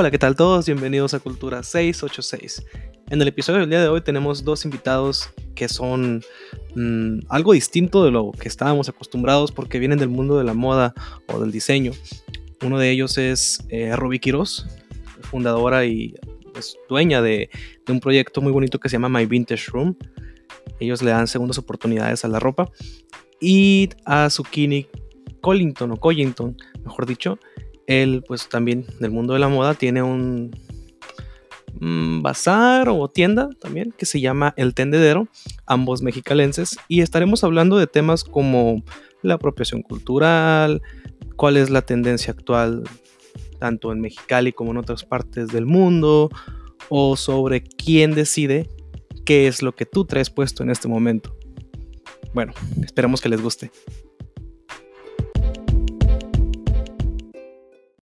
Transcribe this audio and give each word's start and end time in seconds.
Hola, 0.00 0.10
¿qué 0.10 0.16
tal 0.16 0.34
todos? 0.34 0.64
Bienvenidos 0.64 1.12
a 1.12 1.20
Cultura 1.20 1.62
686. 1.62 2.64
En 3.10 3.20
el 3.20 3.28
episodio 3.28 3.60
del 3.60 3.68
día 3.68 3.82
de 3.82 3.88
hoy 3.88 4.00
tenemos 4.00 4.44
dos 4.44 4.64
invitados 4.64 5.28
que 5.54 5.68
son 5.68 6.22
mm, 6.74 7.18
algo 7.28 7.52
distinto 7.52 8.02
de 8.02 8.10
lo 8.10 8.32
que 8.32 8.48
estábamos 8.48 8.88
acostumbrados 8.88 9.52
porque 9.52 9.78
vienen 9.78 9.98
del 9.98 10.08
mundo 10.08 10.38
de 10.38 10.44
la 10.44 10.54
moda 10.54 10.94
o 11.26 11.38
del 11.38 11.52
diseño. 11.52 11.92
Uno 12.64 12.78
de 12.78 12.90
ellos 12.90 13.18
es 13.18 13.62
eh, 13.68 13.94
Ruby 13.94 14.20
Quiroz, 14.20 14.66
fundadora 15.20 15.84
y 15.84 16.14
pues, 16.54 16.78
dueña 16.88 17.20
de, 17.20 17.50
un 17.86 18.00
proyecto 18.00 18.40
muy 18.40 18.52
bonito 18.52 18.80
que 18.80 18.88
se 18.88 18.94
llama 18.94 19.10
My 19.10 19.26
Vintage 19.26 19.66
Room. 19.70 19.98
Ellos 20.78 21.02
le 21.02 21.10
dan 21.10 21.28
segundas 21.28 21.58
oportunidades 21.58 22.24
a 22.24 22.28
la 22.28 22.40
ropa. 22.40 22.70
Y 23.38 23.90
a 24.06 24.30
Zucchini 24.30 24.86
Collington 25.42 25.90
o 25.90 25.96
Collington, 25.98 26.56
mejor 26.86 27.04
dicho, 27.04 27.38
él 27.90 28.22
pues 28.26 28.48
también 28.48 28.86
del 29.00 29.10
mundo 29.10 29.34
de 29.34 29.40
la 29.40 29.48
moda 29.48 29.74
tiene 29.74 30.02
un, 30.02 30.52
bazar 32.22 32.88
o 32.88 33.08
tienda 33.08 33.48
también 33.60 33.92
que 33.96 34.06
se 34.06 34.20
llama 34.20 34.54
El 34.56 34.74
Tendedero, 34.74 35.28
ambos 35.66 36.02
mexicalenses, 36.02 36.78
y 36.88 37.00
estaremos 37.00 37.42
hablando 37.42 37.78
de 37.78 37.86
temas 37.86 38.22
como 38.22 38.82
la 39.22 39.34
apropiación 39.34 39.82
cultural, 39.82 40.82
cuál 41.36 41.56
es 41.56 41.70
la 41.70 41.82
tendencia 41.82 42.32
actual 42.32 42.84
tanto 43.58 43.92
en 43.92 44.00
Mexicali 44.00 44.52
como 44.52 44.70
en 44.70 44.78
otras 44.78 45.04
partes 45.04 45.48
del 45.48 45.66
mundo, 45.66 46.30
o 46.88 47.16
sobre 47.16 47.62
quién 47.62 48.14
decide 48.14 48.68
qué 49.24 49.46
es 49.46 49.62
lo 49.62 49.74
que 49.74 49.86
tú 49.86 50.04
traes 50.04 50.30
puesto 50.30 50.62
en 50.62 50.70
este 50.70 50.88
momento. 50.88 51.36
Bueno, 52.34 52.52
esperemos 52.82 53.20
que 53.20 53.28
les 53.28 53.40
guste. 53.40 53.70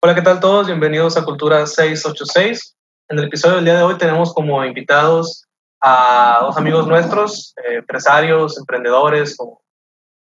Hola, 0.05 0.15
¿qué 0.15 0.21
tal 0.21 0.39
todos? 0.39 0.67
Bienvenidos 0.67 1.17
a 1.17 1.25
Cultura 1.25 1.67
686. 1.67 2.77
En 3.09 3.19
el 3.19 3.25
episodio 3.25 3.57
del 3.57 3.65
día 3.65 3.79
de 3.79 3.85
hoy 3.85 3.97
tenemos 3.97 4.35
como 4.35 4.63
invitados 4.63 5.47
a 5.81 6.41
dos 6.43 6.59
amigos 6.59 6.87
nuestros, 6.87 7.55
eh, 7.57 7.77
empresarios, 7.77 8.59
emprendedores, 8.59 9.35
como 9.35 9.63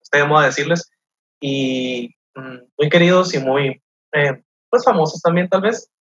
usted 0.01 0.25
moda 0.25 0.47
decirles, 0.47 0.89
y 1.39 2.09
mm, 2.33 2.57
muy 2.75 2.89
queridos 2.89 3.35
y 3.35 3.37
muy 3.37 3.79
eh, 4.13 4.41
pues 4.67 4.83
famosos 4.83 5.21
también 5.21 5.47
tal 5.47 5.61
vez, 5.61 5.91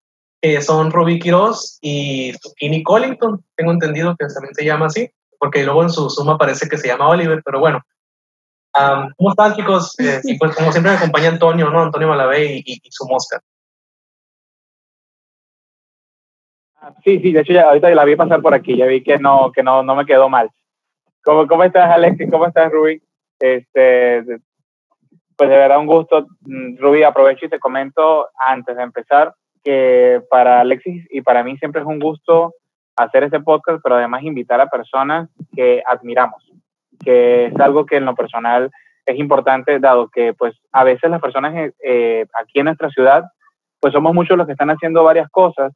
que 0.40 0.62
son 0.62 0.90
Ruby 0.90 1.18
Quiroz 1.18 1.77
y 1.83 2.33
Zucchini 2.42 2.83
Collington. 2.83 3.44
Tengo 3.56 3.72
entendido 3.72 4.16
que 4.18 4.24
también 4.24 4.55
se 4.55 4.64
llama 4.64 4.86
así, 4.86 5.11
porque 5.38 5.64
luego 5.64 5.83
en 5.83 5.90
su 5.90 6.08
suma 6.08 6.38
parece 6.38 6.66
que 6.66 6.78
se 6.78 6.88
llama 6.88 7.11
Oliver, 7.11 7.42
pero 7.44 7.61
bueno. 7.61 7.83
¿Cómo 9.18 9.30
están 9.33 9.55
chicos? 9.55 9.94
Eh, 9.98 10.22
pues 10.38 10.56
como 10.56 10.72
siempre 10.72 10.92
me 10.92 10.96
acompaña 10.96 11.28
Antonio, 11.28 11.68
¿no? 11.68 11.83
Antonio 11.83 12.08
Malabé 12.08 12.62
y 12.64 12.80
su 12.90 13.05
mosca. 13.06 13.38
Sí, 17.05 17.20
sí, 17.20 17.33
de 17.33 17.41
hecho 17.41 17.53
ya 17.53 17.69
ahorita 17.69 17.91
la 17.91 18.05
vi 18.05 18.17
pasar 18.17 18.41
por 18.42 18.55
aquí, 18.55 18.77
ya 18.77 18.87
vi 18.87 19.03
que 19.03 19.19
no, 19.19 19.53
que 19.53 19.62
no, 19.62 19.83
no 19.83 19.95
me 19.95 20.06
quedó 20.06 20.29
mal. 20.29 20.51
¿Cómo, 21.25 21.47
cómo 21.47 21.65
estás, 21.65 21.91
Alexis? 21.91 22.31
¿Cómo 22.31 22.47
estás, 22.47 22.70
Ruby? 22.70 23.03
Este, 23.41 24.23
pues 25.37 25.51
de 25.51 25.57
verdad 25.57 25.79
un 25.79 25.87
gusto. 25.87 26.27
Mm, 26.42 26.79
Ruby, 26.79 27.03
aprovecho 27.03 27.47
y 27.47 27.48
te 27.48 27.59
comento 27.59 28.29
antes 28.39 28.77
de 28.77 28.83
empezar 28.83 29.34
que 29.64 30.23
para 30.31 30.61
Alexis 30.61 31.05
y 31.11 31.23
para 31.23 31.42
mí 31.42 31.57
siempre 31.59 31.81
es 31.81 31.87
un 31.87 31.98
gusto 31.98 32.55
hacer 32.97 33.25
este 33.25 33.41
podcast, 33.41 33.81
pero 33.83 33.97
además 33.97 34.23
invitar 34.23 34.61
a 34.61 34.70
personas 34.70 35.29
que 35.55 35.83
admiramos, 35.87 36.51
que 37.05 37.47
es 37.47 37.61
algo 37.61 37.84
que 37.84 37.97
en 37.97 38.05
lo 38.05 38.14
personal 38.14 38.70
es 39.05 39.19
importante, 39.19 39.79
dado 39.81 40.09
que 40.09 40.34
pues 40.34 40.55
a 40.73 40.84
veces 40.84 41.11
las 41.11 41.20
personas 41.20 41.73
eh, 41.84 42.27
aquí 42.41 42.61
en 42.61 42.67
nuestra 42.67 42.89
ciudad, 42.91 43.25
pues 43.81 43.92
somos 43.92 44.14
muchos 44.14 44.39
los 44.39 44.47
que 44.47 44.53
están 44.53 44.70
haciendo 44.70 45.05
varias 45.05 45.29
cosas, 45.31 45.73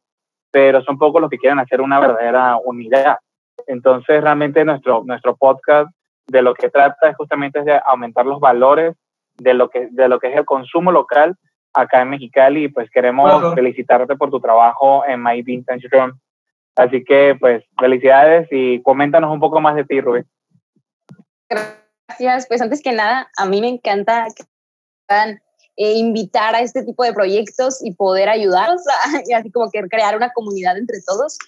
pero 0.51 0.83
son 0.83 0.99
pocos 0.99 1.21
los 1.21 1.31
que 1.31 1.39
quieren 1.39 1.59
hacer 1.59 1.81
una 1.81 2.01
verdadera 2.01 2.57
unidad. 2.65 3.19
Entonces, 3.67 4.23
realmente 4.23 4.65
nuestro, 4.65 5.03
nuestro 5.05 5.37
podcast 5.37 5.91
de 6.27 6.43
lo 6.43 6.55
que 6.55 6.71
trata 6.71 7.11
es 7.11 7.17
justamente 7.17 7.63
de 7.63 7.81
aumentar 7.85 8.27
los 8.27 8.41
valores 8.41 8.97
de 9.37 9.55
lo, 9.55 9.69
que, 9.69 9.89
de 9.91 10.09
lo 10.09 10.19
que 10.19 10.29
es 10.29 10.37
el 10.37 10.45
consumo 10.45 10.93
local 10.93 11.37
acá 11.73 12.03
en 12.03 12.11
Mexicali 12.11 12.65
y 12.65 12.69
pues 12.69 12.91
queremos 12.91 13.55
felicitarte 13.55 14.17
por 14.17 14.31
tu 14.31 14.41
trabajo 14.41 15.05
en 15.07 15.23
My 15.23 15.43
Vintage 15.43 15.89
Room. 15.91 16.19
Así 16.77 17.05
que 17.05 17.37
pues 17.39 17.65
felicidades 17.79 18.49
y 18.51 18.83
coméntanos 18.83 19.33
un 19.33 19.41
poco 19.41 19.61
más 19.61 19.77
de 19.77 19.85
ti, 19.85 20.01
Rubén. 20.01 20.27
Gracias, 21.49 22.47
pues 22.49 22.61
antes 22.63 22.83
que 22.83 22.93
nada, 22.93 23.31
a 23.37 23.47
mí 23.47 23.61
me 23.61 23.69
encanta 23.69 24.27
que 24.35 24.45
eh, 25.77 25.95
invitar 25.95 26.55
a 26.55 26.61
este 26.61 26.83
tipo 26.85 27.05
de 27.05 27.13
proyectos 27.13 27.79
y 27.83 27.95
poder 27.95 28.29
ayudarlos, 28.29 28.83
y 29.27 29.33
así 29.33 29.51
como 29.51 29.71
que 29.71 29.83
crear 29.89 30.17
una 30.17 30.33
comunidad 30.33 30.77
entre 30.77 31.01
todos. 31.07 31.39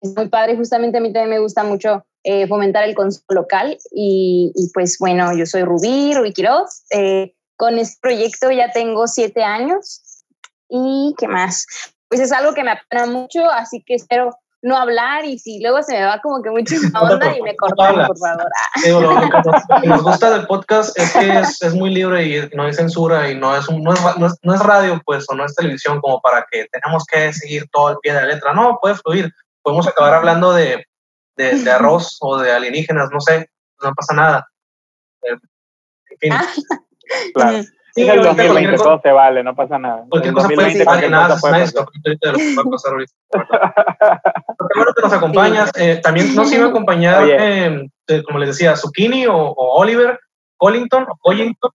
Es 0.00 0.14
muy 0.14 0.28
padre, 0.28 0.56
justamente 0.56 0.98
a 0.98 1.00
mí 1.00 1.12
también 1.12 1.30
me 1.30 1.38
gusta 1.40 1.64
mucho 1.64 2.04
eh, 2.24 2.46
fomentar 2.46 2.84
el 2.84 2.94
consumo 2.94 3.26
local 3.30 3.78
y, 3.90 4.52
pues 4.74 4.98
bueno, 4.98 5.36
yo 5.36 5.46
soy 5.46 5.62
Rubí, 5.62 6.14
Rubí 6.14 6.32
Quiroz. 6.32 6.84
Eh, 6.90 7.34
con 7.56 7.78
este 7.78 7.98
proyecto 8.00 8.50
ya 8.52 8.70
tengo 8.70 9.06
siete 9.08 9.42
años 9.42 10.24
y 10.68 11.14
qué 11.18 11.26
más. 11.26 11.66
Pues 12.08 12.20
es 12.20 12.32
algo 12.32 12.54
que 12.54 12.62
me 12.62 12.70
apena 12.70 13.06
mucho, 13.06 13.44
así 13.50 13.82
que 13.84 13.94
espero 13.94 14.30
no 14.62 14.76
hablar 14.76 15.24
y 15.24 15.38
si 15.38 15.60
luego 15.60 15.82
se 15.82 15.94
me 15.94 16.04
va 16.04 16.20
como 16.20 16.42
que 16.42 16.50
mucho 16.50 16.74
la 16.92 17.00
onda 17.02 17.36
y 17.36 17.42
me 17.42 17.54
cortan, 17.56 18.06
por 18.06 18.18
favor. 18.18 18.50
lo, 18.86 19.80
que 19.80 19.86
nos 19.86 20.02
gusta 20.02 20.30
del 20.30 20.46
podcast 20.46 20.98
es 20.98 21.12
que 21.12 21.38
es, 21.38 21.74
muy 21.74 21.90
libre 21.90 22.24
y 22.26 22.56
no 22.56 22.64
hay 22.64 22.74
censura 22.74 23.30
y 23.30 23.36
no 23.36 23.56
es, 23.56 23.70
no, 23.70 23.92
es, 23.92 24.00
no, 24.42 24.54
es, 24.54 24.60
radio, 24.60 25.00
pues, 25.04 25.26
o 25.28 25.34
no 25.34 25.44
es 25.44 25.54
televisión 25.54 26.00
como 26.00 26.20
para 26.20 26.44
que 26.50 26.66
tenemos 26.72 27.04
que 27.04 27.32
seguir 27.32 27.68
todo 27.70 27.90
el 27.90 27.98
pie 27.98 28.14
de 28.14 28.22
la 28.22 28.26
letra. 28.26 28.52
No, 28.52 28.78
puede 28.80 28.96
fluir. 28.96 29.32
Podemos 29.62 29.86
acabar 29.86 30.14
hablando 30.14 30.52
de, 30.52 30.84
de, 31.36 31.70
arroz 31.70 32.16
o 32.20 32.38
de 32.38 32.52
alienígenas, 32.52 33.10
no 33.12 33.20
sé, 33.20 33.48
no 33.82 33.92
pasa 33.94 34.14
nada. 34.14 34.48
Eh, 35.22 35.36
en 36.10 36.18
fin. 36.18 36.32
Ah. 36.32 36.46
Claro. 37.34 37.64
Sí, 37.98 38.08
es 38.08 38.14
el 38.14 38.22
2020, 38.22 38.76
todo 38.76 39.00
se 39.02 39.10
vale, 39.10 39.42
no 39.42 39.56
pasa 39.56 39.78
nada. 39.78 40.04
Cualquier 40.08 40.34
cosa 40.34 40.48
puede 40.48 40.70
ser, 40.70 41.10
nada, 41.10 41.36
puede 41.36 41.60
pasar. 41.60 41.86
de 42.04 42.10
lo 42.12 42.38
que 42.38 42.54
va 42.54 42.62
a 42.62 42.70
pasar 42.70 42.92
ahorita. 42.92 43.12
Bueno 44.74 44.92
que 44.94 45.02
nos 45.02 45.12
acompañas. 45.12 45.70
Eh, 45.76 46.00
también 46.02 46.34
nos 46.34 46.52
iba 46.52 46.66
a 46.66 46.68
acompañar, 46.68 47.24
eh, 47.26 47.88
como 48.26 48.38
les 48.38 48.50
decía, 48.50 48.76
Zucchini 48.76 49.26
o, 49.26 49.34
o, 49.34 49.80
Oliver 49.80 50.20
Collington 50.58 51.04
o 51.08 51.16
Collington, 51.16 51.70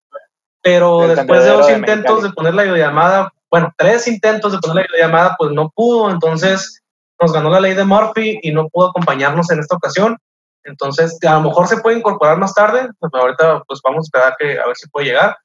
pero 0.62 1.08
después 1.08 1.44
de 1.44 1.50
dos 1.50 1.70
intentos 1.72 2.24
de 2.24 2.30
poner 2.30 2.54
la 2.54 2.64
videollamada, 2.64 3.34
bueno, 3.50 3.74
tres 3.78 4.08
intentos 4.08 4.52
de 4.52 4.60
poner 4.60 4.76
la 4.76 4.84
videollamada, 4.84 5.36
pues 5.38 5.52
no 5.52 5.72
pudo, 5.76 6.12
entonces 6.12 6.82
nos 7.20 7.34
ganó 7.34 7.50
la 7.50 7.60
ley 7.60 7.74
de 7.74 7.84
Murphy 7.84 8.40
y 8.44 8.52
no 8.52 8.70
pudo 8.70 8.90
acompañarnos 8.90 9.50
en 9.50 9.60
esta 9.60 9.76
ocasión. 9.76 10.18
Entonces, 10.66 11.18
a 11.26 11.34
lo 11.34 11.42
mejor 11.42 11.68
se 11.68 11.78
puede 11.78 11.98
incorporar 11.98 12.38
más 12.38 12.54
tarde, 12.54 12.88
pues 13.00 13.12
ahorita 13.14 13.64
pues 13.68 13.82
vamos 13.84 14.00
a 14.00 14.08
esperar 14.08 14.36
que 14.38 14.60
a 14.60 14.68
ver 14.68 14.76
si 14.76 14.88
puede 14.88 15.08
llegar 15.08 15.36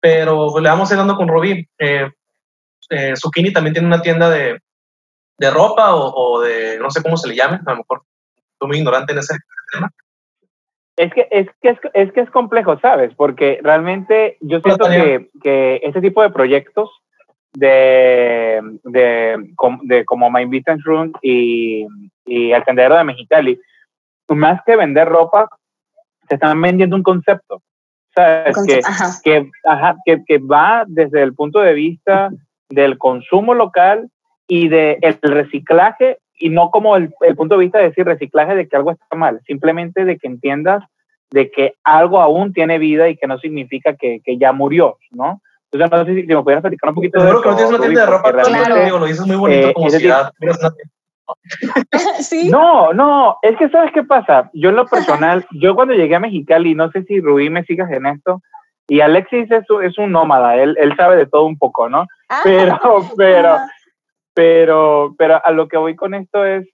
pero 0.00 0.58
le 0.60 0.68
vamos 0.68 0.90
a 0.90 0.94
ir 0.94 0.98
dando 0.98 1.16
con 1.16 1.28
Rubí. 1.28 1.66
Eh, 1.78 2.10
eh, 2.90 3.14
Zucchini 3.16 3.52
también 3.52 3.74
tiene 3.74 3.88
una 3.88 4.02
tienda 4.02 4.30
de, 4.30 4.58
de 5.38 5.50
ropa 5.50 5.94
o, 5.94 6.12
o, 6.14 6.40
de, 6.40 6.78
no 6.78 6.90
sé 6.90 7.02
cómo 7.02 7.16
se 7.16 7.28
le 7.28 7.36
llame, 7.36 7.60
a 7.64 7.70
lo 7.70 7.78
mejor 7.78 8.02
estoy 8.52 8.68
muy 8.68 8.78
ignorante 8.78 9.12
en 9.12 9.18
ese 9.18 9.36
tema. 9.72 9.90
Es 10.96 11.12
que 11.14 11.28
es, 11.30 11.46
que 11.60 11.68
es, 11.68 11.78
es, 11.94 12.12
que 12.12 12.20
es 12.20 12.30
complejo, 12.30 12.78
¿sabes? 12.80 13.14
Porque 13.14 13.60
realmente 13.62 14.36
yo 14.40 14.60
siento 14.60 14.88
que, 14.88 15.28
que 15.42 15.80
este 15.84 16.00
tipo 16.00 16.22
de 16.22 16.30
proyectos 16.30 16.90
de, 17.52 18.60
de, 18.82 19.36
de 19.82 20.04
como 20.04 20.30
My 20.30 20.44
Business 20.44 20.82
Room 20.84 21.12
y, 21.22 21.86
y 22.26 22.50
El 22.50 22.64
Tendero 22.64 22.96
de 22.96 23.04
Mexicali, 23.04 23.60
más 24.28 24.60
que 24.66 24.74
vender 24.74 25.08
ropa, 25.08 25.48
se 26.28 26.34
están 26.34 26.60
vendiendo 26.60 26.96
un 26.96 27.02
concepto 27.02 27.62
que, 28.66 28.80
Que, 29.24 29.50
ajá, 29.64 29.96
que, 30.04 30.22
que, 30.26 30.38
va 30.38 30.84
desde 30.86 31.22
el 31.22 31.34
punto 31.34 31.60
de 31.60 31.74
vista 31.74 32.30
del 32.68 32.98
consumo 32.98 33.54
local 33.54 34.10
y 34.46 34.68
del 34.68 34.98
el 35.00 35.18
reciclaje, 35.22 36.18
y 36.38 36.50
no 36.50 36.70
como 36.70 36.96
el, 36.96 37.12
el, 37.20 37.36
punto 37.36 37.56
de 37.56 37.64
vista 37.64 37.78
de 37.78 37.88
decir 37.88 38.04
reciclaje 38.04 38.54
de 38.54 38.68
que 38.68 38.76
algo 38.76 38.92
está 38.92 39.16
mal, 39.16 39.40
simplemente 39.46 40.04
de 40.04 40.18
que 40.18 40.26
entiendas 40.26 40.84
de 41.30 41.50
que 41.50 41.74
algo 41.84 42.20
aún 42.20 42.52
tiene 42.52 42.78
vida 42.78 43.08
y 43.08 43.16
que 43.16 43.26
no 43.26 43.38
significa 43.38 43.94
que, 43.96 44.20
que 44.24 44.38
ya 44.38 44.52
murió, 44.52 44.96
¿no? 45.10 45.42
Entonces, 45.70 45.98
no 45.98 46.04
sé 46.06 46.14
si, 46.14 46.26
me 46.26 46.42
pudieras 46.42 46.62
platicar 46.62 46.90
un 46.90 46.94
poquito 46.94 47.22
de 47.22 47.28
eso. 47.28 47.42
que 47.42 47.48
no 47.50 47.56
tienes 47.56 47.74
una 47.74 47.82
tienda 47.82 48.00
de 48.00 48.06
ropa, 48.06 48.32
claro. 48.32 48.98
lo 48.98 49.06
dices 49.06 49.26
muy 49.26 49.36
bonito 49.36 49.68
eh, 49.68 49.74
como 49.74 49.90
ciudad. 49.90 50.32
No, 52.50 52.92
no, 52.92 53.38
es 53.42 53.56
que 53.56 53.68
sabes 53.68 53.92
qué 53.92 54.02
pasa. 54.02 54.50
Yo 54.52 54.70
en 54.70 54.76
lo 54.76 54.86
personal, 54.86 55.46
yo 55.52 55.74
cuando 55.74 55.94
llegué 55.94 56.14
a 56.14 56.20
Mexicali, 56.20 56.74
no 56.74 56.90
sé 56.90 57.02
si 57.04 57.20
Rubí 57.20 57.50
me 57.50 57.64
sigas 57.64 57.90
en 57.90 58.06
esto, 58.06 58.42
y 58.86 59.00
Alexis 59.00 59.50
es, 59.50 59.64
es 59.82 59.98
un 59.98 60.12
nómada, 60.12 60.56
él, 60.56 60.76
él 60.80 60.96
sabe 60.96 61.16
de 61.16 61.26
todo 61.26 61.44
un 61.44 61.58
poco, 61.58 61.88
¿no? 61.88 62.06
Ah. 62.28 62.40
Pero, 62.42 62.78
pero, 63.16 63.56
pero, 64.34 65.14
pero 65.18 65.44
a 65.44 65.50
lo 65.52 65.68
que 65.68 65.76
voy 65.76 65.94
con 65.94 66.14
esto 66.14 66.44
es, 66.44 66.66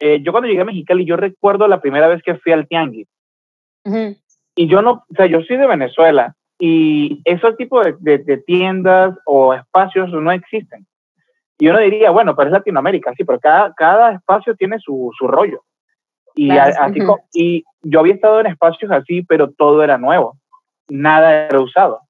eh, 0.00 0.20
yo 0.22 0.32
cuando 0.32 0.48
llegué 0.48 0.62
a 0.62 0.66
Mexicali, 0.66 1.04
yo 1.04 1.16
recuerdo 1.16 1.66
la 1.66 1.80
primera 1.80 2.08
vez 2.08 2.22
que 2.22 2.34
fui 2.36 2.52
al 2.52 2.68
Tianguis. 2.68 3.08
Y 4.56 4.68
yo 4.68 4.82
no, 4.82 5.04
o 5.08 5.14
sea, 5.14 5.26
yo 5.26 5.42
soy 5.42 5.56
de 5.56 5.66
Venezuela 5.66 6.34
y 6.58 7.20
esos 7.24 7.56
tipos 7.56 7.84
de, 7.84 7.94
de, 7.98 8.18
de 8.18 8.38
tiendas 8.38 9.14
o 9.26 9.52
espacios 9.52 10.10
no 10.10 10.32
existen. 10.32 10.86
Y 11.58 11.68
uno 11.68 11.78
diría, 11.78 12.10
bueno, 12.10 12.34
pero 12.34 12.48
es 12.48 12.52
Latinoamérica, 12.52 13.12
sí, 13.16 13.24
pero 13.24 13.38
cada, 13.38 13.72
cada 13.74 14.12
espacio 14.12 14.56
tiene 14.56 14.78
su, 14.78 15.10
su 15.16 15.28
rollo. 15.28 15.62
Y, 16.34 16.50
así, 16.50 17.00
y 17.32 17.64
yo 17.82 18.00
había 18.00 18.14
estado 18.14 18.40
en 18.40 18.46
espacios 18.46 18.90
así, 18.90 19.22
pero 19.22 19.52
todo 19.52 19.84
era 19.84 19.98
nuevo, 19.98 20.36
nada 20.88 21.46
era 21.46 21.60
usado. 21.60 22.00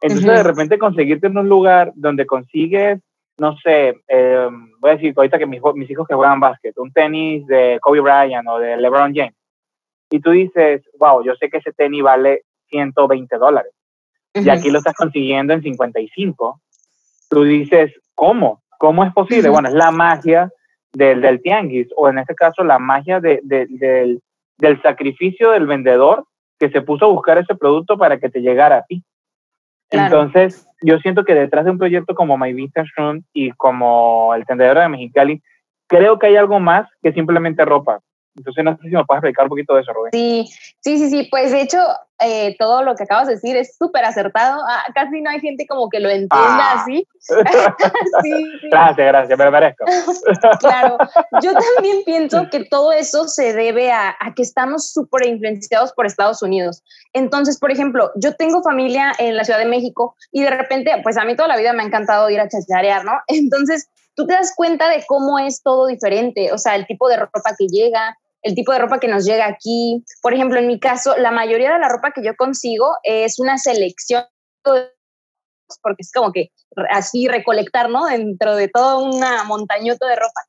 Entonces, 0.00 0.26
de 0.26 0.42
repente, 0.42 0.78
conseguirte 0.78 1.26
en 1.26 1.36
un 1.36 1.48
lugar 1.48 1.92
donde 1.94 2.26
consigues, 2.26 3.00
no 3.38 3.56
sé, 3.58 4.00
em, 4.08 4.70
voy 4.80 4.90
a 4.90 4.94
decir 4.94 5.12
ahorita 5.14 5.38
que 5.38 5.46
mis, 5.46 5.60
mis 5.74 5.90
hijos 5.90 6.06
que 6.06 6.14
juegan 6.14 6.40
básquet, 6.40 6.76
un 6.78 6.92
tenis 6.92 7.46
de 7.46 7.78
Kobe 7.82 8.00
Bryant 8.00 8.48
o 8.48 8.58
de 8.58 8.78
LeBron 8.78 9.14
James, 9.14 9.34
y 10.10 10.20
tú 10.20 10.30
dices, 10.30 10.82
wow, 10.98 11.22
yo 11.22 11.34
sé 11.34 11.50
que 11.50 11.58
ese 11.58 11.72
tenis 11.72 12.02
vale 12.02 12.44
120 12.68 13.36
dólares, 13.36 13.72
y 14.34 14.48
aquí 14.48 14.70
lo 14.70 14.78
estás 14.78 14.94
consiguiendo 14.94 15.52
en 15.52 15.62
55, 15.62 16.60
tú 17.28 17.44
dices, 17.44 17.92
¿cómo? 18.14 18.62
¿Cómo 18.78 19.04
es 19.04 19.12
posible? 19.12 19.48
Bueno, 19.48 19.68
es 19.68 19.74
la 19.74 19.90
magia 19.90 20.50
del, 20.92 21.20
del 21.20 21.42
tianguis, 21.42 21.88
o 21.96 22.08
en 22.08 22.18
este 22.18 22.34
caso 22.34 22.64
la 22.64 22.78
magia 22.78 23.20
de, 23.20 23.40
del, 23.42 24.20
del 24.58 24.82
sacrificio 24.82 25.50
del 25.50 25.66
vendedor 25.66 26.24
que 26.58 26.70
se 26.70 26.80
puso 26.82 27.04
a 27.04 27.08
buscar 27.08 27.38
ese 27.38 27.54
producto 27.54 27.98
para 27.98 28.18
que 28.18 28.30
te 28.30 28.40
llegara 28.40 28.78
a 28.78 28.84
ti. 28.84 29.04
Entonces, 29.90 30.66
yo 30.82 30.98
siento 30.98 31.24
que 31.24 31.34
detrás 31.34 31.64
de 31.64 31.70
un 31.70 31.78
proyecto 31.78 32.14
como 32.14 32.36
My 32.36 32.52
Vintage 32.52 32.90
Room 32.96 33.22
y 33.32 33.52
como 33.52 34.34
el 34.34 34.44
tendedero 34.44 34.80
de 34.80 34.88
Mexicali, 34.88 35.42
creo 35.86 36.18
que 36.18 36.26
hay 36.26 36.36
algo 36.36 36.58
más 36.58 36.88
que 37.02 37.12
simplemente 37.12 37.64
ropa. 37.64 38.00
Entonces, 38.36 38.64
no 38.64 38.76
sé 38.76 38.82
si 38.82 38.94
me 38.94 39.04
puedes 39.04 39.22
explicar 39.22 39.44
un 39.44 39.50
poquito 39.50 39.74
de 39.74 39.82
eso, 39.82 39.92
Rubén. 39.92 40.12
Sí, 40.12 40.46
sí, 40.80 40.98
sí, 40.98 41.10
sí. 41.10 41.28
Pues 41.30 41.52
de 41.52 41.62
hecho, 41.62 41.78
eh, 42.18 42.56
todo 42.58 42.82
lo 42.82 42.94
que 42.94 43.04
acabas 43.04 43.26
de 43.26 43.34
decir 43.34 43.56
es 43.56 43.76
súper 43.76 44.04
acertado. 44.04 44.62
Ah, 44.68 44.84
casi 44.94 45.20
no 45.20 45.30
hay 45.30 45.40
gente 45.40 45.66
como 45.66 45.88
que 45.88 46.00
lo 46.00 46.08
entienda 46.08 46.72
ah. 46.72 46.82
así. 46.82 47.06
sí, 48.22 48.44
Gracias, 48.70 49.06
gracias, 49.06 49.38
me 49.38 49.44
lo 49.44 49.50
merezco. 49.50 49.84
claro, 50.60 50.98
yo 51.42 51.52
también 51.52 52.02
pienso 52.04 52.48
que 52.50 52.64
todo 52.64 52.92
eso 52.92 53.26
se 53.28 53.52
debe 53.52 53.90
a, 53.90 54.14
a 54.18 54.34
que 54.34 54.42
estamos 54.42 54.92
súper 54.92 55.26
influenciados 55.26 55.92
por 55.92 56.06
Estados 56.06 56.42
Unidos. 56.42 56.82
Entonces, 57.12 57.58
por 57.58 57.70
ejemplo, 57.70 58.12
yo 58.16 58.34
tengo 58.34 58.62
familia 58.62 59.12
en 59.18 59.36
la 59.36 59.44
Ciudad 59.44 59.58
de 59.58 59.66
México 59.66 60.14
y 60.32 60.42
de 60.42 60.50
repente, 60.50 60.92
pues 61.02 61.16
a 61.16 61.24
mí 61.24 61.36
toda 61.36 61.48
la 61.48 61.56
vida 61.56 61.72
me 61.72 61.82
ha 61.82 61.86
encantado 61.86 62.28
ir 62.30 62.40
a 62.40 62.48
chacharear, 62.48 63.04
¿no? 63.04 63.12
Entonces, 63.28 63.88
tú 64.16 64.26
te 64.26 64.32
das 64.32 64.54
cuenta 64.56 64.88
de 64.88 65.04
cómo 65.06 65.38
es 65.38 65.62
todo 65.62 65.86
diferente, 65.86 66.52
o 66.52 66.58
sea, 66.58 66.74
el 66.74 66.86
tipo 66.86 67.08
de 67.08 67.18
ropa 67.18 67.40
que 67.56 67.66
llega, 67.68 68.16
el 68.42 68.54
tipo 68.54 68.72
de 68.72 68.78
ropa 68.78 69.00
que 69.00 69.08
nos 69.08 69.24
llega 69.24 69.46
aquí. 69.46 70.04
Por 70.22 70.34
ejemplo, 70.34 70.58
en 70.58 70.66
mi 70.66 70.78
caso, 70.78 71.16
la 71.16 71.30
mayoría 71.30 71.72
de 71.72 71.78
la 71.78 71.88
ropa 71.88 72.12
que 72.14 72.24
yo 72.24 72.34
consigo 72.36 72.96
es 73.02 73.38
una 73.38 73.58
selección, 73.58 74.24
porque 74.62 75.96
es 75.98 76.12
como 76.12 76.32
que 76.32 76.50
así 76.90 77.28
recolectar, 77.28 77.90
¿no? 77.90 78.06
Dentro 78.06 78.56
de 78.56 78.68
toda 78.68 78.98
una 78.98 79.44
montañota 79.44 80.06
de 80.06 80.16
ropa. 80.16 80.40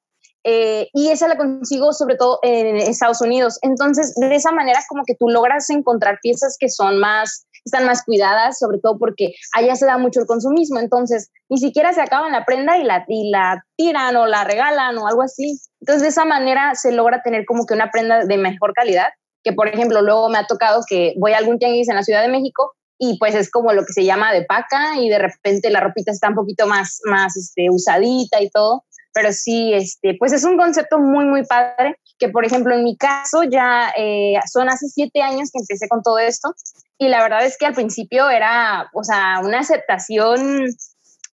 Eh, 0.44 0.88
y 0.94 1.10
esa 1.10 1.28
la 1.28 1.36
consigo 1.36 1.92
sobre 1.92 2.16
todo 2.16 2.40
en 2.42 2.78
Estados 2.78 3.22
Unidos. 3.22 3.60
Entonces, 3.64 4.14
de 4.16 4.34
esa 4.34 4.52
manera 4.52 4.80
como 4.88 5.04
que 5.06 5.16
tú 5.16 5.28
logras 5.28 5.70
encontrar 5.70 6.20
piezas 6.22 6.56
que 6.58 6.70
son 6.70 7.00
más, 7.00 7.48
están 7.68 7.86
más 7.86 8.04
cuidadas, 8.04 8.60
sobre 8.60 8.80
todo 8.80 8.98
porque 8.98 9.34
allá 9.54 9.76
se 9.76 9.86
da 9.86 9.98
mucho 9.98 10.20
el 10.20 10.26
consumismo. 10.26 10.80
Entonces, 10.80 11.32
ni 11.50 11.58
siquiera 11.58 11.94
se 11.94 12.02
acaban 12.02 12.32
la 12.32 12.46
prenda 12.46 12.78
y 12.78 12.84
la, 12.84 13.06
y 13.08 13.30
la 13.30 13.64
tiran 13.76 14.16
o 14.16 14.26
la 14.26 14.44
regalan 14.44 14.98
o 14.98 15.08
algo 15.08 15.22
así. 15.22 15.60
Entonces, 15.82 16.02
de 16.02 16.10
esa 16.10 16.26
manera 16.26 16.76
se 16.76 16.92
logra 16.92 17.22
tener 17.22 17.46
como 17.46 17.66
que 17.66 17.74
una 17.74 17.92
prenda 17.92 18.26
de 18.26 18.38
mejor 18.38 18.74
calidad, 18.74 19.10
que 19.44 19.54
por 19.54 19.68
ejemplo, 19.68 20.02
luego 20.02 20.30
me 20.30 20.40
ha 20.40 20.48
tocado 20.48 20.82
que 20.88 21.14
voy 21.18 21.34
a 21.34 21.38
algún 21.38 21.60
tianguis 21.60 21.90
en 21.90 21.96
la 21.96 22.04
Ciudad 22.04 22.22
de 22.22 22.30
México 22.30 22.74
y 23.00 23.20
pues 23.20 23.36
es 23.36 23.52
como 23.52 23.74
lo 23.74 23.86
que 23.86 23.94
se 23.94 24.04
llama 24.04 24.34
de 24.34 24.44
paca 24.44 25.00
y 25.00 25.08
de 25.08 25.20
repente 25.20 25.70
la 25.70 25.80
ropita 25.80 26.12
está 26.12 26.30
un 26.30 26.36
poquito 26.36 26.66
más, 26.66 27.00
más 27.06 27.38
este, 27.38 27.70
usadita 27.70 28.42
y 28.42 28.50
todo 28.50 28.84
pero 29.18 29.34
sí, 29.34 29.74
este, 29.74 30.16
pues 30.20 30.32
es 30.32 30.44
un 30.44 30.58
concepto 30.58 31.00
muy, 31.00 31.26
muy 31.26 31.44
padre, 31.44 31.98
que 32.20 32.30
por 32.30 32.46
ejemplo 32.46 32.76
en 32.76 32.84
mi 32.84 32.96
caso 32.96 33.42
ya 33.44 33.92
eh, 33.98 34.36
son 34.46 34.70
hace 34.70 34.88
siete 34.90 35.24
años 35.24 35.50
que 35.52 35.58
empecé 35.60 35.88
con 35.90 36.04
todo 36.04 36.20
esto 36.20 36.54
y 36.98 37.08
la 37.10 37.22
verdad 37.22 37.46
es 37.46 37.58
que 37.58 37.66
al 37.66 37.74
principio 37.74 38.30
era, 38.30 38.90
o 38.94 39.04
sea, 39.04 39.40
una 39.44 39.60
aceptación 39.60 40.66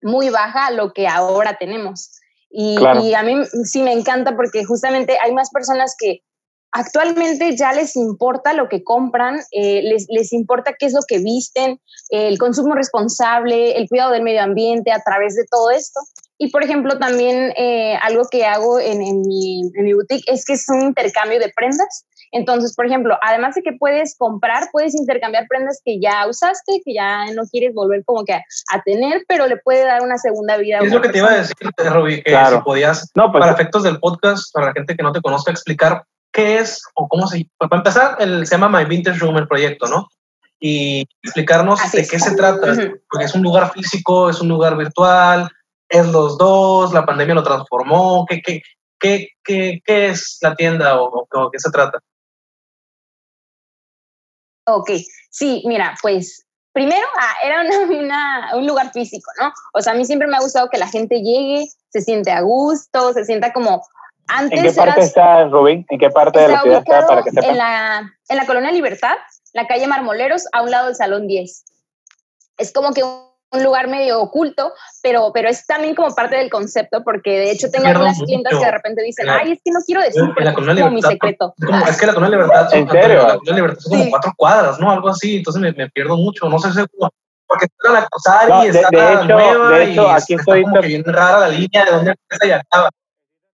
muy 0.03 0.31
baja 0.31 0.67
a 0.67 0.71
lo 0.71 0.93
que 0.93 1.09
ahora 1.09 1.57
tenemos. 1.59 2.11
Y, 2.51 2.77
y, 3.03 3.15
a 3.15 3.23
mí 3.23 3.35
sí 3.65 3.83
me 3.83 3.93
encanta 3.93 4.37
porque 4.37 4.65
justamente 4.65 5.19
hay 5.21 5.33
más 5.33 5.51
personas 5.51 5.97
que 5.99 6.21
actualmente 6.71 7.57
ya 7.57 7.73
les 7.73 7.97
importa 7.97 8.53
lo 8.53 8.69
que 8.69 8.85
compran, 8.85 9.41
eh, 9.53 9.83
les, 9.83 10.07
les, 10.09 10.33
importa 10.33 10.75
qué 10.79 10.87
es 10.87 10.93
lo 10.93 11.01
que 11.07 11.19
visten, 11.19 11.81
el 12.11 12.39
consumo 12.39 12.75
responsable, 12.75 13.77
el 13.77 13.89
cuidado 13.89 14.13
del 14.13 14.23
medio 14.23 14.43
ambiente 14.43 14.93
a 14.93 15.01
través 15.01 15.37
de 15.37 15.45
todo 15.51 15.71
esto. 15.71 16.01
Y 16.37 16.51
por 16.51 16.65
ejemplo, 16.65 16.99
también 16.99 17.53
eh, 17.57 17.97
algo 18.03 18.25
que 18.29 18.45
hago 18.45 18.81
en, 18.81 19.03
en, 19.03 19.23
mi, 19.23 19.71
en, 19.75 19.85
mi, 19.85 19.93
boutique 19.95 20.25
es 20.27 20.45
que 20.45 20.55
es 20.55 20.69
un 20.69 20.83
intercambio 20.83 21.39
de 21.39 21.53
prendas. 21.55 22.07
Entonces, 22.35 22.75
por 22.75 22.85
ejemplo, 22.85 23.17
además 23.23 23.55
de 23.55 23.63
que 23.63 23.75
puedes 23.79 24.17
comprar, 24.19 24.69
puedes 24.73 24.93
intercambiar 24.97 25.47
prendas 25.49 25.81
que 25.85 26.01
ya 26.01 26.27
usaste, 26.29 26.83
que 26.85 26.93
ya 26.93 27.27
no 27.27 27.45
quieres 27.45 27.73
volver 27.73 28.05
como 28.05 28.25
que 28.25 28.33
a, 28.33 28.83
tener, 28.85 29.23
pero 29.29 29.47
le 29.47 29.57
puede 29.59 29.85
dar 29.85 30.03
una 30.03 30.19
segunda 30.19 30.57
vida. 30.57 30.81
Es 30.83 30.93
lo 30.93 31.01
que 31.01 31.11
te 31.11 31.19
iba 31.19 31.31
a 31.31 31.37
decir, 31.37 31.55
Robbie, 31.79 32.25
que 32.25 32.37
si 32.37 32.61
podías, 32.65 33.09
no, 33.15 33.31
pues, 33.31 33.41
para 33.41 33.53
efectos 33.53 33.85
del 33.85 34.01
podcast, 34.01 34.53
para 34.53 34.67
la 34.67 34.73
gente 34.73 34.97
que 34.97 35.03
no 35.05 35.13
te 35.13 35.21
conozca, 35.21 35.53
explicar 35.53 36.03
qué 36.33 36.59
es 36.59 36.83
o 36.95 37.07
cómo 37.07 37.29
se... 37.29 37.49
Para 37.57 37.77
empezar, 37.77 38.17
el, 38.19 38.45
se 38.45 38.57
llama 38.57 38.81
My 38.81 38.85
Vintage 38.85 39.21
Room, 39.21 39.37
el 39.37 39.47
proyecto, 39.47 39.87
¿no? 39.87 40.09
Y 40.59 41.07
explicarnos 41.23 41.79
de 41.93 42.05
qué 42.05 42.19
se 42.19 42.35
trata, 42.35 42.75
porque 43.11 43.27
es 43.27 43.35
un 43.37 43.43
lugar 43.43 43.71
físico, 43.71 44.29
es 44.29 44.41
un 44.41 44.49
lugar 44.49 44.77
virtual, 44.77 45.49
es 45.89 46.09
los 46.09 46.37
dos, 46.37 46.93
la 46.93 47.07
pandemia 47.07 47.37
lo 47.37 47.45
transformó, 47.45 48.27
¿qué, 48.29 48.43
qué, 48.43 48.61
qué, 48.99 49.29
qué, 49.45 49.81
qué 49.85 50.07
es 50.09 50.39
la 50.43 50.57
tienda 50.57 51.01
o, 51.01 51.29
o, 51.31 51.51
qué 51.53 51.61
se 51.61 51.71
trata? 51.71 52.01
Ok, 54.67 54.91
sí, 55.31 55.63
mira, 55.67 55.95
pues 56.03 56.45
primero 56.73 57.07
ah, 57.19 57.35
era 57.43 57.63
una, 57.91 58.51
un 58.55 58.67
lugar 58.67 58.93
físico, 58.93 59.31
¿no? 59.41 59.53
O 59.73 59.81
sea, 59.81 59.93
a 59.93 59.97
mí 59.97 60.05
siempre 60.05 60.29
me 60.29 60.37
ha 60.37 60.41
gustado 60.41 60.69
que 60.69 60.79
la 60.79 60.89
gente 60.89 61.23
llegue, 61.23 61.69
se 61.89 62.01
siente 62.01 62.31
a 62.31 62.43
gusto, 62.43 63.13
se 63.13 63.25
sienta 63.25 63.53
como 63.53 63.83
antes. 64.27 64.59
¿En 64.59 64.67
qué 64.67 64.73
parte 64.73 65.01
está, 65.01 65.45
Rubín? 65.45 65.87
¿En 65.89 65.99
qué 65.99 66.11
parte 66.11 66.41
de 66.41 66.49
la 66.49 66.61
ciudad 66.61 66.83
está 66.87 67.07
para 67.07 67.23
que 67.23 67.31
sepan? 67.31 67.51
En 67.51 67.59
la, 67.59 68.13
en 68.29 68.37
la 68.37 68.47
colonia 68.47 68.73
Libertad, 68.73 69.17
la 69.53 69.67
calle 69.67 69.87
Marmoleros, 69.87 70.47
a 70.53 70.63
un 70.63 70.71
lado 70.71 70.87
del 70.87 70.97
Salón 70.97 71.27
10. 71.27 71.65
Es 72.59 72.73
como 72.73 72.93
que 72.93 73.03
un 73.03 73.34
un 73.55 73.63
lugar 73.63 73.89
medio 73.89 74.21
oculto, 74.21 74.73
pero, 75.03 75.31
pero 75.33 75.49
es 75.49 75.67
también 75.67 75.95
como 75.95 76.15
parte 76.15 76.37
del 76.37 76.51
concepto, 76.51 77.03
porque 77.05 77.31
de 77.31 77.51
hecho 77.51 77.71
tengo 77.71 77.87
algunas 77.87 78.23
tiendas 78.25 78.55
que 78.59 78.65
de 78.65 78.71
repente 78.71 79.03
dicen, 79.03 79.29
ay, 79.29 79.53
es 79.53 79.61
que 79.65 79.71
no 79.71 79.81
quiero 79.85 80.03
decir, 80.03 80.23
es 80.23 80.53
como 80.55 80.91
mi 80.91 81.03
secreto. 81.03 81.55
es 81.89 81.97
que 81.99 82.07
la 82.07 82.15
Colonia 82.15 82.39
Libertad, 82.39 82.71
son, 82.71 82.79
¿En 82.81 82.91
serio? 82.91 83.23
La 83.23 83.39
Colonia 83.39 83.55
Libertad 83.55 83.81
son 83.81 83.99
como 83.99 84.11
cuatro 84.11 84.33
cuadras, 84.37 84.81
¿no? 84.81 84.91
Algo 84.91 85.09
así, 85.09 85.37
entonces 85.39 85.61
me, 85.63 85.73
me 85.73 85.91
pierdo 85.91 86.17
mucho, 86.17 86.49
no 86.49 86.59
sé 86.59 86.73
si 86.73 86.81
porque 87.47 87.67
está 87.67 87.93
la 87.93 88.09
Cosari, 88.09 88.51
no, 88.51 88.63
de, 88.63 88.69
está 88.69 88.91
de 88.91 89.13
hecho, 89.13 89.25
nueva 89.25 89.71
de 89.71 89.85
hecho, 89.85 90.09
aquí 90.09 90.35
estoy 90.35 90.63
como 90.63 90.81
que 90.81 90.87
bien 90.89 91.05
rara 91.05 91.41
la 91.41 91.49
línea 91.49 91.85
de 91.85 91.91
dónde 91.91 92.11
empieza 92.13 92.47
y 92.47 92.51
acaba 92.51 92.91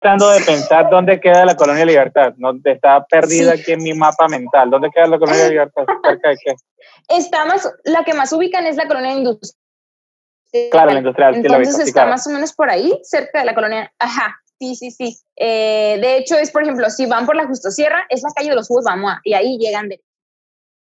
tratando 0.00 0.30
de 0.30 0.40
pensar 0.40 0.90
dónde 0.90 1.21
queda 1.21 1.45
la 1.45 1.57
Colonia 1.57 1.85
Libertad. 1.85 2.33
No, 2.38 2.52
está 2.64 3.04
perdida 3.04 3.52
aquí 3.52 3.73
en 3.73 3.83
mi 3.83 3.92
mapa 3.92 4.28
mental. 4.28 4.71
¿Dónde 4.71 4.90
queda 4.90 5.07
la 5.07 5.19
Colonia 5.19 5.49
Libertad? 5.49 5.85
¿Cerca 6.02 6.28
de 6.30 6.37
qué? 6.42 6.54
Está 7.09 7.45
más, 7.45 7.71
la 7.85 8.04
que 8.04 8.14
más 8.14 8.33
ubican 8.33 8.66
es 8.66 8.76
la 8.76 8.87
Colonia 8.87 9.12
Industrial 9.12 9.60
Claro, 10.71 10.92
la 10.92 10.99
industrial. 10.99 11.35
Entonces 11.37 11.78
está 11.78 12.07
más 12.07 12.26
o 12.26 12.30
menos 12.30 12.52
por 12.52 12.71
ahí, 12.71 12.99
cerca 13.02 13.40
de 13.40 13.45
la 13.45 13.54
colonia. 13.54 13.92
Ajá, 13.99 14.37
sí, 14.59 14.75
sí, 14.75 14.90
sí. 14.90 15.19
Eh, 15.37 15.99
de 16.00 16.16
hecho, 16.16 16.37
es, 16.37 16.50
por 16.50 16.62
ejemplo, 16.62 16.88
si 16.90 17.07
van 17.07 17.26
por 17.26 17.37
la 17.37 17.47
Justo 17.47 17.71
Sierra, 17.71 18.07
es 18.09 18.23
la 18.23 18.30
calle 18.35 18.50
de 18.50 18.57
los 18.57 18.69
Jugos 18.69 18.85
vamos 18.85 19.12
y 19.25 19.35
ahí 19.35 19.59
llegan 19.59 19.88
de... 19.88 20.00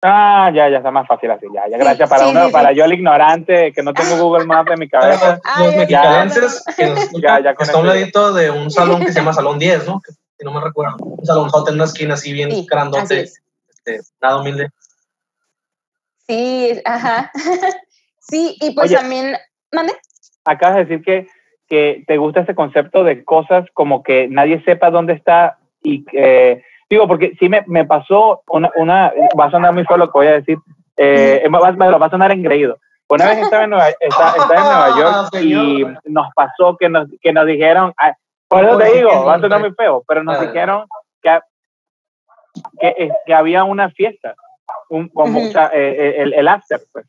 Ah, 0.01 0.51
ya, 0.53 0.69
ya 0.69 0.77
está 0.77 0.91
más 0.91 1.07
fácil 1.07 1.31
así, 1.31 1.47
ya, 1.51 1.67
ya, 1.67 1.77
gracias. 1.77 2.07
para 2.07 2.27
uno, 2.27 2.51
para 2.51 2.71
yo 2.73 2.85
el 2.85 2.93
ignorante, 2.93 3.73
que 3.73 3.81
no 3.81 3.91
tengo 3.91 4.17
Google 4.23 4.45
Maps 4.45 4.71
en 4.71 4.79
mi 4.79 4.87
cabeza. 4.87 5.39
los 5.59 5.75
mexicalenses, 5.75 6.63
que, 6.77 6.93
ya, 7.23 7.41
ya 7.41 7.55
está 7.57 7.77
a 7.77 7.79
un 7.79 7.87
ladito 7.87 8.31
de 8.33 8.51
un 8.51 8.69
salón 8.69 9.01
que 9.03 9.11
se 9.11 9.19
llama 9.19 9.33
Salón 9.33 9.57
10, 9.57 9.87
¿no? 9.87 9.99
Que, 10.01 10.11
si 10.11 10.45
no 10.45 10.51
me 10.51 10.61
recuerdo. 10.61 10.97
Un 10.99 11.25
salón 11.25 11.49
en 11.67 11.73
una 11.73 11.85
esquina 11.85 12.13
así 12.13 12.33
bien 12.33 12.49
grandote, 12.67 13.21
este, 13.67 14.01
nada 14.21 14.37
humilde. 14.37 14.69
Sí, 16.27 16.81
ajá. 16.85 17.31
sí, 18.19 18.57
y 18.59 18.71
pues 18.75 18.91
también 18.91 19.37
Acabas 20.45 20.75
de 20.75 20.85
decir 20.85 21.03
que, 21.03 21.27
que 21.67 22.03
te 22.07 22.17
gusta 22.17 22.41
ese 22.41 22.55
concepto 22.55 23.03
de 23.03 23.23
cosas 23.23 23.65
como 23.73 24.03
que 24.03 24.27
nadie 24.27 24.61
sepa 24.63 24.91
dónde 24.91 25.13
está 25.13 25.57
y 25.81 26.05
eh, 26.13 26.63
digo, 26.89 27.07
porque 27.07 27.33
sí 27.39 27.49
me, 27.49 27.63
me 27.67 27.85
pasó 27.85 28.41
una, 28.47 28.71
una, 28.75 29.13
va 29.39 29.45
a 29.45 29.51
sonar 29.51 29.73
muy 29.73 29.85
feo 29.85 29.97
lo 29.97 30.07
que 30.07 30.17
voy 30.17 30.27
a 30.27 30.33
decir, 30.33 30.57
eh, 30.97 31.43
va, 31.53 31.71
va, 31.71 32.05
a 32.05 32.09
sonar 32.09 32.31
engreído. 32.31 32.77
Una 33.07 33.27
vez 33.27 33.37
estaba 33.39 33.63
en 33.63 33.69
Nueva, 33.69 33.89
estaba, 33.99 34.33
en 34.35 34.63
Nueva 34.63 34.99
York 34.99 35.35
y 35.41 35.85
nos 36.05 36.27
pasó 36.33 36.75
que 36.77 36.89
nos, 36.89 37.07
que 37.21 37.33
nos 37.33 37.45
dijeron, 37.45 37.93
ah, 37.97 38.13
por 38.47 38.63
eso 38.63 38.77
te 38.77 38.93
digo, 38.93 39.25
va 39.25 39.35
a 39.35 39.39
sonar 39.39 39.59
muy 39.59 39.73
feo, 39.73 40.03
pero 40.07 40.23
nos 40.23 40.39
dijeron 40.39 40.85
que, 41.21 41.39
que, 42.79 43.11
que 43.25 43.33
había 43.33 43.63
una 43.63 43.89
fiesta, 43.89 44.35
un, 44.89 45.09
como, 45.09 45.39
eh, 45.73 46.15
el, 46.17 46.33
el 46.33 46.47
after, 46.47 46.79
pues 46.91 47.05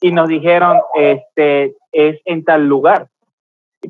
y 0.00 0.12
nos 0.12 0.28
dijeron, 0.28 0.80
este, 0.94 1.74
es 1.92 2.20
en 2.24 2.44
tal 2.44 2.66
lugar. 2.66 3.08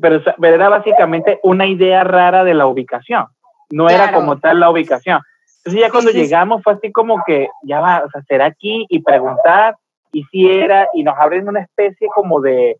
pero, 0.01 0.21
era 0.41 0.69
básicamente 0.69 1.39
una 1.43 1.65
idea 1.65 2.03
rara 2.03 2.43
de 2.43 2.53
la 2.53 2.67
ubicación, 2.67 3.25
no 3.71 3.89
era 3.89 4.11
como 4.11 4.39
tal 4.39 4.59
la 4.59 4.69
ubicación. 4.69 5.21
Entonces 5.57 5.81
ya 5.81 5.91
cuando 5.91 6.11
llegamos 6.11 6.63
fue 6.63 6.73
así 6.73 6.91
como 6.91 7.21
que, 7.25 7.49
ya 7.63 7.79
va, 7.79 8.03
o 8.05 8.09
sea, 8.09 8.21
será 8.23 8.45
aquí 8.45 8.85
y 8.89 9.01
preguntar, 9.01 9.75
y 10.11 10.23
si 10.25 10.49
era, 10.49 10.87
y 10.93 11.03
nos 11.03 11.17
abren 11.17 11.47
una 11.47 11.61
especie 11.61 12.07
como 12.13 12.41
de, 12.41 12.77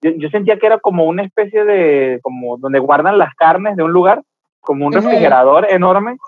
yo, 0.00 0.28
sentía 0.30 0.58
que 0.58 0.66
era 0.66 0.78
como 0.78 1.04
una 1.04 1.24
especie 1.24 1.64
de, 1.64 2.20
como 2.22 2.56
donde 2.58 2.78
guardan 2.78 3.18
las 3.18 3.34
carnes 3.34 3.76
de 3.76 3.82
un 3.82 3.92
lugar, 3.92 4.22
como 4.60 4.86
un 4.86 4.92
refrigerador 4.92 5.66
enorme, 5.70 6.18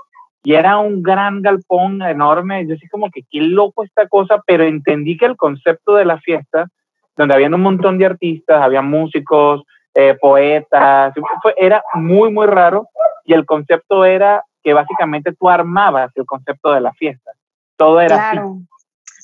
y 0.43 0.55
era 0.55 0.79
un 0.79 1.03
gran 1.03 1.43
galpón 1.43 2.03
enorme. 2.03 2.67
Yo 2.67 2.77
sí 2.77 2.89
como 2.89 3.11
que 3.11 3.23
qué 3.31 3.41
loco 3.41 3.85
esta 3.85 4.09
cosa, 4.09 4.43
pero 4.47 4.65
entendí 4.65 5.17
que 5.17 5.27
el 5.27 5.37
concepto 5.37 5.95
de 5.95 6.05
la 6.05 6.19
fiesta, 6.19 6.69
donde 7.17 7.35
habían 7.35 7.55
un 7.55 7.63
montón 7.63 7.99
de 7.99 8.07
artistas, 8.07 8.63
había 8.63 8.83
músicos, 8.83 9.63
eh, 9.95 10.17
poetas, 10.21 11.13
era 11.57 11.83
muy, 11.95 12.33
muy 12.33 12.47
raro, 12.47 12.89
y 13.25 13.35
el 13.35 13.45
concepto 13.45 14.05
era 14.05 14.45
que 14.63 14.73
básicamente 14.73 15.33
tú 15.33 15.49
armabas 15.49 16.11
el 16.17 16.27
concepto 16.27 16.73
de 16.73 16.81
la 16.81 16.93
fiesta. 16.93 17.33
Todo 17.77 18.01
era 18.01 18.31
así. 18.31 18.39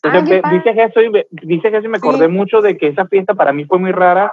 Entonces, 0.03 0.43
dices 0.51 0.77
eso 0.77 1.01
y 1.01 1.11
me, 1.11 1.27
dices 1.31 1.73
eso 1.73 1.85
y 1.85 1.89
me 1.89 1.99
acordé 1.99 2.29
mucho 2.29 2.61
de 2.61 2.77
que 2.77 2.89
esa 2.89 3.07
fiesta 3.07 3.35
para 3.35 3.53
mí 3.53 3.65
fue 3.65 3.79
muy 3.79 3.93
rara 3.93 4.33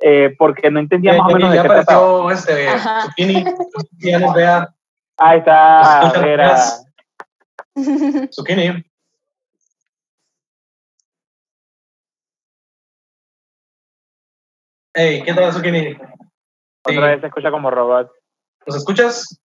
eh, 0.00 0.34
porque 0.38 0.70
no 0.70 0.78
entendía 0.78 1.14
más 1.14 1.32
o 1.32 1.34
menos 1.36 1.52
de 1.52 1.62
qué 1.62 1.68
trataba. 1.68 2.32
este 2.32 2.68
Ahí 5.18 5.38
está, 5.38 6.12
era. 6.24 6.56
Zucchini. 8.32 8.84
Hey, 14.98 15.22
¿qué 15.26 15.34
tal, 15.34 15.52
Zucchini? 15.52 15.94
Otra 16.82 17.08
vez 17.08 17.20
se 17.20 17.26
escucha 17.26 17.50
como 17.50 17.70
robot. 17.70 18.10
¿Nos 18.66 18.76
escuchas? 18.76 19.38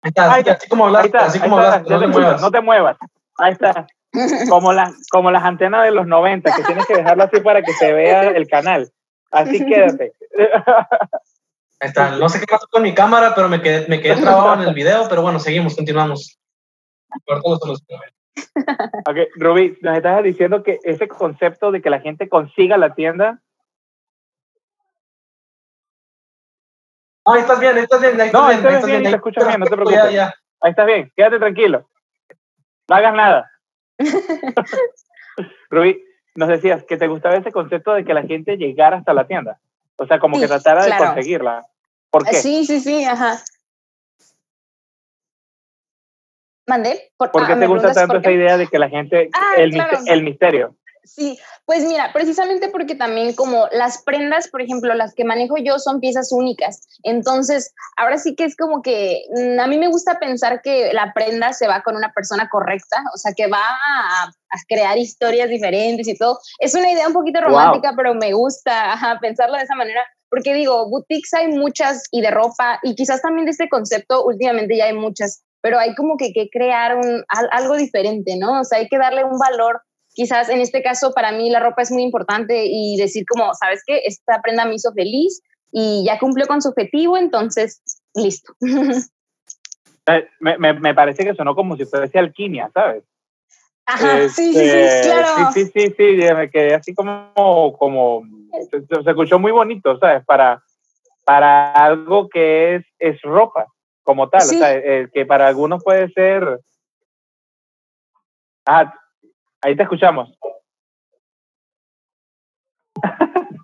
Ahí 0.00 0.08
está, 0.40 0.52
así, 0.54 0.68
como 0.70 0.86
hablas, 0.86 1.14
así 1.14 1.38
como 1.38 1.58
hablas, 1.58 1.82
no 1.82 2.00
te 2.00 2.06
muevas. 2.06 2.40
No 2.40 2.50
te 2.50 2.60
muevas. 2.62 2.96
Ahí 3.36 3.52
está. 3.52 3.86
Como, 4.50 4.74
la, 4.74 4.92
como 5.10 5.30
las 5.30 5.42
antenas 5.42 5.84
de 5.84 5.90
los 5.90 6.06
90, 6.06 6.54
que 6.54 6.64
tienes 6.64 6.86
que 6.86 6.96
dejarlo 6.96 7.24
así 7.24 7.40
para 7.40 7.62
que 7.62 7.72
se 7.72 7.94
vea 7.94 8.24
el 8.24 8.46
canal. 8.46 8.92
Así 9.32 9.64
quédate. 9.66 10.12
Ahí 11.80 11.88
está. 11.88 12.16
No 12.16 12.28
sé 12.28 12.38
qué 12.38 12.46
pasó 12.48 12.66
con 12.70 12.82
mi 12.82 12.94
cámara, 12.94 13.34
pero 13.34 13.48
me 13.48 13.60
quedé, 13.60 13.88
me 13.88 14.00
quedé 14.00 14.20
trabado 14.20 14.62
en 14.62 14.68
el 14.68 14.74
video, 14.74 15.08
pero 15.08 15.22
bueno, 15.22 15.40
seguimos, 15.40 15.74
continuamos. 15.74 16.38
Ok, 19.06 19.16
Rubí, 19.36 19.76
nos 19.82 19.96
estás 19.96 20.22
diciendo 20.22 20.62
que 20.62 20.78
ese 20.84 21.06
concepto 21.06 21.70
de 21.70 21.82
que 21.82 21.90
la 21.90 22.00
gente 22.00 22.30
consiga 22.30 22.78
la 22.78 22.94
tienda 22.94 23.42
ahí 27.24 27.40
estás 27.40 27.60
bien, 27.60 27.76
ahí 27.76 27.82
estás 27.82 28.00
bien, 28.00 28.20
ahí 28.20 28.26
estás 28.26 28.48
bien. 28.48 28.62
No, 28.62 28.68
estás 28.68 28.86
bien, 28.86 29.02
te 29.02 29.10
escuchas 29.10 29.46
bien, 29.46 29.60
no 29.60 29.66
te 29.66 29.76
preocupes. 29.76 30.18
Ahí 30.60 30.70
estás 30.70 30.86
bien, 30.86 31.12
quédate 31.16 31.38
tranquilo. 31.38 31.88
No 32.88 32.96
hagas 32.96 33.14
nada. 33.14 33.50
Rubí, 35.70 36.02
nos 36.34 36.48
decías 36.48 36.84
que 36.84 36.96
te 36.96 37.08
gustaba 37.08 37.36
ese 37.36 37.52
concepto 37.52 37.92
de 37.92 38.04
que 38.04 38.14
la 38.14 38.22
gente 38.22 38.56
llegara 38.56 38.98
hasta 38.98 39.14
la 39.14 39.26
tienda. 39.26 39.58
O 39.96 40.06
sea, 40.06 40.18
como 40.18 40.40
que 40.40 40.46
tratara 40.46 40.84
de 40.84 40.96
conseguirla. 40.96 41.66
¿Por 42.10 42.24
qué? 42.24 42.36
Sí, 42.36 42.64
sí, 42.64 42.80
sí, 42.80 43.04
ajá. 43.04 43.42
¿Mandé? 46.66 47.12
¿Por, 47.16 47.30
qué 47.30 47.52
ah, 47.52 47.58
te 47.58 47.66
gusta 47.66 47.92
tanto 47.92 48.18
esa 48.18 48.30
idea 48.30 48.56
de 48.56 48.66
que 48.68 48.78
la 48.78 48.88
gente, 48.88 49.30
ah, 49.34 49.54
el, 49.56 49.76
el 50.06 50.22
misterio? 50.22 50.76
Sí, 51.04 51.36
pues 51.66 51.84
mira, 51.84 52.12
precisamente 52.12 52.68
porque 52.68 52.94
también 52.94 53.34
como 53.34 53.66
las 53.72 54.02
prendas, 54.02 54.48
por 54.48 54.62
ejemplo, 54.62 54.94
las 54.94 55.14
que 55.14 55.24
manejo 55.24 55.56
yo 55.56 55.80
son 55.80 55.98
piezas 55.98 56.30
únicas. 56.30 56.86
Entonces, 57.02 57.74
ahora 57.96 58.18
sí 58.18 58.36
que 58.36 58.44
es 58.44 58.56
como 58.56 58.82
que 58.82 59.24
mm, 59.34 59.58
a 59.58 59.66
mí 59.66 59.78
me 59.78 59.88
gusta 59.88 60.20
pensar 60.20 60.62
que 60.62 60.92
la 60.92 61.12
prenda 61.12 61.52
se 61.54 61.66
va 61.66 61.82
con 61.82 61.96
una 61.96 62.12
persona 62.12 62.48
correcta, 62.48 63.02
o 63.12 63.18
sea, 63.18 63.32
que 63.34 63.48
va 63.48 63.58
a, 63.62 64.32
crear 64.68 64.96
historias 64.98 65.48
diferentes 65.48 66.06
y 66.06 66.16
todo. 66.16 66.38
Es 66.58 66.74
una 66.74 66.90
idea 66.90 67.08
un 67.08 67.14
poquito 67.14 67.40
romántica, 67.40 67.94
pero 67.96 68.14
me 68.14 68.32
gusta 68.32 68.94
pensarlo 69.20 69.56
de 69.56 69.64
esa 69.64 69.74
manera. 69.74 70.06
Porque 70.28 70.54
digo, 70.54 70.88
boutiques 70.88 71.34
hay 71.34 71.48
muchas 71.48 72.04
y 72.10 72.20
de 72.20 72.30
ropa, 72.30 72.78
y 72.82 72.94
quizás 72.94 73.20
también 73.22 73.44
de 73.46 73.50
este 73.50 73.68
concepto 73.68 74.24
últimamente 74.24 74.76
ya 74.76 74.84
hay 74.84 74.94
muchas, 74.94 75.42
pero 75.60 75.78
hay 75.78 75.94
como 75.94 76.16
que, 76.16 76.32
que 76.32 76.48
crear 76.50 76.96
un, 76.96 77.24
algo 77.28 77.76
diferente, 77.76 78.36
¿no? 78.38 78.60
O 78.60 78.64
sea, 78.64 78.78
hay 78.78 78.88
que 78.88 78.98
darle 78.98 79.24
un 79.24 79.38
valor 79.38 79.82
quizás 80.14 80.48
en 80.48 80.60
este 80.60 80.82
caso 80.82 81.12
para 81.12 81.32
mí 81.32 81.50
la 81.50 81.60
ropa 81.60 81.82
es 81.82 81.90
muy 81.90 82.02
importante 82.02 82.64
y 82.66 82.96
decir 82.96 83.24
como, 83.28 83.52
¿sabes 83.54 83.82
qué? 83.86 84.02
Esta 84.04 84.40
prenda 84.42 84.64
me 84.64 84.74
hizo 84.74 84.92
feliz 84.92 85.42
y 85.70 86.04
ya 86.06 86.18
cumplió 86.18 86.46
con 86.46 86.60
su 86.60 86.68
objetivo, 86.68 87.16
entonces, 87.16 87.82
listo. 88.14 88.54
Eh, 90.06 90.26
me, 90.40 90.56
me, 90.58 90.94
parece 90.96 91.22
que 91.22 91.32
sonó 91.32 91.54
como 91.54 91.76
si 91.76 91.84
fuese 91.84 92.18
alquimia, 92.18 92.68
¿sabes? 92.74 93.04
Ajá, 93.86 94.28
sí, 94.28 94.52
sí, 94.52 94.54
sí, 94.54 94.60
este, 94.60 95.08
claro. 95.08 95.52
Sí, 95.52 95.64
sí, 95.66 95.70
sí, 95.72 95.94
sí, 95.96 96.34
me 96.34 96.50
quedé 96.50 96.74
así 96.74 96.92
como, 96.92 97.76
como, 97.78 98.24
se, 98.68 99.10
escuchó 99.10 99.38
muy 99.38 99.52
bonito, 99.52 99.96
¿sabes? 100.00 100.24
Para, 100.24 100.60
para 101.24 101.72
algo 101.72 102.28
que 102.28 102.74
es, 102.74 102.84
es 102.98 103.22
ropa, 103.22 103.66
como 104.02 104.28
tal, 104.28 104.40
o 104.40 104.44
sea, 104.44 104.74
eh, 104.74 105.08
que 105.14 105.24
para 105.24 105.46
algunos 105.46 105.84
puede 105.84 106.08
ser... 106.08 106.60
Ah, 108.66 108.92
Ahí 109.62 109.76
te 109.76 109.84
escuchamos. 109.84 110.36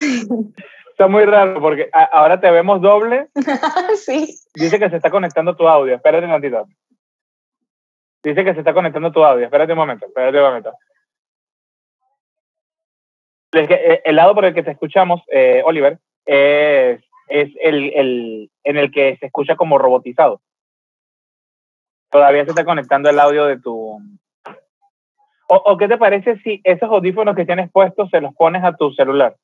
Está 0.00 1.08
muy 1.08 1.24
raro 1.24 1.60
porque 1.60 1.90
ahora 2.12 2.40
te 2.40 2.50
vemos 2.50 2.80
doble. 2.80 3.28
sí. 3.96 4.38
Dice 4.54 4.78
que 4.78 4.90
se 4.90 4.96
está 4.96 5.10
conectando 5.10 5.56
tu 5.56 5.66
audio. 5.66 5.94
Espérate 5.94 6.24
un 6.24 6.30
momentito. 6.30 6.66
Dice 8.22 8.44
que 8.44 8.52
se 8.52 8.58
está 8.58 8.74
conectando 8.74 9.10
tu 9.10 9.24
audio. 9.24 9.46
Espérate 9.46 9.72
un 9.72 9.78
momento. 9.78 10.06
Espérate 10.06 10.36
un 10.36 10.44
momento. 10.44 10.74
Eh, 13.52 14.02
el 14.04 14.16
lado 14.16 14.34
por 14.34 14.44
el 14.44 14.52
que 14.52 14.62
te 14.62 14.72
escuchamos, 14.72 15.22
eh, 15.28 15.62
Oliver, 15.64 15.98
es, 16.26 17.02
es 17.28 17.50
el, 17.60 17.92
el, 17.94 18.50
en 18.64 18.76
el 18.76 18.92
que 18.92 19.16
se 19.16 19.26
escucha 19.26 19.56
como 19.56 19.78
robotizado. 19.78 20.42
Todavía 22.10 22.44
se 22.44 22.50
está 22.50 22.64
conectando 22.64 23.08
el 23.08 23.18
audio 23.18 23.46
de 23.46 23.58
tu, 23.58 24.02
o, 25.52 25.76
qué 25.76 25.88
te 25.88 25.98
parece 25.98 26.38
si 26.38 26.60
esos 26.62 26.88
audífonos 26.88 27.34
que 27.34 27.44
tienes 27.44 27.70
puestos 27.72 28.08
se 28.10 28.20
los 28.20 28.32
pones 28.34 28.62
a 28.62 28.72
tu 28.76 28.92
celular? 28.92 29.36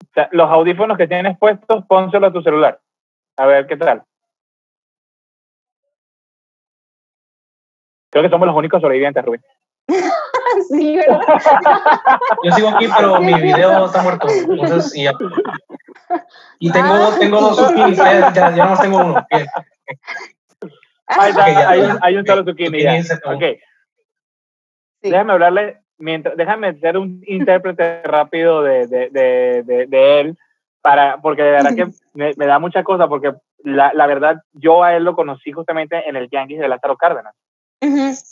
O 0.00 0.14
sea, 0.14 0.28
los 0.32 0.50
audífonos 0.50 0.96
que 0.96 1.06
tienes 1.06 1.38
puestos, 1.38 1.84
pónselo 1.86 2.26
a 2.26 2.32
tu 2.32 2.42
celular. 2.42 2.80
A 3.36 3.46
ver 3.46 3.66
qué 3.66 3.76
tal. 3.76 4.02
Creo 8.10 8.24
que 8.24 8.30
somos 8.30 8.46
los 8.46 8.56
únicos 8.56 8.80
sobrevivientes, 8.80 9.24
Rubén. 9.24 9.42
sí, 10.70 10.96
¿verdad? 10.96 11.20
Yo 12.44 12.52
sigo 12.52 12.68
aquí, 12.68 12.88
pero 12.96 13.20
mi 13.20 13.34
video 13.34 13.86
está 13.86 14.02
muerto. 14.02 14.26
Entonces, 14.28 14.94
y, 14.96 15.06
y 16.60 16.72
tengo, 16.72 16.94
ah. 16.94 17.16
tengo 17.18 17.40
dos 17.40 17.56
zucchinis, 17.56 17.96
ya, 17.96 18.32
ya, 18.32 18.54
ya 18.54 18.66
no 18.66 18.78
tengo 18.78 18.98
uno. 18.98 19.26
Ahí 21.06 21.32
hay, 22.00 22.16
un, 22.16 22.26
solo 22.26 22.44
zucchini 22.44 22.82
ya. 22.82 23.00
Ok. 23.24 23.42
Déjame 25.02 25.32
hablarle, 25.32 25.78
mientras, 25.98 26.36
déjame 26.36 26.78
ser 26.78 26.96
un 26.96 27.22
intérprete 27.26 28.02
rápido 28.04 28.62
de, 28.62 28.86
de, 28.86 29.10
de, 29.10 29.86
de, 29.86 30.20
él, 30.20 30.36
para, 30.80 31.20
porque 31.20 31.42
de 31.42 31.50
verdad 31.50 31.74
que 31.74 31.86
me, 32.14 32.46
da 32.46 32.58
mucha 32.58 32.84
cosa, 32.84 33.08
porque 33.08 33.32
la, 33.64 33.92
la, 33.94 34.06
verdad, 34.06 34.42
yo 34.52 34.82
a 34.84 34.94
él 34.96 35.04
lo 35.04 35.14
conocí 35.14 35.52
justamente 35.52 36.08
en 36.08 36.16
el 36.16 36.28
Yankees 36.30 36.60
de 36.60 36.68
Lázaro 36.68 36.96
Cárdenas. 36.96 37.34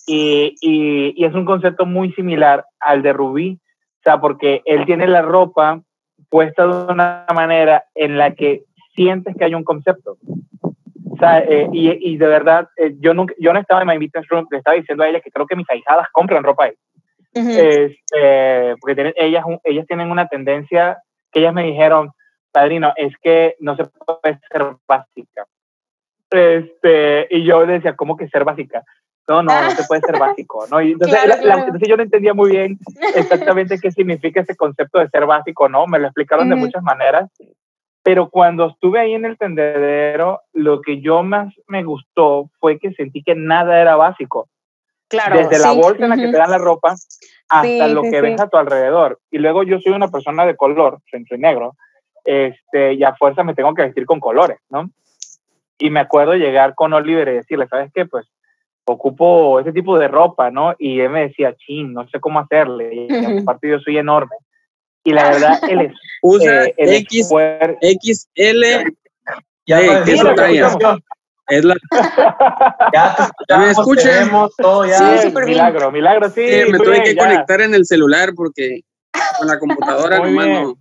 y, 0.07 0.55
y, 0.61 1.15
y, 1.17 1.25
es 1.25 1.35
un 1.35 1.45
concepto 1.45 1.87
muy 1.87 2.13
similar 2.13 2.65
al 2.79 3.03
de 3.03 3.13
Rubí, 3.13 3.59
o 3.99 4.03
sea, 4.05 4.21
porque 4.21 4.63
él 4.65 4.87
tiene 4.87 5.07
la 5.09 5.23
ropa 5.23 5.83
puesta 6.29 6.67
de 6.67 6.93
una 6.93 7.27
manera 7.35 7.85
en 7.95 8.17
la 8.17 8.35
que 8.35 8.63
sientes 8.95 9.35
que 9.37 9.45
hay 9.45 9.55
un 9.55 9.65
concepto. 9.65 10.17
Eh, 11.23 11.69
y, 11.73 12.13
y, 12.13 12.17
de 12.17 12.27
verdad, 12.27 12.69
eh, 12.77 12.95
yo, 12.99 13.15
nunca, 13.15 13.35
yo 13.39 13.53
no 13.53 13.61
estaba 13.61 13.83
en 13.83 13.89
My 13.89 13.99
Business 13.99 14.29
Room, 14.29 14.47
le 14.51 14.59
estaba 14.59 14.77
diciendo 14.77 15.05
a 15.05 15.09
ella 15.09 15.21
que 15.21 15.31
creo 15.31 15.47
que 15.47 15.57
mis 15.57 15.69
ahijadas 15.69 16.09
compran 16.13 16.43
ropa 16.43 16.65
ahí. 16.65 16.75
este, 17.33 18.77
porque 18.81 18.95
tienen, 18.95 19.15
ellas, 19.17 19.45
ellas 19.65 19.87
tienen 19.87 20.11
una 20.11 20.27
tendencia 20.27 20.99
que 21.31 21.41
ellas 21.41 21.55
me 21.55 21.65
dijeron, 21.65 22.11
padrino, 22.53 22.93
es 22.97 23.13
que 23.23 23.57
no 23.61 23.77
se 23.77 23.85
puede 23.85 24.39
ser 24.51 24.77
básica. 24.87 25.47
Este, 26.31 27.27
y 27.31 27.45
yo 27.45 27.67
decía, 27.67 27.95
¿cómo 27.97 28.17
que 28.17 28.29
ser 28.29 28.45
básica? 28.45 28.83
No, 29.29 29.43
no, 29.43 29.63
no 29.63 29.71
se 29.71 29.85
puede 29.85 30.01
ser 30.01 30.19
básico, 30.19 30.67
¿no? 30.71 30.81
Y 30.81 30.93
entonces, 30.93 31.19
entonces, 31.25 31.89
yo 31.89 31.97
no 31.97 32.03
entendía 32.03 32.35
muy 32.35 32.51
bien 32.51 32.79
exactamente 33.15 33.79
qué 33.79 33.91
significa 33.93 34.41
ese 34.41 34.57
concepto 34.57 34.99
de 34.99 35.09
ser 35.09 35.27
básico, 35.27 35.69
¿no? 35.69 35.87
Me 35.87 35.99
lo 35.99 36.07
explicaron 36.07 36.49
de 36.49 36.57
muchas 36.57 36.83
maneras 36.83 37.31
Pero 38.03 38.31
cuando 38.31 38.69
estuve 38.69 39.01
ahí 39.01 39.15
en 39.15 39.25
el 39.25 39.37
tendedero, 39.37 40.41
lo 40.53 40.81
que 40.81 41.01
yo 41.01 41.23
más 41.23 41.55
me 41.67 41.85
gustó 41.85 42.51
fue 42.59 42.79
que 42.79 42.93
sentí 42.93 43.23
que 43.23 43.35
nada 43.35 43.81
era 43.81 43.97
básico. 43.97 44.49
Claro, 45.09 45.37
Desde 45.37 45.59
la 45.59 45.73
bolsa 45.73 46.05
en 46.05 46.11
la 46.11 46.17
que 46.17 46.29
te 46.29 46.39
dan 46.39 46.51
la 46.51 46.59
ropa 46.59 46.95
hasta 47.49 47.89
lo 47.89 48.03
que 48.03 48.21
ves 48.21 48.41
a 48.41 48.49
tu 48.49 48.57
alrededor. 48.57 49.19
Y 49.31 49.39
luego 49.39 49.65
yo 49.65 49.81
soy 49.81 49.93
una 49.93 50.09
persona 50.09 50.47
de 50.47 50.57
color, 50.57 51.01
soy, 51.11 51.39
negro, 51.39 51.75
este, 52.25 52.95
y 52.95 53.03
a 53.03 53.15
fuerza 53.17 53.43
me 53.43 53.55
tengo 53.55 53.75
que 53.75 53.83
vestir 53.83 54.07
con 54.07 54.21
colores, 54.21 54.59
¿no? 54.71 54.89
Y 55.79 55.91
me 55.91 56.01
acuerdo 56.01 56.35
llegar 56.35 56.75
con 56.75 56.93
Oliver 56.93 57.29
y 57.29 57.33
decirle, 57.33 57.67
¿sabes 57.67 57.91
qué? 57.93 58.07
Pues 58.07 58.31
ocupo 58.85 59.59
ese 59.61 59.73
tipo 59.73 59.99
de 59.99 60.09
ropa, 60.09 60.51
¿no? 60.51 60.75
Y 60.79 61.01
él 61.01 61.11
me 61.11 61.23
decía, 61.23 61.55
chin, 61.55 61.93
no 61.93 62.09
sé 62.09 62.21
cómo 62.21 62.39
hacerle. 62.39 62.95
Y 62.95 63.41
aparte 63.41 63.69
yo 63.69 63.81
soy 63.81 63.99
enorme. 63.99 64.37
Y 65.05 65.13
la 65.13 65.31
verdad, 65.31 65.61
él 65.69 65.81
es... 65.81 65.93
Usa 66.23 66.67
eh, 66.67 66.75
X, 66.77 67.29
XL, 67.29 68.65
ya, 69.67 69.81
es 71.51 71.65
la. 71.65 71.77
ya, 72.93 73.33
ya 73.49 73.59
me. 73.59 73.75
Todo 74.57 74.87
ya. 74.87 75.19
Sí, 75.19 75.33
milagro, 75.35 75.91
milagro, 75.91 76.31
sí. 76.31 76.43
me 76.71 76.79
tuve 76.79 77.03
que 77.03 77.17
conectar 77.17 77.61
en 77.61 77.75
el 77.75 77.87
celular 77.87 78.31
porque 78.35 78.83
con 79.39 79.49
la 79.49 79.59
computadora 79.59 80.19
nomás 80.19 80.49
no. 80.49 80.75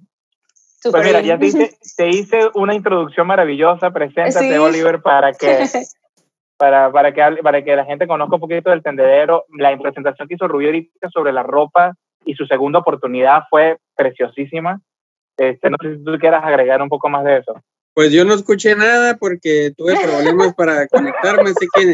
Pues 0.82 1.06
mira, 1.06 1.20
ya 1.22 1.38
te 1.38 1.48
hice, 1.48 1.78
te 1.98 2.08
hice, 2.08 2.40
una 2.54 2.74
introducción 2.74 3.28
maravillosa. 3.28 3.92
Preséntate, 3.92 4.58
Oliver, 4.60 5.02
para 5.02 5.34
que, 5.34 5.66
para, 6.58 6.92
para, 6.92 7.14
que, 7.14 7.42
para 7.44 7.64
que 7.64 7.76
la 7.76 7.84
gente 7.84 8.08
conozca 8.08 8.36
un 8.36 8.42
poquito 8.42 8.70
del 8.70 8.82
tendedero. 8.82 9.46
La 9.58 9.78
presentación 9.78 10.28
que 10.28 10.36
hizo 10.36 10.48
Rubio 10.48 10.70
ahorita 10.70 11.10
sobre 11.10 11.34
la 11.34 11.44
ropa 11.44 11.96
y 12.26 12.34
su 12.36 12.46
segunda 12.46 12.80
oportunidad 12.80 13.44
fue 13.50 13.78
preciosísima. 13.96 14.82
Este, 15.38 15.70
no 15.70 15.78
sé 15.82 15.98
si 15.98 16.04
tú 16.04 16.18
quieras 16.20 16.44
agregar 16.44 16.82
un 16.82 16.90
poco 16.90 17.10
más 17.10 17.24
de 17.24 17.38
eso. 17.38 17.62
Pues 17.94 18.12
yo 18.12 18.24
no 18.26 18.34
escuché 18.34 18.76
nada 18.76 19.18
porque 19.18 19.72
tuve 19.76 19.96
problemas 20.02 20.54
para 20.54 20.88
conectarme, 20.88 21.50
así 21.50 21.68
que 21.74 21.94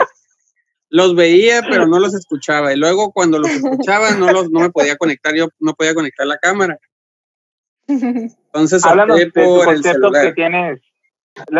los 0.90 1.16
veía, 1.16 1.62
pero 1.70 1.88
no 1.88 2.00
los 2.00 2.14
escuchaba. 2.14 2.74
Y 2.74 2.78
luego 2.78 3.12
cuando 3.12 3.40
los 3.40 3.50
escuchaba, 3.50 4.12
no, 4.12 4.32
los, 4.32 4.50
no 4.50 4.62
me 4.62 4.70
podía 4.70 4.98
conectar, 4.98 5.34
yo 5.36 5.48
no 5.60 5.74
podía 5.74 5.94
conectar 5.94 6.26
la 6.28 6.38
cámara. 6.38 6.80
Entonces, 7.88 8.84
hablando 8.86 9.16
de 9.16 9.32
concepto 9.32 10.12
que 10.12 10.34
tienes, 10.34 10.82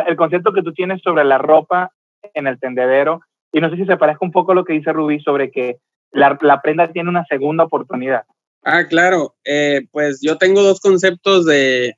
el 0.08 0.16
concepto 0.16 0.54
que 0.54 0.64
tú 0.64 0.74
tienes 0.74 1.02
sobre 1.02 1.24
la 1.24 1.38
ropa 1.38 1.92
en 2.34 2.48
el 2.48 2.60
tendedero, 2.60 3.22
y 3.52 3.62
no 3.62 3.70
sé 3.70 3.78
si 3.78 3.86
se 3.86 3.98
parezca 3.98 4.26
un 4.26 4.32
poco 4.32 4.52
a 4.52 4.56
lo 4.56 4.66
que 4.66 4.74
dice 4.74 4.92
Rubí 4.92 5.20
sobre 5.22 5.52
que 5.52 5.78
la, 6.12 6.38
la 6.42 6.62
prenda 6.62 6.92
tiene 6.92 7.10
una 7.10 7.26
segunda 7.26 7.64
oportunidad. 7.64 8.26
Ah, 8.68 8.88
claro. 8.88 9.36
Eh, 9.46 9.82
pues 9.92 10.20
yo 10.22 10.40
tengo 10.40 10.64
dos 10.64 10.80
conceptos 10.80 11.46
de, 11.46 11.94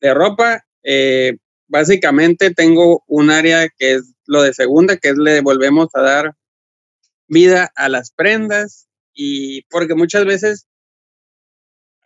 de 0.00 0.14
ropa. 0.14 0.64
Eh, 0.84 1.36
básicamente 1.66 2.54
tengo 2.54 3.02
un 3.08 3.30
área 3.30 3.68
que 3.68 3.94
es 3.94 4.14
lo 4.24 4.42
de 4.42 4.54
segunda, 4.54 4.96
que 4.96 5.08
es 5.08 5.18
le 5.18 5.40
volvemos 5.40 5.88
a 5.94 6.02
dar 6.02 6.36
vida 7.26 7.72
a 7.74 7.88
las 7.88 8.12
prendas 8.12 8.88
y 9.12 9.62
porque 9.70 9.96
muchas 9.96 10.24
veces 10.24 10.68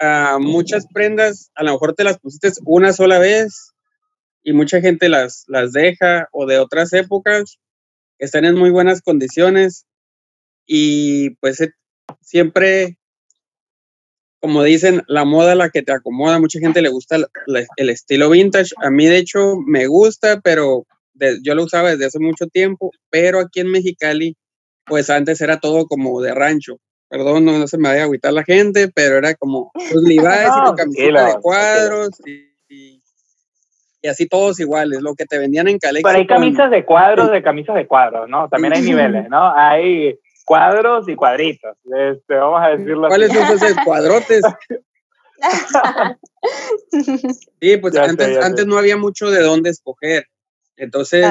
a 0.00 0.38
muchas 0.40 0.86
prendas 0.92 1.50
a 1.54 1.62
lo 1.62 1.72
mejor 1.72 1.94
te 1.94 2.02
las 2.02 2.18
pusiste 2.18 2.50
una 2.64 2.94
sola 2.94 3.18
vez 3.18 3.72
y 4.42 4.54
mucha 4.54 4.80
gente 4.80 5.10
las, 5.10 5.44
las 5.48 5.72
deja 5.72 6.28
o 6.32 6.46
de 6.46 6.58
otras 6.58 6.94
épocas 6.94 7.58
están 8.18 8.46
en 8.46 8.56
muy 8.56 8.70
buenas 8.70 9.02
condiciones 9.02 9.86
y 10.66 11.30
pues 11.36 11.58
siempre 12.20 12.98
como 14.42 14.64
dicen, 14.64 15.02
la 15.06 15.24
moda 15.24 15.54
la 15.54 15.70
que 15.70 15.82
te 15.82 15.92
acomoda. 15.92 16.40
Mucha 16.40 16.58
gente 16.58 16.82
le 16.82 16.88
gusta 16.88 17.16
el, 17.46 17.90
estilo 17.90 18.28
vintage. 18.28 18.70
A 18.82 18.90
mí, 18.90 19.06
de 19.06 19.18
hecho, 19.18 19.54
me 19.64 19.86
gusta, 19.86 20.40
pero 20.42 20.84
yo 21.44 21.54
lo 21.54 21.62
usaba 21.62 21.90
desde 21.90 22.06
hace 22.06 22.18
mucho 22.18 22.48
tiempo. 22.48 22.90
Pero 23.08 23.38
aquí 23.38 23.60
en 23.60 23.70
Mexicali, 23.70 24.36
pues 24.84 25.10
antes 25.10 25.40
era 25.40 25.60
todo 25.60 25.86
como 25.86 26.20
de 26.20 26.34
rancho. 26.34 26.78
Perdón, 27.08 27.44
no, 27.44 27.68
se 27.68 27.78
me 27.78 27.88
vaya 27.88 28.00
a 28.00 28.04
agüitar 28.04 28.32
la 28.32 28.42
gente, 28.42 28.88
pero 28.92 29.16
era 29.18 29.34
como 29.34 29.70
los 29.94 30.02
Levi's 30.02 30.24
y 30.24 30.76
camiseta 30.76 31.26
de 31.26 31.34
cuadros 31.40 32.10
y, 32.26 33.00
así 34.08 34.26
todos 34.26 34.58
iguales, 34.58 35.02
lo 35.02 35.14
que 35.14 35.24
te 35.24 35.38
vendían 35.38 35.68
en 35.68 35.78
Calex. 35.78 36.02
Pero 36.02 36.18
hay 36.18 36.26
camisas 36.26 36.68
de 36.68 36.84
cuadros, 36.84 37.30
de 37.30 37.42
camisas 37.44 37.76
de 37.76 37.86
cuadros, 37.86 38.28
¿no? 38.28 38.48
También 38.48 38.72
hay 38.72 38.82
niveles, 38.82 39.28
¿no? 39.28 39.54
Hay 39.54 40.18
cuadros 40.44 41.08
y 41.08 41.14
cuadritos. 41.14 41.76
Este, 41.84 42.34
vamos 42.34 42.60
a 42.62 42.68
decirlo 42.70 43.08
¿Cuáles 43.08 43.32
son 43.32 43.42
esos 43.42 43.84
cuadrotes? 43.84 44.42
sí, 47.60 47.76
pues 47.78 47.96
antes, 47.96 48.38
antes 48.38 48.66
no 48.66 48.78
había 48.78 48.96
mucho 48.96 49.30
de 49.30 49.42
dónde 49.42 49.70
escoger. 49.70 50.26
Entonces, 50.76 51.26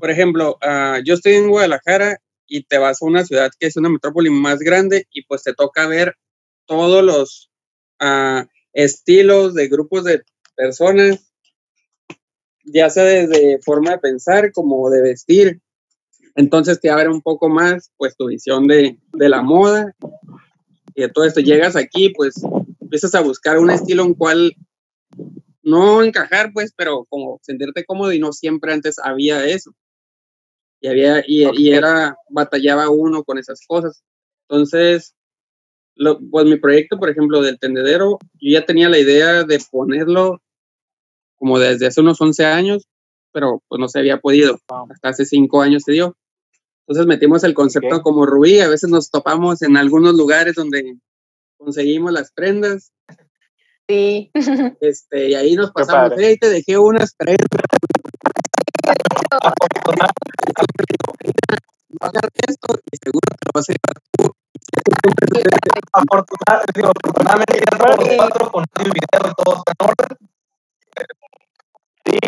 por 0.00 0.10
ejemplo, 0.10 0.58
uh, 0.62 1.02
yo 1.04 1.14
estoy 1.14 1.34
en 1.34 1.48
Guadalajara 1.48 2.18
y 2.46 2.64
te 2.64 2.78
vas 2.78 3.02
a 3.02 3.06
una 3.06 3.24
ciudad 3.24 3.50
que 3.58 3.66
es 3.66 3.76
una 3.76 3.88
metrópoli 3.88 4.30
más 4.30 4.60
grande 4.60 5.06
y 5.10 5.24
pues 5.24 5.42
te 5.42 5.54
toca 5.54 5.86
ver 5.86 6.16
todos 6.66 7.02
los 7.02 7.50
uh, 8.00 8.46
estilos 8.72 9.54
de 9.54 9.68
grupos 9.68 10.04
de 10.04 10.22
personas, 10.56 11.32
ya 12.64 12.90
sea 12.90 13.04
desde 13.04 13.60
forma 13.62 13.92
de 13.92 13.98
pensar 13.98 14.52
como 14.52 14.90
de 14.90 15.02
vestir. 15.02 15.60
Entonces 16.36 16.80
te 16.80 16.90
abre 16.90 17.08
un 17.08 17.22
poco 17.22 17.48
más, 17.48 17.92
pues, 17.96 18.16
tu 18.16 18.26
visión 18.26 18.66
de, 18.66 18.98
la 19.12 19.42
moda 19.42 19.94
y 20.94 21.02
de 21.02 21.08
todo 21.08 21.24
esto. 21.24 21.40
Llegas 21.40 21.76
aquí, 21.76 22.10
pues, 22.10 22.34
empiezas 22.80 23.14
a 23.14 23.20
buscar 23.20 23.58
un 23.58 23.70
estilo 23.70 24.04
en 24.04 24.14
cual 24.14 24.54
no 25.62 26.02
encajar, 26.02 26.50
pues, 26.52 26.72
pero 26.76 27.04
como 27.08 27.38
sentirte 27.42 27.84
cómodo 27.84 28.12
y 28.12 28.18
no 28.18 28.32
siempre 28.32 28.72
antes 28.72 28.98
había 28.98 29.46
eso. 29.46 29.72
Y 30.80 30.88
había, 30.88 31.22
y, 31.26 31.70
era, 31.70 32.16
batallaba 32.28 32.90
uno 32.90 33.22
con 33.22 33.38
esas 33.38 33.60
cosas. 33.66 34.02
Entonces, 34.48 35.14
lo, 35.94 36.18
pues 36.18 36.44
mi 36.46 36.56
proyecto, 36.56 36.98
por 36.98 37.08
ejemplo, 37.08 37.40
del 37.40 37.58
tendedero, 37.58 38.18
yo 38.34 38.50
ya 38.50 38.66
tenía 38.66 38.88
la 38.88 38.98
idea 38.98 39.44
de 39.44 39.62
ponerlo 39.70 40.42
como 41.36 41.58
desde 41.58 41.86
hace 41.86 42.00
unos 42.00 42.20
11 42.20 42.44
años, 42.44 42.88
pero 43.32 43.62
pues 43.68 43.80
no 43.80 43.88
se 43.88 44.00
había 44.00 44.20
podido. 44.20 44.58
Hasta 44.90 45.08
hace 45.08 45.24
5 45.24 45.62
años 45.62 45.84
se 45.86 45.92
dio. 45.92 46.16
Entonces 46.86 47.06
metimos 47.06 47.42
el 47.44 47.54
concepto 47.54 48.02
como 48.02 48.26
Rubí, 48.26 48.60
a 48.60 48.68
veces 48.68 48.90
nos 48.90 49.10
topamos 49.10 49.62
en 49.62 49.78
algunos 49.78 50.14
lugares 50.14 50.54
donde 50.54 50.98
conseguimos 51.56 52.12
las 52.12 52.30
prendas. 52.32 52.92
Sí. 53.88 54.30
Este, 54.80 55.30
y 55.30 55.34
ahí 55.34 55.54
nos 55.54 55.72
pasamos, 55.72 56.12
hey, 56.18 56.36
te 56.38 56.50
dejé 56.50 56.76
unas 56.76 57.14
prendas. 57.14 57.48
esto 62.46 62.78
y 62.92 62.96
seguro 63.02 63.28
que 63.30 63.36
lo 63.46 63.50
vas 63.54 63.68
a 63.68 63.72
llevar 63.72 64.00
tú. 64.12 64.32
Afortunadamente, 65.92 67.58
ya 67.58 67.64
estamos 67.72 68.08
cuatro 68.16 68.52
con 68.52 68.64
el 68.80 68.92
video 68.92 69.30
y 69.30 69.34
todo 69.42 69.56
está 69.56 69.72
en 69.78 69.86
orden. 69.88 70.18
Sí, 72.04 72.18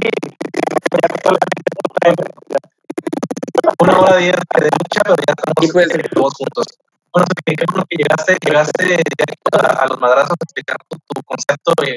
una 3.81 3.99
hora 3.99 4.17
diez 4.17 4.35
de 4.35 4.65
lucha, 4.65 5.01
pero 5.03 5.17
ya 5.17 5.35
estamos 5.37 5.73
pues, 5.73 6.11
todos 6.11 6.35
juntos. 6.35 6.67
Bueno, 7.13 7.27
qué 7.45 7.65
bueno 7.71 7.85
que 7.89 7.97
llegaste, 7.97 8.37
llegaste 8.45 8.85
directo 8.85 9.59
a, 9.59 9.85
a, 9.85 9.87
los 9.87 9.99
madrazos 9.99 10.31
a 10.31 10.45
explicar 10.45 10.77
tu, 10.89 10.99
tu 10.99 11.23
concepto 11.23 11.73
y 11.85 11.97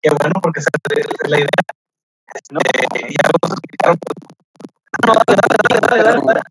qué 0.00 0.10
bueno 0.10 0.40
porque 0.42 0.60
esa 0.60 0.70
es 0.96 1.30
la 1.30 1.36
idea. 1.38 1.48
¿no? 2.50 2.60
Eh, 2.60 3.06
y 3.10 3.16
algo 3.22 3.38
nos 3.42 3.52
explicaron. 3.52 3.98
No, 5.06 5.12
dale, 5.12 5.40
dale, 5.40 5.80
dale, 5.88 6.02
dale, 6.02 6.20
dale. 6.24 6.42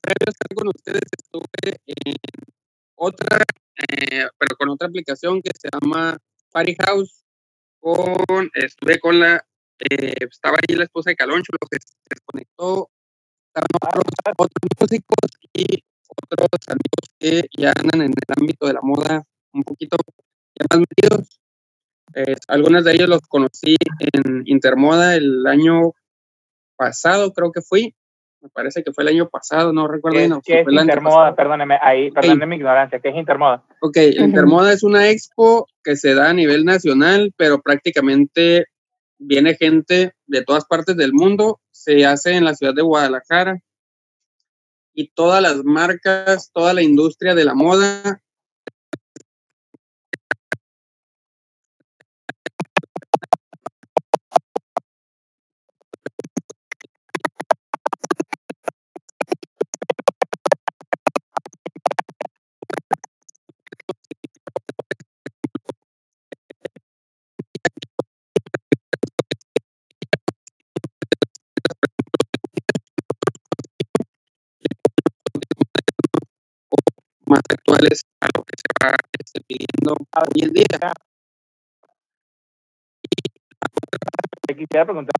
Previo 0.00 0.30
estar 0.30 0.54
con 0.54 0.68
ustedes 0.68 1.02
estuve 1.18 1.80
en 1.86 2.14
otra 2.96 3.38
eh, 3.78 4.26
pero 4.38 4.56
con 4.56 4.70
otra 4.70 4.88
aplicación 4.88 5.40
que 5.42 5.50
se 5.58 5.68
llama 5.72 6.18
Party 6.50 6.76
House. 6.84 7.24
Con, 7.80 8.50
estuve 8.54 8.98
con 8.98 9.20
la, 9.20 9.44
eh, 9.78 10.14
estaba 10.30 10.56
ahí 10.56 10.74
la 10.74 10.84
esposa 10.84 11.10
de 11.10 11.16
Caloncho, 11.16 11.52
lo 11.52 11.68
que 11.70 11.78
se 11.80 11.94
desconectó, 12.10 12.90
estaban 13.46 13.68
otros, 13.80 14.04
otros 14.36 14.48
músicos 14.80 15.30
y 15.52 15.84
otros 16.08 16.48
amigos 16.66 17.16
que 17.18 17.48
ya 17.56 17.72
andan 17.76 18.02
en 18.02 18.10
el 18.10 18.34
ámbito 18.36 18.66
de 18.66 18.72
la 18.72 18.80
moda 18.82 19.22
un 19.52 19.62
poquito 19.62 19.96
ya 20.54 20.66
más 20.70 20.80
metidos. 20.80 21.40
Eh, 22.14 22.36
algunos 22.48 22.84
de 22.84 22.92
ellos 22.92 23.08
los 23.08 23.20
conocí 23.22 23.76
en 24.00 24.42
Intermoda 24.46 25.14
el 25.14 25.46
año 25.46 25.92
pasado, 26.76 27.32
creo 27.32 27.52
que 27.52 27.60
fui, 27.60 27.94
me 28.40 28.48
parece 28.50 28.82
que 28.82 28.92
fue 28.92 29.04
el 29.04 29.08
año 29.08 29.28
pasado, 29.28 29.72
no 29.72 29.88
recuerdo 29.88 30.18
bien. 30.18 30.40
¿Qué 30.44 30.60
es 30.60 30.66
Intermoda? 30.68 31.34
Perdóneme, 31.34 31.78
ahí, 31.82 32.10
perdóneme 32.10 32.46
mi 32.46 32.56
ignorancia, 32.56 33.00
¿qué 33.00 33.08
es 33.08 33.16
Intermoda? 33.16 33.64
Ok, 33.80 33.96
Intermoda 34.18 34.72
es 34.72 34.82
una 34.82 35.08
expo 35.08 35.66
que 35.82 35.96
se 35.96 36.14
da 36.14 36.30
a 36.30 36.34
nivel 36.34 36.64
nacional, 36.64 37.32
pero 37.36 37.60
prácticamente 37.60 38.66
viene 39.18 39.54
gente 39.54 40.12
de 40.26 40.44
todas 40.44 40.64
partes 40.66 40.96
del 40.96 41.12
mundo, 41.12 41.60
se 41.70 42.06
hace 42.06 42.36
en 42.36 42.44
la 42.44 42.54
ciudad 42.54 42.74
de 42.74 42.82
Guadalajara 42.82 43.60
y 44.94 45.10
todas 45.10 45.42
las 45.42 45.64
marcas, 45.64 46.50
toda 46.52 46.74
la 46.74 46.82
industria 46.82 47.34
de 47.34 47.44
la 47.44 47.54
moda 47.54 48.22
actuales 77.50 78.02
a 78.20 78.28
lo 78.36 78.44
que 78.44 78.54
se 78.56 78.66
va 78.82 78.94
este, 79.18 79.40
pidiendo 79.46 79.94
hoy 79.94 80.42
en 80.42 80.52
día. 80.52 80.92
Te 84.46 84.56
quisiera 84.56 84.84
preguntar 84.84 85.12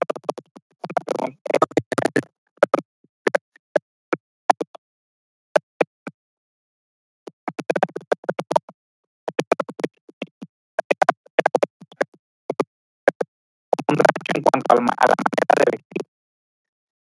en 14.34 14.42
cuanto 14.42 14.72
a 14.72 14.74
la 14.76 14.80
manera 14.80 15.14
de 15.56 15.64
vestir. 15.72 16.02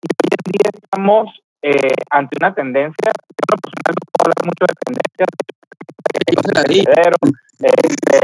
Y 0.02 0.08
hoy 0.20 0.36
en 0.44 0.52
día 0.52 0.70
estamos 0.74 1.40
eh, 1.62 1.94
ante 2.10 2.36
una 2.40 2.54
tendencia, 2.54 3.10
yo 3.10 3.56
personal 3.56 3.94
no 3.94 3.94
puedo 3.94 4.03
hablar 4.24 4.40
mucho 4.44 4.64
de 4.64 4.74
tendencias, 4.84 5.28
pero 6.84 7.16
este, 7.60 8.18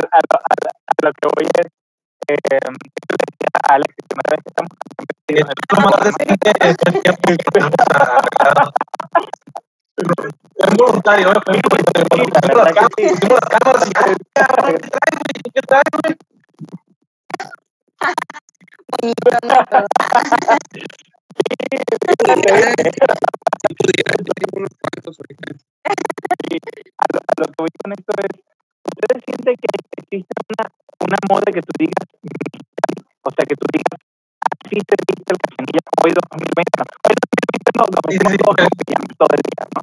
a, 0.00 0.16
a, 0.16 0.18
a, 0.18 0.54
a, 0.86 1.02
lo 1.02 1.10
que 1.12 1.26
voy 1.34 1.46
es, 1.46 1.66
eh, 2.28 2.36
Alex, 3.68 3.94
que 3.96 4.14
una 4.14 4.22
vez 4.30 4.40
que 4.42 4.50
estamos 4.50 4.72
es 10.58 10.74
voluntario, 10.76 11.32
es 11.32 11.42
voluntario. 12.08 12.64
¿Qué 15.54 15.60
traes, 15.62 15.84
güey? 15.92 16.16
A, 26.98 27.04
lo, 27.12 27.18
a 27.18 27.34
lo 27.38 27.46
que 27.46 27.54
voy 27.58 27.68
con 27.82 27.92
esto 27.92 28.12
es, 28.18 28.32
¿ustedes 28.84 29.22
sienten 29.26 29.56
que 29.56 29.68
existe 29.96 30.34
una, 30.52 30.66
una 31.00 31.18
moda 31.30 31.46
que 31.52 31.62
tú 31.62 31.72
digas, 31.78 32.06
o 33.22 33.30
sea, 33.30 33.44
que 33.46 33.56
tú 33.56 33.66
digas, 33.72 34.00
así 34.64 34.76
se 34.82 34.94
viste 35.08 35.32
el 35.32 35.38
cochinilla 35.38 35.80
hoy 36.02 36.12
2020, 36.12 36.72
no, 36.78 36.84
hoy 37.08 37.14
2020 37.14 37.68
no, 37.78 37.84
2020 37.88 39.14
todo 39.18 39.32
el 39.32 39.42
día, 39.46 39.62
¿no? 39.74 39.80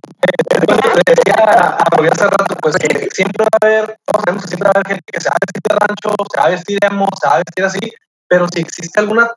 Le 0.95 1.03
decía 1.05 1.35
a 1.35 1.85
Rubí 1.91 2.07
hace 2.07 2.25
rato, 2.25 2.55
pues 2.61 2.75
que 2.77 3.09
siempre 3.11 3.43
va 3.43 3.49
a 3.51 3.65
haber, 3.65 3.99
todos 4.05 4.21
sabemos 4.23 4.43
que 4.43 4.49
siempre 4.49 4.67
va 4.67 4.73
a 4.73 4.79
haber 4.79 4.87
gente 4.87 5.11
que 5.11 5.21
se 5.21 5.29
va 5.29 5.35
a 5.35 5.43
vestir 5.43 5.61
de 5.63 5.75
rancho, 5.75 6.09
se 6.31 6.37
va 6.39 6.45
a 6.45 6.49
vestir 6.49 6.79
de 6.79 6.87
emo, 6.87 7.07
se 7.21 7.27
va 7.27 7.33
a 7.33 7.37
vestir 7.37 7.63
así, 7.65 7.93
pero 8.27 8.47
si 8.47 8.59
existe 8.61 8.99
alguna 8.99 9.29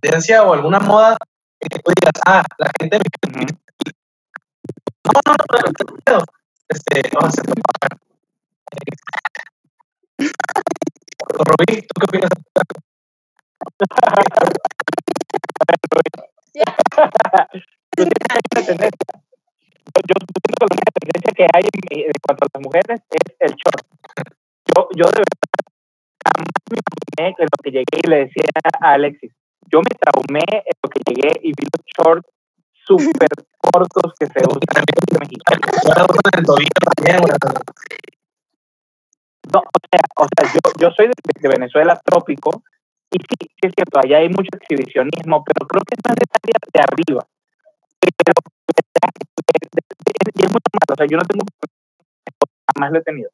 tendencia 0.00 0.42
o 0.42 0.54
alguna 0.54 0.80
moda 0.80 1.16
que 1.60 1.78
tú 1.78 1.92
digas, 1.98 2.14
ah, 2.26 2.44
la 2.58 2.70
gente 2.78 2.98
me... 3.32 3.46
No, 5.04 5.12
no, 5.26 5.32
no, 5.52 6.16
no, 6.18 6.24
este, 6.68 7.02
vamos 7.14 7.24
a 7.24 7.40
hacer 7.40 7.46
Rubí, 11.30 11.82
¿tú 11.82 12.00
qué 12.00 12.04
opinas? 12.04 12.30
yo 20.06 20.14
siento 20.14 20.40
que 20.42 20.52
la 20.60 20.66
única 20.66 20.90
tendencia 21.00 21.32
que 21.36 21.46
hay 21.52 21.62
en, 21.62 22.06
en, 22.06 22.12
cuanto 22.22 22.44
a 22.44 22.48
las 22.54 22.62
mujeres 22.62 23.00
es 23.10 23.36
el 23.40 23.50
short. 23.54 23.86
Yo, 24.74 24.88
yo 24.94 25.04
de 25.06 25.18
verdad 25.18 25.48
jamás 26.24 26.46
me 26.70 26.78
imaginé 26.78 27.36
lo 27.38 27.56
que 27.62 27.70
llegué 27.70 27.96
y 28.04 28.08
le 28.08 28.16
decía 28.26 28.44
a 28.80 28.92
Alexis, 28.92 29.32
yo 29.70 29.80
me 29.80 29.94
traumé 30.00 30.44
en 30.48 30.76
lo 30.82 30.90
que 30.90 31.00
llegué 31.06 31.32
y 31.42 31.48
vi 31.48 31.64
los 31.64 31.84
shorts 31.86 32.28
súper 32.86 33.28
cortos 33.60 34.12
que 34.18 34.26
se 34.26 34.40
usan 34.46 34.84
en 34.84 35.18
México. 35.20 35.44
No, 39.52 39.60
o 39.60 39.80
sea, 39.90 40.00
o 40.16 40.26
sea 40.28 40.52
yo, 40.52 40.60
yo 40.78 40.90
soy 40.92 41.06
de, 41.06 41.14
de, 41.40 41.48
Venezuela 41.48 42.00
trópico 42.04 42.62
y 43.10 43.18
sí, 43.18 43.36
sí 43.40 43.60
es 43.62 43.72
cierto, 43.74 43.98
allá 43.98 44.18
hay 44.18 44.28
mucho 44.28 44.50
exhibicionismo, 44.52 45.42
pero 45.44 45.66
creo 45.66 45.82
que 45.84 45.94
es 45.96 46.02
más 46.04 46.16
de 46.16 46.24
área 46.28 46.58
de 46.72 46.80
arriba. 46.80 47.26
Pero 48.00 48.32
y 50.34 50.42
es 50.42 50.52
mucho 50.52 50.70
más, 50.72 50.92
o 50.92 50.96
sea, 50.96 51.06
yo 51.06 51.16
no 51.16 51.24
tengo 51.24 51.44
jamás 52.74 52.92
lo 52.92 52.98
he 52.98 53.02
tenido. 53.02 53.30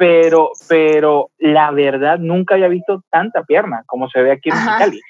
Pero, 0.00 0.52
pero 0.66 1.30
la 1.36 1.70
verdad 1.72 2.18
nunca 2.18 2.54
había 2.54 2.68
visto 2.68 3.04
tanta 3.10 3.44
pierna 3.44 3.82
como 3.84 4.08
se 4.08 4.22
ve 4.22 4.32
aquí 4.32 4.48
en 4.48 4.56
Mexicali. 4.56 5.00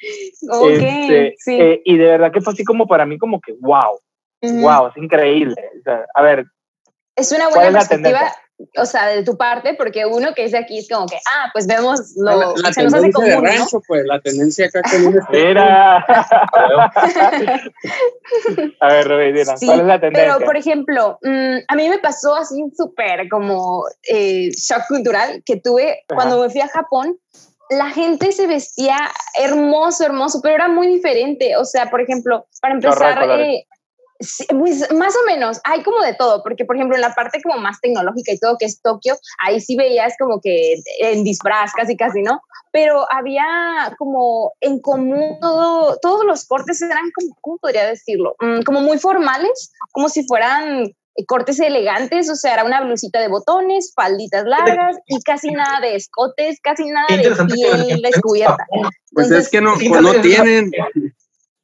Okay, 0.50 0.74
este, 0.74 1.35
sí. 1.38 1.61
eh, 1.61 1.83
y 1.85 1.96
de 1.96 2.07
verdad 2.07 2.33
que 2.33 2.40
fue 2.40 2.53
así 2.53 2.64
como 2.64 2.88
para 2.88 3.07
mí 3.07 3.16
como 3.16 3.40
que 3.40 3.53
wow, 3.61 4.00
uh 4.42 4.48
-huh. 4.48 4.62
wow, 4.62 4.88
es 4.88 4.96
increíble. 4.96 5.55
O 5.79 5.83
sea, 5.85 6.05
a 6.12 6.22
ver. 6.22 6.44
Es 7.14 7.31
una 7.31 7.48
buena 7.50 7.79
perspectiva 7.79 8.33
o 8.77 8.85
sea, 8.87 9.07
de 9.09 9.23
tu 9.23 9.37
parte, 9.37 9.75
porque 9.75 10.07
uno 10.07 10.35
que 10.35 10.44
es 10.44 10.53
de 10.53 10.59
aquí 10.59 10.79
es 10.79 10.88
como 10.88 11.07
que, 11.07 11.16
ah, 11.27 11.51
pues 11.53 11.66
vemos 11.66 12.14
lo 12.16 12.37
la, 12.37 12.53
la 12.57 12.73
se 12.73 12.83
nos 12.83 12.94
hace 12.94 13.11
común, 13.12 13.29
de 13.31 13.37
¿no? 13.37 13.42
rancho, 13.42 13.81
pues, 13.87 14.05
la 14.05 14.20
tendencia 14.20 14.66
acá 14.66 14.83
un 14.96 15.20
Mira. 15.33 15.99
a 18.81 18.88
ver, 18.88 19.09
Rubidina, 19.09 19.57
Sí, 19.57 19.66
¿cuál 19.66 19.81
es 19.81 19.87
la 19.87 20.01
tendencia? 20.01 20.35
Pero, 20.35 20.44
por 20.46 20.57
ejemplo, 20.57 21.18
mmm, 21.23 21.59
a 21.66 21.75
mí 21.77 21.88
me 21.88 21.99
pasó 21.99 22.35
así 22.35 22.62
súper 22.77 23.29
como 23.29 23.85
eh, 24.09 24.51
shock 24.51 24.87
cultural 24.88 25.42
que 25.44 25.57
tuve 25.57 26.05
Ajá. 26.09 26.14
cuando 26.14 26.40
me 26.42 26.51
fui 26.51 26.61
a 26.61 26.68
Japón. 26.68 27.18
La 27.70 27.90
gente 27.90 28.33
se 28.33 28.49
vestía 28.49 28.96
hermoso, 29.40 30.05
hermoso, 30.05 30.40
pero 30.42 30.57
era 30.57 30.66
muy 30.66 30.88
diferente. 30.88 31.57
O 31.57 31.64
sea, 31.64 31.88
por 31.88 32.01
ejemplo, 32.01 32.49
para 32.61 32.75
empezar, 32.75 33.23
eh, 33.38 33.64
Sí, 34.20 34.44
pues 34.50 34.92
más 34.92 35.14
o 35.16 35.24
menos, 35.26 35.61
hay 35.64 35.83
como 35.83 36.02
de 36.02 36.14
todo, 36.14 36.42
porque 36.42 36.66
por 36.66 36.76
ejemplo 36.76 36.94
en 36.94 37.00
la 37.00 37.14
parte 37.14 37.40
como 37.42 37.59
más 37.59 37.80
tecnológica 37.80 38.33
y 38.33 38.38
todo 38.38 38.56
que 38.59 38.66
es 38.66 38.83
Tokio, 38.83 39.16
ahí 39.42 39.61
sí 39.61 39.76
veías 39.76 40.14
como 40.18 40.40
que 40.42 40.74
en 41.00 41.24
disfraz 41.24 41.72
casi 41.72 41.96
casi, 41.96 42.20
¿no? 42.20 42.42
Pero 42.70 43.06
había 43.11 43.46
como 43.98 44.52
en 44.61 44.80
común 44.80 45.38
todo, 45.40 45.98
todos 46.02 46.26
los 46.26 46.46
cortes 46.46 46.83
eran 46.83 47.11
como, 47.14 47.35
¿cómo 47.40 47.59
podría 47.59 47.87
decirlo? 47.87 48.37
Mm, 48.40 48.61
como 48.62 48.83
muy 48.83 48.98
formales, 48.98 49.72
como 49.92 50.11
si 50.11 50.26
fueran 50.26 50.94
cortes 51.26 51.59
elegantes, 51.59 52.30
o 52.30 52.35
sea, 52.35 52.54
era 52.54 52.64
una 52.64 52.83
blusita 52.83 53.20
de 53.20 53.28
botones, 53.28 53.92
falditas 53.94 54.44
largas 54.44 54.98
y 55.06 55.20
casi 55.22 55.50
nada 55.50 55.80
de 55.80 55.96
escotes, 55.96 56.61
casi 56.62 56.85
nada 56.87 57.06
de 57.09 57.22
piel 57.54 58.02
descubierta. 58.02 58.66
Pues 59.12 59.26
Entonces, 59.26 59.46
es 59.46 59.48
que 59.50 59.61
no, 59.61 59.74
pues 59.76 60.02
no 60.02 60.12
tienen 60.20 60.70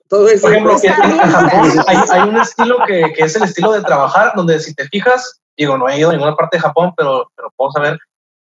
todo 0.09 0.29
eso. 0.29 0.43
Por 0.43 0.53
ejemplo, 0.53 0.81
que 0.81 0.89
en 0.89 0.95
Japón 0.95 1.71
hay, 1.87 1.97
hay, 2.13 2.29
un 2.29 2.37
estilo 2.37 2.79
que, 2.87 3.13
que, 3.15 3.25
es 3.25 3.37
el 3.37 3.45
estilo 3.45 3.73
de 3.73 3.83
trabajar, 3.83 4.33
donde 4.35 4.61
si 4.61 4.75
te 4.75 4.87
fijas, 4.89 5.41
digo, 5.57 5.77
no 5.77 5.89
he 5.89 5.99
ido 5.99 6.11
a 6.11 6.13
ninguna 6.13 6.37
parte 6.37 6.57
de 6.57 6.63
Japón, 6.63 6.93
pero, 6.97 7.31
pero 7.35 7.53
puedo 7.57 7.73
saber 7.73 7.99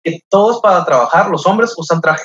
que 0.02 0.20
todos 0.28 0.60
para 0.60 0.84
trabajar, 0.84 1.28
los 1.28 1.46
hombres 1.46 1.74
usan 1.76 2.00
traje. 2.00 2.24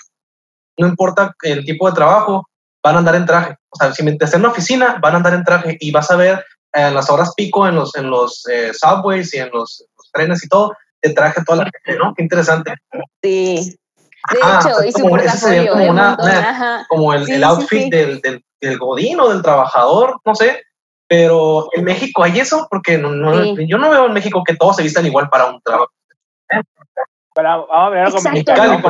No 0.78 0.88
importa 0.88 1.34
el 1.44 1.66
tipo 1.66 1.88
de 1.88 1.96
trabajo, 1.96 2.48
van 2.84 2.96
a 2.96 3.00
andar 3.00 3.16
en 3.16 3.26
traje. 3.26 3.56
O 3.70 3.78
sea, 3.78 3.94
si 3.94 4.08
estás 4.08 4.34
en 4.34 4.42
una 4.42 4.50
oficina, 4.50 5.00
van 5.02 5.14
a 5.14 5.18
andar 5.18 5.34
en 5.34 5.44
traje 5.44 5.78
y 5.80 5.92
vas 5.92 6.12
a 6.12 6.16
ver 6.16 6.46
en 6.74 6.94
las 6.94 7.10
horas 7.10 7.34
pico, 7.36 7.68
en 7.68 7.76
los, 7.76 7.96
en 7.96 8.10
los 8.10 8.46
eh, 8.48 8.72
subways 8.74 9.34
y 9.34 9.38
en 9.38 9.50
los, 9.52 9.86
los, 9.98 10.12
trenes 10.12 10.44
y 10.44 10.48
todo, 10.48 10.74
de 11.02 11.14
traje 11.14 11.44
toda 11.46 11.64
la 11.64 11.72
gente, 11.72 12.00
¿no? 12.00 12.14
Qué 12.14 12.24
interesante. 12.24 12.76
Sí. 13.22 13.78
De 14.32 14.40
ah, 14.42 14.60
hecho, 14.62 14.84
y 14.86 14.92
su 14.92 15.08
portafolio. 15.08 15.72
Como, 15.72 15.90
una, 15.90 16.18
una, 16.20 16.86
como 16.88 17.14
el, 17.14 17.26
sí, 17.26 17.34
el 17.34 17.44
outfit 17.44 17.70
sí, 17.70 17.84
sí. 17.84 17.90
Del, 17.90 18.22
del, 18.22 18.46
del, 18.62 18.78
godín 18.78 19.20
o 19.20 19.30
del 19.30 19.42
trabajador, 19.42 20.20
no 20.26 20.36
sé. 20.36 20.62
Pero 21.08 21.68
en 21.74 21.84
México 21.84 22.24
hay 22.24 22.40
eso, 22.40 22.68
porque 22.72 22.98
no, 22.98 23.10
no, 23.12 23.60
yo 23.60 23.78
no 23.78 23.90
veo 23.90 24.06
en 24.06 24.14
México 24.14 24.44
que 24.46 24.56
todos 24.56 24.78
se 24.78 24.84
vistan 24.84 25.06
igual 25.06 25.30
para 25.30 25.48
un 25.48 25.62
trabajo. 25.62 25.92
Pero 27.36 27.68
vamos 27.68 27.68
a 27.72 27.90
ver 27.90 28.06
algo 28.06 28.22
mexicano. 28.22 28.82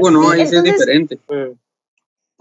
Bueno, 0.00 0.30
ahí 0.30 0.46
sí 0.46 0.56
es 0.56 0.62
diferente. 0.62 1.18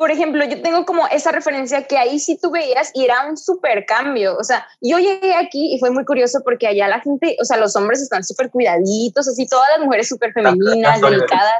Por 0.01 0.09
ejemplo, 0.09 0.43
yo 0.45 0.59
tengo 0.63 0.83
como 0.83 1.05
esa 1.09 1.31
referencia 1.31 1.83
que 1.83 1.95
ahí 1.95 2.17
sí 2.17 2.35
tú 2.41 2.49
veías 2.49 2.89
y 2.95 3.03
era 3.05 3.27
un 3.29 3.37
súper 3.37 3.85
cambio. 3.85 4.35
O 4.35 4.43
sea, 4.43 4.67
yo 4.81 4.97
llegué 4.97 5.35
aquí 5.35 5.75
y 5.75 5.79
fue 5.79 5.91
muy 5.91 6.05
curioso 6.05 6.39
porque 6.43 6.65
allá 6.65 6.87
la 6.87 7.01
gente, 7.01 7.37
o 7.39 7.45
sea, 7.45 7.57
los 7.57 7.75
hombres 7.75 8.01
están 8.01 8.23
súper 8.23 8.49
cuidaditos, 8.49 9.27
así, 9.27 9.45
todas 9.45 9.67
las 9.77 9.85
mujeres 9.85 10.09
súper 10.09 10.33
femeninas, 10.33 10.99
delicadas. 11.01 11.59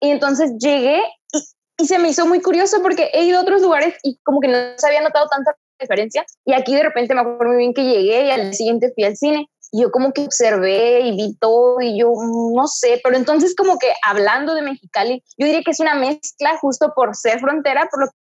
Y 0.00 0.10
entonces 0.10 0.54
llegué 0.58 1.00
y, 1.32 1.44
y, 1.78 1.86
se 1.86 2.00
me 2.00 2.08
hizo 2.08 2.26
muy 2.26 2.40
curioso 2.40 2.82
porque 2.82 3.08
he 3.14 3.22
ido 3.22 3.38
a 3.38 3.42
otros 3.42 3.62
lugares 3.62 3.94
y 4.02 4.18
como 4.24 4.40
que 4.40 4.48
no 4.48 4.58
se 4.76 4.84
había 4.88 5.02
notado 5.02 5.28
tanta 5.28 5.54
diferencia. 5.78 6.26
Y 6.44 6.54
aquí 6.54 6.74
de 6.74 6.82
repente 6.82 7.14
me 7.14 7.20
acuerdo 7.20 7.52
muy 7.52 7.58
bien 7.58 7.72
que 7.72 7.84
llegué 7.84 8.26
y 8.26 8.30
al 8.32 8.52
siguiente 8.52 8.90
fui 8.96 9.04
al 9.04 9.16
cine. 9.16 9.48
Yo 9.78 9.90
como 9.90 10.12
que 10.12 10.24
observé 10.24 11.00
y 11.00 11.16
vi 11.16 11.36
todo 11.38 11.80
y 11.80 11.98
yo 11.98 12.12
no 12.54 12.66
sé, 12.66 13.00
pero 13.02 13.16
entonces 13.16 13.54
como 13.54 13.78
que 13.78 13.92
hablando 14.04 14.54
de 14.54 14.62
Mexicali, 14.62 15.22
yo 15.36 15.46
diría 15.46 15.62
que 15.62 15.72
es 15.72 15.80
una 15.80 15.94
mezcla 15.94 16.56
justo 16.58 16.92
por 16.94 17.14
ser 17.16 17.40
frontera, 17.40 17.88
por 17.90 18.00
lo 18.00 18.06
que 18.06 18.16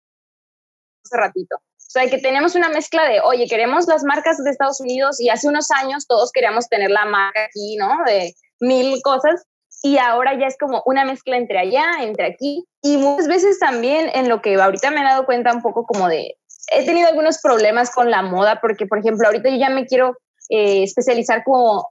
hace 1.05 1.17
ratito. 1.17 1.55
O 1.55 1.93
sea, 1.93 2.09
que 2.09 2.19
tenemos 2.19 2.55
una 2.55 2.69
mezcla 2.69 3.03
de, 3.03 3.19
oye, 3.19 3.47
queremos 3.49 3.85
las 3.87 4.05
marcas 4.05 4.41
de 4.41 4.49
Estados 4.49 4.79
Unidos 4.79 5.19
y 5.19 5.27
hace 5.29 5.49
unos 5.49 5.71
años 5.71 6.07
todos 6.07 6.31
queríamos 6.31 6.69
tener 6.69 6.89
la 6.89 7.03
marca 7.03 7.43
aquí, 7.43 7.75
¿no? 7.75 7.97
De 8.05 8.33
mil 8.61 9.01
cosas. 9.01 9.43
Y 9.83 9.97
ahora 9.97 10.39
ya 10.39 10.45
es 10.45 10.55
como 10.57 10.81
una 10.85 11.03
mezcla 11.03 11.35
entre 11.35 11.59
allá, 11.59 11.83
entre 11.99 12.27
aquí. 12.27 12.63
Y 12.81 12.95
muchas 12.95 13.27
veces 13.27 13.59
también 13.59 14.09
en 14.13 14.29
lo 14.29 14.41
que 14.41 14.55
ahorita 14.55 14.89
me 14.91 15.01
he 15.01 15.03
dado 15.03 15.25
cuenta 15.25 15.53
un 15.53 15.61
poco 15.61 15.85
como 15.85 16.07
de, 16.07 16.37
he 16.71 16.85
tenido 16.85 17.09
algunos 17.09 17.39
problemas 17.41 17.91
con 17.91 18.09
la 18.09 18.21
moda 18.21 18.61
porque, 18.61 18.85
por 18.85 18.99
ejemplo, 18.99 19.27
ahorita 19.27 19.49
yo 19.49 19.57
ya 19.57 19.69
me 19.69 19.85
quiero 19.85 20.15
eh, 20.51 20.83
especializar 20.83 21.43
como 21.45 21.89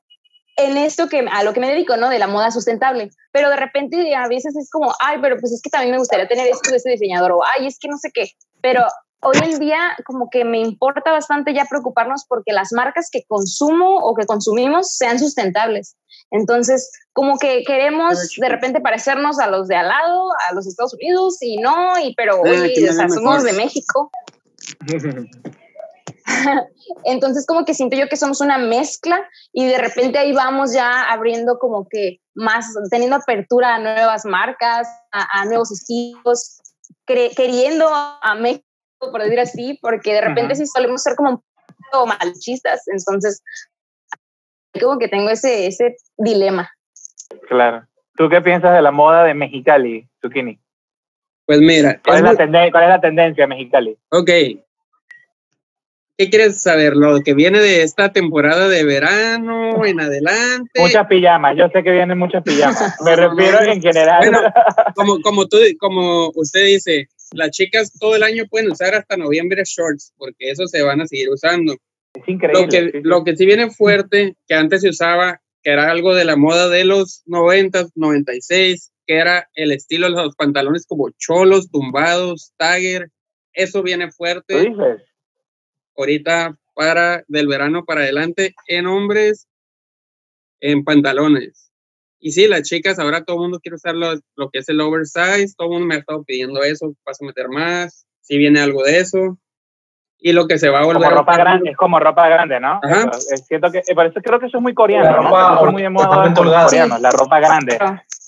en 0.57 0.77
esto 0.77 1.09
que 1.09 1.27
a 1.33 1.42
lo 1.44 1.55
que 1.55 1.61
me 1.61 1.68
dedico, 1.68 1.96
¿no? 1.96 2.11
De 2.11 2.18
la 2.18 2.27
moda 2.27 2.51
sustentable. 2.51 3.11
Pero 3.33 3.49
de 3.49 3.57
repente 3.57 4.14
a 4.14 4.29
veces 4.29 4.55
es 4.55 4.68
como, 4.70 4.92
ay, 5.01 5.16
pero 5.23 5.38
pues 5.40 5.53
es 5.53 5.62
que 5.62 5.70
también 5.70 5.92
me 5.92 5.99
gustaría 5.99 6.29
tener 6.29 6.46
esto 6.46 6.70
de 6.70 6.77
este 6.77 6.90
diseñador 6.90 7.33
o 7.33 7.40
ay, 7.42 7.66
es 7.66 7.79
que 7.79 7.88
no 7.88 7.96
sé 7.96 8.11
qué. 8.12 8.33
Pero 8.61 8.85
hoy 9.23 9.38
en 9.42 9.59
día 9.59 9.79
como 10.05 10.29
que 10.31 10.44
me 10.44 10.61
importa 10.61 11.11
bastante 11.11 11.55
ya 11.55 11.64
preocuparnos 11.64 12.27
porque 12.29 12.53
las 12.53 12.73
marcas 12.73 13.09
que 13.11 13.25
consumo 13.27 13.96
o 13.96 14.14
que 14.14 14.27
consumimos 14.27 14.94
sean 14.94 15.18
sustentables. 15.18 15.96
Entonces, 16.31 16.92
como 17.14 17.38
que 17.38 17.64
queremos 17.66 18.18
de 18.37 18.49
repente 18.51 18.81
parecernos 18.83 19.38
a 19.38 19.46
los 19.46 19.68
de 19.68 19.77
al 19.77 19.88
lado, 19.88 20.29
a 20.51 20.55
los 20.55 20.66
Estados 20.66 20.92
Unidos 20.92 21.38
y 21.40 21.57
no, 21.57 21.99
y 21.99 22.14
pero 22.14 22.42
oye, 22.42 22.92
somos 23.09 23.42
de 23.42 23.55
México. 23.55 24.11
Entonces, 27.05 27.47
como 27.47 27.64
que 27.64 27.75
siento 27.75 27.97
yo 27.97 28.09
que 28.09 28.16
somos 28.16 28.40
una 28.40 28.59
mezcla 28.59 29.29
y 29.53 29.66
de 29.66 29.79
repente 29.79 30.19
ahí 30.19 30.33
vamos 30.33 30.73
ya 30.73 31.11
abriendo 31.11 31.59
como 31.59 31.87
que 31.88 32.21
más, 32.35 32.66
teniendo 32.90 33.16
apertura 33.16 33.75
a 33.75 33.79
nuevas 33.79 34.25
marcas, 34.25 34.88
a, 35.12 35.45
nuevos 35.47 35.71
estilos, 35.71 36.61
queriendo 37.07 37.88
a 37.88 38.35
México 38.38 38.64
por 39.01 39.23
decir 39.23 39.40
así, 39.40 39.79
porque 39.81 40.12
de 40.12 40.21
repente 40.21 40.55
sí 40.55 40.66
solemos 40.66 41.03
ser 41.03 41.16
como 41.16 41.31
un 41.31 41.43
poco 41.90 42.07
malichistas, 42.07 42.87
entonces 42.88 43.43
como 44.81 44.99
que 44.99 45.09
tengo 45.09 45.31
ese, 45.31 45.66
ese 45.66 45.97
dilema. 46.19 46.71
Claro. 47.49 47.87
¿Tú 48.16 48.29
qué 48.29 48.40
piensas 48.40 48.75
de 48.75 48.83
la 48.83 48.90
moda 48.90 49.25
de 49.25 49.35
Mexicali, 49.35 50.07
Zucchini? 50.21 50.61
Pues 51.47 51.61
mira. 51.61 52.01
¿Cuál 52.05 52.19
es, 52.19 52.23
la, 52.23 52.71
¿Cuál 52.71 52.85
es 52.85 52.90
la 52.90 53.01
tendencia 53.01 53.45
de 53.45 53.49
Mexicali? 53.49 53.99
Ok. 54.11 54.31
¿Qué 56.20 56.28
quieres 56.28 56.61
saber? 56.61 56.96
¿Lo 56.96 57.22
que 57.22 57.33
viene 57.33 57.61
de 57.61 57.83
esta 57.83 58.12
temporada 58.12 58.68
de 58.68 58.85
verano 58.85 59.87
en 59.87 60.02
adelante? 60.02 60.78
Muchas 60.78 61.06
pijamas, 61.06 61.56
yo 61.56 61.66
sé 61.70 61.83
que 61.83 61.92
vienen 61.92 62.18
muchas 62.18 62.42
pijamas. 62.42 62.94
Me 63.02 63.16
refiero 63.16 63.62
en 63.62 63.80
general. 63.80 64.30
como, 64.94 65.18
como, 65.22 65.48
tú, 65.48 65.56
como 65.78 66.30
usted 66.35 66.66
dice, 66.66 67.09
las 67.33 67.52
chicas 67.52 67.98
todo 67.98 68.16
el 68.16 68.22
año 68.22 68.44
pueden 68.50 68.70
usar 68.70 68.94
hasta 68.94 69.16
noviembre 69.16 69.62
shorts, 69.64 70.12
porque 70.18 70.50
eso 70.50 70.66
se 70.66 70.83
van 70.83 71.00
a 71.00 71.06
seguir 71.06 71.30
usando. 71.30 71.72
Es 72.12 72.28
increíble. 72.28 72.61
Lo 72.61 72.68
que, 72.68 73.00
lo 73.02 73.24
que 73.24 73.37
sí 73.37 73.46
viene 73.46 73.70
fuerte, 73.70 74.37
que 74.46 74.54
antes 74.54 74.83
se 74.83 74.90
usaba, 74.90 75.40
que 75.62 75.70
era 75.70 75.90
algo 75.90 76.14
de 76.14 76.26
la 76.26 76.37
moda 76.37 76.68
de 76.68 76.85
los 76.85 77.22
90, 77.24 77.87
96, 77.94 78.92
que 79.06 79.16
era 79.16 79.48
el 79.54 79.72
estilo 79.72 80.06
de 80.11 80.22
los 80.22 80.37
pantalones 80.37 80.85
como 80.87 81.09
cholos, 81.16 81.70
tumbados, 81.70 82.52
tagger, 82.59 83.09
eso 83.54 83.83
viene 83.83 84.11
fuerte. 84.11 84.74
Ahorita 85.96 86.57
para 86.74 87.24
del 87.29 87.46
verano 87.46 87.85
para 87.85 88.00
adelante 88.00 88.55
en 88.66 88.87
hombres 88.87 89.48
en 90.61 90.85
pantalones. 90.85 91.70
Y 92.20 92.33
sí, 92.33 92.46
las 92.46 92.62
chicas, 92.62 92.98
ahora 92.98 93.24
todo 93.24 93.37
el 93.37 93.42
mundo 93.42 93.61
quiere 93.61 93.76
usar 93.76 93.94
lo, 93.94 94.50
que 94.50 94.59
es 94.59 94.68
el 94.68 94.81
oversize, 94.81 95.55
todo 95.57 95.68
el 95.68 95.72
mundo 95.72 95.87
me 95.87 95.94
ha 95.94 95.98
estado 95.98 96.22
pidiendo 96.22 96.62
eso, 96.62 96.94
vas 97.05 97.20
a 97.20 97.24
meter 97.24 97.48
más, 97.48 98.07
si 98.20 98.37
viene 98.37 98.61
algo 98.61 98.83
de 98.83 98.98
eso. 98.98 99.38
Y 100.22 100.33
lo 100.33 100.46
que 100.46 100.59
se 100.59 100.68
va 100.68 100.81
a 100.81 100.85
volver. 100.85 101.03
Como 101.03 101.16
ropa 101.16 101.37
grande, 101.38 101.70
es 101.70 101.76
como 101.79 101.98
ropa 101.98 102.29
grande, 102.29 102.61
¿no? 102.61 102.79
Ajá. 102.83 103.11
Es 103.14 103.46
cierto 103.46 103.72
que, 103.72 103.83
por 103.94 104.05
eso 104.05 104.20
creo 104.20 104.38
que 104.38 104.46
eso 104.46 104.59
es 104.59 104.62
muy 104.62 104.74
coreano, 104.74 105.22
¿no? 105.22 105.66
Es 105.66 105.72
muy 105.72 105.83
de 105.83 105.88
moda 105.88 106.35
coreano, 106.35 106.98
la 106.98 107.11
ropa 107.11 107.40
grande. 107.40 107.79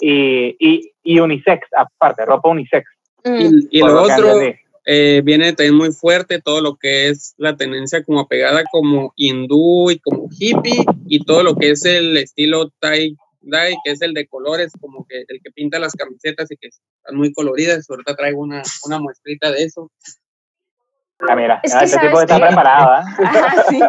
Y, 0.01 0.57
y, 0.59 0.91
y, 1.03 1.21
unisex, 1.21 1.69
aparte, 1.77 2.25
ropa 2.25 2.49
unisex. 2.49 2.91
Y, 3.25 3.79
y 3.79 3.81
lo, 3.81 4.03
otro, 4.03 4.39
eh, 4.85 5.23
viene 5.25 5.53
también 5.53 5.77
muy 5.77 5.93
fuerte 5.93 6.41
todo 6.41 6.61
lo 6.61 6.77
que 6.77 7.09
es 7.09 7.35
la 7.37 7.57
tendencia 7.57 8.03
como 8.03 8.21
apegada 8.21 8.65
como 8.71 9.13
hindú 9.17 9.91
y 9.91 9.99
como 10.01 10.29
hippie 10.31 10.85
y 11.07 11.25
todo 11.25 11.43
lo 11.43 11.55
que 11.55 11.71
es 11.71 11.85
el 11.85 12.17
estilo 12.17 12.71
Thai 12.81 13.17
Dai, 13.43 13.75
que 13.85 13.91
es 13.91 14.03
el 14.03 14.15
de 14.15 14.27
colores, 14.29 14.73
como 14.81 15.05
que 15.09 15.25
el 15.27 15.41
que 15.43 15.51
pinta 15.51 15.79
las 15.79 15.95
camisetas 15.95 16.51
y 16.51 16.57
que 16.57 16.69
están 16.69 17.17
muy 17.17 17.33
coloridas. 17.33 17.89
Ahorita 17.91 18.15
traigo 18.15 18.41
una, 18.41 18.63
una 18.87 18.99
muestrita 18.99 19.51
de 19.51 19.65
eso. 19.65 19.91
Ah, 21.29 21.37
mira, 21.37 21.61
es 21.63 21.75
que 21.75 21.85
este 21.85 21.99
tipo 21.99 22.21
está 22.21 22.39
preparado. 22.39 23.05
sí. 23.69 23.81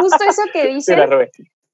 Justo 0.00 0.24
eso 0.28 0.42
que 0.52 0.66
dice. 0.68 0.96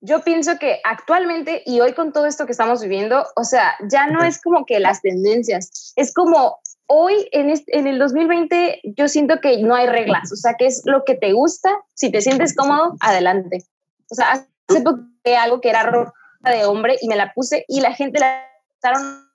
yo 0.00 0.22
pienso 0.22 0.58
que 0.58 0.80
actualmente 0.84 1.62
y 1.66 1.80
hoy 1.80 1.92
con 1.92 2.12
todo 2.12 2.26
esto 2.26 2.46
que 2.46 2.52
estamos 2.52 2.82
viviendo, 2.82 3.26
o 3.36 3.44
sea, 3.44 3.74
ya 3.88 4.06
no 4.06 4.22
es 4.22 4.40
como 4.40 4.64
que 4.64 4.80
las 4.80 5.02
tendencias, 5.02 5.92
es 5.96 6.14
como 6.14 6.60
hoy 6.86 7.28
en, 7.32 7.52
en 7.66 7.86
el 7.86 7.98
2020 7.98 8.80
yo 8.96 9.08
siento 9.08 9.40
que 9.40 9.58
no 9.62 9.74
hay 9.74 9.86
reglas, 9.86 10.32
o 10.32 10.36
sea, 10.36 10.54
que 10.58 10.66
es 10.66 10.82
lo 10.84 11.04
que 11.04 11.14
te 11.14 11.32
gusta, 11.32 11.70
si 11.94 12.10
te 12.10 12.20
sientes 12.20 12.54
cómodo, 12.54 12.94
adelante. 13.00 13.64
O 14.10 14.14
sea, 14.14 14.32
hace 14.32 14.82
poco 14.82 15.00
algo 15.38 15.60
que 15.60 15.70
era 15.70 15.84
rojo 15.84 16.12
de 16.40 16.64
hombre 16.64 16.96
y 17.00 17.08
me 17.08 17.16
la 17.16 17.32
puse 17.32 17.64
y 17.68 17.80
la 17.80 17.94
gente 17.94 18.18
la 18.18 18.44
usaron. 18.78 19.30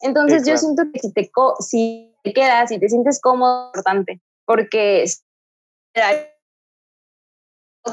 Entonces 0.00 0.46
yo 0.46 0.56
siento 0.56 0.84
que 0.92 1.00
si 1.00 1.12
te, 1.12 1.30
si 1.60 2.14
te 2.24 2.32
quedas, 2.32 2.70
si 2.70 2.78
te 2.78 2.88
sientes 2.88 3.20
cómodo, 3.20 3.66
es 3.66 3.78
importante, 3.78 4.20
porque 4.44 5.04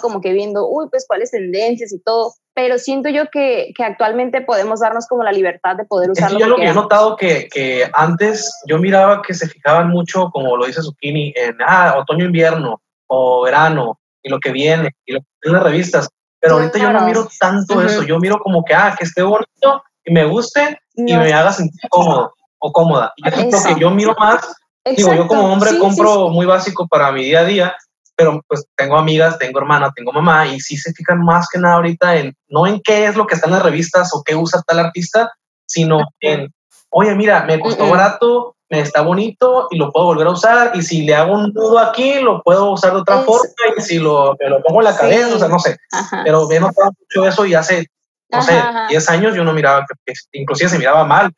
como 0.01 0.21
que 0.21 0.33
viendo, 0.33 0.69
uy, 0.69 0.87
pues 0.89 1.05
cuáles 1.07 1.31
tendencias 1.31 1.91
y 1.91 1.99
todo, 1.99 2.33
pero 2.61 2.77
siento 2.77 3.07
yo 3.07 3.27
que, 3.31 3.71
que 3.73 3.85
actualmente 3.85 4.41
podemos 4.41 4.81
darnos 4.81 5.07
como 5.07 5.23
la 5.23 5.31
libertad 5.31 5.77
de 5.77 5.85
poder 5.85 6.11
usarlo. 6.11 6.39
yo 6.39 6.47
lo 6.47 6.57
que 6.57 6.67
he 6.67 6.73
notado 6.73 7.15
que, 7.15 7.47
que 7.47 7.89
antes 7.93 8.53
yo 8.67 8.79
miraba 8.79 9.21
que 9.21 9.33
se 9.33 9.47
fijaban 9.47 9.87
mucho, 9.87 10.29
como 10.29 10.57
lo 10.57 10.65
dice 10.65 10.81
Zucchini, 10.81 11.31
en 11.37 11.55
ah, 11.65 11.95
otoño, 11.97 12.25
invierno 12.25 12.81
o 13.07 13.43
verano 13.43 13.97
y 14.21 14.27
lo 14.27 14.41
que 14.41 14.51
viene 14.51 14.91
y 15.05 15.13
lo 15.13 15.21
que 15.21 15.27
en 15.43 15.53
las 15.53 15.63
revistas. 15.63 16.09
Pero 16.41 16.55
ahorita 16.55 16.79
yo 16.79 16.91
no 16.91 17.05
miro 17.05 17.29
tanto 17.39 17.81
eso, 17.81 18.03
yo 18.03 18.19
miro 18.19 18.39
como 18.39 18.65
que, 18.65 18.73
ah, 18.73 18.93
que 18.97 19.05
esté 19.05 19.23
bonito 19.23 19.81
y 20.03 20.11
me 20.11 20.25
guste 20.25 20.81
y 20.95 21.15
me 21.15 21.31
haga 21.31 21.53
sentir 21.53 21.89
cómodo 21.89 22.33
o 22.57 22.73
cómoda. 22.73 23.13
Y 23.15 23.25
eso 23.29 23.39
es 23.39 23.53
lo 23.53 23.75
que 23.75 23.79
yo 23.79 23.89
miro 23.89 24.15
más. 24.19 24.53
Digo, 24.97 25.13
yo 25.13 25.27
como 25.27 25.53
hombre 25.53 25.79
compro 25.79 26.27
muy 26.27 26.45
básico 26.45 26.89
para 26.89 27.09
mi 27.13 27.23
día 27.23 27.39
a 27.39 27.45
día, 27.45 27.75
pero 28.19 28.43
pues 28.49 28.65
tengo 28.75 28.97
amigas, 28.97 29.39
tengo 29.39 29.59
hermana, 29.59 29.93
tengo 29.95 30.11
mamá 30.11 30.45
y 30.45 30.59
sí 30.59 30.75
se 30.75 30.91
fijan 30.91 31.23
más 31.23 31.47
que 31.47 31.57
nada 31.57 31.75
ahorita 31.75 32.17
en, 32.17 32.35
no 32.49 32.67
en 32.67 32.81
qué 32.81 33.05
es 33.05 33.15
lo 33.15 33.25
que 33.25 33.35
está 33.35 33.47
en 33.47 33.53
las 33.53 33.63
revistas 33.63 34.13
o 34.13 34.23
qué 34.25 34.35
usa 34.35 34.61
tal 34.67 34.79
artista, 34.79 35.31
sino 35.65 36.01
en, 36.19 36.53
oye, 36.89 37.15
mira, 37.15 37.45
me 37.45 37.61
costó 37.61 37.87
barato, 37.89 38.57
me 38.69 38.81
está 38.81 39.03
bonito 39.03 39.69
y 39.71 39.77
lo 39.77 39.93
puedo 39.93 40.07
volver 40.07 40.27
a 40.27 40.31
usar. 40.31 40.71
Y 40.73 40.81
si 40.81 41.03
le 41.03 41.15
hago 41.15 41.31
un 41.31 41.53
nudo 41.53 41.79
aquí, 41.79 42.19
lo 42.19 42.43
puedo 42.43 42.71
usar 42.71 42.91
de 42.91 42.99
otra 42.99 43.19
forma. 43.19 43.49
Y 43.77 43.81
si 43.81 43.99
lo, 43.99 44.35
lo 44.37 44.63
pongo 44.63 44.81
en 44.81 44.85
la 44.85 44.97
cabeza, 44.97 45.35
o 45.35 45.39
sea, 45.39 45.47
no 45.47 45.59
sé. 45.59 45.77
Pero 46.25 46.45
me 46.45 46.57
he 46.57 46.59
notado 46.59 46.91
mucho 46.99 47.25
eso 47.25 47.45
y 47.45 47.53
hace, 47.53 47.85
no 48.33 48.41
sé, 48.41 48.61
10 48.89 49.09
años 49.11 49.33
yo 49.33 49.45
no 49.45 49.53
miraba, 49.53 49.85
que, 50.05 50.13
inclusive 50.33 50.69
se 50.69 50.77
miraba 50.77 51.05
mal. 51.05 51.33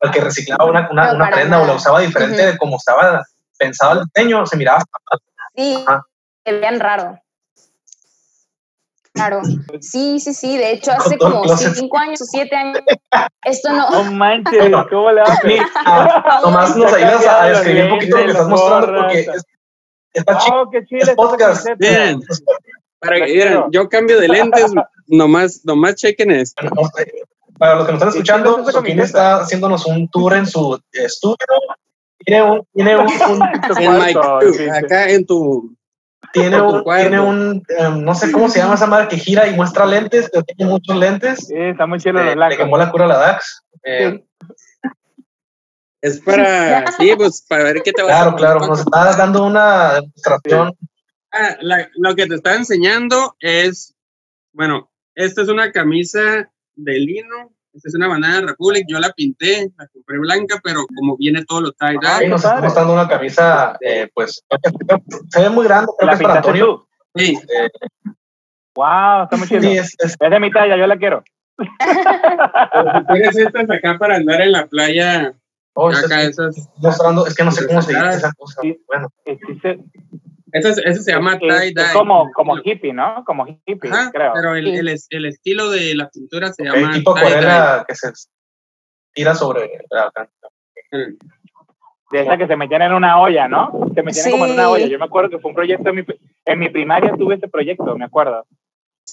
porque 0.00 0.20
reciclaba 0.20 0.64
una, 0.64 0.88
una, 0.90 1.30
prenda 1.30 1.62
o 1.62 1.64
la 1.64 1.74
usaba 1.74 2.00
diferente 2.00 2.44
de 2.44 2.58
como 2.58 2.78
estaba 2.78 3.22
pensado 3.56 4.00
el 4.00 4.06
diseño, 4.12 4.44
se 4.46 4.56
miraba 4.56 4.78
mal. 4.78 5.20
Sí, 5.56 5.84
se 6.44 6.52
veían 6.52 6.80
raro. 6.80 7.18
Claro, 9.14 9.42
sí, 9.80 10.18
sí, 10.18 10.34
sí. 10.34 10.56
De 10.56 10.72
hecho, 10.72 10.90
hace 10.90 11.16
como 11.18 11.46
cinco 11.56 11.98
años 11.98 12.20
o 12.20 12.24
siete 12.24 12.56
años, 12.56 12.80
esto 13.44 13.72
no. 13.72 13.88
No 13.88 14.12
manches, 14.12 14.72
¿cómo 14.90 15.12
le 15.12 15.20
haces? 15.20 15.60
Nomás 16.42 16.76
nos 16.76 16.92
ayudas 16.92 17.26
a 17.26 17.46
describir 17.46 17.84
un 17.84 17.90
poquito 17.90 18.16
lo 18.16 18.24
que 18.24 18.30
estás 18.30 18.48
mostrando 18.48 19.00
porque 19.02 19.26
está 20.14 20.38
chido. 20.38 20.68
Es 20.90 21.10
podcast. 21.10 21.68
Bien. 21.78 22.20
Para 22.98 23.24
que 23.24 23.32
vieran, 23.32 23.64
yo 23.70 23.88
cambio 23.88 24.18
de 24.18 24.26
lentes, 24.26 24.72
nomás, 25.06 25.60
nomás 25.64 25.94
chequen 25.94 26.32
esto. 26.32 26.66
Para 27.56 27.76
los 27.76 27.86
que 27.86 27.92
nos 27.92 28.00
están 28.00 28.08
escuchando, 28.08 28.72
Sokine 28.72 29.02
está 29.04 29.36
haciéndonos 29.36 29.86
un 29.86 30.08
tour 30.08 30.34
en 30.34 30.46
su 30.46 30.80
estudio. 30.92 31.36
Tiene 32.18 32.42
un, 32.42 32.66
tiene 32.74 32.96
un, 32.96 33.06
un 33.06 33.42
acá 34.72 35.08
en 35.08 35.24
tu 35.24 35.72
tiene 36.34 36.60
un, 36.60 36.84
tiene 36.84 37.20
un 37.20 37.62
em, 37.68 38.04
no 38.04 38.14
sé 38.14 38.32
cómo 38.32 38.48
se 38.48 38.58
llama 38.58 38.74
esa 38.74 38.86
madre 38.86 39.08
que 39.08 39.16
gira 39.16 39.46
y 39.46 39.54
muestra 39.54 39.86
lentes, 39.86 40.28
pero 40.30 40.44
tiene 40.44 40.70
muchos 40.70 40.96
lentes. 40.96 41.46
Sí, 41.46 41.54
está 41.56 41.86
muy 41.86 41.98
chido 42.00 42.18
eh. 42.18 42.34
Le 42.36 42.56
quemó 42.56 42.76
la 42.76 42.90
cura 42.90 43.04
a 43.04 43.08
la 43.08 43.18
DAX. 43.18 43.64
Eh, 43.84 44.22
Es 46.00 46.20
para, 46.20 46.84
sí, 46.98 47.14
pues 47.16 47.46
para 47.48 47.64
ver 47.64 47.82
qué 47.82 47.92
te 47.92 48.02
va 48.02 48.10
a 48.10 48.22
Claro, 48.22 48.36
claro, 48.36 48.66
nos 48.66 48.80
estás 48.80 49.16
dando 49.16 49.46
una 49.46 49.94
demostración. 49.94 50.76
Ah, 51.32 51.56
lo 51.60 52.14
que 52.14 52.26
te 52.26 52.34
está 52.34 52.56
enseñando 52.56 53.36
es, 53.40 53.94
bueno, 54.52 54.90
esta 55.14 55.42
es 55.42 55.48
una 55.48 55.72
camisa 55.72 56.50
de 56.74 56.98
lino, 56.98 57.53
esta 57.74 57.88
es 57.88 57.94
una 57.94 58.08
Banana 58.08 58.46
Republic, 58.46 58.86
yo 58.88 59.00
la 59.00 59.10
pinté, 59.10 59.72
la 59.76 59.88
compré 59.88 60.18
blanca, 60.18 60.60
pero 60.62 60.86
como 60.96 61.16
viene 61.16 61.44
todo 61.44 61.60
lo 61.60 61.72
tie 61.72 61.98
dye. 62.00 62.28
nos 62.28 62.44
está 62.44 62.60
mostrando 62.60 62.92
una 62.92 63.08
camisa, 63.08 63.76
eh, 63.80 64.08
pues, 64.14 64.44
se 65.28 65.40
ve 65.40 65.50
muy 65.50 65.64
grande, 65.64 65.90
creo 65.98 66.08
que 66.10 66.14
es 66.14 66.22
para 66.22 66.36
Antonio. 66.36 66.86
Sí. 67.16 67.38
Eh, 67.48 67.70
wow, 68.76 69.24
está 69.24 69.36
muy 69.36 69.48
chido. 69.48 69.60
Sí, 69.62 69.76
es, 69.76 69.96
es, 69.98 70.16
de 70.18 70.40
mi 70.40 70.50
talla, 70.50 70.76
yo 70.76 70.86
la 70.86 70.96
quiero. 70.96 71.24
Tienes 73.08 73.36
estas 73.36 73.70
acá 73.70 73.98
para 73.98 74.16
andar 74.16 74.40
en 74.40 74.52
la 74.52 74.66
playa. 74.66 75.34
Oh, 75.74 75.88
acá 75.90 76.22
esas. 76.22 76.68
Mostrando, 76.76 77.26
es 77.26 77.34
que 77.34 77.44
no 77.44 77.50
sé 77.50 77.66
cómo 77.66 77.82
se 77.82 77.92
llama 77.92 78.14
esa 78.14 78.32
cosa. 78.32 78.62
Bueno. 78.86 79.12
Eso, 80.54 80.68
eso 80.84 81.02
se 81.02 81.10
llama 81.10 81.36
tie-dye. 81.36 81.92
Como, 81.92 82.30
como 82.32 82.56
hippie, 82.56 82.92
¿no? 82.92 83.24
Como 83.26 83.44
hippie, 83.66 83.90
Ajá, 83.90 84.12
creo. 84.12 84.32
Pero 84.34 84.54
el, 84.54 84.68
el, 84.68 84.88
el, 85.10 85.24
estilo 85.26 85.68
de 85.68 85.96
la 85.96 86.08
pintura 86.08 86.52
se 86.52 86.62
llama. 86.62 86.78
El 86.78 86.90
tipo 86.92 87.10
acuarela 87.10 87.84
que 87.88 87.96
se 87.96 88.12
tira 89.12 89.34
sobre 89.34 89.68
la 89.90 90.12
De 90.92 92.20
esa 92.20 92.36
que 92.36 92.46
se 92.46 92.54
metían 92.54 92.82
en 92.82 92.92
una 92.92 93.20
olla, 93.20 93.48
¿no? 93.48 93.90
Se 93.96 94.02
metían 94.04 94.30
como 94.30 94.46
en 94.46 94.52
una 94.52 94.70
olla. 94.70 94.86
Yo 94.86 94.96
me 94.96 95.06
acuerdo 95.06 95.28
que 95.30 95.40
fue 95.40 95.50
un 95.50 95.56
proyecto 95.56 95.90
en 95.90 95.96
mi, 95.96 96.04
en 96.44 96.58
mi 96.60 96.68
primaria 96.68 97.16
tuve 97.16 97.34
ese 97.34 97.48
proyecto, 97.48 97.98
me 97.98 98.04
acuerdo. 98.04 98.46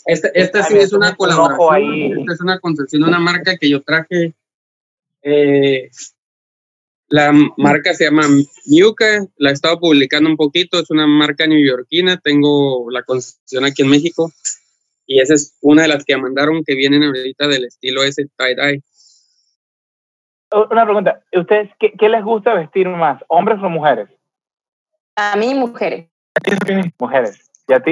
Esta, 0.06 0.28
esta 0.36 0.62
sí 0.62 0.78
es 0.78 0.94
una 0.94 1.16
colaboración. 1.16 2.20
Esta 2.20 2.34
es 2.34 2.42
una 2.42 2.60
concesión, 2.60 3.04
una 3.04 3.20
marca 3.20 3.58
que 3.58 3.68
yo 3.68 3.82
traje. 3.82 4.36
Eh, 5.24 5.90
la 7.12 7.34
marca 7.58 7.94
se 7.94 8.06
llama 8.06 8.24
Miuca, 8.66 9.28
la 9.36 9.50
he 9.50 9.54
estado 9.54 9.80
publicando 9.80 10.30
un 10.30 10.38
poquito, 10.38 10.80
es 10.80 10.90
una 10.90 11.06
marca 11.06 11.46
neoyorquina, 11.46 12.18
tengo 12.18 12.90
la 12.90 13.04
concesión 13.04 13.66
aquí 13.66 13.82
en 13.82 13.90
México 13.90 14.32
y 15.06 15.20
esa 15.20 15.34
es 15.34 15.58
una 15.62 15.82
de 15.82 15.90
las 15.90 16.06
que 16.06 16.16
mandaron 16.16 16.64
que 16.64 16.74
vienen 16.74 17.04
ahorita 17.04 17.50
del 17.50 17.66
estilo 17.66 18.04
ese 18.04 18.28
tie-dye. 18.38 18.82
Una 20.72 20.86
pregunta, 20.86 21.22
¿ustedes 21.34 21.70
qué, 21.80 21.92
qué, 22.00 22.08
les 22.08 22.24
gusta 22.24 22.54
vestir 22.54 22.88
más, 22.88 23.22
hombres 23.28 23.60
o 23.62 23.70
mujeres? 23.70 24.08
A 25.18 25.36
mí 25.36 25.54
mujeres. 25.54 26.10
Mujeres. 26.98 27.52
¿Y 27.68 27.74
a 27.74 27.80
ti? 27.82 27.92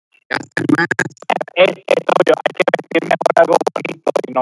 este, 0.39 0.63
um, 0.63 0.85
es, 1.55 1.69
es 1.69 2.01
obvio, 2.07 2.33
hay 2.37 2.53
que 2.55 2.63
vestir 2.71 3.03
mejor 3.03 3.33
algo 3.35 3.55
bonito 3.75 4.11
y 4.27 4.31
no 4.33 4.41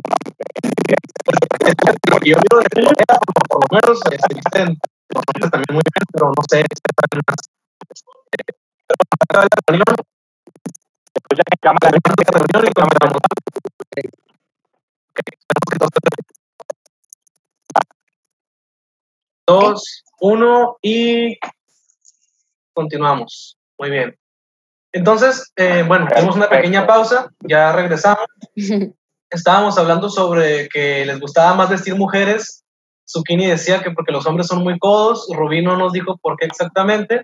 Porque 2.09 2.29
yo 2.29 2.37
miro 2.37 2.59
de 2.59 2.69
Corea, 2.69 3.19
por, 3.49 3.59
lo 3.61 3.67
menos 3.71 3.99
se 3.99 4.33
visten 4.33 4.77
los 5.09 5.23
hombres 5.25 5.51
también 5.51 5.73
muy 5.73 5.81
bien, 5.81 6.05
pero 6.13 6.25
no 6.27 6.43
sé, 6.49 6.59
están 6.61 7.21
más. 7.27 7.41
Eh, 8.37 8.53
pero 9.27 9.41
la 9.41 9.47
reunión, 9.65 9.95
escuchan 11.15 11.45
en 11.49 11.59
cámara, 11.61 11.89
la 11.89 12.39
reunión 12.39 12.67
y 12.67 12.73
cámara. 12.73 13.19
Dos, 19.47 20.03
uno 20.19 20.77
y 20.83 21.39
continuamos. 22.73 23.57
Muy 23.79 23.89
bien. 23.89 24.15
Entonces, 24.91 25.51
eh, 25.55 25.83
bueno, 25.87 26.07
tenemos 26.07 26.35
una 26.35 26.49
pequeña 26.49 26.87
pausa, 26.87 27.29
ya 27.41 27.71
regresamos. 27.71 28.25
Estábamos 29.29 29.77
hablando 29.77 30.09
sobre 30.09 30.67
que 30.69 31.05
les 31.05 31.19
gustaba 31.19 31.53
más 31.53 31.69
vestir 31.69 31.95
mujeres. 31.95 32.63
Zucchini 33.07 33.45
decía 33.45 33.81
que 33.81 33.91
porque 33.91 34.11
los 34.11 34.25
hombres 34.25 34.47
son 34.47 34.63
muy 34.63 34.79
codos. 34.79 35.27
Rubí 35.35 35.61
no 35.61 35.77
nos 35.77 35.93
dijo 35.93 36.17
por 36.17 36.35
qué 36.37 36.45
exactamente. 36.45 37.23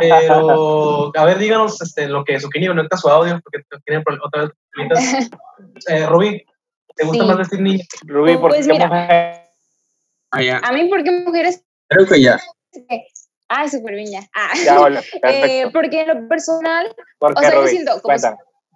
Pero, 0.00 1.12
a 1.14 1.24
ver, 1.24 1.38
díganos 1.38 1.80
este, 1.82 2.08
lo 2.08 2.24
que 2.24 2.40
Zucchini 2.40 2.68
conecta 2.68 2.96
su 2.96 3.08
audio, 3.08 3.40
porque 3.42 3.62
tiene 3.84 4.02
otra 4.22 4.42
vez. 4.42 4.52
Eh, 5.88 6.06
Rubí, 6.06 6.42
¿te 6.96 7.04
gusta 7.04 7.24
más 7.24 7.36
vestir 7.36 7.60
niñas? 7.60 7.86
Rubí, 8.06 8.36
¿por 8.38 8.50
pues 8.50 8.66
qué 8.66 8.72
mujeres? 8.72 9.40
Ah, 10.30 10.60
a 10.62 10.72
mí, 10.72 10.88
¿por 10.88 11.04
qué 11.04 11.10
mujeres? 11.24 11.62
Creo 11.88 12.06
que 12.06 12.22
ya. 12.22 12.40
Ah, 13.52 13.68
súper 13.68 13.96
bien 13.96 14.12
ya. 14.12 14.20
Ah. 14.32 14.52
eh, 15.24 15.66
porque 15.72 16.02
en 16.02 16.08
lo 16.08 16.28
personal, 16.28 16.94
o 17.18 17.40
sea, 17.40 17.52
yo 17.52 17.66
siento 17.66 18.00
como 18.00 18.16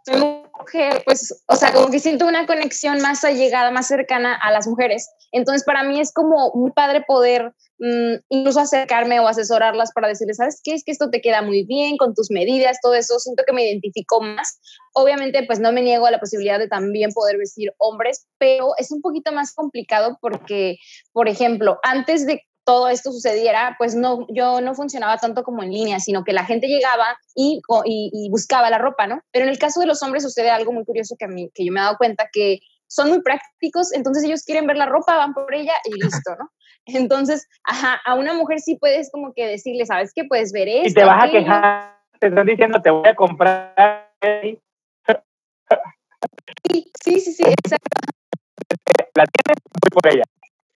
soy 0.04 0.20
mujer, 0.20 1.02
pues, 1.06 1.42
o 1.46 1.56
sea, 1.56 1.72
como 1.72 1.90
que 1.90 1.98
siento 1.98 2.26
una 2.26 2.46
conexión 2.46 3.00
más 3.00 3.24
allegada, 3.24 3.70
más 3.70 3.86
cercana 3.86 4.34
a 4.34 4.50
las 4.50 4.66
mujeres. 4.66 5.08
Entonces, 5.32 5.64
para 5.64 5.82
mí 5.82 5.98
es 5.98 6.12
como 6.12 6.52
muy 6.54 6.72
padre 6.72 7.04
poder 7.06 7.54
mm, 7.78 8.16
incluso 8.28 8.60
acercarme 8.60 9.20
o 9.20 9.28
asesorarlas 9.28 9.92
para 9.92 10.08
decirles, 10.08 10.36
¿sabes 10.36 10.60
qué? 10.62 10.74
Es 10.74 10.84
que 10.84 10.92
esto 10.92 11.08
te 11.08 11.22
queda 11.22 11.40
muy 11.40 11.64
bien 11.64 11.96
con 11.96 12.14
tus 12.14 12.30
medidas, 12.30 12.78
todo 12.82 12.94
eso. 12.94 13.18
Siento 13.18 13.44
que 13.46 13.54
me 13.54 13.64
identifico 13.64 14.20
más. 14.20 14.60
Obviamente, 14.92 15.42
pues 15.46 15.58
no 15.58 15.72
me 15.72 15.80
niego 15.80 16.06
a 16.06 16.10
la 16.10 16.20
posibilidad 16.20 16.58
de 16.58 16.68
también 16.68 17.10
poder 17.12 17.38
vestir 17.38 17.72
hombres, 17.78 18.26
pero 18.38 18.72
es 18.76 18.90
un 18.90 19.00
poquito 19.00 19.32
más 19.32 19.54
complicado 19.54 20.18
porque, 20.20 20.76
por 21.12 21.28
ejemplo, 21.28 21.78
antes 21.82 22.26
de 22.26 22.42
todo 22.64 22.88
esto 22.88 23.12
sucediera, 23.12 23.76
pues 23.78 23.94
no, 23.94 24.26
yo 24.30 24.60
no 24.60 24.74
funcionaba 24.74 25.18
tanto 25.18 25.44
como 25.44 25.62
en 25.62 25.70
línea, 25.70 26.00
sino 26.00 26.24
que 26.24 26.32
la 26.32 26.44
gente 26.44 26.66
llegaba 26.66 27.18
y, 27.34 27.60
y, 27.84 28.30
buscaba 28.30 28.70
la 28.70 28.78
ropa, 28.78 29.06
¿no? 29.06 29.20
Pero 29.32 29.44
en 29.44 29.50
el 29.50 29.58
caso 29.58 29.80
de 29.80 29.86
los 29.86 30.02
hombres 30.02 30.22
sucede 30.22 30.50
algo 30.50 30.72
muy 30.72 30.84
curioso 30.84 31.14
que, 31.18 31.26
a 31.26 31.28
mí, 31.28 31.50
que 31.54 31.64
yo 31.64 31.72
me 31.72 31.80
he 31.80 31.82
dado 31.82 31.98
cuenta 31.98 32.28
que 32.32 32.60
son 32.86 33.08
muy 33.08 33.22
prácticos, 33.22 33.92
entonces 33.92 34.24
ellos 34.24 34.44
quieren 34.44 34.66
ver 34.66 34.76
la 34.76 34.86
ropa, 34.86 35.16
van 35.16 35.34
por 35.34 35.52
ella 35.54 35.72
y 35.84 36.02
listo, 36.02 36.36
¿no? 36.38 36.50
Entonces, 36.86 37.48
ajá, 37.64 37.98
a 38.04 38.14
una 38.14 38.34
mujer 38.34 38.60
sí 38.60 38.76
puedes 38.76 39.10
como 39.10 39.32
que 39.32 39.46
decirle, 39.46 39.86
¿sabes 39.86 40.12
qué? 40.14 40.24
Puedes 40.24 40.52
ver 40.52 40.68
esto. 40.68 40.88
Y 40.88 40.92
te 40.94 41.04
vas 41.04 41.24
a 41.24 41.30
quejar, 41.30 41.96
te 42.20 42.26
están 42.28 42.46
diciendo, 42.46 42.82
te 42.82 42.90
voy 42.90 43.08
a 43.08 43.14
comprar. 43.14 44.12
Sí, 46.70 46.92
sí, 47.02 47.20
sí, 47.20 47.32
sí, 47.32 47.42
exacto. 47.42 48.00
La 49.16 49.24
tienes, 49.24 49.62
voy 49.80 49.90
por 49.90 50.12
ella. 50.12 50.24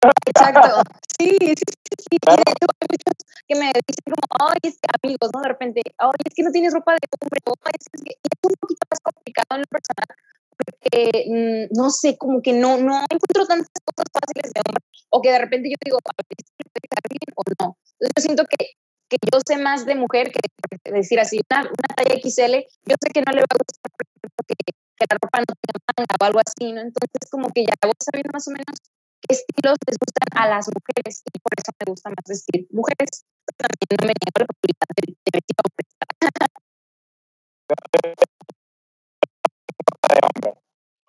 Exacto. 0.00 0.82
Sí, 1.18 1.36
sí, 1.40 1.54
sí. 1.56 1.64
sí. 1.98 2.06
Y 2.12 2.18
de 2.22 2.42
hecho 2.46 2.66
hay 2.70 2.86
muchos 2.90 3.14
que 3.48 3.54
me 3.54 3.66
dicen 3.74 4.04
como, 4.06 4.48
ay, 4.50 4.58
es 4.62 4.78
que 4.78 4.88
amigos, 5.02 5.30
¿no? 5.34 5.40
De 5.40 5.48
repente, 5.48 5.82
ay, 5.98 6.20
es 6.24 6.34
que 6.34 6.42
no 6.42 6.50
tienes 6.50 6.72
ropa 6.72 6.92
de 6.92 6.98
hombre, 7.20 7.40
o 7.46 7.54
es, 7.74 7.86
que... 7.90 8.10
es 8.14 8.32
un 8.42 8.54
poquito 8.60 8.84
más 8.90 9.00
complicado 9.02 9.58
en 9.58 9.60
lo 9.62 9.66
personal, 9.66 10.08
porque 10.54 10.90
mm, 11.26 11.78
no 11.78 11.90
sé, 11.90 12.16
como 12.16 12.40
que 12.42 12.52
no, 12.52 12.78
no 12.78 13.02
encuentro 13.10 13.46
tantas 13.46 13.68
cosas 13.84 14.06
fáciles 14.14 14.52
de 14.54 14.60
hombre, 14.62 14.84
o 15.10 15.22
que 15.22 15.30
de 15.32 15.38
repente 15.38 15.70
yo 15.70 15.76
digo, 15.84 15.98
a 15.98 16.12
ver, 16.14 16.26
¿puede 16.30 17.08
bien 17.10 17.32
o 17.34 17.42
no? 17.58 17.76
Entonces 17.98 18.14
yo 18.14 18.22
siento 18.22 18.44
que, 18.46 18.78
que 19.08 19.16
yo 19.18 19.40
sé 19.42 19.58
más 19.58 19.86
de 19.86 19.94
mujer 19.96 20.30
que 20.30 20.40
decir 20.92 21.18
así, 21.18 21.40
una, 21.50 21.62
una 21.62 21.90
talla 21.96 22.14
XL, 22.14 22.54
yo 22.86 22.94
sé 23.02 23.10
que 23.12 23.22
no 23.26 23.32
le 23.34 23.42
va 23.42 23.50
a 23.50 23.58
gustar 23.58 23.90
porque 24.36 24.54
que 24.54 25.06
la 25.10 25.18
ropa 25.18 25.38
no 25.40 25.54
tenga 25.58 25.78
manga 25.96 26.14
o 26.20 26.24
algo 26.24 26.40
así, 26.40 26.72
¿no? 26.72 26.80
Entonces 26.82 27.30
como 27.30 27.50
que 27.50 27.64
ya 27.64 27.74
voy 27.82 27.94
sabiendo 27.98 28.30
más 28.32 28.46
o 28.46 28.50
menos 28.50 28.78
qué 29.20 29.34
estilos 29.34 29.76
les 29.86 29.96
gustan 29.98 30.28
a 30.34 30.48
las 30.48 30.68
mujeres 30.68 31.22
y 31.26 31.38
por 31.38 31.52
eso 31.56 31.72
me 31.78 31.90
gusta 31.90 32.10
más 32.10 32.24
vestir 32.26 32.66
mujeres. 32.70 33.24
También 33.56 33.96
no 34.00 34.06
me 34.06 34.14
niego 34.14 34.38
la 34.38 34.46
posibilidad 34.46 34.92
de, 34.96 35.02
vestir 35.32 35.56
hombres. 35.62 35.88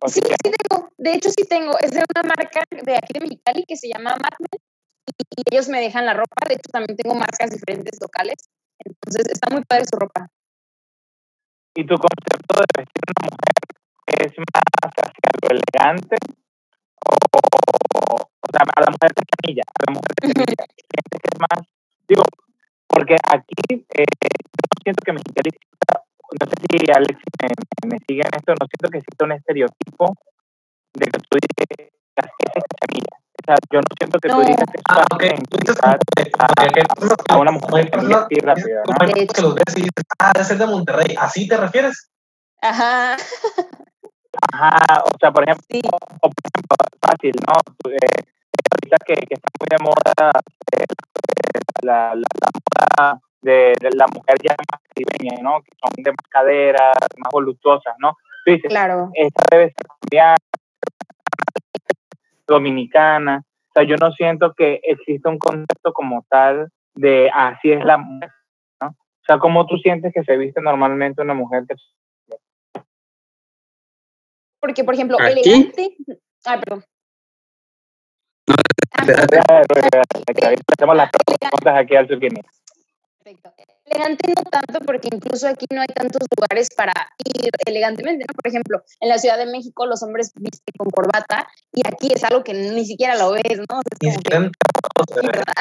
Sí, 0.07 0.21
sí 0.21 0.51
tengo. 0.51 0.89
De 0.97 1.13
hecho, 1.13 1.29
sí 1.29 1.43
tengo. 1.47 1.77
Es 1.79 1.91
de 1.91 2.03
una 2.15 2.23
marca 2.23 2.63
de 2.71 2.95
aquí 2.95 3.13
de 3.13 3.19
Mexicali 3.19 3.65
que 3.67 3.75
se 3.75 3.89
llama 3.89 4.11
Madmen 4.11 4.59
y 5.35 5.43
ellos 5.51 5.67
me 5.67 5.81
dejan 5.81 6.05
la 6.05 6.13
ropa. 6.13 6.47
De 6.47 6.55
hecho, 6.55 6.69
también 6.71 6.95
tengo 6.97 7.15
marcas 7.15 7.51
diferentes 7.51 7.99
locales. 8.01 8.49
Entonces, 8.79 9.27
está 9.27 9.49
muy 9.49 9.63
padre 9.65 9.85
su 9.85 9.97
ropa. 9.99 10.29
¿Y 11.75 11.85
tu 11.85 11.95
concepto 11.95 12.59
de 12.59 12.65
vestir 12.77 13.03
una 13.19 13.29
mujer 13.29 14.25
es 14.25 14.33
más 14.37 14.63
hacia 14.83 15.11
lo 15.41 15.49
elegante 15.49 16.15
o, 17.05 17.38
o 18.49 18.51
sea, 18.51 18.65
a 18.65 18.81
la 18.81 18.89
mujer 18.89 19.11
de 19.13 19.23
camilla, 19.29 19.63
a 19.69 19.79
la 19.85 19.91
mujer 19.93 20.13
de 20.17 20.33
camilla, 20.33 20.65
que 20.65 21.29
es 21.29 21.39
más, 21.39 21.61
digo, 22.07 22.23
porque 22.87 23.13
aquí 23.13 23.85
eh, 23.93 24.09
yo 24.09 24.73
siento 24.81 25.01
que 25.05 25.13
Mexicali, 25.13 25.51
no 25.53 26.45
sé 26.49 26.55
si 26.57 26.91
Alex 26.91 27.17
me, 27.41 27.89
me, 27.93 27.97
sigue 28.07 28.21
en 28.25 28.33
esto, 28.33 28.53
no 28.57 28.65
siento 28.65 28.89
que 28.89 28.97
exista 28.97 29.25
un 29.25 29.33
estereotipo 29.33 30.17
de 30.97 31.05
que 31.05 31.19
tú 31.29 31.37
dices, 31.37 31.93
esa 32.17 32.57
es 32.57 32.65
camilla, 32.81 33.13
esa 33.37 33.53
sea, 33.53 33.55
yo 33.69 33.79
no 33.81 33.89
siento 33.97 34.17
que 34.19 34.29
tú 34.29 34.39
digas 34.41 34.65
que 34.65 34.79
ah, 34.89 35.05
okay. 35.13 35.37
a, 37.29 37.33
a, 37.33 37.37
una 37.37 37.51
mujer 37.51 37.89
así 37.93 38.35
rápida. 38.41 38.81
¿no? 38.85 39.13
que 39.13 39.41
los 39.41 39.53
ves 39.53 39.77
y 39.77 39.81
dices, 39.81 40.05
ah, 40.17 40.31
debe 40.33 40.45
ser 40.45 40.57
de 40.57 40.65
Monterrey. 40.65 41.15
¿Así 41.19 41.47
te 41.47 41.55
refieres? 41.55 42.09
Ajá. 42.61 43.15
Ajá, 44.51 45.03
o 45.05 45.17
sea, 45.19 45.31
por 45.31 45.43
ejemplo, 45.43 45.65
sí. 45.69 45.81
o, 45.85 45.97
por 46.19 46.31
ejemplo 46.53 46.77
fácil, 47.01 47.33
¿no? 47.47 47.91
Eh, 47.91 48.23
ahorita 48.71 48.97
que, 49.05 49.13
que, 49.27 49.35
está 49.35 49.49
muy 49.59 49.67
de 49.69 49.83
moda 49.83 50.31
eh, 50.77 50.85
la, 51.81 52.15
la, 52.15 52.21
la, 52.21 52.51
moda 52.97 53.21
de, 53.41 53.73
de, 53.79 53.89
la 53.91 54.07
mujer 54.07 54.37
ya 54.43 54.55
más 54.71 54.81
caribeña, 54.89 55.41
¿no? 55.41 55.61
Que 55.61 55.71
son 55.81 56.03
de 56.03 56.11
más 56.11 56.27
caderas, 56.29 56.95
más 57.17 57.31
voluptuosas, 57.31 57.95
¿no? 57.99 58.15
Tú 58.45 58.51
dices, 58.51 58.69
claro. 58.69 59.09
esta 59.13 59.43
debe 59.51 59.65
ser 59.65 59.87
colombiana, 59.87 60.35
dominicana. 62.47 63.43
O 63.69 63.71
sea, 63.73 63.83
yo 63.83 63.95
no 63.97 64.11
siento 64.11 64.53
que 64.53 64.79
exista 64.83 65.29
un 65.29 65.37
concepto 65.37 65.93
como 65.93 66.25
tal 66.29 66.69
de 66.95 67.29
así 67.33 67.71
es 67.71 67.83
la 67.85 67.97
mujer, 67.97 68.31
¿no? 68.81 68.87
O 68.89 69.25
sea, 69.25 69.37
¿cómo 69.37 69.65
tú 69.65 69.77
sientes 69.77 70.13
que 70.13 70.23
se 70.23 70.37
viste 70.37 70.61
normalmente 70.61 71.21
una 71.21 71.33
mujer 71.33 71.65
que 71.67 71.75
porque, 74.59 74.83
por 74.83 74.93
ejemplo, 74.93 75.17
¿Aquí? 75.19 75.39
elegante. 75.39 75.95
Ah, 76.45 76.59
perdón. 76.59 76.83
Hacemos 80.67 80.95
las 80.95 81.09
preguntas 81.11 81.75
aquí 81.77 81.95
al 81.95 82.07
zucchini. 82.07 82.41
Perfecto. 83.23 83.53
Elegante 83.85 84.33
no 84.37 84.43
tanto, 84.43 84.79
porque 84.85 85.09
incluso 85.11 85.47
aquí 85.47 85.65
no 85.73 85.81
hay 85.81 85.87
tantos 85.87 86.21
lugares 86.37 86.69
para 86.75 86.93
ir 87.25 87.49
elegantemente, 87.65 88.23
¿no? 88.27 88.33
Por 88.35 88.47
ejemplo, 88.47 88.83
en 88.99 89.09
la 89.09 89.17
Ciudad 89.17 89.37
de 89.37 89.47
México 89.47 89.85
los 89.87 90.03
hombres 90.03 90.31
visten 90.35 90.73
con 90.77 90.89
corbata 90.91 91.47
y 91.73 91.81
aquí 91.87 92.13
es 92.13 92.23
algo 92.23 92.43
que 92.43 92.53
ni 92.53 92.85
siquiera 92.85 93.15
lo 93.15 93.31
ves, 93.31 93.57
¿no? 93.57 93.81
Es 93.99 93.99
como 93.99 94.19
que, 94.21 95.27
¿verdad? 95.27 95.53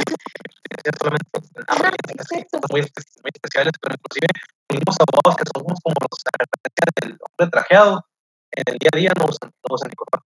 Ajá, 1.69 1.91
exacto. 2.11 2.61
Muy, 2.71 2.83
muy 2.83 3.31
especiales, 3.33 3.73
pero 3.81 3.95
inclusive 3.97 4.27
tenemos 4.67 4.97
abogados 5.01 5.37
que 5.37 5.45
somos 5.55 5.81
como 5.83 5.95
los 5.99 6.19
del 7.01 7.19
hombre 7.19 7.51
trajeado, 7.51 8.05
en 8.53 8.65
el 8.75 8.79
día 8.79 8.91
a 8.93 8.97
día 8.99 9.13
no 9.17 9.25
usan, 9.25 9.51
no 9.51 9.75
usan 9.75 9.91
corbata. 9.97 10.28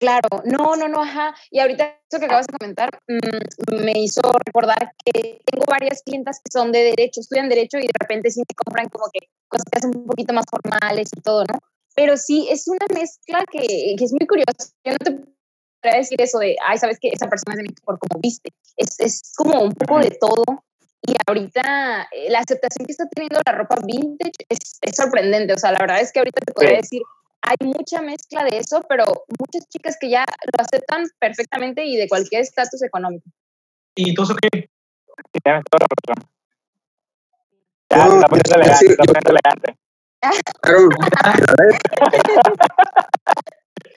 Claro, 0.00 0.28
no, 0.46 0.76
no, 0.76 0.88
no, 0.88 1.02
ajá. 1.02 1.34
Y 1.50 1.60
ahorita 1.60 1.84
eso 2.10 2.18
que 2.18 2.24
acabas 2.24 2.46
de 2.46 2.56
comentar 2.56 2.88
mmm, 3.06 3.84
me 3.84 3.92
hizo 4.00 4.22
recordar 4.46 4.94
que 5.04 5.42
tengo 5.44 5.66
varias 5.68 6.02
clientas 6.02 6.40
que 6.42 6.50
son 6.50 6.72
de 6.72 6.82
derecho, 6.84 7.20
estudian 7.20 7.50
derecho 7.50 7.76
y 7.76 7.82
de 7.82 7.92
repente 8.00 8.30
sí 8.30 8.40
me 8.40 8.54
compran 8.64 8.88
como 8.88 9.04
que 9.12 9.28
cosas 9.46 9.84
un 9.84 10.06
poquito 10.06 10.32
más 10.32 10.46
formales 10.50 11.10
y 11.14 11.20
todo, 11.20 11.44
¿no? 11.44 11.58
Pero 11.94 12.16
sí, 12.16 12.48
es 12.50 12.66
una 12.66 12.86
mezcla 12.94 13.44
que, 13.52 13.94
que 13.98 14.04
es 14.04 14.12
muy 14.12 14.26
curiosa. 14.26 14.72
Yo 14.84 14.92
no 14.92 14.98
te 14.98 15.10
podría 15.82 15.98
decir 15.98 16.20
eso 16.22 16.38
de, 16.38 16.56
ay, 16.66 16.78
sabes 16.78 16.98
que 16.98 17.08
esa 17.08 17.28
persona 17.28 17.52
es 17.52 17.56
de 17.58 17.62
México 17.64 17.82
por 17.84 17.98
cómo 17.98 18.20
viste. 18.22 18.50
Es, 18.78 18.98
es 19.00 19.20
como 19.36 19.60
un 19.60 19.74
poco 19.74 19.98
de 19.98 20.12
todo. 20.12 20.44
Y 21.02 21.14
ahorita 21.26 22.08
eh, 22.12 22.30
la 22.30 22.38
aceptación 22.38 22.86
que 22.86 22.92
está 22.92 23.06
teniendo 23.08 23.40
la 23.44 23.52
ropa 23.52 23.76
vintage 23.84 24.32
es, 24.48 24.78
es 24.80 24.96
sorprendente. 24.96 25.52
O 25.52 25.58
sea, 25.58 25.72
la 25.72 25.78
verdad 25.78 26.00
es 26.00 26.10
que 26.10 26.20
ahorita 26.20 26.40
te 26.40 26.52
podría 26.54 26.76
decir, 26.76 27.02
hay 27.50 27.66
mucha 27.66 28.00
mezcla 28.00 28.44
de 28.44 28.58
eso, 28.58 28.80
pero 28.88 29.04
muchas 29.38 29.68
chicas 29.68 29.96
que 30.00 30.08
ya 30.08 30.24
lo 30.24 30.62
aceptan 30.62 31.04
perfectamente 31.18 31.84
y 31.84 31.96
de 31.96 32.08
cualquier 32.08 32.42
estatus 32.42 32.82
económico. 32.82 33.28
¿Y 33.96 34.14
tú, 34.14 34.24
Suki? 34.24 34.48
Sí, 34.52 34.68
tienes 35.42 35.64
toda 35.68 35.80
la 35.80 35.86
razón. 35.90 36.30
Ya, 37.90 38.06
no, 38.06 38.20
la 38.20 38.28
pones 38.28 38.44
elegante, 38.52 38.96
elegante. 39.28 39.76
Claro. 40.60 40.88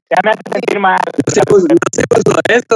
ya 0.10 0.18
me 0.24 0.32
hace 0.32 0.42
sentir 0.52 0.80
mal. 0.80 1.00
No 1.06 1.34
sé, 1.34 1.42
pues, 1.46 1.64
no 1.70 1.76
sé, 1.92 2.04
pues, 2.10 2.24
lo 2.28 2.34
de 2.48 2.56
esto. 2.56 2.76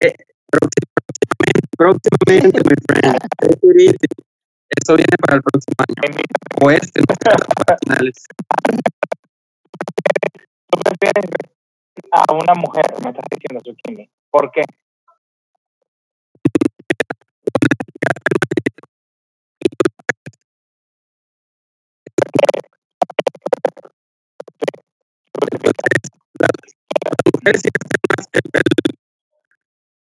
eh, 0.00 0.14
próximamente, 1.78 2.60
mi 2.68 2.74
friend. 2.86 3.16
Eso 4.68 4.96
viene 4.96 5.16
para 5.24 5.36
el 5.36 5.42
próximo 5.42 5.76
año. 5.86 6.22
O 6.60 6.70
este, 6.70 7.00
no 7.00 7.14
finales. 7.84 8.24
¿Tú 10.70 10.78
prefieres 10.82 11.30
a 12.12 12.32
una 12.34 12.54
mujer? 12.54 12.84
Me 13.02 13.10
estás 13.10 13.24
diciendo, 13.30 13.62
Zucchini. 13.64 14.10
¿Por 14.30 14.50
qué? 14.50 14.62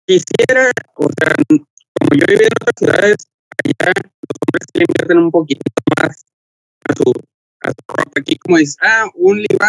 Quisiera, 0.07 0.71
o 0.95 1.09
sea, 1.19 1.35
como 1.45 2.11
yo 2.15 2.25
viví 2.29 2.45
en 2.45 2.49
otras 2.61 2.75
ciudades, 2.77 3.27
allá 3.65 3.91
los 3.91 4.37
hombres 4.39 4.67
le 4.73 4.85
invierten 4.87 5.17
un 5.17 5.31
poquito 5.31 5.61
más 5.99 6.23
a 6.87 6.93
su, 6.95 7.11
a 7.59 7.69
su 7.71 7.83
ropa. 7.89 8.11
Aquí, 8.21 8.37
como 8.37 8.55
dices, 8.55 8.77
ah, 8.81 9.05
un 9.15 9.39
Levi's, 9.39 9.67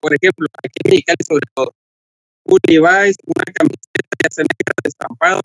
por 0.00 0.12
ejemplo, 0.12 0.48
aquí 0.64 0.80
en 0.82 0.90
Mexicali 0.90 1.24
sobre 1.24 1.46
todo, 1.54 1.72
un 2.42 2.58
Levi's, 2.66 3.16
una 3.24 3.44
camiseta 3.54 4.16
ya 4.20 4.30
se 4.30 4.42
negra 4.42 4.74
de 4.82 4.88
estampado 4.88 5.40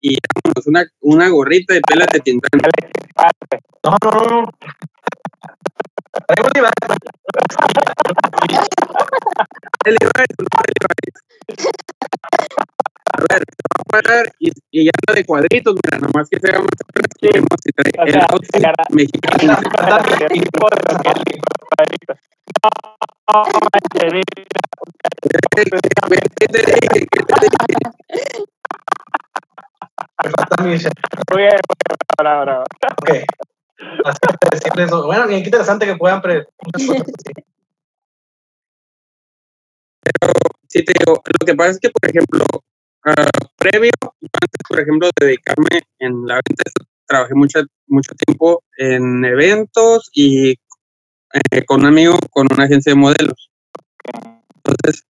y 0.00 0.16
vámonos, 0.34 0.66
una, 0.66 0.86
una 1.00 1.28
gorrita 1.28 1.74
de 1.74 1.82
pela 1.82 2.06
de 2.10 2.20
tintán. 2.20 2.60
No, 3.84 3.96
no, 4.02 4.10
no. 4.24 4.50
Levi's. 6.54 6.72
El 9.84 9.96
Levi's, 10.00 10.32
el 10.38 10.46
Levi's. 10.80 11.23
A 13.16 13.20
ver, 13.30 13.42
va 13.42 13.80
a 13.80 13.84
parar 14.02 14.32
y, 14.38 14.50
y 14.70 14.84
ya 14.86 14.90
está 14.98 15.12
de 15.14 15.24
cuadritos, 15.24 15.74
mira, 15.84 15.98
nomás 15.98 16.28
que 16.28 16.40
se 16.40 16.48
haga 16.48 16.58
más 16.60 16.68
atractivo 16.88 17.46
y 17.64 17.72
trae 17.72 17.92
O 17.98 18.06
el 18.06 18.12
sea, 18.12 18.26
outfit 18.30 18.62
cara- 18.62 18.84
mexicano. 18.90 19.38
No, 23.32 23.42
manches, 23.72 24.12
¿Qué 26.38 26.46
te 26.48 26.58
dije? 26.58 27.06
¿Qué 27.10 27.22
te 27.22 27.34
dije? 27.40 27.78
Me 30.24 30.30
falta 30.30 30.62
mi 30.62 30.68
Muy 30.70 31.42
bien, 31.42 31.58
bravo, 32.16 32.42
bravo. 32.42 32.64
Ok. 33.02 33.10
Así 34.04 34.18
que 34.40 34.48
decirles 34.56 34.86
eso. 34.86 35.06
Bueno, 35.06 35.26
bien, 35.26 35.42
qué 35.42 35.48
interesante 35.48 35.86
que 35.86 35.96
puedan 35.96 36.22
pre. 36.22 36.46
Sí, 40.68 40.84
te 40.84 40.92
digo, 40.98 41.22
lo 41.24 41.46
que 41.46 41.54
pasa 41.54 41.70
es 41.70 41.78
que, 41.78 41.90
por 41.90 42.10
ejemplo, 42.10 42.44
ah, 43.04 43.28
previo, 43.56 43.92
antes, 44.02 44.60
por 44.68 44.80
ejemplo, 44.80 45.10
de 45.20 45.26
dedicarme 45.26 45.82
en 45.98 46.26
la 46.26 46.34
venta, 46.36 46.64
trabajé 47.06 47.34
mucho, 47.34 47.60
mucho 47.86 48.12
tiempo 48.26 48.62
en 48.76 49.24
eventos 49.24 50.10
y 50.12 50.50
eh, 50.50 51.64
con 51.66 51.80
un 51.80 51.86
amigo 51.86 52.16
con 52.30 52.46
una 52.52 52.64
agencia 52.64 52.92
de 52.92 52.96
modelos. 52.98 53.50
Entonces, 54.56 55.04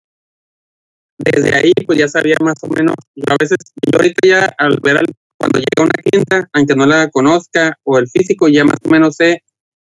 desde 1.17 1.55
ahí, 1.55 1.73
pues 1.85 1.99
ya 1.99 2.07
sabía 2.07 2.35
más 2.41 2.55
o 2.63 2.67
menos. 2.67 2.95
A 3.27 3.35
veces, 3.39 3.57
yo 3.91 3.99
ahorita 3.99 4.27
ya 4.27 4.55
al 4.57 4.79
ver 4.81 4.97
al, 4.97 5.05
cuando 5.37 5.59
llega 5.59 5.83
una 5.83 6.03
clienta, 6.03 6.49
aunque 6.53 6.75
no 6.75 6.85
la 6.85 7.09
conozca, 7.09 7.77
o 7.83 7.97
el 7.99 8.07
físico, 8.07 8.47
ya 8.47 8.63
más 8.65 8.77
o 8.83 8.89
menos 8.89 9.15
sé 9.15 9.43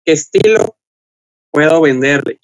qué 0.04 0.12
estilo 0.12 0.76
puedo 1.50 1.80
venderle. 1.80 2.38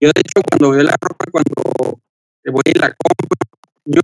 Yo, 0.00 0.10
de 0.14 0.20
hecho, 0.20 0.42
cuando 0.48 0.70
veo 0.70 0.82
la 0.84 0.94
ropa, 1.00 1.24
cuando 1.30 2.00
voy 2.44 2.62
y 2.64 2.78
la 2.78 2.88
compro, 2.88 3.28
yo, 3.84 4.00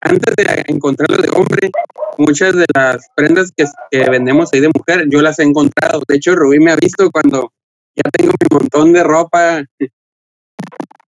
antes 0.00 0.36
de 0.36 0.64
encontrarlo 0.66 1.16
de 1.16 1.30
hombre, 1.30 1.70
muchas 2.18 2.54
de 2.54 2.66
las 2.74 3.08
prendas 3.14 3.50
que, 3.56 3.64
que 3.90 4.10
vendemos 4.10 4.50
ahí 4.52 4.60
de 4.60 4.70
mujer, 4.74 5.06
yo 5.08 5.22
las 5.22 5.38
he 5.38 5.44
encontrado. 5.44 6.02
De 6.06 6.16
hecho, 6.16 6.34
Rubí 6.34 6.60
me 6.60 6.72
ha 6.72 6.76
visto 6.76 7.10
cuando 7.10 7.52
ya 7.94 8.10
tengo 8.12 8.32
mi 8.32 8.58
montón 8.58 8.92
de 8.92 9.02
ropa 9.02 9.64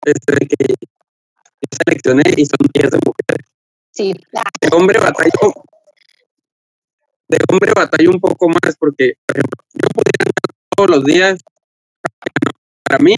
este, 0.05 0.47
que 0.47 0.67
yo 0.69 1.69
seleccioné 1.85 2.23
y 2.37 2.47
son 2.47 2.59
10 2.73 2.91
de 2.91 2.99
mujeres. 3.05 3.47
Sí. 3.91 4.15
De 4.61 4.69
hombre 4.73 4.99
batallo, 4.99 5.53
de 7.29 7.39
hombre 7.51 7.73
batallo 7.75 8.11
un 8.11 8.21
poco 8.21 8.49
más 8.49 8.77
porque, 8.79 9.15
por 9.27 9.37
ejemplo, 9.37 9.65
yo 9.75 9.89
podría 9.93 10.21
andar 10.21 10.57
todos 10.77 10.91
los 10.91 11.05
días, 11.05 11.41
para 12.85 13.03
mí, 13.03 13.17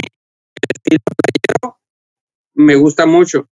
estilo 0.74 1.00
playero 1.16 1.80
me 2.54 2.74
gusta 2.76 3.06
mucho. 3.06 3.48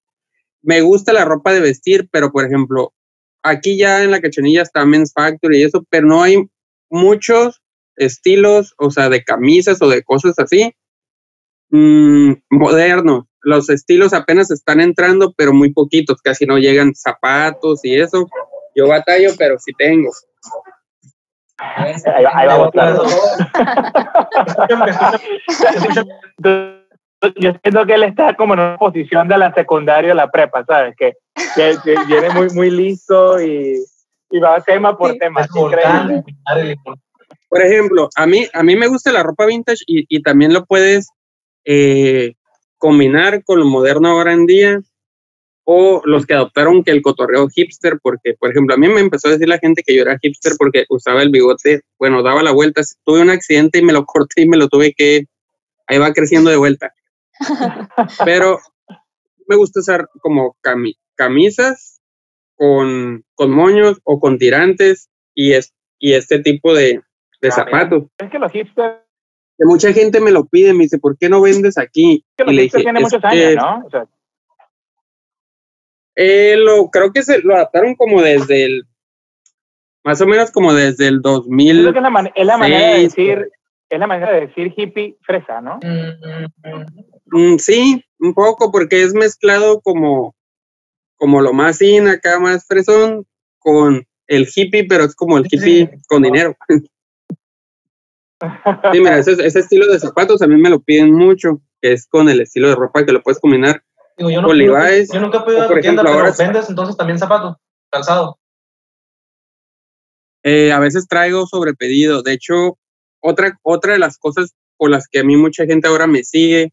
Me 0.63 0.81
gusta 0.81 1.13
la 1.13 1.25
ropa 1.25 1.53
de 1.53 1.61
vestir, 1.61 2.09
pero 2.11 2.31
por 2.31 2.45
ejemplo, 2.45 2.93
aquí 3.43 3.79
ya 3.79 4.03
en 4.03 4.11
la 4.11 4.21
cachanilla 4.21 4.63
está 4.63 4.85
Men's 4.85 5.13
Factory 5.13 5.59
y 5.59 5.63
eso, 5.65 5.85
pero 5.89 6.07
no 6.07 6.23
hay 6.23 6.49
muchos 6.91 7.63
estilos, 7.97 8.75
o 8.79 8.91
sea, 8.91 9.09
de 9.09 9.25
camisas 9.25 9.81
o 9.83 9.89
de 9.89 10.03
cosas 10.03 10.39
así, 10.39 10.75
mmm, 11.71 12.35
modernos. 12.51 13.25
Los 13.41 13.71
estilos 13.71 14.13
apenas 14.13 14.51
están 14.51 14.81
entrando, 14.81 15.33
pero 15.37 15.55
muy 15.55 15.73
poquitos, 15.73 16.21
casi 16.21 16.45
no 16.45 16.59
llegan 16.59 16.95
zapatos 16.95 17.85
y 17.85 17.95
eso. 17.99 18.29
Yo 18.75 18.89
batallo, 18.89 19.31
pero 19.39 19.59
sí 19.59 19.73
tengo. 19.79 20.11
Ahí, 21.57 21.95
ahí 22.35 22.47
vamos, 22.47 22.71
claro. 22.73 23.05
Yo 27.37 27.53
siento 27.63 27.85
que 27.87 27.95
él 27.95 28.05
está 28.05 28.35
como 28.35 28.55
en 28.55 28.61
una 28.61 28.77
posición 28.77 29.27
de 29.29 29.39
la 29.39 29.53
secundaria 29.53 30.13
o 30.13 30.15
la 30.15 30.31
prepa, 30.31 30.65
¿sabes? 30.65 30.95
Que, 30.97 31.15
que, 31.55 31.77
viene 32.07 32.31
muy, 32.31 32.49
muy 32.51 32.71
listo 32.71 33.41
y, 33.41 33.77
y 34.31 34.39
va 34.39 34.61
tema 34.63 34.97
por 34.97 35.15
tema. 35.17 35.47
Por 37.49 37.63
ejemplo, 37.63 38.09
a 38.15 38.27
mí, 38.27 38.47
a 38.53 38.63
mí 38.63 38.77
me 38.77 38.87
gusta 38.87 39.11
la 39.11 39.23
ropa 39.23 39.47
vintage 39.47 39.83
y, 39.87 40.05
y 40.09 40.23
también 40.23 40.53
lo 40.53 40.65
puedes 40.65 41.09
eh, 41.65 42.35
combinar 42.77 43.43
con 43.45 43.59
lo 43.59 43.65
moderno 43.65 44.09
ahora 44.09 44.33
en 44.33 44.47
día 44.47 44.81
o 45.71 46.01
los 46.07 46.25
que 46.25 46.33
adoptaron 46.33 46.83
que 46.83 46.93
el 46.93 47.03
cotorreo 47.03 47.47
hipster, 47.49 47.99
porque, 48.03 48.33
por 48.39 48.51
ejemplo, 48.51 48.75
a 48.75 48.79
mí 48.79 48.89
me 48.89 49.01
empezó 49.01 49.29
a 49.29 49.33
decir 49.33 49.49
la 49.49 49.59
gente 49.59 49.83
que 49.85 49.95
yo 49.95 50.01
era 50.01 50.19
hipster 50.19 50.55
porque 50.57 50.87
usaba 50.89 51.21
el 51.21 51.29
bigote, 51.29 51.83
bueno, 51.99 52.23
daba 52.23 52.43
la 52.43 52.53
vuelta, 52.53 52.81
tuve 53.05 53.21
un 53.21 53.29
accidente 53.29 53.79
y 53.79 53.83
me 53.83 53.93
lo 53.93 54.05
corté 54.07 54.43
y 54.43 54.49
me 54.49 54.57
lo 54.57 54.69
tuve 54.69 54.95
que, 54.97 55.27
ahí 55.87 55.99
va 55.99 56.15
creciendo 56.15 56.49
de 56.49 56.57
vuelta. 56.57 56.95
Pero 58.25 58.59
me 59.47 59.57
gusta 59.57 59.81
usar 59.81 60.09
como 60.21 60.57
camisas 61.17 62.01
con, 62.57 63.25
con, 63.35 63.51
moños 63.51 64.01
o 64.05 64.21
con 64.21 64.39
tirantes 64.39 65.11
y, 65.35 65.53
es, 65.53 65.75
y 65.99 66.15
este 66.15 66.41
tipo 66.41 66.75
de, 66.75 67.01
de 67.41 67.51
zapatos. 67.51 68.05
Es 68.19 68.31
que 68.31 68.39
los 68.39 68.53
hipsters 68.53 69.09
que 69.59 69.65
mucha 69.65 69.93
gente 69.93 70.21
me 70.21 70.31
lo 70.31 70.47
pide, 70.47 70.73
me 70.73 70.85
dice, 70.85 70.99
¿por 70.99 71.19
qué 71.19 71.29
no 71.29 71.43
vendes 71.43 71.79
aquí? 71.79 72.25
y 72.47 72.53
le 72.53 72.63
dije, 72.63 72.79
tiene 72.79 73.01
muchos 73.01 73.23
años, 73.25 73.57
¿no? 73.57 73.83
O 73.85 73.91
sea, 73.91 74.07
eh, 76.15 76.57
lo, 76.57 76.91
creo 76.91 77.13
que 77.13 77.23
se 77.23 77.41
lo 77.43 77.55
adaptaron 77.55 77.97
como 77.97 78.23
desde 78.23 78.65
el, 78.65 78.85
más 80.05 80.21
o 80.21 80.27
menos 80.27 80.51
como 80.53 80.73
desde 80.73 81.09
el 81.09 81.23
2000. 81.23 81.89
es, 81.89 81.95
la, 81.95 82.11
manera 82.57 82.95
de 82.95 83.03
decir, 83.03 83.51
es 83.89 83.99
la 83.99 84.07
manera 84.07 84.33
de 84.33 84.41
decir 84.47 84.73
hippie 84.77 85.17
fresa, 85.23 85.61
¿no? 85.61 85.77
Mm, 85.77 87.08
sí, 87.59 88.05
un 88.19 88.35
poco, 88.35 88.71
porque 88.71 89.03
es 89.03 89.15
mezclado 89.15 89.81
como, 89.81 90.35
como 91.17 91.41
lo 91.41 91.53
más 91.53 91.81
in 91.83 92.09
acá, 92.09 92.39
más 92.39 92.67
fresón, 92.67 93.27
con 93.59 94.05
el 94.27 94.49
hippie, 94.55 94.87
pero 94.87 95.05
es 95.05 95.15
como 95.15 95.39
el 95.39 95.47
hippie 95.51 95.91
con 96.09 96.23
dinero. 96.23 96.57
Sí, 98.93 99.01
mira, 99.01 99.19
ese, 99.19 99.33
ese, 99.33 99.59
estilo 99.59 99.91
de 99.91 99.99
zapatos 99.99 100.43
a 100.43 100.47
mí 100.47 100.57
me 100.57 100.71
lo 100.71 100.81
piden 100.81 101.13
mucho, 101.13 101.61
que 101.83 101.93
es 101.93 102.07
con 102.07 102.29
el 102.29 102.41
estilo 102.41 102.69
de 102.69 102.77
ropa 102.77 103.05
que 103.05 103.13
lo 103.13 103.21
puedes 103.21 103.41
combinar 103.41 103.83
Digo, 104.19 104.31
yo, 104.31 104.43
no, 104.43 104.53
yo 104.53 105.21
nunca 105.21 105.39
he 105.39 105.41
podido 105.43 105.63
a 105.63 105.81
tienda, 105.81 106.03
pero 106.03 106.35
vendes 106.37 106.69
entonces 106.69 106.97
también 106.97 107.21
zapatos, 107.21 107.57
calzado. 107.89 108.37
Eh, 110.43 110.73
a 110.73 110.81
veces 110.81 111.07
traigo 111.07 111.47
sobre 111.47 111.75
pedido. 111.75 112.23
De 112.23 112.33
hecho, 112.33 112.79
otra, 113.21 113.57
otra 113.63 113.93
de 113.93 114.01
las 114.01 114.19
cosas 114.19 114.57
por 114.77 114.91
las 114.91 115.07
que 115.07 115.21
a 115.21 115.25
mí 115.25 115.37
mucha 115.37 115.67
gente 115.67 115.87
ahora 115.87 116.09
me 116.09 116.25
sigue 116.25 116.73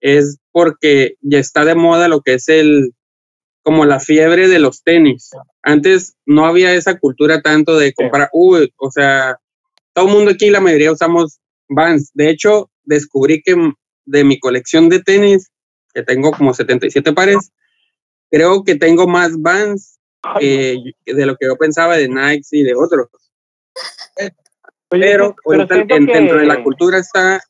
es 0.00 0.38
porque 0.52 1.14
ya 1.20 1.38
está 1.38 1.64
de 1.64 1.74
moda 1.74 2.08
lo 2.08 2.22
que 2.22 2.34
es 2.34 2.48
el, 2.48 2.92
como 3.62 3.84
la 3.84 4.00
fiebre 4.00 4.48
de 4.48 4.58
los 4.58 4.82
tenis. 4.82 5.30
Antes 5.62 6.14
no 6.26 6.46
había 6.46 6.74
esa 6.74 6.98
cultura 6.98 7.42
tanto 7.42 7.76
de 7.78 7.92
comprar, 7.92 8.28
uy, 8.32 8.72
o 8.76 8.90
sea, 8.90 9.38
todo 9.92 10.06
el 10.06 10.12
mundo 10.12 10.30
aquí, 10.30 10.50
la 10.50 10.60
mayoría 10.60 10.92
usamos 10.92 11.40
Vans. 11.68 12.10
De 12.14 12.30
hecho, 12.30 12.70
descubrí 12.84 13.42
que 13.42 13.54
de 14.06 14.24
mi 14.24 14.38
colección 14.40 14.88
de 14.88 15.02
tenis, 15.02 15.50
que 15.94 16.02
tengo 16.02 16.32
como 16.32 16.54
77 16.54 17.12
pares. 17.12 17.52
Creo 18.30 18.64
que 18.64 18.76
tengo 18.76 19.06
más 19.06 19.40
Vans 19.40 19.98
de 20.40 20.94
lo 21.04 21.36
que 21.36 21.46
yo 21.46 21.56
pensaba 21.56 21.96
de 21.96 22.08
Nike 22.08 22.48
y 22.52 22.62
de 22.62 22.74
otros. 22.74 23.08
pero, 24.88 25.36
dentro 25.86 26.38
de 26.38 26.46
la 26.46 26.62
cultura 26.62 26.98
está... 26.98 27.40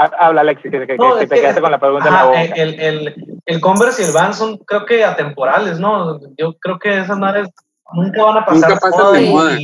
Habla, 0.00 0.40
Alexi, 0.40 0.70
que, 0.70 0.78
te 0.80 0.96
quedaste 0.96 1.60
con 1.60 1.70
la 1.70 1.78
pregunta. 1.78 2.32
el, 2.56 2.80
el, 2.80 3.40
el, 3.44 3.60
Converse 3.60 4.02
y 4.02 4.06
el 4.06 4.12
Vans 4.12 4.36
son, 4.36 4.56
creo 4.58 4.86
que, 4.86 5.04
atemporales, 5.04 5.78
¿no? 5.78 6.18
Yo 6.38 6.54
creo 6.58 6.78
que 6.78 7.00
esas 7.00 7.18
madres 7.18 7.48
nunca 7.92 8.24
van 8.24 8.38
a 8.38 8.46
pasar. 8.46 8.70
Nunca 8.70 8.80
pasan 8.80 9.12
de 9.12 9.30
moda. 9.30 9.58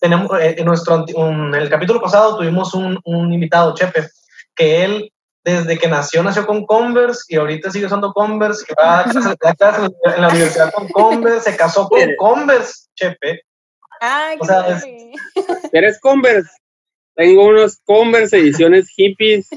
tenemos, 0.00 0.40
eh, 0.40 0.54
en, 0.58 0.64
nuestro, 0.66 1.04
en 1.08 1.54
el 1.54 1.68
capítulo 1.68 2.00
pasado 2.00 2.36
tuvimos 2.36 2.74
un, 2.74 2.98
un 3.04 3.32
invitado, 3.32 3.74
Chepe, 3.74 4.08
que 4.54 4.84
él 4.84 5.12
desde 5.44 5.76
que 5.76 5.88
nació, 5.88 6.22
nació 6.22 6.46
con 6.46 6.64
Converse 6.64 7.22
y 7.28 7.36
ahorita 7.36 7.70
sigue 7.70 7.86
usando 7.86 8.12
Converse, 8.12 8.64
que 8.64 8.74
va 8.80 9.00
a 9.00 9.04
clases 9.04 9.90
en 10.14 10.22
la 10.22 10.28
universidad 10.28 10.72
con 10.72 10.88
Converse, 10.88 11.50
se 11.50 11.56
casó 11.56 11.88
con 11.88 12.00
Converse, 12.16 12.86
Chepe. 12.94 13.42
Ay, 14.00 14.36
o 14.40 14.44
sea, 14.44 14.80
¿Eres 15.72 15.98
Converse? 16.00 16.50
Tengo 17.14 17.46
unos 17.46 17.80
Converse 17.84 18.38
ediciones 18.38 18.88
hippies 18.88 19.48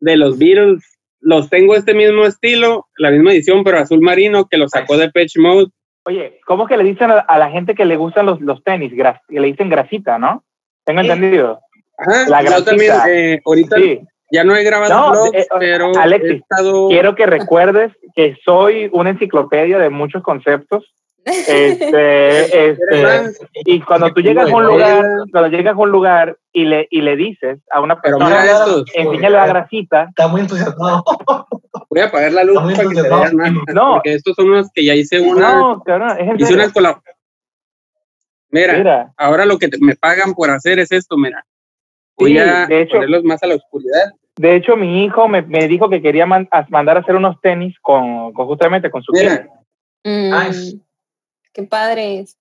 de 0.00 0.16
los 0.16 0.38
Beatles. 0.38 0.84
Los 1.20 1.48
tengo 1.50 1.74
este 1.74 1.94
mismo 1.94 2.24
estilo, 2.24 2.86
la 2.98 3.10
misma 3.10 3.32
edición, 3.32 3.64
pero 3.64 3.78
azul 3.78 4.00
marino, 4.00 4.46
que 4.46 4.58
lo 4.58 4.68
sacó 4.68 4.96
de 4.96 5.10
Patch 5.10 5.38
Mode. 5.38 5.70
Oye, 6.04 6.38
¿cómo 6.46 6.66
que 6.66 6.76
le 6.76 6.84
dicen 6.84 7.10
a, 7.10 7.38
la 7.38 7.50
gente 7.50 7.74
que 7.74 7.84
le 7.84 7.96
gustan 7.96 8.26
los, 8.26 8.40
los 8.40 8.62
tenis? 8.62 8.92
que 8.92 9.40
le 9.40 9.46
dicen 9.48 9.68
grasita, 9.68 10.18
¿no? 10.18 10.44
Tengo 10.84 11.00
entendido. 11.00 11.58
Ajá, 11.98 12.28
la 12.28 12.42
grasita. 12.42 12.58
Yo 12.58 12.64
también, 12.64 12.94
eh, 13.08 13.40
ahorita, 13.44 13.76
sí. 13.76 14.00
Ya 14.30 14.44
no 14.44 14.56
he 14.56 14.64
grabado 14.64 15.26
eh, 15.32 15.46
pero 15.58 15.92
Alexis, 15.96 16.42
quiero 16.88 17.14
que 17.14 17.26
recuerdes 17.26 17.92
que 18.14 18.36
soy 18.44 18.90
una 18.92 19.10
enciclopedia 19.10 19.78
de 19.78 19.90
muchos 19.90 20.22
conceptos. 20.22 20.92
Este, 21.26 22.68
este, 22.70 23.46
y 23.64 23.80
cuando 23.80 24.12
tú 24.12 24.20
llegas 24.20 24.48
a 24.48 24.54
un 24.54 24.64
lugar, 24.64 25.04
cuando 25.32 25.50
llegas 25.50 25.74
a 25.74 25.76
un 25.76 25.90
lugar 25.90 26.38
y 26.52 26.64
le, 26.64 26.86
y 26.88 27.00
le 27.00 27.16
dices 27.16 27.58
a 27.72 27.80
una 27.80 28.00
persona, 28.00 28.44
enséñale 28.94 29.36
la 29.36 29.46
grasita. 29.46 30.04
Está 30.04 30.28
muy 30.28 30.42
entusiasmado. 30.42 31.02
Voy 31.90 32.00
a 32.00 32.06
apagar 32.06 32.32
la 32.32 32.44
luz 32.44 32.62
para 32.62 32.88
que 32.88 32.94
se 32.94 33.02
vean 33.02 33.36
más. 33.36 33.52
No, 33.74 33.94
porque 33.94 34.14
estos 34.14 34.36
son 34.36 34.50
los 34.52 34.70
que 34.72 34.84
ya 34.84 34.94
hice 34.94 35.20
una. 35.20 35.54
No, 35.56 35.82
cabrón, 35.84 36.16
es 36.18 36.40
hice 36.40 36.54
una 36.54 37.02
Mira, 38.48 38.78
mira, 38.78 39.12
ahora 39.16 39.44
lo 39.44 39.58
que 39.58 39.68
me 39.80 39.96
pagan 39.96 40.32
por 40.32 40.50
hacer 40.50 40.78
es 40.78 40.92
esto, 40.92 41.16
mira. 41.16 41.44
Voy 42.16 42.38
a 42.38 42.66
de 42.66 42.82
hecho, 42.82 42.94
ponerlos 42.94 43.24
más 43.24 43.42
a 43.42 43.48
la 43.48 43.56
oscuridad. 43.56 44.12
De 44.36 44.54
hecho, 44.54 44.76
mi 44.76 45.04
hijo 45.04 45.28
me, 45.28 45.42
me 45.42 45.66
dijo 45.66 45.90
que 45.90 46.00
quería 46.00 46.24
mandar 46.24 46.96
a 46.96 47.00
hacer 47.00 47.16
unos 47.16 47.40
tenis 47.40 47.74
con, 47.80 48.32
con 48.32 48.46
justamente 48.46 48.90
con 48.90 49.02
su 49.02 49.12
Mira. 49.12 49.48
Mm, 50.04 50.32
qué 51.56 51.62
padres. 51.62 52.36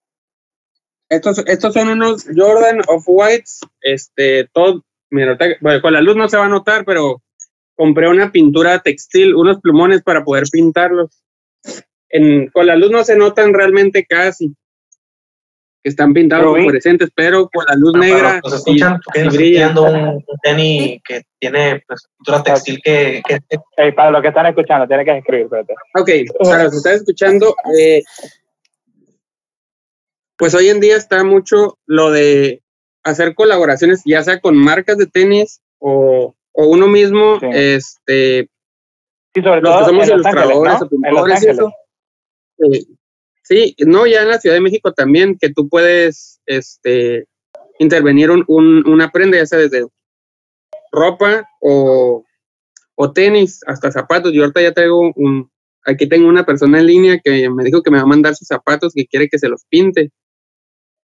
Estos, 1.08 1.40
estos 1.48 1.74
son 1.74 1.88
unos 1.88 2.26
Jordan 2.36 2.82
of 2.88 3.04
Whites, 3.08 3.62
este, 3.80 4.50
todo, 4.52 4.84
mira, 5.10 5.38
bueno, 5.62 5.82
con 5.82 5.94
la 5.94 6.02
luz 6.02 6.18
no 6.18 6.28
se 6.28 6.38
va 6.38 6.46
a 6.46 6.50
notar, 6.50 6.84
pero 6.84 7.22
compré 7.76 8.10
una 8.10 8.32
pintura 8.32 8.80
textil, 8.80 9.34
unos 9.34 9.62
plumones 9.62 10.04
para 10.04 10.26
poder 10.26 10.44
pintarlos. 10.52 11.24
En, 12.10 12.48
con 12.50 12.68
la 12.68 12.76
luz 12.76 12.92
no 12.92 13.04
se 13.04 13.16
notan 13.16 13.54
realmente 13.54 14.06
casi, 14.06 14.54
están 15.86 16.14
pintados 16.14 16.46
como 16.46 16.58
fluorescentes, 16.58 17.10
pero 17.16 17.48
con 17.48 17.64
la 17.66 17.76
luz 17.76 17.94
negra. 17.94 18.42
Los 18.44 18.56
escuchan, 18.56 19.00
y, 19.14 19.64
un, 19.64 20.26
tenis 20.42 21.02
que 21.08 21.22
tiene 21.40 21.84
pues, 21.88 22.08
pintura 22.18 22.44
textil 22.44 22.82
que. 22.84 23.22
para 23.96 24.12
los 24.12 24.22
que 24.22 24.28
están 24.30 24.48
escuchando, 24.48 24.88
tiene 24.88 25.06
que 25.06 25.18
escribir, 25.20 25.48
Ok, 25.94 26.10
para 26.44 26.64
los 26.64 26.72
que 26.72 26.78
están 26.78 26.96
escuchando, 26.96 27.56
eh, 27.80 28.02
pues 30.38 30.54
hoy 30.56 30.70
en 30.70 30.80
día 30.80 30.98
está 30.98 31.24
mucho 31.24 31.78
lo 31.86 32.12
de 32.12 32.62
hacer 33.04 33.36
colaboraciones, 33.36 34.02
ya 34.06 34.24
sea 34.24 34.40
con 34.40 34.58
marcas 34.58 34.98
de 34.98 35.08
tenis 35.08 35.62
o, 35.80 36.36
o 36.52 36.68
uno 36.68 36.88
mismo, 36.88 37.40
este. 37.52 38.50
Sí, 39.34 39.42
sobre 39.42 39.62
los 39.62 39.72
todo 39.72 39.80
que 39.80 39.86
somos 39.86 40.08
ilustradores 40.08 40.82
o 40.82 40.90
pintores, 40.90 41.44
eso. 41.44 41.72
Eh, 42.60 42.86
Sí, 43.48 43.76
no, 43.86 44.08
ya 44.08 44.24
en 44.24 44.30
la 44.30 44.40
Ciudad 44.40 44.56
de 44.56 44.62
México 44.62 44.92
también, 44.92 45.38
que 45.40 45.54
tú 45.54 45.70
puedes 45.70 46.42
este, 46.48 47.28
intervenir 47.78 48.32
un, 48.32 48.44
una 48.88 49.12
prenda, 49.12 49.38
ya 49.38 49.46
sea 49.46 49.60
desde 49.60 49.86
ropa 50.92 51.48
o, 51.62 52.24
tenis 53.14 53.62
hasta 53.68 53.92
zapatos. 53.92 54.34
Yo 54.34 54.42
ahorita 54.42 54.64
ya 54.64 54.74
traigo 54.74 55.12
un, 55.16 55.52
aquí 55.86 56.10
tengo 56.10 56.28
una 56.28 56.44
persona 56.44 56.80
en 56.80 56.88
línea 56.88 57.20
que 57.24 57.48
me 57.52 57.64
dijo 57.64 57.84
que 57.84 57.92
me 57.92 57.98
va 57.98 58.04
a 58.04 58.08
mandar 58.08 58.36
sus 58.36 58.48
zapatos, 58.48 58.94
que 58.96 59.06
quiere 59.06 59.30
que 59.30 59.38
se 59.38 59.48
los 59.48 59.64
pinte, 59.70 60.10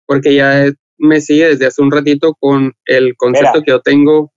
porque 0.09 0.34
ya 0.34 0.64
me 0.96 1.20
sigue 1.20 1.48
desde 1.48 1.66
hace 1.66 1.82
un 1.82 1.92
ratito 1.92 2.34
con 2.40 2.72
el 2.86 3.14
concepto 3.16 3.62
que 3.62 3.70
yo 3.70 3.80
tengo. 3.80 4.32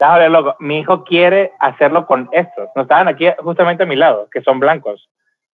loco, 0.00 0.54
mi 0.60 0.78
hijo 0.78 1.04
quiere 1.04 1.52
hacerlo 1.58 2.06
con 2.06 2.28
estos, 2.32 2.68
no 2.74 2.82
estaban 2.82 3.08
aquí 3.08 3.26
justamente 3.38 3.82
a 3.82 3.86
mi 3.86 3.96
lado, 3.96 4.28
que 4.32 4.40
son 4.42 4.60
blancos. 4.60 5.10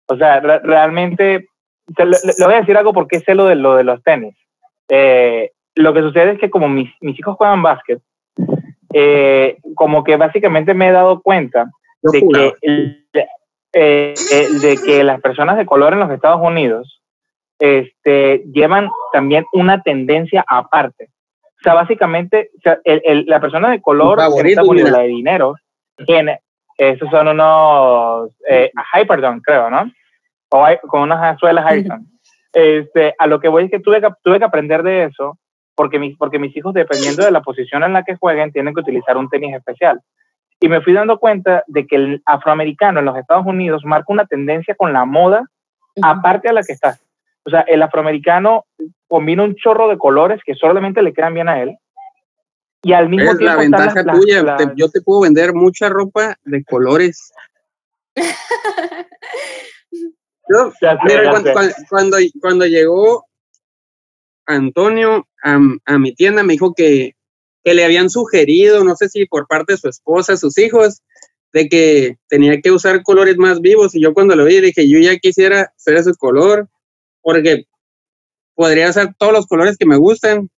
O 0.06 0.16
sea, 0.16 0.40
realmente 0.40 1.48
le, 1.96 2.44
voy 2.44 2.54
a 2.54 2.60
decir 2.60 2.76
algo 2.76 2.92
porque 2.92 3.20
sé 3.20 3.34
lo 3.34 3.46
de, 3.46 3.54
lo 3.56 3.74
de 3.74 3.84
los 3.84 4.02
tenis. 4.02 4.36
Eh, 4.88 5.50
lo 5.74 5.94
que 5.94 6.02
sucede 6.02 6.32
es 6.32 6.38
que 6.38 6.50
como 6.50 6.68
mis, 6.68 6.90
mis 7.00 7.18
hijos 7.18 7.36
juegan 7.36 7.62
básquet, 7.62 8.00
eh, 8.92 9.56
como 9.74 10.04
que 10.04 10.16
básicamente 10.16 10.74
me 10.74 10.88
he 10.88 10.92
dado 10.92 11.22
cuenta 11.22 11.70
de 12.02 12.20
que, 12.62 13.26
eh, 13.72 14.14
de 14.60 14.78
que 14.84 15.02
las 15.02 15.22
personas 15.22 15.56
de 15.56 15.66
color 15.66 15.94
en 15.94 16.00
los 16.00 16.10
Estados 16.10 16.40
Unidos 16.42 17.00
este, 17.58 18.44
llevan 18.52 18.90
también 19.12 19.44
una 19.52 19.82
tendencia 19.82 20.44
aparte. 20.46 21.10
O 21.60 21.62
sea, 21.62 21.74
básicamente, 21.74 22.50
la 22.84 23.40
persona 23.40 23.70
de 23.70 23.80
color 23.80 24.18
que 24.18 24.48
está 24.48 24.62
poniendo 24.62 24.90
la 24.90 25.00
de 25.00 25.08
dinero, 25.08 25.54
tiene, 26.06 26.40
esos 26.76 27.08
son 27.10 27.28
unos 27.28 28.30
eh, 28.48 28.70
Hyperdon, 28.92 29.40
creo, 29.40 29.70
¿no? 29.70 29.90
O 30.50 30.64
hay, 30.64 30.76
con 30.82 31.02
unas 31.02 31.38
suelas 31.38 31.64
Hyperdon. 31.64 32.06
Este, 32.52 33.14
a 33.18 33.26
lo 33.26 33.40
que 33.40 33.48
voy 33.48 33.64
es 33.64 33.70
que 33.70 33.80
tuve 33.80 34.00
que, 34.00 34.08
tuve 34.22 34.38
que 34.38 34.44
aprender 34.44 34.82
de 34.82 35.04
eso 35.04 35.38
porque 35.74 35.98
mis, 35.98 36.16
porque 36.16 36.38
mis 36.38 36.56
hijos, 36.56 36.72
dependiendo 36.74 37.24
de 37.24 37.30
la 37.30 37.42
posición 37.42 37.82
en 37.82 37.92
la 37.92 38.04
que 38.04 38.16
jueguen, 38.16 38.52
tienen 38.52 38.74
que 38.74 38.80
utilizar 38.80 39.16
un 39.16 39.28
tenis 39.28 39.54
especial. 39.56 40.00
Y 40.60 40.68
me 40.68 40.80
fui 40.80 40.92
dando 40.92 41.18
cuenta 41.18 41.64
de 41.66 41.86
que 41.86 41.96
el 41.96 42.22
afroamericano 42.26 43.00
en 43.00 43.06
los 43.06 43.16
Estados 43.16 43.44
Unidos 43.46 43.84
marca 43.84 44.12
una 44.12 44.26
tendencia 44.26 44.74
con 44.74 44.92
la 44.92 45.04
moda 45.04 45.46
aparte 46.02 46.48
a 46.48 46.52
la 46.52 46.62
que 46.62 46.72
está. 46.72 46.96
O 47.44 47.50
sea, 47.50 47.60
el 47.62 47.82
afroamericano 47.82 48.64
combina 49.06 49.44
un 49.44 49.54
chorro 49.56 49.88
de 49.88 49.98
colores 49.98 50.40
que 50.44 50.54
solamente 50.54 51.02
le 51.02 51.12
quedan 51.12 51.34
bien 51.34 51.48
a 51.48 51.62
él. 51.62 51.76
Y 52.82 52.92
al 52.92 53.08
mismo 53.08 53.30
es 53.32 53.40
la 53.40 53.56
ventaja 53.56 54.04
tuya. 54.04 54.56
yo 54.76 54.90
te 54.90 55.00
puedo 55.00 55.22
vender 55.22 55.54
mucha 55.54 55.88
ropa 55.88 56.36
de 56.44 56.64
colores. 56.64 57.32
cuando, 61.90 62.18
cuando, 62.40 62.66
llegó 62.66 63.24
Antonio 64.46 65.26
a, 65.42 65.58
a, 65.86 65.98
mi 65.98 66.14
tienda, 66.14 66.42
me 66.42 66.52
dijo 66.52 66.74
que, 66.74 67.14
que 67.64 67.74
le 67.74 67.84
habían 67.84 68.10
sugerido, 68.10 68.84
no 68.84 68.94
sé 68.94 69.08
si 69.08 69.24
por 69.26 69.46
parte 69.46 69.72
de 69.72 69.78
su 69.78 69.88
esposa, 69.88 70.36
sus 70.36 70.58
hijos, 70.58 71.02
de 71.54 71.68
que 71.68 72.18
tenía 72.28 72.60
que 72.60 72.70
usar 72.70 73.02
colores 73.02 73.38
más 73.38 73.60
vivos. 73.60 73.94
Y 73.94 74.02
yo 74.02 74.12
cuando 74.12 74.36
lo 74.36 74.44
vi 74.44 74.60
dije, 74.60 74.88
yo 74.88 74.98
ya 74.98 75.16
quisiera 75.16 75.72
ser 75.76 75.96
ese 75.96 76.12
color, 76.14 76.68
porque 77.24 77.64
podría 78.54 78.92
ser 78.92 79.14
todos 79.18 79.32
los 79.32 79.46
colores 79.46 79.76
que 79.76 79.86
me 79.86 79.96
gustan, 79.96 80.48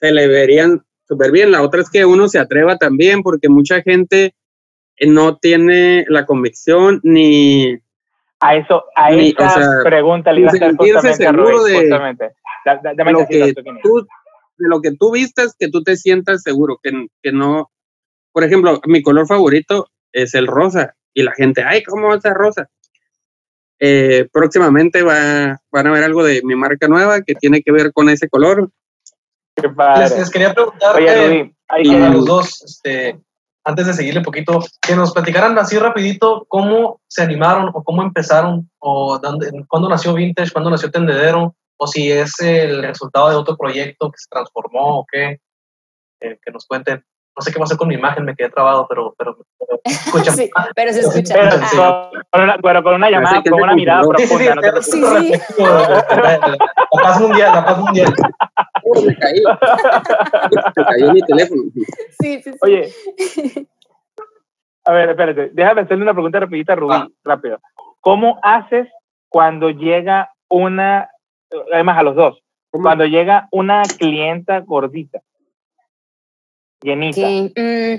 se 0.00 0.12
le 0.12 0.28
verían 0.28 0.82
súper 1.06 1.32
bien. 1.32 1.50
La 1.50 1.62
otra 1.62 1.82
es 1.82 1.90
que 1.90 2.06
uno 2.06 2.28
se 2.28 2.38
atreva 2.38 2.76
también, 2.76 3.22
porque 3.22 3.50
mucha 3.50 3.82
gente 3.82 4.34
no 5.00 5.36
tiene 5.36 6.06
la 6.08 6.24
convicción 6.24 7.00
ni 7.02 7.78
a 8.40 8.54
eso, 8.54 8.84
a 8.94 9.12
esa 9.12 9.80
pregunta 9.84 10.32
le 10.32 10.42
iba 10.42 10.50
a 10.50 10.52
hacer 10.52 10.76
justamente 10.76 11.24
a 11.26 11.32
de, 11.32 12.94
de, 12.94 13.12
lo 13.12 13.26
que 13.26 13.54
tú, 13.82 14.06
de 14.58 14.68
lo 14.68 14.80
que 14.80 14.92
tú 14.92 15.12
vistas, 15.12 15.56
que 15.58 15.68
tú 15.68 15.82
te 15.82 15.96
sientas 15.96 16.42
seguro, 16.42 16.78
que, 16.80 17.06
que 17.20 17.32
no, 17.32 17.70
por 18.32 18.44
ejemplo, 18.44 18.80
mi 18.86 19.02
color 19.02 19.26
favorito 19.26 19.88
es 20.12 20.34
el 20.34 20.46
rosa, 20.46 20.94
y 21.14 21.24
la 21.24 21.32
gente, 21.32 21.64
ay, 21.64 21.82
¿cómo 21.82 22.08
va 22.08 22.14
a 22.14 22.20
ser 22.20 22.34
rosa? 22.34 22.68
Eh, 23.80 24.28
próximamente 24.32 25.02
va, 25.02 25.60
van 25.70 25.86
a 25.86 25.90
ver 25.92 26.04
algo 26.04 26.24
de 26.24 26.42
mi 26.42 26.56
marca 26.56 26.88
nueva 26.88 27.22
que 27.22 27.34
tiene 27.34 27.62
que 27.62 27.72
ver 27.72 27.92
con 27.92 28.08
ese 28.08 28.28
color. 28.28 28.70
Les, 29.56 30.30
quería 30.30 30.54
preguntar 30.54 30.96
Oye, 30.96 31.52
a 31.70 32.10
los 32.10 32.24
dos, 32.24 32.62
este, 32.62 33.20
antes 33.64 33.86
de 33.86 33.92
seguirle 33.92 34.20
un 34.20 34.24
poquito, 34.24 34.60
que 34.80 34.96
nos 34.96 35.12
platicaran 35.12 35.58
así 35.58 35.78
rapidito 35.78 36.46
cómo 36.48 37.00
se 37.06 37.22
animaron 37.22 37.70
o 37.74 37.82
cómo 37.84 38.02
empezaron 38.02 38.70
o 38.78 39.18
dónde, 39.18 39.50
cuándo 39.68 39.88
nació 39.88 40.14
Vintage, 40.14 40.52
cuándo 40.52 40.70
nació 40.70 40.90
Tendedero, 40.90 41.54
o 41.76 41.86
si 41.86 42.10
es 42.10 42.38
el 42.40 42.82
resultado 42.82 43.30
de 43.30 43.36
otro 43.36 43.56
proyecto 43.56 44.10
que 44.10 44.18
se 44.18 44.28
transformó 44.30 45.00
o 45.00 45.06
qué, 45.10 45.40
eh, 46.20 46.38
que 46.42 46.50
nos 46.52 46.66
cuenten. 46.66 47.04
No 47.38 47.42
sé 47.42 47.52
qué 47.52 47.60
pasó 47.60 47.76
con 47.76 47.86
mi 47.86 47.94
imagen, 47.94 48.24
me 48.24 48.34
quedé 48.34 48.50
trabado, 48.50 48.84
pero, 48.88 49.14
pero, 49.16 49.38
pero 49.56 49.80
escucha. 49.84 50.32
sí, 50.32 50.50
pero 50.74 50.92
se 50.92 51.00
escucha. 51.00 51.34
Pero, 51.34 51.50
con, 52.82 52.94
una, 52.94 53.10
llamada, 53.10 53.42
con 53.48 53.62
una 53.62 53.76
mirada 53.76 54.02
profunda. 54.02 54.56
no 54.56 54.82
sí, 54.82 55.00
sí. 55.00 55.32
La 55.58 57.02
paz 57.02 57.20
mundial, 57.20 57.52
la 57.54 57.64
paz 57.64 57.78
mundial. 57.78 58.12
me 59.06 59.16
caí. 59.18 59.42
Me 60.76 60.84
cayó 60.84 61.12
mi 61.12 61.22
teléfono. 61.22 61.62
Sí, 62.20 62.42
sí, 62.42 62.50
sí. 62.50 62.58
Oye. 62.60 62.92
A 64.84 64.92
ver, 64.92 65.10
espérate. 65.10 65.50
Déjame 65.52 65.82
hacerle 65.82 66.02
una 66.02 66.14
pregunta 66.14 66.40
rapidita, 66.40 66.74
Rubí, 66.74 66.94
ah. 66.94 67.06
rápido. 67.22 67.60
¿Cómo 68.00 68.40
haces 68.42 68.88
cuando 69.28 69.70
llega 69.70 70.32
una, 70.48 71.08
además 71.72 71.98
a 71.98 72.02
los 72.02 72.16
dos, 72.16 72.42
cuando 72.72 73.04
llega 73.04 73.46
una 73.52 73.82
clienta 73.96 74.58
gordita? 74.58 75.20
Llenita. 76.82 77.28
Mm, 77.28 77.98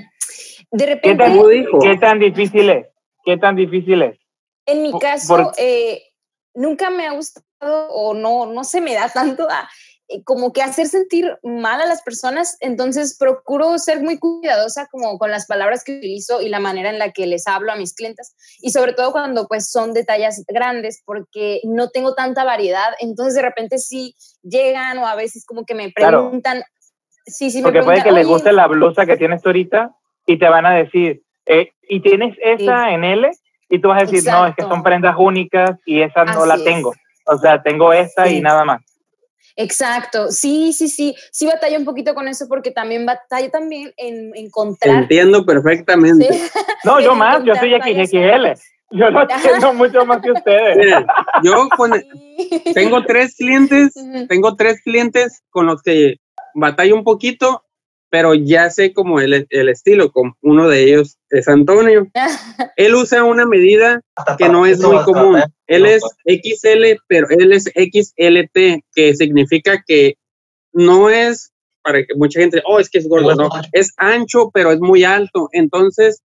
de 0.72 0.86
repente. 0.86 1.08
¿Qué 1.10 1.16
tan, 1.16 1.80
¿Qué 1.80 1.96
tan, 1.98 2.18
difícil 2.18 2.70
es? 2.70 2.86
¿Qué 3.24 3.36
tan 3.36 3.56
difícil 3.56 4.02
es? 4.02 4.18
En 4.66 4.82
mi 4.82 4.98
caso, 4.98 5.52
eh, 5.56 6.02
nunca 6.54 6.90
me 6.90 7.06
ha 7.06 7.12
gustado 7.12 7.44
o 7.90 8.14
no, 8.14 8.46
no 8.46 8.64
se 8.64 8.80
me 8.80 8.94
da 8.94 9.08
tanto 9.08 9.48
a, 9.50 9.68
eh, 10.10 10.24
como 10.24 10.52
que 10.52 10.62
hacer 10.62 10.88
sentir 10.88 11.38
mal 11.42 11.80
a 11.80 11.86
las 11.86 12.02
personas, 12.02 12.56
entonces 12.60 13.16
procuro 13.16 13.78
ser 13.78 14.02
muy 14.02 14.18
cuidadosa 14.18 14.88
como 14.90 15.18
con 15.18 15.30
las 15.30 15.46
palabras 15.46 15.84
que 15.84 15.98
utilizo 15.98 16.40
y 16.40 16.48
la 16.48 16.58
manera 16.58 16.90
en 16.90 16.98
la 16.98 17.12
que 17.12 17.26
les 17.26 17.46
hablo 17.46 17.70
a 17.70 17.76
mis 17.76 17.94
clientes 17.94 18.34
y 18.60 18.70
sobre 18.70 18.92
todo 18.92 19.12
cuando 19.12 19.46
pues 19.46 19.70
son 19.70 19.92
detalles 19.92 20.44
grandes 20.48 21.02
porque 21.04 21.60
no 21.64 21.90
tengo 21.90 22.14
tanta 22.14 22.42
variedad, 22.42 22.92
entonces 22.98 23.34
de 23.34 23.42
repente 23.42 23.78
sí 23.78 24.16
llegan 24.42 24.98
o 24.98 25.06
a 25.06 25.14
veces 25.14 25.44
como 25.46 25.64
que 25.64 25.74
me 25.74 25.92
preguntan, 25.92 26.64
Sí, 27.30 27.50
sí, 27.50 27.62
Porque 27.62 27.82
puede 27.82 28.02
que 28.02 28.12
les 28.12 28.26
guste 28.26 28.52
la 28.52 28.66
blusa 28.66 29.06
que 29.06 29.16
tienes 29.16 29.42
tú 29.42 29.48
ahorita 29.48 29.92
y 30.26 30.38
te 30.38 30.48
van 30.48 30.66
a 30.66 30.74
decir, 30.74 31.22
eh, 31.46 31.70
y 31.88 32.00
tienes 32.00 32.36
esa 32.42 32.92
en 32.92 33.04
L, 33.04 33.30
y 33.68 33.80
tú 33.80 33.88
vas 33.88 34.02
a 34.02 34.06
decir, 34.06 34.30
no, 34.30 34.46
es 34.46 34.54
que 34.54 34.62
son 34.62 34.82
prendas 34.82 35.14
únicas 35.18 35.78
y 35.86 36.02
esa 36.02 36.24
no 36.24 36.44
la 36.44 36.62
tengo. 36.62 36.92
O 37.26 37.38
sea, 37.38 37.62
tengo 37.62 37.92
esta 37.92 38.28
y 38.28 38.40
nada 38.40 38.64
más. 38.64 38.82
Exacto, 39.56 40.30
sí, 40.30 40.72
sí, 40.72 40.88
sí, 40.88 41.14
sí 41.30 41.46
batalla 41.46 41.78
un 41.78 41.84
poquito 41.84 42.14
con 42.14 42.28
eso 42.28 42.46
porque 42.48 42.70
también 42.70 43.04
batalla 43.04 43.50
también 43.50 43.92
en 43.96 44.32
encontrar. 44.34 45.02
Entiendo 45.02 45.44
perfectamente. 45.44 46.28
No, 46.82 46.98
yo 46.98 47.14
más, 47.14 47.44
yo 47.44 47.54
soy 47.56 47.74
XXL. 47.74 48.58
Yo 48.92 49.10
no 49.10 49.22
entiendo 49.30 49.74
mucho 49.74 50.06
más 50.06 50.22
que 50.22 50.32
ustedes. 50.32 51.04
yo 51.42 51.68
tengo 52.72 53.04
tres 53.04 53.36
clientes, 53.36 53.92
tengo 54.30 54.56
tres 54.56 54.80
clientes 54.82 55.42
con 55.50 55.66
los 55.66 55.82
que 55.82 56.16
batalla 56.54 56.94
un 56.94 57.04
poquito, 57.04 57.64
pero 58.10 58.34
ya 58.34 58.70
sé 58.70 58.92
como 58.92 59.20
el, 59.20 59.46
el 59.48 59.68
estilo, 59.68 60.10
como 60.10 60.36
uno 60.42 60.68
de 60.68 60.82
ellos 60.84 61.18
es 61.30 61.48
Antonio. 61.48 62.08
él 62.76 62.94
usa 62.94 63.24
una 63.24 63.46
medida 63.46 64.00
que 64.36 64.48
no 64.48 64.66
es 64.66 64.80
muy 64.80 65.02
común. 65.04 65.40
Él 65.66 65.86
es 65.86 66.02
XL, 66.26 67.00
pero 67.06 67.28
él 67.30 67.52
es 67.52 67.64
XLT, 67.64 68.84
que 68.92 69.14
significa 69.14 69.82
que 69.86 70.16
no 70.72 71.08
es 71.08 71.52
para 71.82 72.00
que 72.04 72.14
mucha 72.14 72.40
gente, 72.40 72.62
oh, 72.66 72.78
es 72.78 72.90
que 72.90 72.98
es 72.98 73.08
gordo, 73.08 73.34
no, 73.34 73.48
es 73.72 73.92
ancho, 73.96 74.50
pero 74.52 74.70
es 74.72 74.80
muy 74.80 75.04
alto. 75.04 75.48
Entonces, 75.52 76.22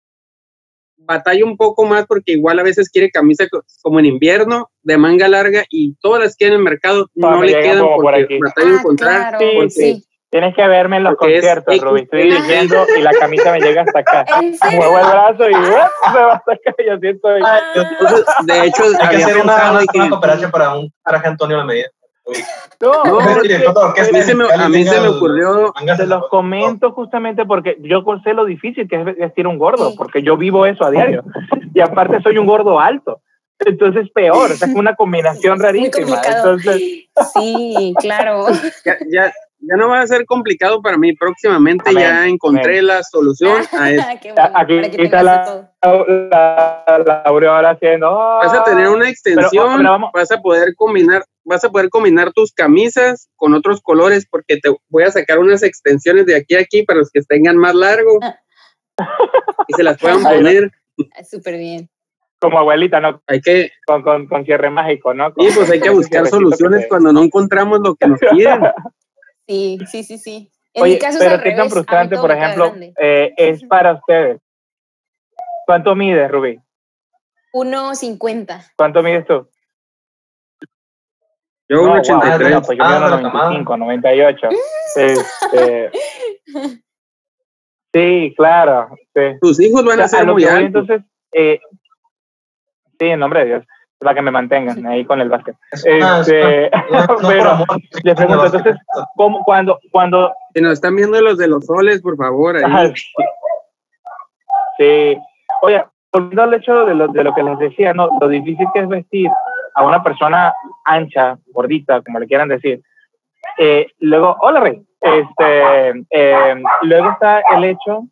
batalla 0.97 1.43
un 1.43 1.57
poco 1.57 1.85
más 1.85 2.05
porque 2.05 2.33
igual 2.33 2.59
a 2.59 2.63
veces 2.63 2.89
quiere 2.89 3.09
camisa 3.09 3.47
como 3.81 3.99
en 3.99 4.05
invierno, 4.05 4.69
de 4.83 4.97
manga 4.97 5.27
larga, 5.27 5.65
y 5.69 5.95
todas 5.95 6.21
las 6.21 6.35
que 6.35 6.47
en 6.47 6.53
el 6.53 6.59
mercado 6.59 7.07
no, 7.15 7.41
le 7.41 7.59
quedan 7.59 7.85
porque 7.95 8.39
batalla 8.39 8.69
ah, 8.69 8.79
encontrar. 8.79 9.37
sí. 9.69 10.03
Tienes 10.31 10.55
que 10.55 10.67
verme 10.67 10.97
en 10.97 11.03
los 11.05 11.15
conciertos, 11.15 11.79
Rubí. 11.79 12.01
Estoy 12.01 12.23
dirigiendo 12.23 12.85
y 12.95 13.01
la 13.01 13.11
camisa 13.13 13.51
me 13.51 13.61
llega 13.61 13.81
hasta 13.81 13.99
acá. 13.99 14.25
Muevo 14.75 14.99
el 14.99 15.05
brazo 15.05 15.49
y 15.49 15.55
me 15.55 15.69
va 15.69 16.33
hasta 16.33 16.53
acá. 16.53 16.75
Yo 16.85 16.97
siento. 16.99 17.29
de 17.29 18.65
hecho, 18.65 18.83
hay 19.01 19.17
que 19.17 19.23
hacer 19.23 19.37
una, 19.37 19.79
una, 19.93 20.09
cooperación 20.09 20.51
para 20.51 20.75
un 20.75 20.93
traje 21.03 21.27
Antonio 21.27 21.57
la 21.57 21.65
medida. 21.65 21.87
No, 22.79 23.03
no 23.05 23.19
a, 23.19 23.41
mí 24.11 24.21
se 24.21 24.35
me, 24.35 24.45
a 24.53 24.69
mí 24.69 24.83
se 24.85 24.99
me 24.99 25.07
ocurrió. 25.07 25.73
Se 25.97 26.05
los 26.05 26.27
comento 26.29 26.91
justamente 26.91 27.43
porque 27.45 27.77
yo 27.81 28.03
sé 28.23 28.35
lo 28.35 28.45
difícil 28.45 28.87
que 28.87 28.97
es 28.97 29.05
vestir 29.05 29.47
un 29.47 29.57
gordo, 29.57 29.95
porque 29.97 30.21
yo 30.21 30.37
vivo 30.37 30.65
eso 30.65 30.85
a 30.85 30.91
diario. 30.91 31.23
Y 31.71 31.81
aparte 31.81 32.19
soy 32.21 32.37
un 32.37 32.47
gordo 32.47 32.79
alto. 32.79 33.21
Entonces 33.59 34.09
peor, 34.11 34.51
o 34.51 34.55
sea, 34.55 34.67
es 34.67 34.75
una 34.75 34.95
combinación 34.95 35.59
rarísima. 35.59 36.19
Entonces... 36.25 37.07
Sí, 37.33 37.93
claro. 37.99 38.47
Ya, 38.83 38.97
ya, 39.07 39.33
ya 39.69 39.77
no 39.77 39.89
va 39.89 40.01
a 40.01 40.07
ser 40.07 40.25
complicado 40.25 40.81
para 40.81 40.97
mí. 40.97 41.13
Próximamente 41.13 41.93
ya 41.93 42.27
encontré 42.27 42.81
la 42.81 43.03
solución 43.03 43.57
a 43.77 43.91
eso. 43.91 44.05
Aquí 44.55 44.79
está 44.97 45.21
la, 45.21 45.71
la, 45.83 47.21
ahora 47.25 47.69
haciendo. 47.69 48.09
vas 48.11 48.53
a 48.53 48.63
tener 48.63 48.87
una 48.89 49.09
extensión, 49.09 49.83
vas 50.13 50.31
a 50.31 50.41
poder 50.41 50.73
combinar, 50.75 51.23
vas 51.43 51.63
a 51.63 51.69
poder 51.69 51.89
combinar 51.89 52.31
tus 52.33 52.51
camisas 52.51 53.29
con 53.35 53.53
otros 53.53 53.81
colores 53.81 54.25
porque 54.29 54.57
te 54.57 54.73
voy 54.89 55.03
a 55.03 55.11
sacar 55.11 55.37
unas 55.37 55.61
extensiones 55.61 56.25
de 56.25 56.35
aquí 56.35 56.55
a 56.55 56.61
aquí 56.61 56.83
para 56.83 56.99
los 56.99 57.11
que 57.11 57.21
tengan 57.21 57.57
más 57.57 57.75
largo 57.75 58.19
y 59.67 59.73
se 59.73 59.83
las 59.83 59.97
puedan 60.01 60.23
poner. 60.23 60.71
Súper 61.29 61.57
bien. 61.57 61.89
Como 62.39 62.57
abuelita, 62.57 63.01
¿no? 63.01 63.21
Hay 63.27 63.41
que... 63.41 63.69
Con, 63.85 64.01
con, 64.01 64.27
con 64.27 64.45
cierre 64.45 64.69
mágico, 64.69 65.13
¿no? 65.13 65.27
sí, 65.37 65.49
pues 65.53 65.69
hay 65.69 65.81
que 65.81 65.89
buscar 65.89 66.25
soluciones 66.25 66.85
cuando 66.87 67.11
no 67.11 67.21
encontramos 67.21 67.81
lo 67.81 67.95
que 67.95 68.07
nos 68.07 68.19
piden. 68.19 68.61
Sí, 69.49 69.79
sí, 69.87 70.03
sí, 70.03 70.17
sí. 70.19 70.51
En 70.75 70.83
mi 70.83 70.99
caso 70.99 71.17
pero 71.17 71.35
es 71.37 71.41
qué 71.41 71.51
tan 71.53 71.71
frustrante, 71.71 72.15
por 72.17 72.31
ejemplo, 72.31 72.71
eh, 73.01 73.33
es 73.35 73.63
para 73.63 73.93
ustedes. 73.93 74.39
¿Cuánto 75.65 75.95
mides, 75.95 76.29
Rubí? 76.29 76.59
1,50. 77.53 78.73
¿Cuánto 78.75 79.01
mides 79.01 79.25
tú? 79.25 79.49
Yo 81.67 81.81
no, 81.81 81.93
83. 81.93 82.51
Wow, 82.51 82.61
pues 82.63 82.77
yo 82.77 82.83
ah, 82.83 83.19
95, 83.21 83.77
98. 83.77 84.49
Este, 84.95 85.91
sí, 87.93 88.33
claro. 88.35 88.89
Sí. 89.15 89.21
Tus 89.41 89.59
hijos 89.61 89.83
van 89.83 90.01
a 90.01 90.07
ser 90.07 90.27
muy 90.27 90.45
altos. 90.45 90.81
Entonces, 90.81 91.01
eh, 91.31 91.59
sí, 92.99 93.05
en 93.05 93.19
nombre 93.19 93.39
de 93.41 93.45
Dios 93.47 93.65
para 93.99 94.15
que 94.15 94.21
me 94.21 94.31
mantengan 94.31 94.85
ahí 94.87 95.03
con 95.05 95.19
el 95.19 95.29
básquet. 95.29 95.55
Este, 95.71 96.71
pero 97.27 97.65
les 98.03 98.15
pregunto, 98.15 98.45
entonces, 98.45 98.77
¿cómo, 99.15 99.43
cuando, 99.43 99.77
cuando... 99.91 100.33
Si 100.53 100.61
nos 100.61 100.73
están 100.73 100.95
viendo 100.95 101.21
los 101.21 101.37
de 101.37 101.47
los 101.47 101.65
soles, 101.65 102.01
por 102.01 102.15
favor. 102.15 102.57
Ahí. 102.63 102.93
Sí. 104.77 105.17
Oye, 105.61 105.83
volviendo 106.13 106.43
al 106.43 106.53
hecho 106.53 106.85
de 106.85 106.95
lo, 106.95 107.07
de 107.09 107.23
lo 107.23 107.35
que 107.35 107.43
les 107.43 107.59
decía, 107.59 107.93
¿no? 107.93 108.09
lo 108.19 108.27
difícil 108.29 108.67
que 108.73 108.79
es 108.79 108.87
vestir 108.87 109.29
a 109.75 109.83
una 109.83 110.01
persona 110.01 110.53
ancha, 110.85 111.37
gordita, 111.47 112.01
como 112.01 112.19
le 112.19 112.27
quieran 112.27 112.47
decir. 112.47 112.81
Eh, 113.57 113.87
luego, 113.99 114.37
hola 114.41 114.61
Rey. 114.61 114.81
Este, 115.01 116.05
eh, 116.09 116.63
luego 116.83 117.11
está 117.11 117.41
el 117.55 117.63
hecho 117.65 118.03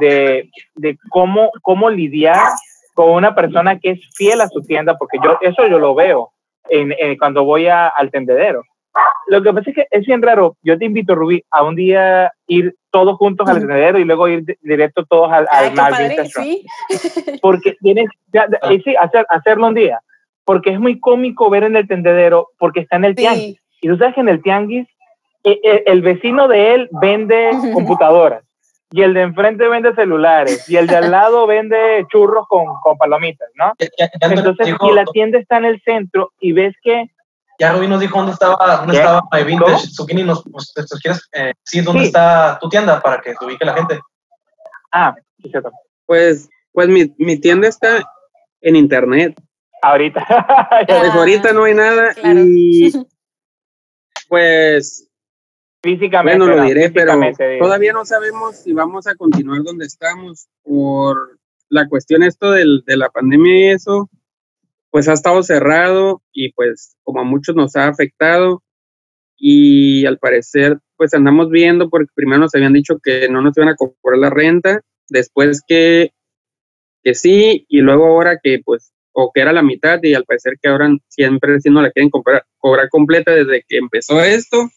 de, 0.00 0.50
de 0.74 0.98
cómo, 1.10 1.50
cómo 1.62 1.88
lidiar 1.88 2.36
con 2.96 3.10
una 3.10 3.34
persona 3.34 3.78
que 3.78 3.90
es 3.90 4.00
fiel 4.14 4.40
a 4.40 4.48
su 4.48 4.62
tienda, 4.62 4.96
porque 4.96 5.18
yo 5.22 5.36
eso 5.42 5.68
yo 5.68 5.78
lo 5.78 5.94
veo 5.94 6.30
en, 6.70 6.94
cuando 7.18 7.44
voy 7.44 7.68
al 7.68 8.10
tendedero. 8.10 8.62
Lo 9.26 9.42
que 9.42 9.52
pasa 9.52 9.68
es 9.68 9.76
que 9.76 9.86
es 9.90 10.06
bien 10.06 10.22
raro. 10.22 10.56
Yo 10.62 10.78
te 10.78 10.86
invito, 10.86 11.14
Rubí, 11.14 11.44
a 11.50 11.62
un 11.62 11.76
día 11.76 12.32
ir 12.46 12.74
todos 12.90 13.18
juntos 13.18 13.46
al 13.50 13.58
tendedero 13.58 13.98
y 13.98 14.04
luego 14.04 14.28
ir 14.28 14.44
directo 14.62 15.04
todos 15.04 15.30
al, 15.30 15.46
al 15.50 16.26
¿sí? 16.28 16.64
Porque 17.42 17.76
tienes, 17.82 18.08
y 18.70 18.80
sí, 18.80 18.96
hacer, 18.98 19.26
hacerlo 19.28 19.66
un 19.66 19.74
día. 19.74 20.00
Porque 20.46 20.70
es 20.70 20.80
muy 20.80 20.98
cómico 20.98 21.50
ver 21.50 21.64
en 21.64 21.76
el 21.76 21.86
tendedero, 21.86 22.48
porque 22.58 22.80
está 22.80 22.96
en 22.96 23.04
el 23.04 23.14
tianguis. 23.14 23.60
Y 23.82 23.88
tú 23.88 23.98
sabes 23.98 24.14
que 24.14 24.22
en 24.22 24.30
el 24.30 24.42
tianguis, 24.42 24.88
el, 25.44 25.60
e, 25.62 25.82
el 25.86 26.00
vecino 26.00 26.48
de 26.48 26.74
él 26.74 26.88
vende 26.92 27.50
computadoras 27.74 28.45
y 28.90 29.02
el 29.02 29.14
de 29.14 29.22
enfrente 29.22 29.68
vende 29.68 29.94
celulares 29.94 30.68
y 30.68 30.76
el 30.76 30.86
de 30.86 30.96
al 30.96 31.10
lado 31.10 31.46
vende 31.46 32.06
churros 32.10 32.46
con, 32.48 32.64
con 32.82 32.96
palomitas, 32.96 33.48
¿no? 33.54 33.72
Entonces, 34.20 34.74
y 34.80 34.92
la 34.92 35.04
tienda 35.06 35.38
está 35.38 35.58
en 35.58 35.64
el 35.64 35.82
centro 35.82 36.32
y 36.40 36.52
ves 36.52 36.74
que... 36.82 37.10
Ya 37.58 37.72
Rubí 37.72 37.88
nos 37.88 38.00
dijo 38.00 38.18
dónde 38.18 38.32
estaba, 38.32 38.76
dónde 38.76 38.96
estaba 38.96 39.22
Vintage 39.44 39.88
Zucchini, 39.88 40.22
nos, 40.24 40.44
pues, 40.50 40.72
¿quieres 41.02 41.28
eh, 41.32 41.52
decir 41.64 41.84
dónde 41.84 42.04
está 42.04 42.58
tu 42.60 42.68
tienda 42.68 43.00
para 43.00 43.20
que 43.20 43.34
te 43.34 43.44
ubique 43.44 43.64
la 43.64 43.74
gente? 43.74 43.98
Ah, 44.92 45.14
sí, 45.42 45.48
cierto. 45.48 45.72
Pues, 46.04 46.48
pues 46.72 46.88
mi, 46.88 47.14
mi 47.18 47.40
tienda 47.40 47.68
está 47.68 48.04
en 48.60 48.76
internet. 48.76 49.40
Ahorita. 49.82 50.26
pues 50.86 51.10
ahorita 51.12 51.52
no 51.52 51.64
hay 51.64 51.74
nada 51.74 52.14
y 52.22 52.92
pues 54.28 55.05
Físicamente. 55.82 56.38
Bueno, 56.38 56.56
lo 56.56 56.64
diré, 56.64 56.90
pero 56.90 57.12
todavía 57.60 57.92
no 57.92 58.04
sabemos 58.04 58.56
si 58.56 58.72
vamos 58.72 59.06
a 59.06 59.14
continuar 59.14 59.62
donde 59.62 59.86
estamos 59.86 60.48
por 60.62 61.38
la 61.68 61.88
cuestión 61.88 62.22
esto 62.22 62.50
del, 62.50 62.82
de 62.86 62.96
la 62.96 63.08
pandemia 63.10 63.58
y 63.58 63.66
eso, 63.74 64.08
pues 64.90 65.08
ha 65.08 65.12
estado 65.12 65.42
cerrado 65.42 66.22
y 66.32 66.52
pues 66.52 66.96
como 67.02 67.20
a 67.20 67.24
muchos 67.24 67.54
nos 67.54 67.76
ha 67.76 67.88
afectado 67.88 68.62
y 69.36 70.06
al 70.06 70.18
parecer 70.18 70.78
pues 70.96 71.12
andamos 71.12 71.50
viendo 71.50 71.90
porque 71.90 72.10
primero 72.14 72.40
nos 72.40 72.54
habían 72.54 72.72
dicho 72.72 72.98
que 73.02 73.28
no 73.28 73.42
nos 73.42 73.56
iban 73.56 73.68
a 73.68 73.76
cobrar 73.76 74.18
la 74.18 74.30
renta, 74.30 74.80
después 75.08 75.60
que, 75.66 76.12
que 77.02 77.14
sí 77.14 77.66
y 77.68 77.80
luego 77.80 78.06
ahora 78.06 78.38
que 78.42 78.60
pues 78.64 78.92
o 79.12 79.30
que 79.34 79.40
era 79.40 79.52
la 79.52 79.62
mitad 79.62 79.98
y 80.02 80.14
al 80.14 80.24
parecer 80.24 80.54
que 80.60 80.68
ahora 80.68 80.88
siempre 81.08 81.60
si 81.60 81.70
no 81.70 81.82
la 81.82 81.90
quieren 81.90 82.10
cobrar, 82.10 82.44
cobrar 82.58 82.88
completa 82.88 83.32
desde 83.32 83.64
que 83.68 83.78
empezó 83.78 84.22
esto 84.22 84.70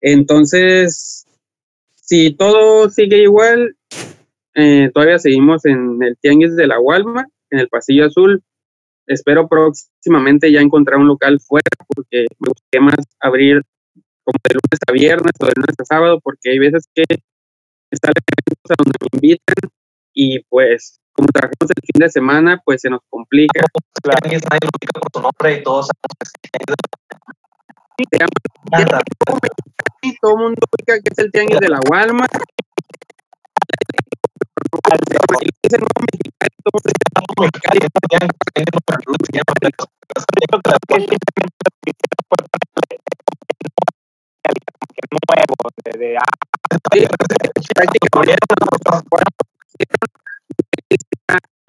entonces, 0.00 1.26
si 1.94 2.32
todo 2.32 2.88
sigue 2.90 3.18
igual, 3.22 3.76
eh, 4.54 4.90
todavía 4.92 5.18
seguimos 5.18 5.64
en 5.64 6.02
el 6.02 6.16
Tianguis 6.20 6.56
de 6.56 6.66
la 6.66 6.80
Walmart, 6.80 7.28
en 7.50 7.60
el 7.60 7.68
Pasillo 7.68 8.06
Azul. 8.06 8.42
Espero 9.06 9.48
próximamente 9.48 10.50
ya 10.52 10.60
encontrar 10.60 10.98
un 10.98 11.08
local 11.08 11.40
fuera 11.40 11.68
porque 11.94 12.26
me 12.38 12.48
gustaría 12.48 12.86
más 12.86 13.06
abrir 13.20 13.62
como 14.24 14.38
de 14.48 14.54
lunes 14.54 14.80
a 14.86 14.92
viernes 14.92 15.32
o 15.40 15.46
de 15.46 15.52
lunes 15.56 15.74
a 15.78 15.84
sábado 15.84 16.20
porque 16.22 16.50
hay 16.50 16.58
veces 16.58 16.84
que 16.94 17.04
están 17.90 18.12
a 18.12 18.74
donde 18.78 18.92
me 19.00 19.08
invitan 19.14 19.70
y 20.14 20.40
pues 20.44 21.00
como 21.12 21.28
trabajamos 21.28 21.70
el 21.70 21.82
fin 21.82 21.98
de 21.98 22.08
semana 22.08 22.62
pues 22.64 22.82
se 22.82 22.90
nos 22.90 23.00
complica. 23.08 23.64
Claro. 24.02 24.20
Nadie 24.22 24.38
lo 24.94 25.00
por 25.00 25.10
tu 25.10 25.20
nombre 25.20 25.58
y 25.58 25.62
todos 25.62 25.88
todo 30.20 30.32
el 30.32 30.42
mundo 30.42 30.60
ubica 30.72 30.94
que 31.00 31.10
es 31.10 31.18
el 31.18 31.30
tianguis 31.30 31.60
de 31.60 31.68
la 31.68 31.80
Walmart. 31.88 32.32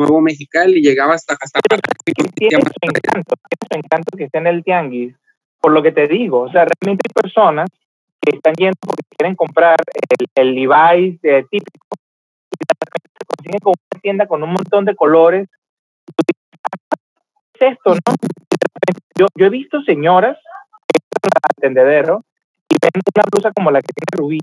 nuevo 0.01 0.21
Mexicali 0.21 0.79
y 0.79 0.81
llegaba 0.81 1.13
hasta 1.13 1.37
hasta 1.39 1.59
tiene 2.35 2.61
su 2.63 2.71
encanto, 2.81 3.35
tiene 3.49 3.67
su 3.71 3.77
encanto 3.77 4.17
que 4.17 4.23
esté 4.25 4.37
en 4.39 4.47
el 4.47 4.63
tianguis 4.63 5.15
por 5.61 5.71
lo 5.71 5.83
que 5.83 5.91
te 5.91 6.07
digo, 6.07 6.41
o 6.41 6.51
sea, 6.51 6.65
realmente 6.65 7.03
hay 7.07 7.21
personas 7.21 7.69
que 8.19 8.35
están 8.35 8.53
yendo 8.55 8.77
porque 8.81 9.03
quieren 9.15 9.35
comprar 9.35 9.77
el, 9.93 10.27
el 10.35 10.55
Levi's 10.55 11.19
eh, 11.23 11.45
típico 11.49 11.87
y 12.59 12.65
se 12.65 13.25
consiguen 13.27 13.59
con 13.59 13.73
una 13.91 14.01
tienda 14.01 14.27
con 14.27 14.43
un 14.43 14.49
montón 14.53 14.85
de 14.85 14.95
colores. 14.95 15.47
Es 17.53 17.73
esto, 17.73 17.93
¿no? 17.93 18.13
Yo, 19.15 19.27
yo 19.35 19.45
he 19.45 19.49
visto 19.49 19.81
señoras 19.83 20.37
que 20.87 20.97
están 20.97 21.31
al 21.43 21.61
tendedero 21.61 22.25
y 22.69 22.75
ven 22.81 23.01
una 23.15 23.23
blusa 23.31 23.51
como 23.53 23.69
la 23.71 23.81
que 23.81 23.93
tiene 23.93 24.17
Rubí 24.17 24.39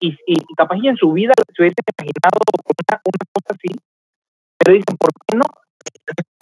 y, 0.00 0.16
y, 0.26 0.54
capaz 0.56 0.76
y 0.82 0.88
en 0.88 0.96
su 0.96 1.12
vida 1.12 1.32
se 1.54 1.62
hubiesen 1.62 1.84
imaginado 1.98 2.38
una, 2.88 3.00
una 3.04 3.24
cosa 3.32 3.54
así, 3.54 3.68
pero 4.58 4.72
dicen, 4.74 4.96
¿por 4.96 5.10
qué 5.26 5.36
no? 5.36 5.44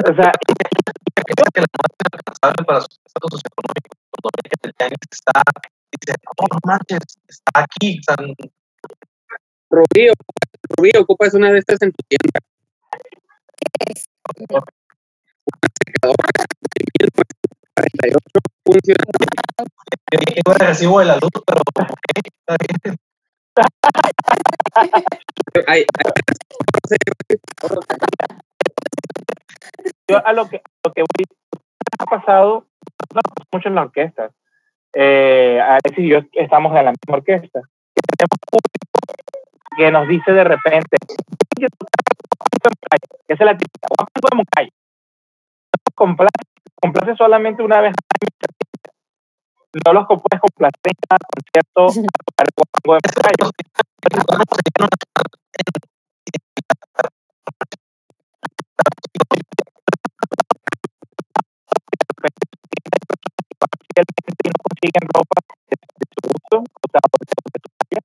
O 0.08 0.14
sea, 0.14 0.32
que 1.52 1.60
la 1.60 1.66
más 2.42 2.66
para 2.66 2.80
su 2.80 2.88
estatus 3.04 3.30
socioeconómico 3.32 3.99
está, 5.10 5.42
dice, 5.90 6.14
oh, 6.36 6.46
manches, 6.64 7.00
está 7.28 7.64
aquí. 7.64 7.98
O 7.98 8.02
sea, 8.02 8.16
Rubí, 9.70 10.08
Rubí, 10.76 10.90
ocupas 10.98 11.34
una 11.34 11.50
de 11.52 11.58
estas 11.58 11.80
en 11.82 11.92
tu 11.92 12.02
tienda. 12.08 12.40
Una 14.48 14.60
secadora 15.84 16.44
de 16.60 16.84
1948 17.00 18.18
funciona. 18.64 19.04
Yo 20.46 20.52
recibo 20.54 20.98
de 21.00 21.04
la 21.06 21.16
luz, 21.16 21.30
pero 21.46 21.60
ok, 21.60 21.84
está 22.24 22.56
bien. 22.82 22.96
Yo 30.08 30.26
a 30.26 30.32
lo 30.32 30.48
que, 30.48 30.62
lo 30.84 30.92
que 30.92 31.02
voy, 31.02 31.24
ha 31.98 32.06
pasado 32.06 32.66
mucho 33.52 33.68
en 33.68 33.74
la 33.74 33.82
orquesta. 33.82 34.30
Eh, 34.92 35.60
Alex 35.60 35.98
y 35.98 36.08
yo 36.08 36.20
estamos 36.32 36.74
en 36.76 36.84
la 36.84 36.92
misma 36.92 37.16
orquesta. 37.16 37.60
Que 39.76 39.90
nos 39.90 40.08
dice 40.08 40.32
de 40.32 40.44
repente, 40.44 40.96
que 41.56 41.66
es 43.28 43.40
la 43.40 43.56
típica, 43.56 43.88
complace, 45.94 46.30
complace 46.80 47.16
solamente 47.16 47.62
una 47.62 47.80
vez 47.80 47.94
no 49.86 49.92
los 49.92 50.04
puedes 50.06 50.40
complacer 50.40 50.80
en 50.84 50.94
cada 51.08 51.18
concierto 51.30 51.92
no 64.00 64.52
consiguen 64.62 65.06
ropa 65.14 65.36
de, 65.68 65.76
su 66.10 66.20
gusto, 66.28 66.56
o 66.60 66.88
sea, 66.90 67.00
de 67.10 67.26
su 67.28 67.70
talla. 67.88 68.00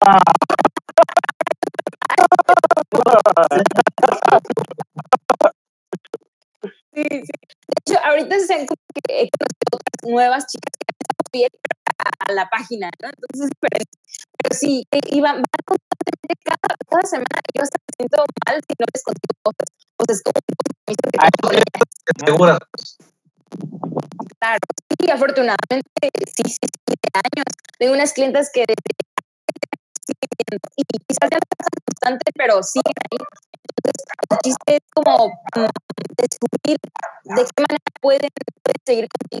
Sí, 6.96 7.02
sí. 7.02 7.18
De 7.20 7.92
hecho, 7.92 8.04
ahorita 8.04 8.38
se 8.40 8.54
han 8.54 8.66
he 9.08 9.28
conocido 9.28 9.72
otras 9.72 10.10
nuevas 10.10 10.46
chicas 10.46 10.72
que 10.78 10.86
han 10.88 11.30
fiel 11.30 11.50
a 11.98 12.32
la 12.32 12.48
página, 12.48 12.90
¿no? 13.02 13.08
Entonces, 13.08 13.50
pero, 13.60 13.84
sí, 14.50 14.86
iba, 15.10 15.30
constantemente 15.64 16.34
cada, 16.44 16.76
cada 16.88 17.02
semana 17.02 17.40
yo 17.54 17.62
hasta 17.62 17.78
me 17.78 17.92
siento 17.96 18.24
mal 18.46 18.60
si 18.60 18.74
no 18.78 18.86
les 18.92 19.02
contigo 19.02 19.34
cosas. 19.42 19.68
O 19.98 20.04
sea, 20.04 20.14
es 20.14 20.22
como 20.22 20.40
un 20.88 20.96
que 20.96 22.26
Segura. 22.26 22.58
Claro, 24.38 24.58
sí, 25.00 25.10
afortunadamente, 25.10 26.10
sí, 26.26 26.42
sí, 26.46 26.68
sí, 26.86 26.94
de 27.02 27.10
años. 27.14 27.46
Tengo 27.78 27.94
unas 27.94 28.12
clientes 28.12 28.50
que 28.52 28.64
desde 28.66 28.96
y 30.76 30.82
quizás 30.84 31.30
ya 31.30 31.38
no 31.38 31.46
es 31.60 31.68
constante, 31.84 32.30
pero 32.34 32.62
siguen 32.62 32.94
ahí. 33.10 33.18
Entonces, 33.76 34.04
el 34.30 34.38
chiste 34.44 34.76
es 34.76 34.82
como 34.94 35.32
descubrir 36.16 36.78
de 37.24 37.44
qué 37.56 37.62
manera 37.62 37.84
pueden, 38.00 38.30
pueden 38.62 38.82
seguir 38.84 39.08
contigo 39.08 39.40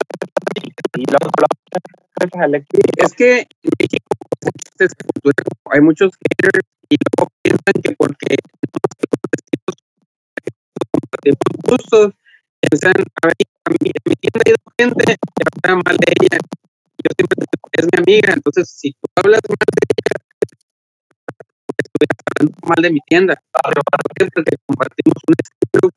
es 2.97 3.13
que 3.13 3.39
en 3.39 3.71
México 3.79 4.05
hay 5.71 5.81
muchos 5.81 6.11
haters 6.11 6.65
y 6.89 6.95
luego 7.17 7.31
piensan 7.41 7.81
que 7.83 7.95
porque 7.95 8.35
compartimos 10.91 11.39
gustos, 11.63 12.13
piensan, 12.61 12.93
a 13.23 13.27
ver, 13.27 13.35
a 13.65 13.69
mí, 13.71 13.77
en 13.81 14.01
mi 14.05 14.15
tienda 14.15 14.41
ha 14.45 14.49
ido 14.49 14.57
gente 14.77 15.05
que 15.05 15.43
habla 15.63 15.81
mal 15.85 15.97
de 15.97 16.13
ella. 16.21 16.37
Yo 17.03 17.09
siempre 17.17 17.45
es 17.71 17.85
mi 17.85 17.97
amiga, 17.97 18.33
entonces 18.33 18.69
si 18.69 18.91
tú 18.91 19.07
hablas 19.15 19.41
mal 19.47 19.57
de 19.57 19.83
ella, 19.97 20.15
estoy 21.77 22.07
hablando 22.37 22.67
mal 22.67 22.81
de 22.81 22.89
mi 22.91 22.99
tienda. 23.07 23.41
Porque 23.51 24.57
compartimos 24.65 25.17
un 25.27 25.35
estilo. 25.39 25.89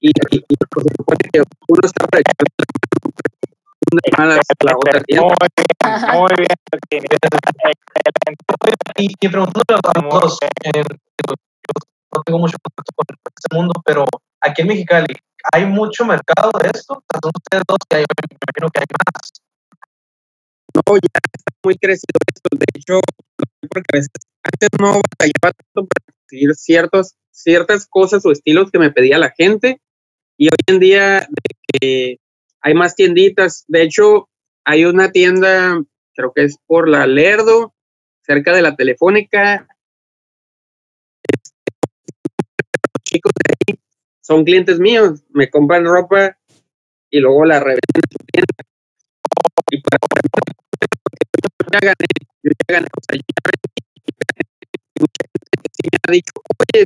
Y, 0.00 0.08
y, 0.08 0.36
y 0.36 0.56
pues, 0.70 0.86
que 1.32 1.42
uno 1.68 1.80
está 1.82 2.06
para 2.06 2.22
malas 4.18 4.40
la 4.62 4.76
otra 4.76 5.00
tienda. 5.02 5.34
Muy 6.14 6.30
bien, 6.36 6.48
muy 6.70 6.80
bien. 6.90 7.04
Y, 8.96 9.14
y 9.20 9.28
preguntándole 9.28 9.80
a 9.82 10.00
los 10.00 10.22
dos, 10.22 10.38
eh, 10.64 10.82
no 12.14 12.22
tengo 12.24 12.38
mucho 12.38 12.56
contacto 12.62 12.92
con 12.96 13.06
este 13.36 13.54
mundo, 13.54 13.72
pero 13.84 14.04
aquí 14.40 14.62
en 14.62 14.68
Mexicali, 14.68 15.14
¿hay 15.52 15.66
mucho 15.66 16.04
mercado 16.04 16.50
de 16.62 16.70
esto? 16.74 17.02
¿Son 17.22 17.32
ustedes 17.34 17.62
dos 17.66 17.78
que 17.88 17.96
hay, 17.96 18.02
me 18.02 18.36
imagino 18.42 18.70
que 18.72 18.80
hay 18.80 18.86
más? 19.04 19.32
No, 20.74 20.82
ya 20.96 21.20
está 21.32 21.52
muy 21.64 21.76
crecido 21.76 22.18
esto. 22.34 22.48
De 22.52 22.66
hecho, 22.74 23.00
porque 23.70 23.86
a 23.92 23.96
veces 23.96 24.10
antes 24.42 24.68
no 24.80 25.00
batallaba 25.00 25.52
tanto 25.52 25.88
para 25.88 26.04
conseguir 26.20 26.54
ciertos, 26.54 27.14
ciertas 27.30 27.86
cosas 27.86 28.24
o 28.26 28.32
estilos 28.32 28.70
que 28.70 28.78
me 28.78 28.90
pedía 28.90 29.18
la 29.18 29.30
gente. 29.30 29.80
Y 30.38 30.48
hoy 30.48 30.58
en 30.66 30.78
día, 30.80 31.20
de 31.20 31.78
que 31.80 32.18
hay 32.66 32.74
más 32.74 32.96
tienditas. 32.96 33.64
De 33.68 33.82
hecho, 33.82 34.28
hay 34.64 34.84
una 34.86 35.12
tienda, 35.12 35.80
creo 36.16 36.32
que 36.34 36.42
es 36.42 36.58
por 36.66 36.88
la 36.88 37.06
Lerdo, 37.06 37.72
cerca 38.22 38.52
de 38.52 38.60
la 38.60 38.74
Telefónica. 38.74 39.68
Chicos 43.04 43.32
de 43.36 43.54
ahí 43.54 43.78
son 44.20 44.44
clientes 44.44 44.80
míos, 44.80 45.22
me 45.30 45.48
compran 45.48 45.84
ropa 45.84 46.36
y 47.08 47.20
luego 47.20 47.44
la 47.44 47.60
revenden 47.60 48.02
en 48.02 48.10
su 48.10 48.18
tienda. 48.32 48.56
Y 49.70 49.80
para 49.82 49.98
yo 51.62 51.68
ya 51.70 51.78
gané, 51.78 52.06
yo 52.42 52.50
ya 52.50 52.74
gané, 52.74 52.86
o 52.86 53.00
sea, 53.00 53.16
ya 53.16 53.22
mucha 54.98 55.22
gente 55.22 55.70
sí 55.70 55.88
me 55.92 55.98
ha 56.02 56.12
dicho, 56.12 56.32
oye, 56.74 56.84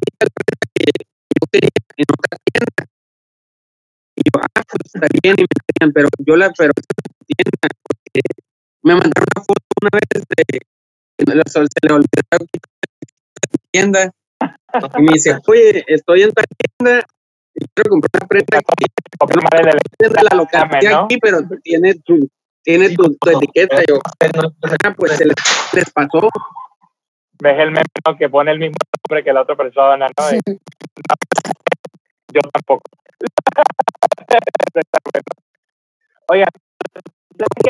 que 0.75 0.85
yo 0.85 1.47
tenía 1.51 1.71
en 1.97 2.05
otra 2.13 2.40
y 4.25 4.29
yo, 4.29 4.41
ah, 4.43 4.63
pues 4.69 4.95
está 4.95 5.07
bien, 5.23 5.35
y 5.39 5.43
me 5.43 5.47
decían, 5.49 5.93
pero 5.93 6.09
yo 6.19 6.37
la, 6.37 6.51
pero 6.51 6.73
tienda, 7.27 7.69
porque 7.83 8.21
me 8.83 8.95
mandaron 8.95 9.27
una 9.37 9.45
foto 9.45 9.63
una 9.83 9.91
vez 9.93 10.25
de 10.37 10.45
que 10.45 10.59
se 11.51 11.87
le 11.87 11.95
olvidó 11.95 12.23
la 12.31 12.39
tienda. 13.71 14.11
Y 14.99 15.03
me 15.03 15.13
dice, 15.13 15.39
oye, 15.47 15.85
estoy 15.87 16.23
en 16.23 16.33
tal 16.33 16.45
tienda 16.59 17.05
y 17.55 17.65
quiero 17.75 17.91
comprar 17.91 18.11
una 18.21 18.29
prenda 18.29 18.59
aquí. 18.59 18.87
De 19.99 20.09
la 20.09 20.37
localidad 20.37 21.05
aquí, 21.05 21.19
pero 21.19 21.41
tiene 21.63 21.95
tu, 21.95 22.29
tiene 22.63 22.91
tu, 22.91 23.17
tu 23.17 23.31
etiqueta. 23.31 23.83
Yo, 23.87 23.99
ah, 24.85 24.95
pues 24.97 25.13
se 25.13 25.27
les, 25.27 25.35
les 25.75 25.91
pasó. 25.91 26.29
Ves 27.43 27.59
el 27.59 27.71
meme 27.71 28.19
que 28.19 28.29
pone 28.29 28.53
el 28.53 28.59
mismo 28.59 28.77
nombre 29.09 29.25
que 29.25 29.33
la 29.33 29.43
otra 29.43 29.57
persona, 29.57 30.07
¿no? 30.07 30.37
Y, 30.37 30.41
yo 32.33 32.41
tampoco. 32.53 32.83
Oiga, 36.29 36.47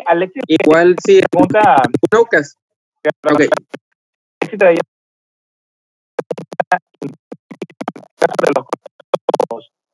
Alexis. 0.06 0.42
Igual 0.46 0.96
sí. 1.04 1.20
Pregunta. 1.30 1.82
Lucas. 2.12 2.56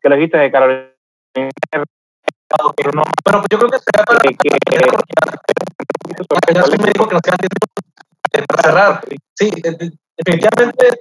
Que 0.00 0.08
lo 0.08 0.16
dijiste 0.16 0.38
de 0.38 0.50
Carolina. 0.50 0.92
Bueno, 1.34 1.84
pues 3.24 3.46
yo 3.50 3.58
creo 3.58 3.70
que 3.70 3.78
será 3.78 4.04
para 4.04 4.18
que, 4.20 4.28
que, 4.36 4.48
que, 4.48 4.78
me 6.78 6.92
dijo 6.92 7.08
que 7.08 7.14
nos 7.14 7.22
quedan 7.22 7.38
tiempo 7.38 7.66
para 8.48 8.62
cerrar. 8.62 9.04
Sí, 9.34 9.50
definitivamente 10.16 11.00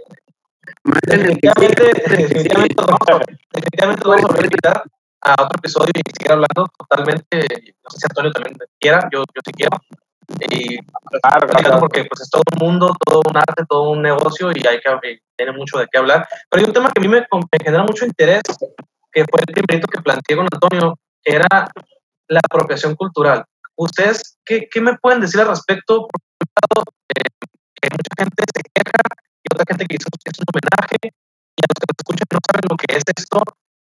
definitivamente, 1.07 1.83
definitivamente, 2.07 2.75
vamos 2.77 2.99
a, 3.07 3.19
definitivamente 3.53 4.07
vamos 4.07 4.35
a 4.35 4.43
invitar 4.43 4.83
a 5.21 5.31
otro 5.33 5.57
episodio 5.57 5.91
y 5.95 6.11
seguir 6.17 6.31
hablando 6.31 6.69
totalmente. 6.77 7.47
No 7.83 7.89
sé 7.89 7.99
si 7.99 8.05
Antonio 8.09 8.31
también 8.31 8.57
quiera, 8.79 9.09
yo, 9.11 9.19
yo 9.21 9.41
sí 9.43 9.51
quiero. 9.51 9.77
Y 10.49 10.77
claro, 11.21 11.47
claro. 11.47 11.79
porque 11.79 12.05
pues 12.05 12.21
es 12.21 12.29
todo 12.29 12.41
un 12.53 12.67
mundo, 12.67 12.95
todo 13.05 13.21
un 13.29 13.37
arte, 13.37 13.63
todo 13.67 13.91
un 13.91 14.01
negocio 14.01 14.51
y 14.51 14.65
hay 14.65 14.79
que 14.79 15.19
tiene 15.35 15.51
mucho 15.51 15.77
de 15.79 15.87
qué 15.91 15.99
hablar. 15.99 16.27
Pero 16.49 16.61
hay 16.61 16.67
un 16.67 16.73
tema 16.73 16.89
que 16.89 16.99
a 16.99 17.01
mí 17.01 17.07
me, 17.07 17.19
me 17.19 17.63
genera 17.63 17.83
mucho 17.83 18.05
interés, 18.05 18.41
que 19.11 19.25
fue 19.25 19.39
el 19.47 19.53
primerito 19.53 19.87
que 19.87 20.01
planteé 20.01 20.35
con 20.35 20.47
Antonio, 20.51 20.97
que 21.23 21.35
era 21.35 21.69
la 22.27 22.39
apropiación 22.43 22.95
cultural. 22.95 23.43
¿Ustedes 23.75 24.37
qué, 24.45 24.67
qué 24.71 24.81
me 24.81 24.97
pueden 24.97 25.21
decir 25.21 25.41
al 25.41 25.47
respecto? 25.47 26.07
Eh, 27.09 27.29
que 27.81 27.89
mucha 27.91 28.23
gente 28.23 28.43
se 28.55 28.61
queja 28.73 29.01
y 29.45 29.53
otra 29.53 29.65
gente 29.67 29.85
que 29.85 29.97
dice 29.97 30.09
que 30.23 30.31
es 30.31 30.39
un 30.39 30.45
homenaje 30.51 30.97
y 31.03 31.61
a 31.61 31.67
los 31.69 31.77
que 31.79 31.93
escuchan 31.97 32.27
no 32.31 32.39
saben 32.45 32.65
lo 32.69 32.77
que 32.77 32.95
es 32.97 33.03
esto, 33.15 33.41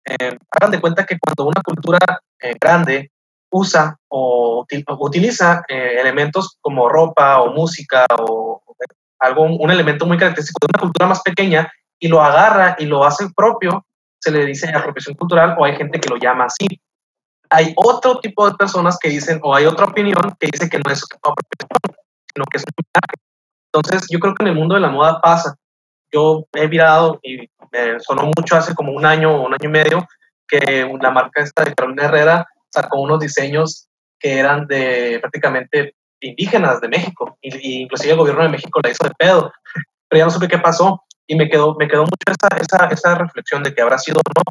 eh, 0.05 0.38
hagan 0.51 0.72
de 0.72 0.80
cuenta 0.80 1.05
que 1.05 1.18
cuando 1.20 1.45
una 1.45 1.62
cultura 1.62 1.99
eh, 2.39 2.55
grande 2.62 3.12
usa 3.49 3.97
o, 4.10 4.66
utiliza 4.99 5.64
eh, 5.68 5.97
elementos 5.99 6.58
como 6.62 6.88
ropa 6.88 7.41
o 7.41 7.53
música 7.53 8.05
o 8.20 8.62
algo, 9.20 9.43
un 9.43 9.72
elemento 9.72 10.05
muy 10.05 10.18
característico 10.18 10.60
de 10.62 10.68
una 10.74 10.82
cultura 10.82 11.08
más 11.08 11.22
pequeña 11.22 11.72
y 11.99 12.08
lo 12.08 12.22
agarra 12.22 12.76
y 12.78 12.86
lo 12.86 13.03
hace 13.03 13.28
propio, 13.36 13.86
se 14.20 14.32
le 14.32 14.45
dice 14.45 14.70
apropiación 14.70 15.16
cultural 15.16 15.55
o 15.58 15.66
hay 15.66 15.76
gente 15.76 15.99
que 15.99 16.10
lo 16.10 16.18
llama 16.18 16.45
así. 16.45 16.68
Hay 17.49 17.74
otro 17.76 18.20
tipo 18.20 18.47
de 18.47 18.55
personas 18.55 18.97
que 18.99 19.10
dicen, 19.10 19.39
o 19.41 19.55
hay 19.55 19.66
otra 19.66 19.86
opinión 19.86 20.36
que 20.39 20.49
dice 20.51 20.70
que 20.70 20.78
no 20.78 20.91
es 20.91 21.03
apropiación, 21.03 21.70
sino 22.34 22.45
que 22.45 22.58
es 22.58 22.64
un 22.64 22.74
homenaje. 22.78 23.27
Entonces, 23.78 24.08
yo 24.10 24.20
creo 24.20 24.34
que 24.34 24.44
en 24.44 24.50
el 24.50 24.56
mundo 24.56 24.76
de 24.76 24.82
la 24.82 24.90
moda 24.90 25.20
pasa. 25.22 25.56
Yo 26.12 26.46
he 26.54 26.68
mirado 26.68 27.20
y 27.22 27.50
me 27.72 28.00
sonó 28.00 28.32
mucho 28.36 28.56
hace 28.56 28.74
como 28.74 28.94
un 28.94 29.06
año 29.06 29.36
o 29.36 29.46
un 29.46 29.54
año 29.54 29.66
y 29.66 29.68
medio 29.68 30.08
que 30.48 30.90
la 31.02 31.12
marca 31.12 31.42
esta 31.42 31.64
de 31.64 31.74
Carolina 31.74 32.06
Herrera 32.06 32.48
sacó 32.70 33.02
unos 33.02 33.20
diseños 33.20 33.88
que 34.20 34.40
eran 34.40 34.66
de 34.68 35.20
prácticamente 35.20 35.96
indígenas 36.22 36.82
de 36.82 36.88
México, 36.88 37.38
y, 37.42 37.82
inclusive 37.82 38.14
el 38.14 38.18
gobierno 38.18 38.44
de 38.44 38.50
México 38.50 38.80
la 38.82 38.90
hizo 38.90 39.04
de 39.04 39.14
pedo, 39.16 39.52
pero 40.10 40.20
ya 40.20 40.26
no 40.26 40.32
supe 40.32 40.48
qué 40.48 40.58
pasó. 40.58 41.04
Y 41.30 41.36
me 41.36 41.50
quedó, 41.50 41.76
me 41.76 41.90
quedó 41.90 42.04
mucho 42.04 42.16
esa, 42.28 42.48
esa, 42.58 42.86
esa 42.88 43.16
reflexión 43.16 43.62
de 43.62 43.76
que 43.76 43.82
habrá 43.82 43.98
sido 43.98 44.20
o 44.20 44.32
no, 44.34 44.44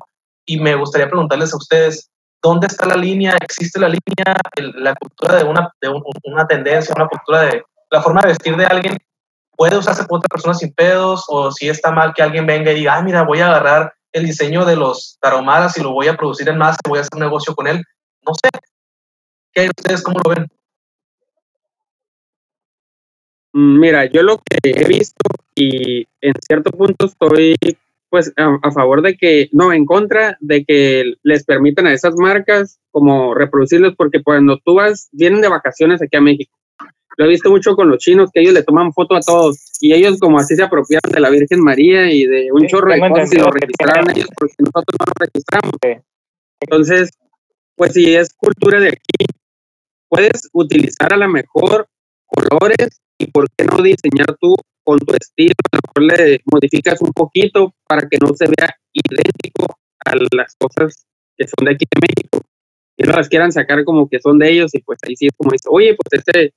y 0.44 0.60
me 0.60 0.74
gustaría 0.74 1.08
preguntarles 1.08 1.54
a 1.54 1.56
ustedes, 1.56 2.10
¿dónde 2.42 2.66
está 2.66 2.84
la 2.86 2.96
línea? 2.96 3.36
¿Existe 3.40 3.80
la 3.80 3.88
línea, 3.88 4.36
la 4.74 4.94
cultura 4.94 5.36
de 5.36 5.44
una, 5.44 5.72
de 5.80 5.88
una 6.24 6.46
tendencia, 6.46 6.94
una 6.94 7.08
cultura 7.08 7.42
de 7.42 7.64
la 7.90 8.02
forma 8.02 8.20
de 8.20 8.28
vestir 8.28 8.56
de 8.56 8.66
alguien 8.66 8.98
puede 9.56 9.76
usarse 9.76 10.04
por 10.04 10.18
otra 10.18 10.28
persona 10.28 10.54
sin 10.54 10.72
pedos 10.72 11.24
o 11.28 11.50
si 11.50 11.68
está 11.68 11.90
mal 11.90 12.12
que 12.14 12.22
alguien 12.22 12.46
venga 12.46 12.72
y 12.72 12.76
diga, 12.76 12.96
ah, 12.96 13.02
mira, 13.02 13.22
voy 13.22 13.40
a 13.40 13.48
agarrar 13.48 13.94
el 14.12 14.24
diseño 14.24 14.64
de 14.64 14.76
los 14.76 15.18
taromaras 15.20 15.76
y 15.76 15.82
lo 15.82 15.92
voy 15.92 16.08
a 16.08 16.16
producir 16.16 16.48
en 16.48 16.58
masa, 16.58 16.78
voy 16.88 16.98
a 16.98 17.02
hacer 17.02 17.10
un 17.14 17.20
negocio 17.20 17.54
con 17.54 17.66
él. 17.66 17.82
No 18.26 18.32
sé. 18.34 18.50
¿Qué 19.52 19.68
ustedes 19.76 20.02
cómo 20.02 20.18
lo 20.24 20.30
ven? 20.30 20.46
Mm, 23.52 23.80
mira, 23.80 24.04
yo 24.06 24.22
lo 24.22 24.38
que 24.38 24.70
he 24.70 24.84
visto 24.86 25.28
y 25.54 26.06
en 26.20 26.34
cierto 26.46 26.70
punto 26.70 27.06
estoy 27.06 27.56
pues 28.10 28.32
a, 28.36 28.70
favor 28.70 29.02
de 29.02 29.16
que, 29.16 29.48
no, 29.52 29.72
en 29.72 29.84
contra 29.84 30.36
de 30.40 30.64
que 30.64 31.14
les 31.22 31.44
permitan 31.44 31.86
a 31.86 31.92
esas 31.92 32.14
marcas 32.16 32.78
como 32.90 33.34
reproducirlos 33.34 33.94
porque 33.96 34.22
cuando 34.22 34.58
tú 34.64 34.74
vas, 34.74 35.08
vienen 35.12 35.40
de 35.40 35.48
vacaciones 35.48 36.00
aquí 36.02 36.16
a 36.16 36.20
México. 36.20 36.56
Lo 37.16 37.24
he 37.24 37.28
visto 37.28 37.50
mucho 37.50 37.74
con 37.74 37.88
los 37.88 37.98
chinos 37.98 38.30
que 38.32 38.40
ellos 38.40 38.52
le 38.52 38.62
toman 38.62 38.92
foto 38.92 39.16
a 39.16 39.20
todos 39.20 39.56
y 39.80 39.94
ellos 39.94 40.18
como 40.18 40.38
así 40.38 40.54
se 40.54 40.62
apropiaron 40.62 41.10
de 41.10 41.20
la 41.20 41.30
Virgen 41.30 41.60
María 41.60 42.12
y 42.12 42.26
de 42.26 42.48
un 42.52 42.66
chorro 42.66 42.92
de 42.92 43.00
cosas 43.00 43.32
y 43.32 43.38
lo 43.38 43.50
registraron 43.50 44.10
ellos 44.10 44.28
porque 44.36 44.54
nosotros 44.58 44.96
no 44.98 45.06
lo 45.06 45.12
registramos. 45.18 45.74
Entonces, 46.60 47.10
pues 47.74 47.94
si 47.94 48.14
es 48.14 48.34
cultura 48.34 48.80
de 48.80 48.88
aquí, 48.88 49.24
puedes 50.08 50.48
utilizar 50.52 51.12
a 51.12 51.16
lo 51.16 51.28
mejor 51.28 51.88
colores 52.26 53.00
y 53.18 53.30
por 53.30 53.48
qué 53.56 53.64
no 53.64 53.82
diseñar 53.82 54.36
tú 54.38 54.54
con 54.84 54.98
tu 54.98 55.14
estilo, 55.14 55.54
a 55.72 55.76
lo 55.76 56.04
mejor 56.04 56.18
le 56.18 56.40
modificas 56.52 57.00
un 57.00 57.12
poquito 57.12 57.74
para 57.86 58.06
que 58.08 58.18
no 58.20 58.34
se 58.34 58.46
vea 58.46 58.76
idéntico 58.92 59.78
a 60.04 60.12
las 60.36 60.54
cosas 60.58 61.06
que 61.36 61.46
son 61.46 61.64
de 61.64 61.72
aquí 61.72 61.84
de 61.90 62.00
México. 62.08 62.40
Y 62.98 63.04
no 63.04 63.12
las 63.12 63.28
quieran 63.28 63.52
sacar 63.52 63.84
como 63.84 64.08
que 64.08 64.20
son 64.20 64.38
de 64.38 64.50
ellos 64.50 64.74
y 64.74 64.80
pues 64.80 64.98
ahí 65.06 65.16
sí 65.16 65.26
es 65.26 65.32
como 65.36 65.52
dice, 65.52 65.68
oye, 65.70 65.96
pues 65.96 66.22
este 66.24 66.54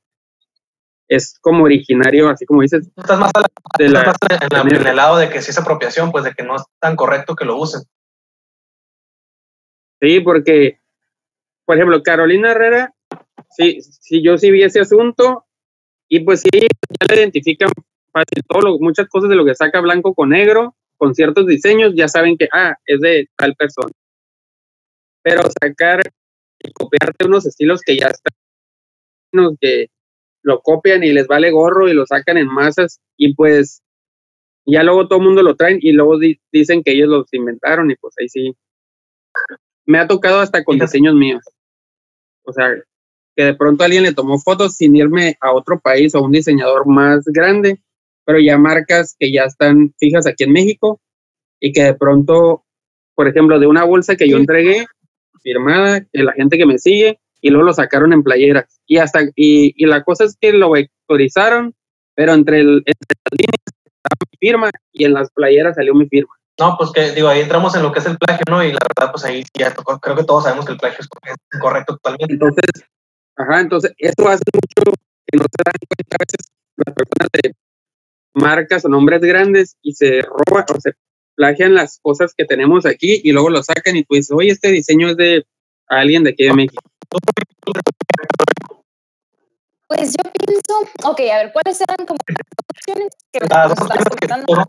es 1.09 1.39
como 1.41 1.63
originario, 1.63 2.29
así 2.29 2.45
como 2.45 2.61
dices. 2.61 2.87
Estás 2.95 3.19
más, 3.19 3.31
en, 3.79 4.87
el 4.87 4.95
lado 4.95 5.17
de 5.17 5.29
que 5.29 5.41
si 5.41 5.49
es 5.49 5.57
apropiación, 5.57 6.11
pues 6.11 6.23
de 6.23 6.33
que 6.33 6.43
no 6.43 6.55
es 6.55 6.63
tan 6.79 6.95
correcto 6.95 7.35
que 7.35 7.45
lo 7.45 7.57
usen. 7.57 7.81
Sí, 9.99 10.19
porque, 10.21 10.79
por 11.65 11.75
ejemplo, 11.75 12.01
Carolina 12.03 12.51
Herrera, 12.51 12.93
sí, 13.49 13.81
sí, 13.81 14.23
yo 14.23 14.37
sí 14.37 14.51
vi 14.51 14.63
ese 14.63 14.79
asunto 14.79 15.45
y 16.07 16.21
pues 16.21 16.41
sí, 16.41 16.49
ya 16.53 17.07
le 17.09 17.21
identifican 17.21 17.71
fácil 18.13 18.43
todo 18.47 18.77
muchas 18.79 19.07
cosas 19.09 19.29
de 19.29 19.35
lo 19.35 19.45
que 19.45 19.55
saca 19.55 19.81
blanco 19.81 20.13
con 20.13 20.29
negro, 20.29 20.75
con 20.97 21.15
ciertos 21.15 21.47
diseños, 21.47 21.93
ya 21.95 22.07
saben 22.07 22.37
que, 22.37 22.47
ah, 22.53 22.75
es 22.85 23.01
de 23.01 23.27
tal 23.35 23.55
persona. 23.55 23.91
Pero 25.23 25.41
sacar 25.59 26.01
y 26.59 26.71
copiarte 26.71 27.25
unos 27.25 27.45
estilos 27.47 27.81
que 27.81 27.97
ya 27.97 28.07
están, 28.07 29.57
que 29.59 29.89
lo 30.43 30.61
copian 30.61 31.03
y 31.03 31.11
les 31.11 31.27
vale 31.27 31.51
gorro 31.51 31.87
y 31.87 31.93
lo 31.93 32.05
sacan 32.05 32.37
en 32.37 32.47
masas 32.47 32.99
y 33.17 33.33
pues 33.33 33.81
ya 34.65 34.83
luego 34.83 35.07
todo 35.07 35.19
el 35.19 35.25
mundo 35.25 35.43
lo 35.43 35.55
traen 35.55 35.79
y 35.81 35.91
luego 35.91 36.17
dicen 36.51 36.83
que 36.83 36.91
ellos 36.91 37.09
los 37.09 37.33
inventaron 37.33 37.89
y 37.91 37.95
pues 37.95 38.13
ahí 38.19 38.29
sí. 38.29 38.55
Me 39.85 39.97
ha 39.97 40.07
tocado 40.07 40.39
hasta 40.39 40.63
con 40.63 40.77
diseños 40.77 41.15
míos. 41.15 41.43
O 42.43 42.53
sea, 42.53 42.69
que 43.35 43.43
de 43.43 43.53
pronto 43.55 43.83
alguien 43.83 44.03
le 44.03 44.13
tomó 44.13 44.37
fotos 44.37 44.75
sin 44.75 44.95
irme 44.95 45.37
a 45.39 45.53
otro 45.53 45.79
país 45.79 46.13
o 46.13 46.21
un 46.21 46.31
diseñador 46.31 46.85
más 46.87 47.25
grande, 47.25 47.79
pero 48.25 48.39
ya 48.39 48.57
marcas 48.57 49.15
que 49.17 49.31
ya 49.31 49.45
están 49.45 49.93
fijas 49.97 50.27
aquí 50.27 50.43
en 50.43 50.51
México 50.51 50.99
y 51.59 51.71
que 51.71 51.83
de 51.83 51.93
pronto, 51.95 52.63
por 53.15 53.27
ejemplo, 53.27 53.59
de 53.59 53.67
una 53.67 53.85
bolsa 53.85 54.15
que 54.15 54.29
yo 54.29 54.37
entregué, 54.37 54.85
firmada, 55.41 56.01
que 56.01 56.23
la 56.23 56.33
gente 56.33 56.57
que 56.57 56.65
me 56.65 56.77
sigue, 56.77 57.19
y 57.41 57.49
luego 57.49 57.65
lo 57.65 57.73
sacaron 57.73 58.13
en 58.13 58.23
playeras. 58.23 58.81
Y 58.85 58.97
hasta 58.97 59.23
y, 59.35 59.73
y 59.75 59.85
la 59.85 60.03
cosa 60.03 60.25
es 60.25 60.37
que 60.39 60.53
lo 60.53 60.71
vectorizaron, 60.71 61.75
pero 62.15 62.33
entre, 62.33 62.61
el, 62.61 62.83
entre 62.85 63.17
las 63.25 63.39
líneas 63.39 63.63
estaba 63.85 64.29
mi 64.31 64.37
firma 64.39 64.69
y 64.91 65.05
en 65.05 65.13
las 65.13 65.31
playeras 65.31 65.75
salió 65.75 65.93
mi 65.93 66.07
firma. 66.07 66.33
No, 66.59 66.75
pues 66.77 66.91
que 66.91 67.11
digo, 67.11 67.29
ahí 67.29 67.41
entramos 67.41 67.73
en 67.75 67.83
lo 67.83 67.91
que 67.91 67.99
es 67.99 68.05
el 68.05 68.17
plagio, 68.17 68.43
¿no? 68.49 68.61
Y 68.63 68.73
la 68.73 68.79
verdad, 68.95 69.11
pues 69.13 69.23
ahí 69.23 69.43
ya 69.57 69.73
creo 69.73 70.15
que 70.15 70.23
todos 70.25 70.43
sabemos 70.43 70.65
que 70.65 70.73
el 70.73 70.77
plagio 70.77 70.99
es 70.99 71.59
correcto 71.59 71.95
totalmente. 71.95 72.33
Entonces, 72.33 72.83
Ajá, 73.39 73.61
entonces 73.61 73.93
eso 73.97 74.27
hace 74.27 74.43
mucho 74.53 74.91
que 75.25 75.37
no 75.37 75.43
se 75.43 75.63
dan 75.63 75.73
cuenta 75.87 76.17
a 76.19 76.25
veces 76.25 76.51
las 76.75 76.93
personas 76.93 77.29
de 77.31 77.53
marcas 78.33 78.83
o 78.83 78.89
nombres 78.89 79.21
grandes 79.21 79.77
y 79.81 79.93
se 79.93 80.21
roban 80.21 80.65
o 80.75 80.81
se 80.81 80.91
plagian 81.35 81.73
las 81.73 81.99
cosas 82.01 82.33
que 82.35 82.43
tenemos 82.43 82.85
aquí 82.85 83.21
y 83.23 83.31
luego 83.31 83.49
lo 83.49 83.63
sacan 83.63 83.95
y 83.95 84.03
tú 84.03 84.15
dices, 84.15 84.31
oye, 84.35 84.51
este 84.51 84.71
diseño 84.71 85.07
es 85.07 85.15
de 85.15 85.45
alguien 85.87 86.25
de 86.25 86.31
aquí 86.31 86.43
de 86.43 86.53
México. 86.53 86.83
Pues 89.87 90.11
yo 90.11 90.31
pienso, 90.45 90.91
ok, 91.03 91.19
a 91.33 91.37
ver, 91.37 91.51
¿cuáles 91.51 91.81
eran 91.81 92.05
como 92.05 92.19
las 92.27 92.37
opciones 92.75 93.11
que, 93.31 93.39
ah, 93.49 94.65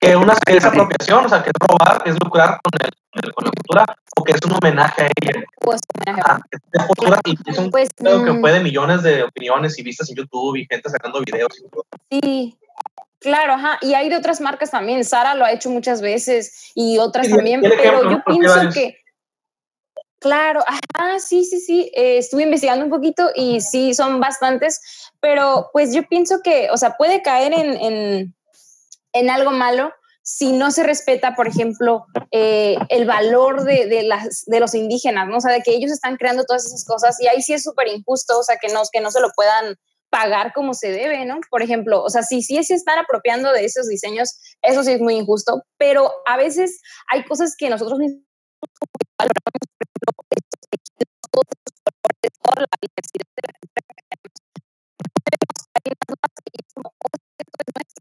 que 0.00 0.16
una 0.16 0.34
es 0.46 0.64
apropiación, 0.64 1.26
o 1.26 1.28
sea, 1.28 1.42
que 1.42 1.50
es 1.50 1.68
robar, 1.68 2.02
es 2.04 2.14
lucrar 2.22 2.60
con, 2.62 2.72
el, 2.80 3.32
con 3.34 3.44
la 3.44 3.50
cultura, 3.50 3.84
o 4.16 4.24
que 4.24 4.32
es 4.32 4.40
un 4.44 4.52
homenaje 4.52 5.02
a 5.02 5.06
ella. 5.06 5.44
Pues 5.60 5.80
homenaje. 5.94 6.22
Ah, 6.24 6.40
es 6.50 6.84
cultura 6.84 7.20
y 7.24 7.36
es 7.46 7.58
un 7.58 7.70
pues, 7.70 7.88
que 7.96 8.04
mm. 8.04 8.40
puede 8.40 8.60
millones 8.60 9.02
de 9.02 9.24
opiniones 9.24 9.78
y 9.78 9.82
vistas 9.82 10.10
en 10.10 10.16
YouTube 10.16 10.56
y 10.56 10.66
gente 10.66 10.90
sacando 10.90 11.20
videos 11.20 11.58
y 11.58 11.68
todo. 11.68 11.84
Sí. 12.10 12.58
Claro, 13.20 13.52
ajá, 13.52 13.78
y 13.80 13.94
hay 13.94 14.08
de 14.08 14.16
otras 14.16 14.40
marcas 14.40 14.72
también. 14.72 15.04
Sara 15.04 15.36
lo 15.36 15.44
ha 15.44 15.52
hecho 15.52 15.70
muchas 15.70 16.02
veces 16.02 16.72
y 16.74 16.98
otras 16.98 17.28
también, 17.28 17.62
pero 17.62 18.10
yo 18.10 18.20
pienso 18.24 18.70
que 18.74 19.01
Claro, 20.22 20.62
ajá, 20.64 21.18
sí, 21.18 21.44
sí, 21.44 21.58
sí. 21.58 21.90
Eh, 21.96 22.18
estuve 22.18 22.44
investigando 22.44 22.84
un 22.84 22.92
poquito 22.92 23.30
y 23.34 23.60
sí, 23.60 23.92
son 23.92 24.20
bastantes, 24.20 24.80
pero 25.20 25.68
pues 25.72 25.92
yo 25.92 26.04
pienso 26.04 26.42
que, 26.42 26.70
o 26.70 26.76
sea, 26.76 26.96
puede 26.96 27.22
caer 27.22 27.52
en, 27.52 28.32
en, 29.12 29.30
algo 29.30 29.50
malo 29.50 29.92
si 30.22 30.52
no 30.52 30.70
se 30.70 30.84
respeta, 30.84 31.34
por 31.34 31.48
ejemplo, 31.48 32.06
eh, 32.30 32.76
el 32.88 33.04
valor 33.04 33.64
de, 33.64 33.86
de, 33.86 34.04
las, 34.04 34.44
de 34.46 34.60
los 34.60 34.76
indígenas, 34.76 35.26
¿no? 35.26 35.38
O 35.38 35.40
sea, 35.40 35.50
de 35.50 35.62
que 35.62 35.72
ellos 35.72 35.90
están 35.90 36.16
creando 36.16 36.44
todas 36.44 36.66
esas 36.66 36.84
cosas 36.84 37.20
y 37.20 37.26
ahí 37.26 37.42
sí 37.42 37.54
es 37.54 37.64
súper 37.64 37.88
injusto, 37.88 38.38
o 38.38 38.44
sea, 38.44 38.58
que 38.62 38.72
no, 38.72 38.82
que 38.92 39.00
no 39.00 39.10
se 39.10 39.20
lo 39.20 39.30
puedan 39.34 39.74
pagar 40.08 40.52
como 40.52 40.72
se 40.72 40.92
debe, 40.92 41.24
¿no? 41.24 41.40
Por 41.50 41.62
ejemplo, 41.62 42.00
o 42.00 42.10
sea, 42.10 42.22
si 42.22 42.42
sí 42.42 42.62
se 42.62 42.74
están 42.74 43.00
apropiando 43.00 43.50
de 43.50 43.64
esos 43.64 43.88
diseños, 43.88 44.38
eso 44.62 44.84
sí 44.84 44.92
es 44.92 45.00
muy 45.00 45.16
injusto, 45.16 45.64
pero 45.78 46.12
a 46.26 46.36
veces 46.36 46.80
hay 47.10 47.24
cosas 47.24 47.56
que 47.58 47.70
nosotros 47.70 47.98
mismos 47.98 48.22
por 50.04 50.26
ejemplo, 50.30 51.06
todos 51.30 51.46
los 52.22 52.38
colores, 52.40 52.68
la 52.70 52.78
diversidad 52.80 53.28
de 53.36 53.42
la 53.46 53.52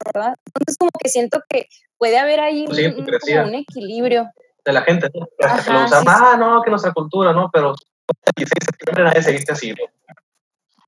¿verdad? 0.06 0.36
Entonces 0.46 0.78
como 0.78 0.92
que 1.00 1.10
siento 1.10 1.44
que 1.50 1.68
puede 1.98 2.18
haber 2.18 2.40
ahí 2.40 2.66
pues 2.66 2.80
un, 2.96 3.04
un, 3.04 3.56
equilibrio. 3.56 4.30
De 4.66 4.74
la 4.74 4.82
gente, 4.82 5.10
¿no? 5.14 5.28
lo 5.40 5.86
usan, 5.86 6.06
ah, 6.08 6.36
no, 6.38 6.62
que 6.62 6.70
nuestra 6.70 6.92
cultura, 6.92 7.34
¿no? 7.34 7.50
Pero 7.52 7.70
el 7.72 8.34
16 8.36 8.52
de 8.60 8.66
septiembre 8.66 9.04
nadie 9.04 9.24
se 9.24 9.32
viste 9.32 9.52
así, 9.52 9.74
¿no? 9.74 9.86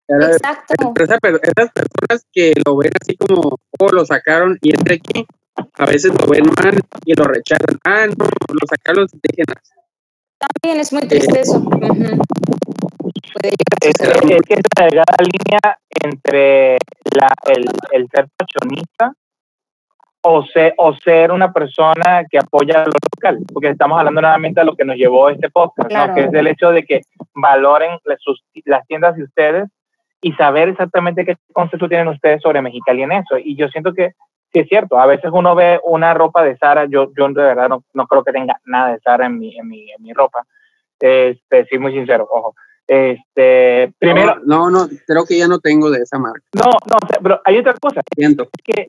Exacto. 0.07 0.93
esas 1.01 1.19
personas 1.19 2.25
que 2.31 2.53
lo 2.65 2.75
ven 2.77 2.91
así 3.01 3.15
como, 3.15 3.57
oh, 3.79 3.89
lo 3.89 4.05
sacaron 4.05 4.57
y 4.61 4.71
entre 4.71 4.95
aquí, 4.95 5.25
a 5.75 5.85
veces 5.85 6.11
lo 6.13 6.27
ven 6.27 6.43
mal 6.61 6.79
y 7.05 7.13
lo 7.15 7.23
rechazan. 7.23 7.79
Ah, 7.85 8.05
no, 8.07 8.25
lo 8.25 8.67
sacaron 8.69 9.03
los 9.03 9.13
indígenas. 9.13 9.73
También 10.61 10.81
es 10.81 10.91
muy 10.91 11.07
triste 11.07 11.41
eso. 11.41 11.61
Es, 13.41 13.99
es, 13.99 14.41
que 14.41 14.53
es 14.53 14.61
la 14.77 14.85
delgada 14.85 15.17
línea 15.19 15.77
entre 16.03 16.77
la, 17.15 17.29
el, 17.45 17.65
el 17.91 18.07
ser 18.09 18.27
pachonista 18.37 19.13
o 20.21 20.45
ser, 20.45 20.73
o 20.77 20.93
ser 20.95 21.31
una 21.31 21.51
persona 21.51 22.25
que 22.29 22.37
apoya 22.37 22.85
lo 22.85 22.93
local, 23.15 23.39
porque 23.53 23.69
estamos 23.69 23.99
hablando 23.99 24.21
nuevamente 24.21 24.61
de 24.61 24.65
lo 24.65 24.75
que 24.75 24.85
nos 24.85 24.95
llevó 24.95 25.27
a 25.27 25.33
este 25.33 25.49
podcast, 25.49 25.91
¿no? 25.91 26.15
que 26.15 26.21
es 26.21 26.33
el 26.33 26.47
hecho 26.47 26.71
de 26.71 26.83
que 26.83 27.01
valoren 27.35 27.99
las, 28.05 28.19
las 28.65 28.87
tiendas 28.87 29.15
de 29.17 29.23
ustedes 29.23 29.69
y 30.21 30.31
saber 30.33 30.69
exactamente 30.69 31.25
qué 31.25 31.35
concepto 31.51 31.89
tienen 31.89 32.07
ustedes 32.07 32.41
sobre 32.41 32.61
Mexicali 32.61 33.03
en 33.03 33.11
eso. 33.11 33.37
Y 33.37 33.57
yo 33.57 33.67
siento 33.67 33.93
que 33.93 34.13
sí 34.53 34.59
es 34.59 34.67
cierto, 34.67 34.99
a 34.99 35.05
veces 35.07 35.31
uno 35.33 35.55
ve 35.55 35.79
una 35.83 36.13
ropa 36.13 36.43
de 36.43 36.57
Sara, 36.57 36.85
yo, 36.85 37.11
yo 37.17 37.27
de 37.27 37.41
verdad 37.41 37.67
no, 37.67 37.83
no 37.93 38.07
creo 38.07 38.23
que 38.23 38.31
tenga 38.31 38.59
nada 38.65 38.93
de 38.93 38.99
Sara 38.99 39.25
en 39.25 39.39
mi, 39.39 39.57
en 39.57 39.67
mi, 39.67 39.91
en 39.91 40.01
mi 40.01 40.13
ropa, 40.13 40.43
este, 40.99 41.65
sí, 41.65 41.77
muy 41.77 41.91
sincero, 41.91 42.27
ojo. 42.31 42.55
Este, 42.87 43.93
primero. 43.97 44.41
No, 44.45 44.69
no, 44.69 44.87
creo 45.07 45.25
que 45.25 45.37
ya 45.37 45.47
no 45.47 45.59
tengo 45.59 45.89
de 45.89 45.99
esa 45.99 46.19
marca. 46.19 46.43
No, 46.53 46.71
no, 46.71 46.97
pero 47.21 47.41
hay 47.45 47.57
otra 47.57 47.73
cosa. 47.73 48.01
Siento. 48.15 48.49
que 48.63 48.87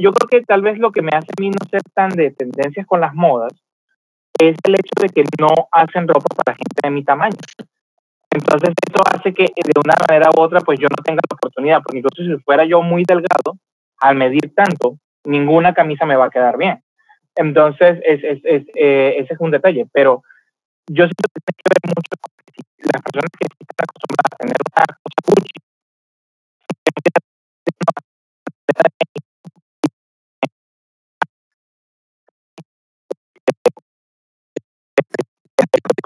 yo 0.00 0.12
creo 0.12 0.28
que 0.28 0.46
tal 0.46 0.62
vez 0.62 0.78
lo 0.78 0.92
que 0.92 1.02
me 1.02 1.10
hace 1.12 1.28
a 1.36 1.40
mí 1.40 1.50
no 1.50 1.58
ser 1.70 1.82
tan 1.94 2.10
de 2.10 2.30
tendencias 2.30 2.86
con 2.86 3.00
las 3.00 3.14
modas 3.14 3.52
es 4.38 4.56
el 4.64 4.74
hecho 4.74 5.00
de 5.00 5.08
que 5.08 5.24
no 5.40 5.48
hacen 5.72 6.06
ropa 6.06 6.28
para 6.44 6.56
gente 6.56 6.80
de 6.82 6.90
mi 6.90 7.04
tamaño. 7.04 7.36
Entonces 8.30 8.74
eso 8.86 9.02
hace 9.10 9.32
que 9.32 9.44
de 9.44 9.80
una 9.82 9.94
manera 10.08 10.30
u 10.36 10.40
otra 10.40 10.60
pues 10.60 10.78
yo 10.78 10.88
no 10.90 11.02
tenga 11.02 11.20
la 11.28 11.34
oportunidad, 11.34 11.82
porque 11.82 11.98
incluso 11.98 12.22
si 12.22 12.42
fuera 12.44 12.64
yo 12.66 12.82
muy 12.82 13.04
delgado, 13.04 13.56
al 14.00 14.16
medir 14.16 14.54
tanto, 14.54 14.98
ninguna 15.24 15.74
camisa 15.74 16.06
me 16.06 16.16
va 16.16 16.26
a 16.26 16.30
quedar 16.30 16.56
bien. 16.56 16.82
Entonces 17.34 18.00
es, 18.04 18.24
es, 18.24 18.40
es 18.44 18.62
eh, 18.74 19.16
ese 19.18 19.34
es 19.34 19.40
un 19.40 19.50
detalle, 19.50 19.86
pero 19.92 20.22
yo 20.88 21.04
siento 21.04 21.24
que 21.34 21.40
tiene 21.40 21.56
que 21.56 21.70
ver 21.74 21.94
mucho 21.94 22.10
con 22.22 22.32
las 22.92 23.02
personas 23.02 23.30
que 23.38 23.44
están 23.44 23.84
acostumbradas 23.84 24.32
a 24.32 24.36
tener 24.36 24.56
una 24.56 24.64
cosa 24.64 24.96
Gucci, 35.76 36.05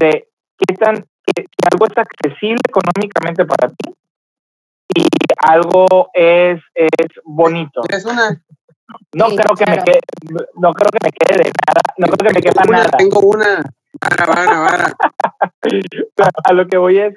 entre 0.00 0.28
qué 0.56 0.74
tan 0.74 1.04
que 1.26 1.46
algo 1.70 1.86
es 1.86 1.96
accesible 1.96 2.60
económicamente 2.68 3.44
para 3.44 3.68
ti 3.68 3.94
y 4.96 5.06
algo 5.46 6.10
es, 6.12 6.60
es 6.74 7.08
bonito. 7.24 7.82
Es 7.88 8.04
una. 8.04 8.42
No 9.14 9.26
creo 9.26 9.54
que 9.56 9.70
me 9.70 9.78
quede, 9.84 10.00
no 10.56 10.72
creo 10.72 10.90
que 10.90 10.98
me 11.04 11.12
quede 11.12 11.44
de 11.44 11.52
nada, 11.68 11.80
no 11.96 12.06
creo 12.08 12.28
que 12.28 12.34
me 12.34 12.42
quede 12.42 12.70
nada. 12.70 12.90
Tengo 12.98 13.20
una. 13.20 13.62
Vara, 14.00 14.26
vara, 14.26 14.60
vara. 14.60 14.92
a 16.44 16.52
lo 16.52 16.66
que 16.66 16.78
voy 16.78 16.98
es, 16.98 17.14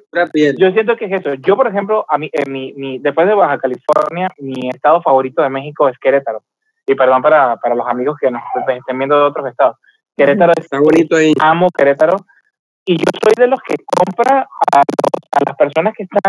yo 0.57 0.71
siento 0.71 0.95
que 0.97 1.05
es 1.05 1.13
eso. 1.13 1.33
Yo, 1.35 1.55
por 1.55 1.67
ejemplo, 1.67 2.05
a 2.07 2.17
mí, 2.17 2.29
en 2.31 2.51
mi, 2.51 2.73
mi, 2.73 2.99
después 2.99 3.27
de 3.27 3.33
Baja 3.33 3.57
California, 3.57 4.27
mi 4.37 4.69
estado 4.69 5.01
favorito 5.01 5.41
de 5.41 5.49
México 5.49 5.87
es 5.89 5.97
Querétaro. 5.97 6.43
Y 6.85 6.95
perdón 6.95 7.21
para, 7.21 7.55
para 7.57 7.73
los 7.73 7.87
amigos 7.87 8.17
que 8.19 8.29
nos 8.29 8.43
estén 8.67 8.97
viendo 8.97 9.17
de 9.17 9.23
otros 9.23 9.47
estados. 9.47 9.77
Querétaro 10.15 10.53
está 10.57 10.79
bonito 10.79 11.15
ahí. 11.15 11.33
Amo 11.39 11.69
Querétaro. 11.75 12.17
Y 12.85 12.97
yo 12.97 13.05
soy 13.21 13.31
de 13.37 13.47
los 13.47 13.59
que 13.61 13.75
compra 13.97 14.41
a, 14.73 14.79
a 14.79 15.39
las 15.45 15.55
personas 15.55 15.93
que 15.95 16.03
están 16.03 16.19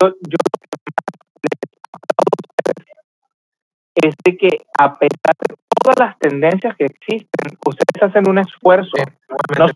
yo, 0.00 0.36
es 3.94 4.14
de 4.24 4.36
que 4.36 4.58
a 4.78 4.98
pesar 4.98 5.36
de 5.48 5.61
todas 5.82 5.98
las 5.98 6.18
tendencias 6.18 6.76
que 6.76 6.86
existen, 6.86 7.58
ustedes 7.64 8.02
hacen 8.02 8.28
un 8.28 8.38
esfuerzo, 8.38 8.92
no 9.58 9.66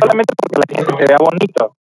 solamente 0.00 0.34
porque 0.36 0.58
la 0.58 0.76
gente 0.76 0.96
se 0.98 1.06
vea 1.06 1.18
bonito, 1.18 1.76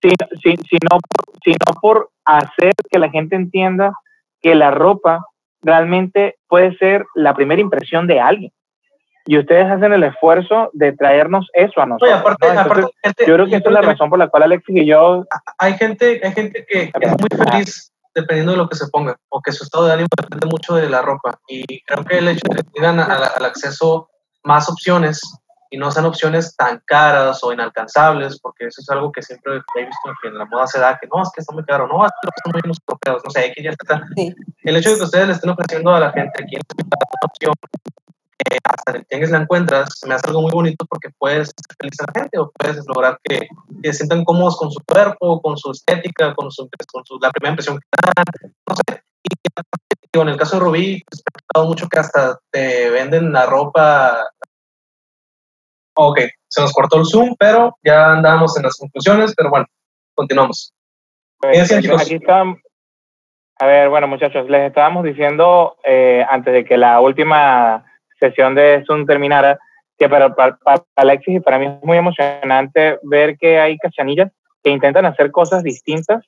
sino, 0.00 0.60
sino, 0.68 0.98
sino 1.42 1.80
por 1.80 2.10
hacer 2.24 2.72
que 2.90 2.98
la 2.98 3.10
gente 3.10 3.36
entienda 3.36 3.94
que 4.40 4.54
la 4.54 4.70
ropa 4.70 5.24
realmente 5.62 6.36
puede 6.46 6.76
ser 6.76 7.06
la 7.14 7.34
primera 7.34 7.60
impresión 7.60 8.06
de 8.06 8.20
alguien 8.20 8.52
y 9.26 9.38
ustedes 9.38 9.70
hacen 9.70 9.92
el 9.92 10.04
esfuerzo 10.04 10.70
de 10.74 10.92
traernos 10.92 11.48
eso 11.54 11.80
a 11.80 11.86
nosotros. 11.86 12.20
aparte, 12.20 12.86
yo 13.26 13.34
creo 13.34 13.46
que 13.46 13.56
esa 13.56 13.68
es 13.68 13.74
la 13.74 13.80
razón 13.80 14.10
por 14.10 14.18
la 14.18 14.28
cual 14.28 14.42
Alexis 14.44 14.76
y 14.76 14.86
yo... 14.86 15.24
Hay 15.58 15.74
gente, 15.74 16.20
hay 16.22 16.32
gente 16.32 16.66
que, 16.68 16.92
es 17.00 17.10
muy 17.18 17.28
feliz 17.30 17.93
dependiendo 18.14 18.52
de 18.52 18.58
lo 18.58 18.68
que 18.68 18.76
se 18.76 18.88
ponga, 18.88 19.16
o 19.28 19.42
que 19.42 19.52
su 19.52 19.64
estado 19.64 19.86
de 19.86 19.92
ánimo 19.92 20.08
depende 20.16 20.46
mucho 20.46 20.74
de 20.74 20.88
la 20.88 21.02
ropa. 21.02 21.38
Y 21.48 21.82
creo 21.82 22.04
que 22.04 22.18
el 22.18 22.28
hecho 22.28 22.46
de 22.48 22.62
que 22.62 22.70
tengan 22.70 23.00
al, 23.00 23.44
acceso 23.44 24.08
más 24.44 24.68
opciones 24.68 25.20
y 25.70 25.76
no 25.76 25.90
sean 25.90 26.06
opciones 26.06 26.54
tan 26.56 26.80
caras 26.86 27.42
o 27.42 27.52
inalcanzables, 27.52 28.38
porque 28.40 28.66
eso 28.66 28.80
es 28.80 28.88
algo 28.90 29.10
que 29.10 29.22
siempre 29.22 29.54
he 29.54 29.84
visto 29.84 30.12
que 30.22 30.28
en 30.28 30.38
la 30.38 30.44
moda 30.44 30.66
se 30.66 30.78
da, 30.78 30.98
que 30.98 31.08
no, 31.12 31.22
es 31.22 31.30
que 31.34 31.40
está 31.40 31.52
muy 31.52 31.64
caro, 31.64 31.88
no, 31.88 32.06
es 32.06 32.12
que 32.20 32.28
son 32.44 32.52
muy 32.52 32.60
europeos, 32.64 33.22
no 33.24 33.30
sé, 33.30 33.52
que 33.54 33.62
ya 33.62 33.70
está. 33.70 34.02
El 34.62 34.76
hecho 34.76 34.90
de 34.90 34.96
que 34.96 35.02
ustedes 35.02 35.26
le 35.26 35.32
estén 35.32 35.50
ofreciendo 35.50 35.92
a 35.92 36.00
la 36.00 36.12
gente 36.12 36.42
aquí 36.42 36.56
una 36.56 36.96
opción 37.22 37.54
hasta 38.64 38.92
en 38.92 38.96
el 38.96 39.06
tianguis 39.06 39.30
la 39.30 39.38
encuentras, 39.38 40.00
me 40.06 40.14
hace 40.14 40.26
algo 40.28 40.42
muy 40.42 40.52
bonito 40.52 40.86
porque 40.88 41.10
puedes 41.18 41.48
hacer 41.48 41.76
feliz 41.78 42.00
a 42.00 42.04
la 42.06 42.20
gente 42.20 42.38
o 42.38 42.50
puedes 42.52 42.84
lograr 42.86 43.18
que, 43.22 43.48
que 43.82 43.92
se 43.92 43.98
sientan 43.98 44.24
cómodos 44.24 44.56
con 44.56 44.70
su 44.70 44.80
cuerpo, 44.84 45.40
con 45.40 45.56
su 45.56 45.70
estética, 45.70 46.34
con, 46.34 46.50
su, 46.50 46.68
con 46.92 47.04
su, 47.04 47.18
la 47.20 47.30
primera 47.30 47.52
impresión 47.52 47.78
que 47.78 47.86
dan, 48.02 48.52
no 48.68 48.74
sé. 48.76 49.02
Y 50.14 50.20
en 50.20 50.28
el 50.28 50.36
caso 50.36 50.56
de 50.56 50.64
Rubí, 50.64 51.02
pues, 51.10 51.22
ha 51.26 51.38
gustado 51.38 51.68
mucho 51.68 51.88
que 51.88 51.98
hasta 51.98 52.38
te 52.50 52.90
venden 52.90 53.32
la 53.32 53.46
ropa. 53.46 54.28
Ok, 55.96 56.20
se 56.48 56.60
nos 56.60 56.72
cortó 56.72 56.98
el 56.98 57.06
Zoom, 57.06 57.34
pero 57.38 57.76
ya 57.82 58.12
andamos 58.12 58.56
en 58.56 58.64
las 58.64 58.76
conclusiones, 58.76 59.34
pero 59.36 59.50
bueno, 59.50 59.66
continuamos. 60.14 60.72
Pues, 61.38 61.72
aquí, 61.72 62.14
están, 62.14 62.56
a 63.58 63.66
ver, 63.66 63.88
bueno, 63.88 64.08
muchachos, 64.08 64.48
les 64.48 64.68
estábamos 64.68 65.04
diciendo 65.04 65.76
eh, 65.84 66.24
antes 66.28 66.52
de 66.54 66.64
que 66.64 66.76
la 66.76 67.00
última 67.00 67.84
sesión 68.18 68.54
de 68.54 68.84
Zoom 68.86 69.06
terminara, 69.06 69.58
que 69.98 70.08
para, 70.08 70.34
para, 70.34 70.58
Alexis 70.96 71.36
y 71.36 71.40
para 71.40 71.58
mí 71.58 71.66
es 71.66 71.84
muy 71.84 71.98
emocionante 71.98 72.98
ver 73.02 73.36
que 73.38 73.58
hay 73.58 73.78
cachanillas 73.78 74.30
que 74.62 74.70
intentan 74.70 75.06
hacer 75.06 75.30
cosas 75.30 75.62
distintas 75.62 76.24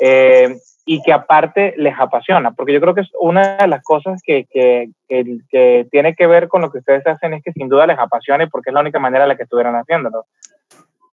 eh, 0.00 0.56
y 0.84 1.02
que 1.02 1.12
aparte 1.12 1.74
les 1.76 1.98
apasiona, 1.98 2.52
porque 2.52 2.72
yo 2.72 2.80
creo 2.80 2.94
que 2.94 3.02
es 3.02 3.10
una 3.20 3.56
de 3.56 3.68
las 3.68 3.82
cosas 3.82 4.20
que, 4.24 4.46
que, 4.50 4.90
que, 5.08 5.86
tiene 5.90 6.14
que 6.14 6.26
ver 6.26 6.48
con 6.48 6.62
lo 6.62 6.70
que 6.70 6.78
ustedes 6.78 7.06
hacen 7.06 7.34
es 7.34 7.42
que 7.42 7.52
sin 7.52 7.68
duda 7.68 7.86
les 7.86 7.98
apasiona 7.98 8.44
y 8.44 8.48
porque 8.48 8.70
es 8.70 8.74
la 8.74 8.80
única 8.80 8.98
manera 8.98 9.24
en 9.24 9.28
la 9.28 9.36
que 9.36 9.42
estuvieran 9.42 9.76
haciéndolo. 9.76 10.26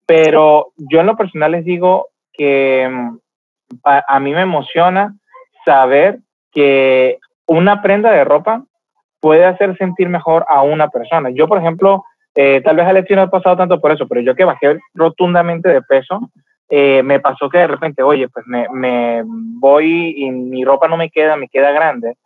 Pero 0.06 0.72
yo 0.76 1.00
en 1.00 1.06
lo 1.06 1.16
personal 1.16 1.52
les 1.52 1.64
digo 1.64 2.08
que 2.32 2.88
mm, 2.88 3.18
a 3.82 4.20
mí 4.20 4.32
me 4.32 4.42
emociona 4.42 5.14
saber 5.64 6.20
que 6.52 7.18
una 7.46 7.82
prenda 7.82 8.12
de 8.12 8.24
ropa 8.24 8.64
puede 9.24 9.46
hacer 9.46 9.74
sentir 9.78 10.10
mejor 10.10 10.44
a 10.50 10.60
una 10.60 10.88
persona. 10.88 11.30
Yo, 11.30 11.48
por 11.48 11.56
ejemplo, 11.56 12.04
eh, 12.34 12.60
tal 12.62 12.76
vez 12.76 12.86
Alexi 12.86 13.14
no 13.14 13.22
ha 13.22 13.30
pasado 13.30 13.56
tanto 13.56 13.80
por 13.80 13.90
eso, 13.90 14.06
pero 14.06 14.20
yo 14.20 14.34
que 14.34 14.44
bajé 14.44 14.78
rotundamente 14.92 15.70
de 15.70 15.80
peso, 15.80 16.30
eh, 16.68 17.02
me 17.02 17.20
pasó 17.20 17.48
que 17.48 17.56
de 17.56 17.66
repente, 17.66 18.02
oye, 18.02 18.28
pues 18.28 18.44
me, 18.46 19.22
voy 19.24 20.12
y 20.14 20.30
mi 20.30 20.62
ropa 20.62 20.88
no 20.88 20.98
me 20.98 21.08
queda, 21.08 21.36
me 21.36 21.48
queda 21.48 21.72
grande, 21.72 22.18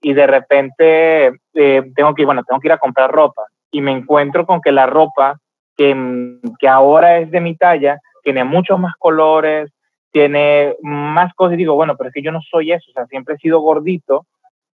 y 0.00 0.14
de 0.14 0.26
repente 0.26 1.32
eh, 1.52 1.82
tengo 1.94 2.14
que, 2.14 2.24
bueno, 2.24 2.42
tengo 2.44 2.60
que 2.60 2.68
ir 2.68 2.72
a 2.72 2.78
comprar 2.78 3.10
ropa, 3.10 3.42
y 3.70 3.82
me 3.82 3.92
encuentro 3.92 4.46
con 4.46 4.62
que 4.62 4.72
la 4.72 4.86
ropa 4.86 5.38
que, 5.76 5.94
que 6.58 6.66
ahora 6.66 7.18
es 7.18 7.30
de 7.30 7.42
mi 7.42 7.56
talla 7.56 8.00
tiene 8.24 8.42
muchos 8.44 8.80
más 8.80 8.94
colores, 8.98 9.70
tiene 10.12 10.76
más 10.80 11.34
cosas, 11.34 11.56
y 11.56 11.58
digo, 11.58 11.74
bueno, 11.74 11.94
pero 11.98 12.08
es 12.08 12.14
que 12.14 12.22
yo 12.22 12.32
no 12.32 12.40
soy 12.40 12.72
eso, 12.72 12.90
o 12.90 12.94
sea, 12.94 13.04
siempre 13.04 13.34
he 13.34 13.38
sido 13.38 13.60
gordito, 13.60 14.24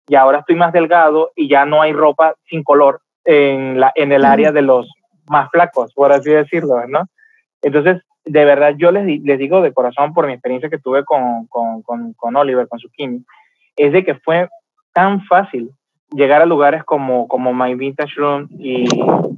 y 0.08 0.16
ahora 0.16 0.40
estoy 0.40 0.56
más 0.56 0.74
delgado 0.74 1.32
y 1.36 1.48
ya 1.48 1.66
no 1.66 1.82
hay 1.82 1.94
ropa 1.94 2.36
sin 2.50 2.64
color 2.64 3.02
en, 3.26 3.80
la, 3.80 3.92
en 3.96 4.12
el 4.12 4.26
área 4.26 4.52
de 4.52 4.62
los 4.62 4.92
más 5.30 5.50
flacos, 5.52 5.94
por 5.94 6.12
así 6.12 6.30
decirlo, 6.30 6.86
¿no? 6.88 7.08
Entonces, 7.62 8.02
de 8.26 8.46
verdad, 8.46 8.74
yo 8.78 8.92
les, 8.92 9.22
les 9.22 9.40
digo 9.40 9.62
de 9.62 9.74
corazón 9.74 10.14
por 10.14 10.28
mi 10.28 10.34
experiencia 10.34 10.70
que 10.70 10.78
tuve 10.78 11.04
con, 11.06 11.48
con, 11.48 11.82
con, 11.82 12.14
con 12.14 12.36
Oliver, 12.36 12.68
con 12.68 12.80
Zucchini, 12.80 13.24
es 13.76 13.94
de 13.94 14.04
que 14.04 14.16
fue 14.16 14.50
tan 14.94 15.24
fácil 15.26 15.72
llegar 16.12 16.42
a 16.42 16.46
lugares 16.46 16.84
como, 16.84 17.28
como 17.28 17.54
My 17.54 17.74
Vintage 17.76 18.16
Room 18.18 18.48
y, 18.60 18.86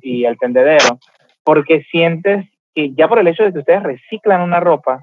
y 0.01 0.25
El 0.25 0.37
Tendedero, 0.37 0.99
porque 1.43 1.83
sientes 1.91 2.47
que 2.73 2.93
ya 2.93 3.07
por 3.07 3.19
el 3.19 3.27
hecho 3.27 3.43
de 3.43 3.53
que 3.53 3.59
ustedes 3.59 3.83
reciclan 3.83 4.41
una 4.41 4.59
ropa, 4.59 4.99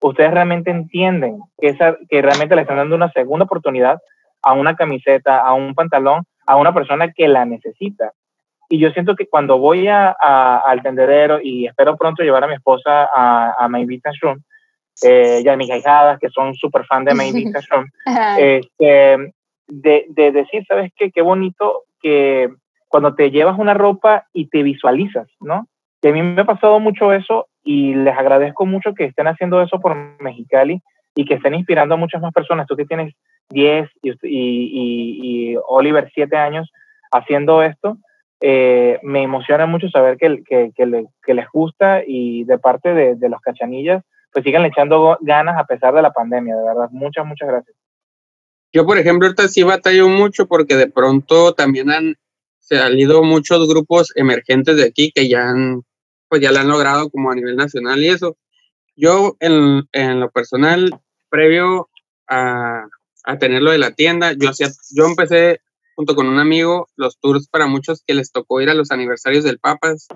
ustedes 0.00 0.32
realmente 0.32 0.70
entienden 0.70 1.40
que, 1.58 1.68
esa, 1.68 1.96
que 2.08 2.20
realmente 2.20 2.56
le 2.56 2.62
están 2.62 2.78
dando 2.78 2.96
una 2.96 3.12
segunda 3.12 3.44
oportunidad 3.44 4.00
a 4.42 4.52
una 4.52 4.76
camiseta, 4.76 5.40
a 5.40 5.54
un 5.54 5.74
pantalón, 5.74 6.24
a 6.46 6.56
una 6.56 6.74
persona 6.74 7.12
que 7.12 7.28
la 7.28 7.44
necesita. 7.44 8.12
Y 8.68 8.78
yo 8.78 8.90
siento 8.90 9.14
que 9.16 9.26
cuando 9.26 9.58
voy 9.58 9.88
a, 9.88 10.10
al 10.10 10.82
tendedero 10.82 11.40
y 11.42 11.66
espero 11.66 11.96
pronto 11.96 12.22
llevar 12.22 12.44
a 12.44 12.48
mi 12.48 12.54
esposa 12.54 13.08
a, 13.14 13.54
a 13.58 13.68
My 13.68 13.84
Business 13.84 14.18
Room, 14.20 14.42
eh, 15.02 15.42
y 15.44 15.48
a 15.48 15.56
mis 15.56 15.68
hijadas 15.68 16.18
que 16.20 16.28
son 16.28 16.54
súper 16.54 16.84
fan 16.86 17.04
de 17.04 17.14
My 17.14 17.32
Business 17.32 17.68
Room, 17.68 17.86
este, 18.38 19.32
de, 19.68 20.06
de, 20.08 20.32
decir, 20.32 20.64
¿sabes 20.66 20.92
qué? 20.96 21.10
Qué 21.10 21.22
bonito 21.22 21.84
que 22.00 22.50
cuando 22.88 23.14
te 23.14 23.30
llevas 23.30 23.58
una 23.58 23.74
ropa 23.74 24.26
y 24.32 24.48
te 24.48 24.62
visualizas, 24.62 25.28
¿no? 25.40 25.66
Y 26.02 26.08
a 26.08 26.12
mí 26.12 26.22
me 26.22 26.42
ha 26.42 26.44
pasado 26.44 26.78
mucho 26.78 27.12
eso 27.12 27.48
y 27.64 27.94
les 27.94 28.16
agradezco 28.16 28.66
mucho 28.66 28.92
que 28.92 29.04
estén 29.04 29.28
haciendo 29.28 29.62
eso 29.62 29.80
por 29.80 29.96
Mexicali 30.20 30.82
y 31.14 31.24
que 31.24 31.34
estén 31.34 31.54
inspirando 31.54 31.94
a 31.94 31.98
muchas 31.98 32.20
más 32.20 32.32
personas. 32.32 32.66
Tú 32.66 32.76
que 32.76 32.84
tienes 32.84 33.14
10 33.52 33.88
y, 34.02 34.12
y, 34.22 35.56
Oliver 35.68 36.10
7 36.14 36.36
años 36.36 36.70
haciendo 37.10 37.62
esto, 37.62 37.98
eh, 38.40 38.98
me 39.02 39.22
emociona 39.22 39.66
mucho 39.66 39.88
saber 39.88 40.16
que, 40.16 40.42
que, 40.44 40.72
que, 40.74 41.34
les 41.34 41.46
gusta 41.52 42.02
y 42.06 42.44
de 42.44 42.58
parte 42.58 42.94
de, 42.94 43.14
de, 43.14 43.28
los 43.28 43.40
cachanillas, 43.40 44.02
pues 44.32 44.44
sigan 44.44 44.64
echando 44.64 45.18
ganas 45.20 45.56
a 45.58 45.64
pesar 45.64 45.94
de 45.94 46.02
la 46.02 46.12
pandemia, 46.12 46.56
de 46.56 46.64
verdad. 46.64 46.88
Muchas, 46.90 47.24
muchas 47.24 47.48
gracias. 47.48 47.76
Yo, 48.72 48.86
por 48.86 48.98
ejemplo, 48.98 49.26
ahorita 49.26 49.48
sí 49.48 49.62
batallo 49.62 50.08
mucho 50.08 50.46
porque 50.46 50.76
de 50.76 50.88
pronto 50.88 51.52
también 51.52 51.90
han 51.90 52.16
salido 52.58 53.22
muchos 53.22 53.68
grupos 53.68 54.12
emergentes 54.16 54.76
de 54.76 54.84
aquí 54.84 55.12
que 55.14 55.28
ya 55.28 55.50
han, 55.50 55.82
pues 56.28 56.40
ya 56.40 56.52
lo 56.52 56.60
han 56.60 56.68
logrado 56.68 57.10
como 57.10 57.30
a 57.30 57.34
nivel 57.34 57.56
nacional 57.56 58.02
y 58.02 58.08
eso. 58.08 58.36
Yo, 58.96 59.36
en, 59.40 59.84
en 59.92 60.20
lo 60.20 60.30
personal, 60.30 60.90
previo 61.28 61.90
a, 62.28 62.86
a 63.24 63.38
tenerlo 63.38 63.70
de 63.70 63.78
la 63.78 63.92
tienda. 63.92 64.32
Yo, 64.32 64.50
hacía, 64.50 64.70
yo 64.90 65.06
empecé 65.06 65.60
junto 65.94 66.14
con 66.14 66.26
un 66.26 66.38
amigo 66.38 66.88
los 66.96 67.18
tours 67.18 67.48
para 67.48 67.66
muchos 67.66 68.02
que 68.06 68.14
les 68.14 68.32
tocó 68.32 68.60
ir 68.60 68.70
a 68.70 68.74
los 68.74 68.90
aniversarios 68.90 69.44
del 69.44 69.58
Papas. 69.58 70.08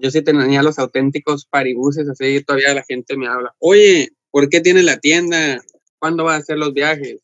Yo 0.00 0.10
sí 0.10 0.22
tenía 0.22 0.62
los 0.62 0.78
auténticos 0.78 1.46
paribuses, 1.46 2.08
así 2.08 2.42
todavía 2.44 2.74
la 2.74 2.84
gente 2.84 3.16
me 3.16 3.28
habla, 3.28 3.54
oye, 3.58 4.10
¿por 4.30 4.48
qué 4.50 4.60
tiene 4.60 4.82
la 4.82 4.98
tienda? 4.98 5.62
¿Cuándo 5.98 6.24
va 6.24 6.34
a 6.34 6.38
hacer 6.38 6.58
los 6.58 6.74
viajes? 6.74 7.22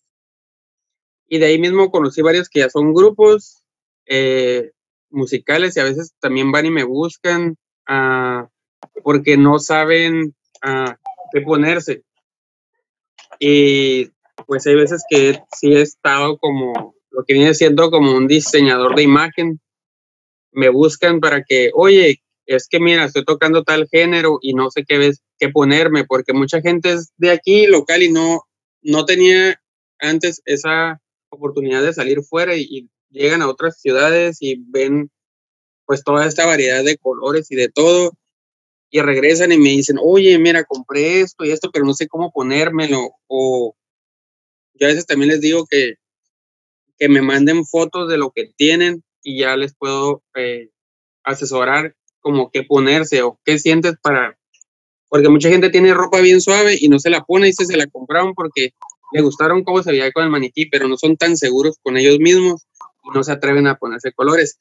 Y 1.29 1.39
de 1.39 1.47
ahí 1.47 1.59
mismo 1.59 1.91
conocí 1.91 2.23
varios 2.23 2.49
que 2.49 2.61
ya 2.61 2.71
son 2.71 2.95
grupos 2.95 3.63
eh, 4.07 4.73
musicales 5.11 5.77
y 5.77 5.81
a 5.81 5.85
veces 5.85 6.15
también 6.19 6.51
van 6.51 6.67
y 6.67 6.71
me 6.71 6.85
buscan 6.85 7.57
ah, 7.87 8.49
porque 9.03 9.37
no 9.37 9.59
saben 9.59 10.35
ah, 10.63 10.97
qué 11.33 11.43
ponerse. 11.43 12.03
Y 13.39 14.11
pues 14.53 14.67
hay 14.67 14.75
veces 14.75 15.03
que 15.09 15.43
sí 15.59 15.73
he 15.73 15.81
estado 15.81 16.37
como 16.37 16.95
lo 17.11 17.25
que 17.25 17.33
viene 17.33 17.55
siendo 17.55 17.91
como 17.91 18.15
un 18.15 18.29
diseñador 18.29 18.95
de 18.95 19.03
imagen. 19.03 19.63
Me 20.51 20.69
buscan 20.69 21.21
para 21.21 21.43
que, 21.43 21.71
oye, 21.73 22.23
es 22.45 22.69
que 22.69 22.79
mira, 22.79 23.07
estoy 23.07 23.25
tocando 23.25 23.65
tal 23.65 23.89
género 23.91 24.41
y 24.43 24.53
no 24.53 24.71
sé 24.71 24.85
qué, 24.87 24.99
ves, 24.99 25.23
qué 25.39 25.49
ponerme, 25.49 26.05
porque 26.05 26.35
mucha 26.35 26.61
gente 26.61 26.93
es 26.93 27.15
de 27.17 27.31
aquí, 27.31 27.67
local, 27.67 28.03
y 28.03 28.13
no, 28.13 28.43
no 28.83 29.07
tenía 29.07 29.59
antes 29.99 30.43
esa 30.45 31.01
oportunidad 31.31 31.83
de 31.83 31.95
salir 31.95 32.21
fuera 32.23 32.55
y, 32.55 32.91
llegan 33.09 33.41
a 33.41 33.49
otras 33.49 33.81
ciudades 33.81 34.37
y 34.41 34.57
ven 34.69 35.11
pues 35.87 36.05
toda 36.05 36.27
esta 36.27 36.45
variedad 36.45 36.85
de 36.85 36.99
colores 36.99 37.51
y 37.51 37.57
de 37.57 37.71
todo 37.71 38.13
y 38.91 39.01
regresan 39.01 39.51
y 39.53 39.57
me 39.57 39.71
dicen, 39.71 39.97
oye, 39.99 40.39
mira, 40.39 40.65
compré 40.65 41.23
esto 41.23 41.47
y 41.47 41.53
esto, 41.53 41.71
pero 41.73 41.87
no 41.87 41.95
sé 41.95 42.07
cómo 42.07 42.31
ponérmelo. 42.33 43.13
O 43.27 43.75
yo 44.75 44.87
a 44.87 44.91
veces 44.91 45.07
también 45.07 45.31
les 45.31 45.41
digo 45.41 45.67
que, 45.69 45.95
que 46.99 47.09
me 47.09 47.23
manden 47.23 47.65
fotos 47.65 48.09
de 48.09 48.19
lo 48.19 48.31
que 48.31 48.53
tienen 48.57 49.03
y 49.23 49.41
ya 49.41 49.57
les 49.57 49.75
puedo 49.75 50.23
eh, 50.35 50.71
asesorar 51.25 51.95
como 52.21 52.51
qué 52.51 52.63
ponerse 52.63 53.23
o 53.23 53.39
qué 53.45 53.59
sientes 53.59 53.95
para, 54.03 54.39
porque 55.09 55.29
mucha 55.29 55.49
gente 55.49 55.71
tiene 55.71 55.95
ropa 55.95 56.21
bien 56.21 56.41
suave 56.41 56.77
y 56.81 56.89
no 56.89 56.99
se 56.99 57.11
la 57.11 57.23
pone 57.25 57.49
y 57.49 57.53
se, 57.53 57.67
se 57.67 57.77
la 57.77 57.87
compraron 57.87 58.35
porque 58.35 58.75
le 59.13 59.21
gustaron 59.21 59.63
cómo 59.63 59.83
se 59.83 59.91
veía 59.91 60.11
con 60.13 60.25
el 60.25 60.31
maniquí, 60.31 60.67
pero 60.67 60.89
no 60.89 60.97
son 60.97 61.17
tan 61.17 61.37
seguros 61.37 61.77
con 61.83 61.97
ellos 61.97 62.19
mismos 62.19 62.67
y 63.05 63.11
no 63.11 63.23
se 63.23 63.33
atreven 63.33 63.67
a 63.67 63.77
ponerse 63.77 64.13
colores. 64.13 64.59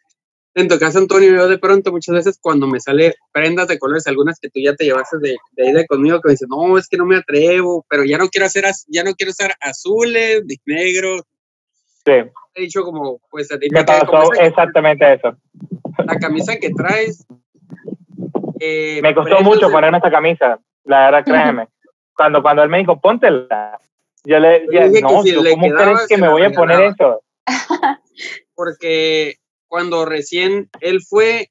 En 0.54 0.68
tu 0.68 0.78
caso, 0.78 1.00
Antonio, 1.00 1.32
yo 1.32 1.48
de 1.48 1.58
pronto 1.58 1.92
muchas 1.92 2.14
veces 2.16 2.40
cuando 2.42 2.68
me 2.68 2.82
sale 2.82 3.16
prendas 3.32 3.70
de 3.70 3.80
colores, 3.80 4.06
algunas 4.08 4.38
que 4.40 4.50
tú 4.50 4.60
ya 4.60 4.76
te 4.76 4.84
llevaste 4.84 5.18
de, 5.20 5.38
de 5.54 5.68
ahí 5.68 5.74
de 5.74 5.88
conmigo, 5.88 6.20
que 6.20 6.28
me 6.28 6.34
dicen, 6.34 6.50
no, 6.50 6.78
es 6.78 6.90
que 6.90 6.98
no 6.98 7.06
me 7.06 7.18
atrevo, 7.18 7.86
pero 7.90 8.04
ya 8.04 8.18
no 8.18 8.28
quiero 8.28 8.48
hacer, 8.48 8.66
ya 8.88 9.04
no 9.04 9.14
quiero 9.14 9.32
usar 9.32 9.56
azules, 9.62 10.44
ni 10.46 10.56
negros. 10.66 11.22
Sí. 12.04 12.12
He 12.54 12.62
dicho 12.64 12.84
como, 12.84 13.22
pues 13.30 13.50
a 13.52 13.60
ti 13.60 13.70
me 13.72 13.84
pasó 13.86 14.34
exactamente 14.34 15.14
eso. 15.14 15.38
La 16.06 16.20
camisa 16.20 16.58
que 16.58 16.72
traes, 16.72 17.26
eh, 18.60 19.00
me 19.02 19.16
costó 19.16 19.42
mucho 19.42 19.72
ponerme 19.72 19.98
esta 19.98 20.12
camisa, 20.12 20.60
la 20.84 21.12
verdad, 21.12 21.24
créeme. 21.24 21.68
cuando, 22.14 22.42
cuando 22.42 22.64
él 22.64 22.70
me 22.70 22.80
dijo, 22.80 23.00
póntela, 23.00 23.80
yo 24.26 24.38
le 24.38 24.68
dije, 24.68 25.02
no, 25.02 25.08
¿cómo 25.08 25.24
crees 25.24 26.08
que 26.10 26.18
me 26.18 26.28
voy 26.28 26.44
a 26.44 26.52
poner 26.52 26.82
eso? 26.82 27.22
Porque 28.54 29.38
cuando 29.72 30.04
recién 30.04 30.70
él 30.82 31.02
fue, 31.02 31.50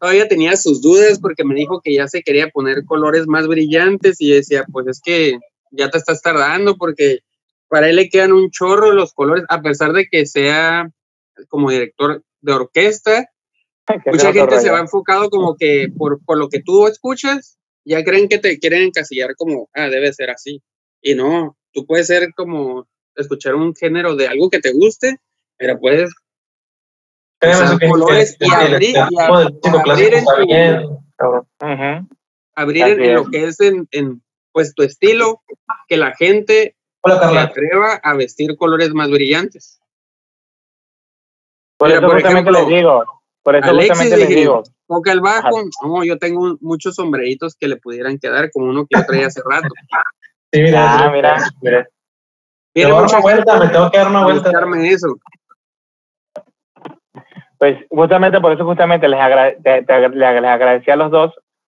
todavía 0.00 0.26
tenía 0.26 0.56
sus 0.56 0.82
dudas 0.82 1.20
porque 1.20 1.44
me 1.44 1.54
dijo 1.54 1.80
que 1.80 1.94
ya 1.94 2.08
se 2.08 2.24
quería 2.24 2.48
poner 2.48 2.84
colores 2.84 3.28
más 3.28 3.46
brillantes 3.46 4.16
y 4.18 4.32
decía, 4.32 4.66
pues 4.72 4.88
es 4.88 5.00
que 5.00 5.38
ya 5.70 5.88
te 5.88 5.98
estás 5.98 6.20
tardando 6.20 6.76
porque 6.76 7.20
para 7.68 7.88
él 7.88 7.94
le 7.94 8.08
quedan 8.08 8.32
un 8.32 8.50
chorro 8.50 8.92
los 8.92 9.12
colores, 9.12 9.44
a 9.48 9.62
pesar 9.62 9.92
de 9.92 10.06
que 10.06 10.26
sea 10.26 10.90
como 11.48 11.70
director 11.70 12.24
de 12.40 12.52
orquesta, 12.52 13.30
Mucha 14.06 14.32
gente 14.32 14.60
se 14.60 14.70
va 14.70 14.80
enfocado 14.80 15.30
como 15.30 15.56
que 15.56 15.88
por, 15.96 16.24
por 16.24 16.38
lo 16.38 16.48
que 16.48 16.60
tú 16.60 16.88
escuchas, 16.88 17.58
ya 17.84 18.02
creen 18.02 18.28
que 18.28 18.38
te 18.38 18.58
quieren 18.58 18.82
encasillar 18.82 19.36
como, 19.36 19.68
ah, 19.74 19.88
debe 19.88 20.12
ser 20.12 20.30
así. 20.30 20.62
Y 21.02 21.14
no, 21.14 21.56
tú 21.72 21.86
puedes 21.86 22.06
ser 22.06 22.32
como 22.34 22.88
escuchar 23.14 23.54
un 23.54 23.76
género 23.76 24.16
de 24.16 24.26
algo 24.26 24.48
que 24.48 24.60
te 24.60 24.72
guste, 24.72 25.18
pero 25.58 25.78
puedes 25.78 26.10
colores 27.88 28.36
y 28.40 28.52
abrir, 28.52 28.96
abrir 32.54 32.84
en, 32.84 33.14
lo 33.14 33.24
que 33.30 33.44
es 33.44 33.60
en, 33.60 33.88
en, 33.90 34.22
pues 34.52 34.74
tu 34.74 34.82
estilo, 34.82 35.42
que 35.88 35.96
la 35.96 36.14
gente 36.14 36.76
se 37.04 37.38
atreva 37.38 37.94
a 38.02 38.14
vestir 38.14 38.56
colores 38.56 38.92
más 38.94 39.10
brillantes. 39.10 39.80
Por 41.76 41.90
eso 41.90 42.00
por 42.02 42.18
ejemplo, 42.18 42.52
les 42.52 42.68
digo, 42.68 43.04
por 43.42 43.56
eso 43.56 43.74
justamente 43.74 44.16
les 44.16 44.28
digo. 44.28 44.62
Toca 44.86 45.12
el 45.12 45.20
bajo. 45.20 45.50
No, 45.82 46.04
yo 46.04 46.18
tengo 46.18 46.56
muchos 46.60 46.94
sombreritos 46.94 47.56
que 47.56 47.68
le 47.68 47.76
pudieran 47.76 48.18
quedar, 48.18 48.50
como 48.50 48.66
uno 48.66 48.86
que 48.86 48.98
yo 48.98 49.06
traía 49.06 49.26
hace 49.26 49.40
rato. 49.44 49.68
Sí, 50.52 50.62
mira, 50.62 51.06
ah, 51.06 51.10
mira, 51.10 51.36
mira. 51.60 51.88
Mucha 52.74 53.20
vuelta, 53.20 53.58
me 53.58 53.68
tengo 53.68 53.90
que 53.90 53.98
dar 53.98 54.08
una 54.08 54.24
vuelta. 54.24 54.50
eso. 54.82 55.16
Pues 57.64 57.78
justamente 57.88 58.42
por 58.42 58.52
eso 58.52 58.62
justamente 58.62 59.08
les, 59.08 59.18
les 59.64 60.44
agradecí 60.44 60.90
a 60.90 60.96
los 60.96 61.10
dos, 61.10 61.32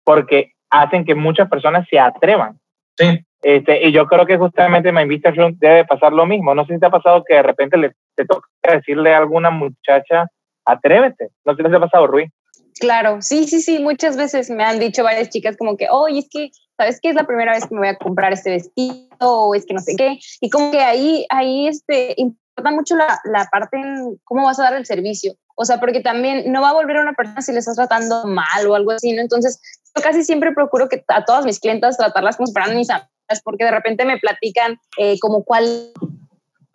porque 0.02 0.52
hacen 0.70 1.04
que 1.04 1.14
muchas 1.14 1.46
personas 1.50 1.86
se 1.90 1.98
atrevan. 1.98 2.58
Sí. 2.96 3.22
Este, 3.42 3.86
y 3.86 3.92
yo 3.92 4.06
creo 4.06 4.24
que 4.24 4.38
justamente 4.38 4.88
en 4.88 4.94
My 4.94 5.20
Room 5.36 5.58
debe 5.58 5.84
pasar 5.84 6.14
lo 6.14 6.24
mismo. 6.24 6.54
No 6.54 6.64
sé 6.64 6.72
si 6.72 6.80
te 6.80 6.86
ha 6.86 6.90
pasado 6.90 7.22
que 7.22 7.34
de 7.34 7.42
repente 7.42 7.76
le, 7.76 7.92
te 8.16 8.24
toca 8.24 8.48
decirle 8.62 9.12
a 9.12 9.18
alguna 9.18 9.50
muchacha 9.50 10.26
atrévete. 10.64 11.28
¿No 11.44 11.54
te 11.54 11.62
ha 11.62 11.80
pasado, 11.80 12.06
Rui? 12.06 12.32
Claro, 12.80 13.20
sí, 13.20 13.46
sí, 13.46 13.60
sí, 13.60 13.78
muchas 13.78 14.16
veces 14.16 14.48
me 14.48 14.64
han 14.64 14.78
dicho 14.78 15.04
varias 15.04 15.28
chicas 15.28 15.54
como 15.58 15.76
que, 15.76 15.88
oye, 15.90 16.20
es 16.20 16.28
que, 16.30 16.48
¿sabes 16.78 16.98
qué? 17.02 17.10
Es 17.10 17.14
la 17.14 17.26
primera 17.26 17.52
vez 17.52 17.66
que 17.66 17.74
me 17.74 17.80
voy 17.80 17.88
a 17.88 17.98
comprar 17.98 18.32
este 18.32 18.52
vestido 18.52 19.06
o 19.20 19.54
es 19.54 19.66
que 19.66 19.74
no 19.74 19.80
sé 19.80 19.96
qué. 19.98 20.18
Y 20.40 20.48
como 20.48 20.70
que 20.70 20.80
ahí, 20.80 21.26
ahí 21.28 21.68
este, 21.68 22.14
importa 22.16 22.70
mucho 22.70 22.96
la, 22.96 23.20
la 23.24 23.44
parte 23.52 23.76
en 23.76 24.18
cómo 24.24 24.46
vas 24.46 24.58
a 24.58 24.62
dar 24.62 24.76
el 24.76 24.86
servicio. 24.86 25.34
O 25.56 25.64
sea, 25.64 25.78
porque 25.78 26.00
también 26.00 26.50
no 26.52 26.62
va 26.62 26.70
a 26.70 26.74
volver 26.74 26.96
a 26.96 27.02
una 27.02 27.12
persona 27.12 27.42
si 27.42 27.52
le 27.52 27.60
estás 27.60 27.76
tratando 27.76 28.26
mal 28.26 28.66
o 28.66 28.74
algo 28.74 28.90
así, 28.90 29.12
¿no? 29.12 29.22
Entonces, 29.22 29.60
yo 29.94 30.02
casi 30.02 30.24
siempre 30.24 30.52
procuro 30.52 30.88
que 30.88 31.04
a 31.08 31.24
todas 31.24 31.44
mis 31.44 31.60
clientas 31.60 31.96
tratarlas 31.96 32.36
como 32.36 32.46
si 32.48 32.52
fueran 32.52 32.76
mis 32.76 32.90
amigas, 32.90 33.42
porque 33.44 33.64
de 33.64 33.70
repente 33.70 34.04
me 34.04 34.18
platican 34.18 34.78
eh, 34.98 35.18
como 35.20 35.44
cuál 35.44 35.92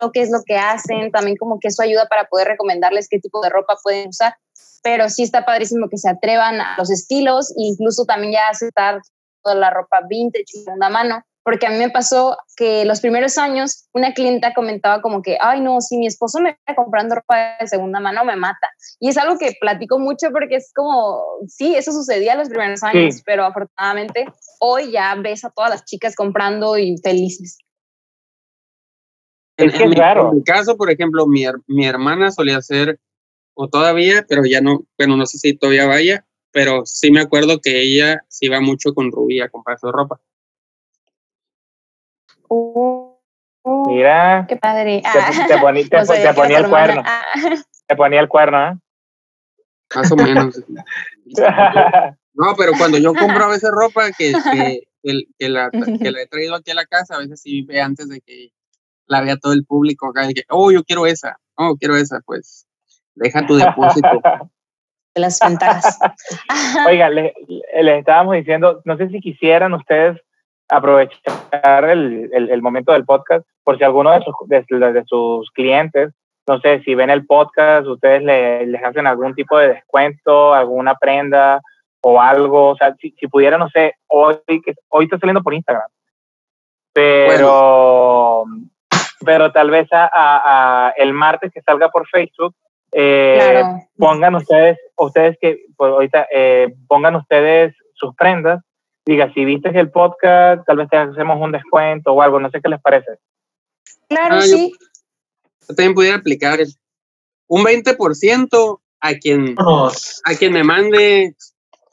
qué 0.08 0.22
es 0.22 0.30
lo 0.30 0.42
que 0.46 0.56
hacen, 0.56 1.10
también 1.12 1.36
como 1.36 1.60
que 1.60 1.68
eso 1.68 1.82
ayuda 1.82 2.06
para 2.06 2.24
poder 2.24 2.48
recomendarles 2.48 3.08
qué 3.10 3.18
tipo 3.18 3.42
de 3.42 3.50
ropa 3.50 3.76
pueden 3.82 4.08
usar. 4.08 4.34
Pero 4.82 5.10
sí 5.10 5.24
está 5.24 5.44
padrísimo 5.44 5.90
que 5.90 5.98
se 5.98 6.08
atrevan 6.08 6.58
a 6.58 6.76
los 6.78 6.90
estilos 6.90 7.52
incluso 7.56 8.06
también 8.06 8.32
ya 8.32 8.48
aceptar 8.48 9.02
toda 9.42 9.56
la 9.56 9.70
ropa 9.70 10.00
vintage 10.08 10.46
y 10.54 10.62
segunda 10.62 10.88
mano. 10.88 11.22
Porque 11.42 11.66
a 11.66 11.70
mí 11.70 11.78
me 11.78 11.90
pasó 11.90 12.36
que 12.56 12.84
los 12.84 13.00
primeros 13.00 13.38
años 13.38 13.88
una 13.94 14.12
clienta 14.12 14.52
comentaba 14.52 15.00
como 15.00 15.22
que, 15.22 15.38
ay 15.40 15.60
no, 15.60 15.80
si 15.80 15.96
mi 15.96 16.06
esposo 16.06 16.40
me 16.40 16.50
está 16.50 16.74
comprando 16.74 17.14
ropa 17.14 17.56
de 17.58 17.66
segunda 17.66 17.98
mano 17.98 18.24
me 18.24 18.36
mata. 18.36 18.68
Y 18.98 19.08
es 19.08 19.16
algo 19.16 19.38
que 19.38 19.56
platico 19.58 19.98
mucho 19.98 20.28
porque 20.32 20.56
es 20.56 20.70
como, 20.74 21.22
sí, 21.46 21.74
eso 21.74 21.92
sucedía 21.92 22.36
los 22.36 22.48
primeros 22.48 22.82
años, 22.82 23.22
pero 23.24 23.44
afortunadamente 23.44 24.26
hoy 24.60 24.92
ya 24.92 25.14
ves 25.14 25.44
a 25.44 25.50
todas 25.50 25.70
las 25.70 25.84
chicas 25.84 26.14
comprando 26.14 26.76
y 26.76 26.96
felices. 27.02 27.58
En, 29.56 29.70
es 29.70 29.80
mi, 29.80 29.88
mi, 29.88 30.42
caso, 30.44 30.76
por 30.76 30.90
ejemplo, 30.90 31.26
mi, 31.26 31.44
mi 31.66 31.86
hermana 31.86 32.30
solía 32.30 32.58
hacer, 32.58 32.98
o 33.54 33.68
todavía, 33.68 34.24
pero 34.28 34.42
ya 34.44 34.60
no, 34.60 34.84
bueno, 34.96 35.16
no 35.16 35.26
sé 35.26 35.38
si 35.38 35.54
todavía 35.54 35.86
vaya, 35.86 36.24
pero 36.50 36.86
sí 36.86 37.10
me 37.10 37.20
acuerdo 37.20 37.60
que 37.60 37.80
ella 37.80 38.24
se 38.28 38.46
iba 38.46 38.60
mucho 38.60 38.94
con 38.94 39.12
Rubí 39.12 39.40
a 39.40 39.48
comprar 39.48 39.78
su 39.78 39.90
ropa. 39.92 40.20
Uh, 42.50 43.16
Mira. 43.86 44.46
Qué 44.48 44.56
padre. 44.56 45.02
Te, 45.48 45.58
ponía, 45.60 46.58
el 46.58 46.68
cuerno. 46.68 47.02
Te 47.86 47.96
ponía 47.96 48.20
el 48.20 48.28
cuerno, 48.28 48.68
¿eh? 48.68 48.78
Más 49.94 50.12
o 50.12 50.16
menos. 50.16 50.62
no, 52.34 52.54
pero 52.56 52.72
cuando 52.76 52.98
yo 52.98 53.14
compro 53.14 53.44
a 53.44 53.48
veces 53.48 53.70
ropa 53.72 54.10
que, 54.18 54.32
que, 54.32 55.24
que, 55.38 55.48
la, 55.48 55.70
que 55.70 56.10
la 56.10 56.22
he 56.22 56.26
traído 56.26 56.54
aquí 56.54 56.70
a 56.70 56.74
la 56.74 56.86
casa, 56.86 57.16
a 57.16 57.18
veces 57.18 57.40
sí 57.40 57.62
ve 57.62 57.80
antes 57.80 58.08
de 58.08 58.20
que 58.20 58.50
la 59.06 59.20
vea 59.20 59.36
todo 59.36 59.52
el 59.52 59.64
público 59.64 60.08
acá 60.08 60.30
y 60.30 60.34
que, 60.34 60.44
oh, 60.48 60.70
yo 60.70 60.84
quiero 60.84 61.06
esa, 61.06 61.38
oh, 61.56 61.76
quiero 61.76 61.96
esa, 61.96 62.20
pues 62.24 62.66
deja 63.14 63.46
tu 63.46 63.56
depósito. 63.56 64.22
Las 65.14 65.40
ventajas. 65.40 65.98
Oiga, 66.86 67.10
les 67.10 67.32
le 67.82 67.98
estábamos 67.98 68.36
diciendo, 68.36 68.80
no 68.84 68.96
sé 68.96 69.08
si 69.08 69.20
quisieran 69.20 69.74
ustedes 69.74 70.20
aprovechar 70.70 71.84
el, 71.84 72.30
el, 72.32 72.62
momento 72.62 72.92
del 72.92 73.04
podcast, 73.04 73.46
por 73.64 73.76
si 73.76 73.84
alguno 73.84 74.12
de 74.12 74.22
sus, 74.22 74.34
de, 74.46 75.04
sus 75.06 75.50
clientes, 75.50 76.12
no 76.46 76.60
sé, 76.60 76.80
si 76.82 76.94
ven 76.94 77.10
el 77.10 77.26
podcast, 77.26 77.86
ustedes 77.86 78.22
le, 78.22 78.66
les 78.66 78.82
hacen 78.82 79.06
algún 79.06 79.34
tipo 79.34 79.58
de 79.58 79.68
descuento, 79.68 80.54
alguna 80.54 80.94
prenda 80.94 81.60
o 82.02 82.20
algo, 82.20 82.70
o 82.70 82.76
sea, 82.76 82.94
si, 83.00 83.10
si 83.18 83.26
pudieran, 83.26 83.60
no 83.60 83.68
sé, 83.68 83.94
hoy, 84.06 84.36
que, 84.46 84.74
hoy 84.88 85.04
está 85.04 85.18
saliendo 85.18 85.42
por 85.42 85.54
Instagram, 85.54 85.88
pero 86.92 88.44
pero 89.24 89.52
tal 89.52 89.70
vez 89.70 89.88
a, 89.92 90.92
el 90.96 91.12
martes 91.12 91.52
que 91.52 91.62
salga 91.62 91.90
por 91.90 92.08
Facebook, 92.08 92.54
eh, 92.92 93.62
pongan 93.96 94.34
ustedes, 94.34 94.78
ustedes 94.96 95.36
que 95.40 95.64
pues, 95.76 95.92
ahorita 95.92 96.26
eh, 96.32 96.74
pongan 96.88 97.16
ustedes 97.16 97.74
sus 97.94 98.14
prendas 98.16 98.62
diga, 99.06 99.32
si 99.32 99.44
viste 99.44 99.68
el 99.78 99.90
podcast, 99.90 100.64
tal 100.66 100.76
vez 100.76 100.88
te 100.88 100.96
hacemos 100.96 101.40
un 101.40 101.52
descuento 101.52 102.12
o 102.12 102.22
algo, 102.22 102.40
no 102.40 102.50
sé 102.50 102.60
qué 102.60 102.68
les 102.68 102.80
parece. 102.80 103.18
Claro, 104.08 104.36
ah, 104.36 104.42
sí. 104.42 104.72
Yo, 105.68 105.74
también 105.74 105.94
pudiera 105.94 106.16
aplicar 106.16 106.58
un 107.46 107.64
20% 107.64 108.80
a 109.00 109.14
quien, 109.14 109.56
a 109.58 110.34
quien 110.38 110.52
me 110.52 110.64
mande 110.64 111.34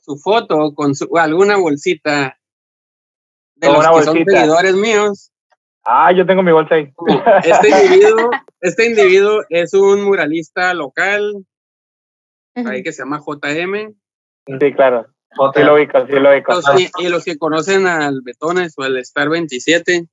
su 0.01 0.17
foto 0.17 0.73
con 0.73 0.95
su, 0.95 1.09
alguna 1.17 1.57
bolsita 1.57 2.37
de 3.55 3.67
los 3.67 3.87
que 3.87 4.03
son 4.03 4.25
seguidores 4.25 4.75
míos. 4.75 5.31
Ah, 5.83 6.11
yo 6.11 6.25
tengo 6.25 6.43
mi 6.43 6.51
bolsa 6.51 6.75
ahí. 6.75 6.93
Este 7.43 7.69
individuo, 7.85 8.29
este 8.61 8.85
individuo 8.85 9.43
es 9.49 9.73
un 9.73 10.03
muralista 10.03 10.73
local, 10.73 11.45
ahí 12.55 12.83
que 12.83 12.91
se 12.91 13.03
llama 13.03 13.21
JM. 13.25 13.93
Sí, 14.59 14.73
claro. 14.73 15.07
Sí 15.53 15.63
lo 15.63 15.75
ubico, 15.75 16.05
sí 16.07 16.13
lo 16.13 16.31
ubico. 16.31 16.59
y, 16.99 17.09
los 17.09 17.23
que 17.23 17.37
conocen 17.37 17.87
al 17.87 18.21
Betones 18.21 18.73
o 18.77 18.83
al 18.83 18.97
Star 18.97 19.29
27. 19.29 20.07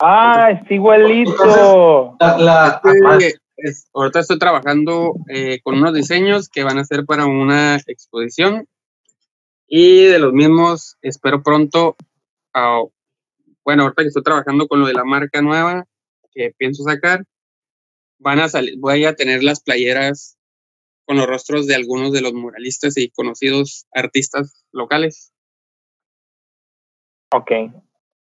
Ah, 0.00 0.50
es 0.50 0.70
igualito. 0.70 2.16
La, 2.18 2.80
este, 3.58 3.88
ahorita 3.92 4.20
estoy 4.20 4.38
trabajando 4.38 5.14
eh, 5.28 5.60
con 5.62 5.76
unos 5.76 5.92
diseños 5.92 6.48
que 6.48 6.64
van 6.64 6.78
a 6.78 6.84
ser 6.84 7.04
para 7.04 7.26
una 7.26 7.76
exposición 7.86 8.66
y 9.72 10.04
de 10.04 10.18
los 10.18 10.32
mismos 10.32 10.96
espero 11.00 11.42
pronto, 11.42 11.96
bueno, 13.64 13.82
ahorita 13.84 14.02
que 14.02 14.08
estoy 14.08 14.22
trabajando 14.24 14.66
con 14.66 14.80
lo 14.80 14.86
de 14.86 14.94
la 14.94 15.04
marca 15.04 15.42
nueva 15.42 15.84
que 16.32 16.52
pienso 16.56 16.82
sacar, 16.82 17.24
van 18.18 18.40
a 18.40 18.48
salir, 18.48 18.74
voy 18.78 19.04
a 19.04 19.14
tener 19.14 19.44
las 19.44 19.62
playeras 19.62 20.36
con 21.10 21.16
los 21.16 21.26
rostros 21.26 21.66
de 21.66 21.74
algunos 21.74 22.12
de 22.12 22.20
los 22.20 22.34
muralistas 22.34 22.96
y 22.96 23.10
conocidos 23.10 23.84
artistas 23.92 24.64
locales. 24.70 25.32
Ok. 27.32 27.50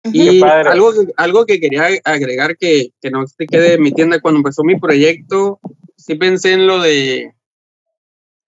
Y 0.04 0.42
algo, 0.42 0.92
algo 1.18 1.44
que 1.44 1.60
quería 1.60 1.88
agregar 2.02 2.56
que, 2.56 2.94
que 3.02 3.10
no 3.10 3.26
se 3.26 3.46
quede 3.46 3.72
de 3.72 3.78
mi 3.78 3.92
tienda, 3.92 4.22
cuando 4.22 4.38
empezó 4.38 4.64
mi 4.64 4.80
proyecto, 4.80 5.60
sí 5.98 6.14
pensé 6.14 6.54
en 6.54 6.66
lo 6.66 6.80
de 6.80 7.34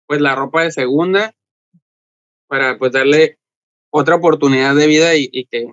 pues 0.05 0.21
la 0.21 0.35
ropa 0.35 0.61
de 0.61 0.71
segunda 0.71 1.33
para 2.45 2.77
pues 2.77 2.91
darle 2.91 3.39
otra 3.89 4.17
oportunidad 4.17 4.75
de 4.75 4.85
vida 4.85 5.15
y, 5.15 5.47
que, 5.47 5.71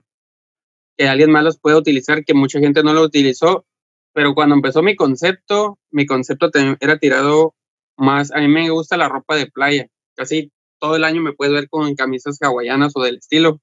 que 0.97 1.07
alguien 1.07 1.31
más 1.31 1.45
los 1.45 1.61
pueda 1.61 1.77
utilizar, 1.77 2.25
que 2.25 2.33
mucha 2.33 2.61
gente 2.61 2.83
no 2.83 2.95
lo 2.95 3.03
utilizó, 3.03 3.67
pero 4.15 4.35
cuando 4.35 4.55
empezó 4.55 4.83
mi 4.83 4.97
concepto, 4.97 5.79
mi 5.91 6.07
concepto 6.07 6.51
era 6.81 6.99
tirado 6.99 7.55
más, 7.97 8.33
a 8.33 8.41
mí 8.41 8.49
me 8.49 8.71
gusta 8.71 8.97
la 8.97 9.09
ropa 9.09 9.37
de 9.37 9.47
playa, 9.47 9.89
casi 10.17 10.51
todo 10.79 10.97
el 10.97 11.05
año 11.05 11.23
me 11.23 11.33
puedes 11.33 11.55
ver 11.55 11.69
con 11.69 11.95
camisas 11.95 12.39
hawaianas 12.43 12.93
o 12.95 13.03
del 13.03 13.17
estilo. 13.17 13.61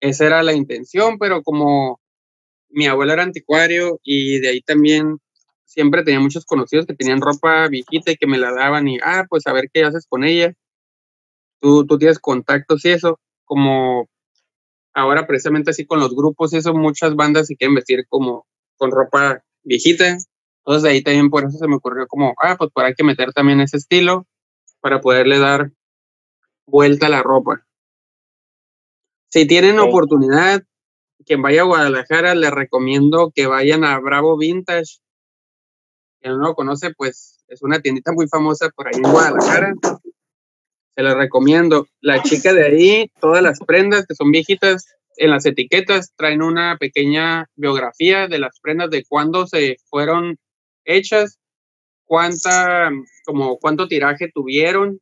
Esa 0.00 0.26
era 0.26 0.42
la 0.42 0.52
intención, 0.52 1.18
pero 1.18 1.42
como 1.42 2.00
mi 2.68 2.86
abuelo 2.86 3.12
era 3.12 3.22
anticuario 3.22 4.00
y 4.02 4.40
de 4.40 4.48
ahí 4.48 4.60
también 4.60 5.18
siempre 5.64 6.04
tenía 6.04 6.20
muchos 6.20 6.44
conocidos 6.44 6.86
que 6.86 6.94
tenían 6.94 7.20
ropa 7.20 7.68
viejita 7.68 8.12
y 8.12 8.16
que 8.16 8.26
me 8.26 8.38
la 8.38 8.52
daban 8.52 8.86
y, 8.88 8.98
ah, 9.02 9.24
pues 9.28 9.46
a 9.46 9.52
ver 9.52 9.70
qué 9.72 9.84
haces 9.84 10.06
con 10.08 10.24
ella. 10.24 10.52
Tú, 11.60 11.86
tú 11.86 11.98
tienes 11.98 12.18
contactos 12.18 12.84
y 12.84 12.90
eso, 12.90 13.18
como 13.44 14.08
ahora 14.92 15.26
precisamente 15.26 15.70
así 15.70 15.86
con 15.86 16.00
los 16.00 16.14
grupos 16.14 16.52
y 16.52 16.58
eso, 16.58 16.74
muchas 16.74 17.16
bandas 17.16 17.46
se 17.48 17.56
quieren 17.56 17.74
vestir 17.74 18.06
como 18.08 18.46
con 18.76 18.90
ropa 18.90 19.42
viejita. 19.62 20.18
Entonces 20.64 20.82
de 20.82 20.90
ahí 20.90 21.02
también 21.02 21.28
por 21.28 21.44
eso 21.44 21.58
se 21.58 21.68
me 21.68 21.76
ocurrió 21.76 22.06
como, 22.06 22.34
ah, 22.42 22.56
pues 22.56 22.70
por 22.72 22.84
hay 22.84 22.94
que 22.94 23.04
meter 23.04 23.32
también 23.32 23.60
ese 23.60 23.76
estilo 23.76 24.26
para 24.80 25.00
poderle 25.00 25.38
dar 25.38 25.70
vuelta 26.66 27.06
a 27.06 27.10
la 27.10 27.22
ropa. 27.22 27.66
Si 29.28 29.46
tienen 29.46 29.78
oportunidad, 29.78 30.62
quien 31.26 31.42
vaya 31.42 31.62
a 31.62 31.64
Guadalajara, 31.64 32.34
les 32.34 32.50
recomiendo 32.50 33.30
que 33.34 33.46
vayan 33.46 33.84
a 33.84 33.98
Bravo 33.98 34.38
Vintage. 34.38 35.00
Quien 36.20 36.38
no 36.38 36.48
lo 36.48 36.54
conoce, 36.54 36.94
pues 36.94 37.44
es 37.48 37.62
una 37.62 37.80
tiendita 37.80 38.12
muy 38.12 38.26
famosa 38.28 38.70
por 38.70 38.86
ahí 38.86 38.94
en 38.96 39.10
Guadalajara. 39.10 39.74
Se 40.94 41.02
les 41.02 41.14
recomiendo. 41.14 41.86
La 42.00 42.22
chica 42.22 42.54
de 42.54 42.64
ahí, 42.64 43.10
todas 43.20 43.42
las 43.42 43.58
prendas 43.58 44.06
que 44.06 44.14
son 44.14 44.30
viejitas, 44.30 44.86
en 45.16 45.30
las 45.30 45.44
etiquetas 45.46 46.12
traen 46.16 46.42
una 46.42 46.76
pequeña 46.78 47.48
biografía 47.54 48.28
de 48.28 48.38
las 48.38 48.60
prendas 48.60 48.90
de 48.90 49.04
cuándo 49.04 49.46
se 49.46 49.76
fueron 49.90 50.38
hechas, 50.84 51.38
cuánta, 52.04 52.90
como 53.24 53.58
cuánto 53.58 53.88
tiraje 53.88 54.30
tuvieron 54.32 55.00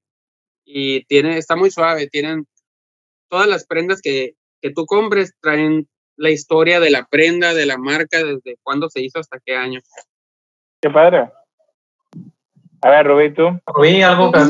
y 0.65 1.05
tiene, 1.05 1.39
está 1.39 1.57
muy 1.57 1.71
suave, 1.71 2.09
tienen 2.09 2.47
todas 3.29 3.49
las 3.49 3.67
prendas 3.67 4.01
que, 4.01 4.35
que 4.61 4.71
tú 4.71 4.87
compres 4.87 5.35
traen 5.41 5.89
la 6.17 6.31
historia 6.31 6.81
de 6.81 6.91
la 6.91 7.07
prenda, 7.07 7.55
de 7.55 7.67
la 7.67 7.79
marca, 7.79 8.23
desde 8.23 8.59
cuándo 8.63 8.89
se 8.89 9.03
hizo 9.03 9.19
hasta 9.19 9.41
qué 9.45 9.57
año. 9.57 9.81
Qué 10.81 10.91
padre. 10.91 11.31
A 12.83 12.91
ver, 12.91 13.07
Rubí, 13.07 13.33
tú. 13.33 13.61
Rubí, 13.67 14.03
algo 14.03 14.33
que 14.33 14.41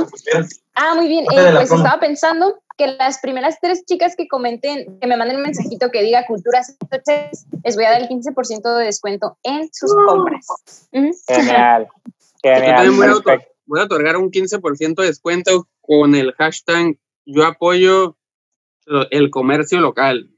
Ah, 0.74 0.94
muy 0.94 1.06
bien. 1.06 1.24
Eh, 1.24 1.52
pues 1.54 1.70
estaba 1.70 2.00
pensando 2.00 2.61
que 2.76 2.86
las 2.86 3.20
primeras 3.20 3.58
tres 3.60 3.84
chicas 3.84 4.14
que 4.16 4.28
comenten, 4.28 4.98
que 5.00 5.06
me 5.06 5.16
manden 5.16 5.36
un 5.36 5.42
mensajito 5.42 5.90
que 5.90 6.02
diga 6.02 6.26
Cultura 6.26 6.60
les 7.64 7.76
voy 7.76 7.84
a 7.84 7.90
dar 7.90 8.02
el 8.02 8.08
15% 8.08 8.76
de 8.78 8.84
descuento 8.84 9.38
en 9.42 9.68
sus 9.72 9.94
compras. 10.06 10.46
Genial. 10.90 11.88
Genial. 12.42 12.90
Voy 12.90 13.06
a, 13.06 13.38
voy 13.66 13.80
a 13.80 13.84
otorgar 13.84 14.16
un 14.16 14.30
15% 14.30 14.94
de 14.94 15.06
descuento 15.06 15.68
con 15.80 16.14
el 16.14 16.32
hashtag 16.32 16.96
yo 17.24 17.44
apoyo 17.44 18.16
el 19.10 19.30
comercio 19.30 19.80
local. 19.80 20.28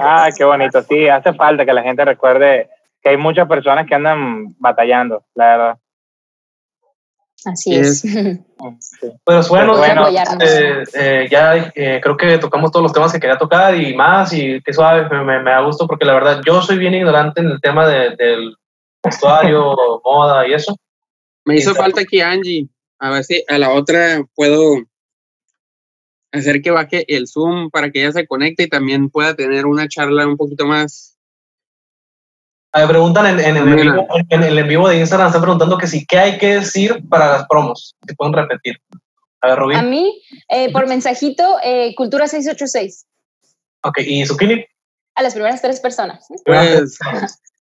Ah, 0.00 0.28
qué 0.36 0.44
bonito. 0.44 0.82
Sí, 0.82 1.08
hace 1.08 1.32
falta 1.32 1.64
que 1.64 1.72
la 1.72 1.82
gente 1.82 2.04
recuerde 2.04 2.68
que 3.02 3.10
hay 3.10 3.16
muchas 3.16 3.48
personas 3.48 3.86
que 3.86 3.94
andan 3.94 4.54
batallando, 4.58 5.24
la 5.34 5.46
verdad. 5.46 5.78
Así 7.44 7.74
es. 7.74 8.02
Pues 9.24 9.48
bueno, 9.50 9.84
eh, 9.84 10.84
eh, 10.94 11.28
ya 11.30 11.70
eh, 11.74 12.00
creo 12.02 12.16
que 12.16 12.38
tocamos 12.38 12.72
todos 12.72 12.84
los 12.84 12.92
temas 12.92 13.12
que 13.12 13.20
quería 13.20 13.36
tocar 13.36 13.78
y 13.78 13.94
más, 13.94 14.32
y 14.32 14.62
que 14.62 14.72
suave, 14.72 15.08
me, 15.10 15.42
me, 15.42 15.50
da 15.50 15.60
gusto 15.60 15.86
porque 15.86 16.06
la 16.06 16.14
verdad 16.14 16.40
yo 16.44 16.62
soy 16.62 16.78
bien 16.78 16.94
ignorante 16.94 17.42
en 17.42 17.48
el 17.48 17.60
tema 17.60 17.86
del 17.86 18.56
vestuario, 19.04 19.76
moda 20.04 20.48
y 20.48 20.54
eso. 20.54 20.74
Me 21.44 21.56
hizo 21.56 21.74
falta 21.74 22.00
aquí 22.00 22.22
Angie, 22.22 22.68
a 22.98 23.10
ver 23.10 23.24
si 23.24 23.44
a 23.46 23.58
la 23.58 23.70
otra 23.72 24.24
puedo 24.34 24.82
hacer 26.32 26.62
que 26.62 26.70
baje 26.70 27.04
el 27.14 27.28
Zoom 27.28 27.70
para 27.70 27.90
que 27.90 28.02
ella 28.02 28.12
se 28.12 28.26
conecte 28.26 28.64
y 28.64 28.68
también 28.68 29.10
pueda 29.10 29.36
tener 29.36 29.66
una 29.66 29.86
charla 29.86 30.26
un 30.26 30.36
poquito 30.36 30.66
más. 30.66 31.15
Me 32.74 32.86
preguntan 32.86 33.26
en, 33.26 33.40
en, 33.40 34.42
el 34.42 34.58
en, 34.58 34.68
vivo 34.68 34.88
de 34.88 34.98
Instagram, 34.98 35.28
están 35.28 35.42
preguntando 35.42 35.78
que 35.78 35.86
sí, 35.86 36.04
¿qué 36.06 36.18
hay 36.18 36.38
que 36.38 36.56
decir 36.56 37.02
para 37.08 37.32
las 37.32 37.46
promos? 37.46 37.96
Si 38.06 38.14
pueden 38.14 38.34
repetir. 38.34 38.80
A 39.40 39.48
ver, 39.48 39.58
Rubí. 39.58 39.74
A 39.74 39.82
mí, 39.82 40.20
eh, 40.48 40.70
por 40.72 40.86
mensajito, 40.86 41.58
eh, 41.62 41.94
Cultura 41.94 42.26
686. 42.26 43.06
Ok, 43.82 43.98
¿y 44.00 44.26
Zucchini? 44.26 44.64
A 45.14 45.22
las 45.22 45.32
primeras 45.32 45.62
tres 45.62 45.80
personas. 45.80 46.26
Pues, 46.44 46.98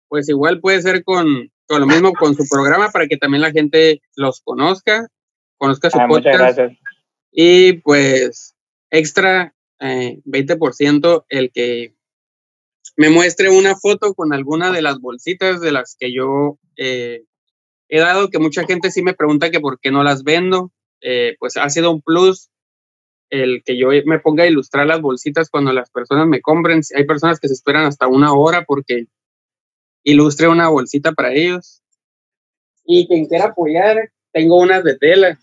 pues 0.09 0.27
igual 0.27 0.59
puede 0.59 0.81
ser 0.81 1.03
con, 1.03 1.49
con, 1.67 1.79
lo 1.79 1.87
mismo 1.87 2.11
con 2.13 2.35
su 2.35 2.45
programa 2.49 2.89
para 2.89 3.07
que 3.07 3.17
también 3.17 3.41
la 3.41 3.51
gente 3.51 4.01
los 4.15 4.41
conozca, 4.41 5.07
conozca 5.57 5.89
su 5.89 5.99
ah, 5.99 6.07
podcast. 6.07 6.37
Muchas 6.37 6.55
gracias. 6.57 6.79
Y 7.31 7.73
pues 7.73 8.55
extra 8.89 9.53
20% 9.79 11.17
eh, 11.17 11.23
el 11.29 11.51
que 11.51 11.96
me 12.97 13.11
muestre 13.11 13.49
una 13.49 13.75
foto 13.75 14.15
con 14.15 14.33
alguna 14.33 14.71
de 14.71 14.81
las 14.81 14.99
bolsitas 14.99 15.61
de 15.61 15.71
las 15.71 15.95
que 15.97 16.11
yo 16.11 16.57
eh, 16.77 17.23
he 17.89 17.99
dado, 17.99 18.29
que 18.29 18.39
mucha 18.39 18.65
gente 18.65 18.89
sí 18.89 19.03
me 19.03 19.13
pregunta 19.13 19.51
que 19.51 19.59
por 19.59 19.79
qué 19.79 19.91
no 19.91 20.03
las 20.03 20.23
vendo. 20.23 20.71
Eh, 21.01 21.35
pues 21.39 21.57
ha 21.57 21.69
sido 21.69 21.91
un 21.91 22.01
plus 22.01 22.49
el 23.29 23.61
que 23.63 23.77
yo 23.77 23.89
me 24.05 24.19
ponga 24.19 24.45
a 24.45 24.47
ilustrar 24.47 24.87
las 24.87 24.99
bolsitas 24.99 25.49
cuando 25.51 25.71
las 25.73 25.91
personas 25.91 26.27
me 26.27 26.41
compren. 26.41 26.81
Hay 26.95 27.05
personas 27.05 27.39
que 27.39 27.47
se 27.47 27.53
esperan 27.53 27.85
hasta 27.85 28.07
una 28.07 28.33
hora 28.33 28.65
porque 28.65 29.05
ilustre 30.03 30.47
una 30.47 30.69
bolsita 30.69 31.11
para 31.11 31.33
ellos. 31.33 31.83
Y 32.83 33.07
quien 33.07 33.27
quiera 33.27 33.45
apoyar, 33.45 34.11
tengo 34.31 34.57
unas 34.57 34.83
de 34.83 34.97
tela. 34.97 35.39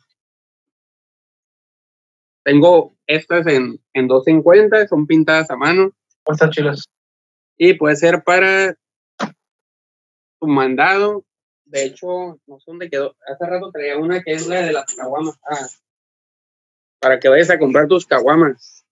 Tengo 2.42 2.96
estas 3.06 3.46
en, 3.46 3.80
en 3.92 4.08
250, 4.08 4.88
son 4.88 5.06
pintadas 5.06 5.50
a 5.50 5.56
mano. 5.56 5.92
Están 6.26 6.50
chilas. 6.50 6.88
Y 7.56 7.74
puede 7.74 7.96
ser 7.96 8.22
para 8.24 8.74
tu 10.40 10.46
mandado. 10.46 11.24
De 11.64 11.84
hecho, 11.84 12.38
no 12.46 12.58
sé 12.58 12.64
dónde 12.66 12.90
quedó. 12.90 13.16
Hace 13.26 13.46
rato 13.46 13.70
traía 13.72 13.96
una 13.96 14.22
que 14.22 14.32
es 14.32 14.46
la 14.46 14.60
de 14.62 14.72
las 14.72 14.94
caguamas. 14.94 15.38
Ah, 15.48 15.66
para 17.00 17.20
que 17.20 17.28
vayas 17.28 17.50
a 17.50 17.58
comprar 17.58 17.86
tus 17.86 18.06
caguamas. 18.06 18.84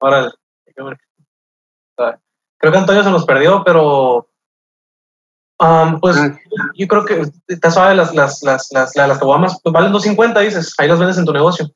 Ahora, 0.00 0.32
creo 0.74 2.72
que 2.72 2.78
Antonio 2.78 3.02
se 3.02 3.10
nos 3.10 3.24
perdió, 3.24 3.62
pero 3.64 4.28
pues 6.00 6.16
ah. 6.16 6.36
yo 6.74 6.88
creo 6.88 7.04
que 7.04 7.22
está 7.46 7.70
suave 7.70 7.94
las, 7.94 8.14
las, 8.14 8.42
las, 8.42 8.68
las, 8.72 8.96
las 8.96 9.18
caguamas, 9.18 9.60
pues 9.62 9.72
valen 9.72 9.92
250, 9.92 10.40
dices, 10.40 10.74
ahí 10.78 10.88
las 10.88 10.98
vendes 10.98 11.18
en 11.18 11.24
tu 11.24 11.32
negocio. 11.32 11.72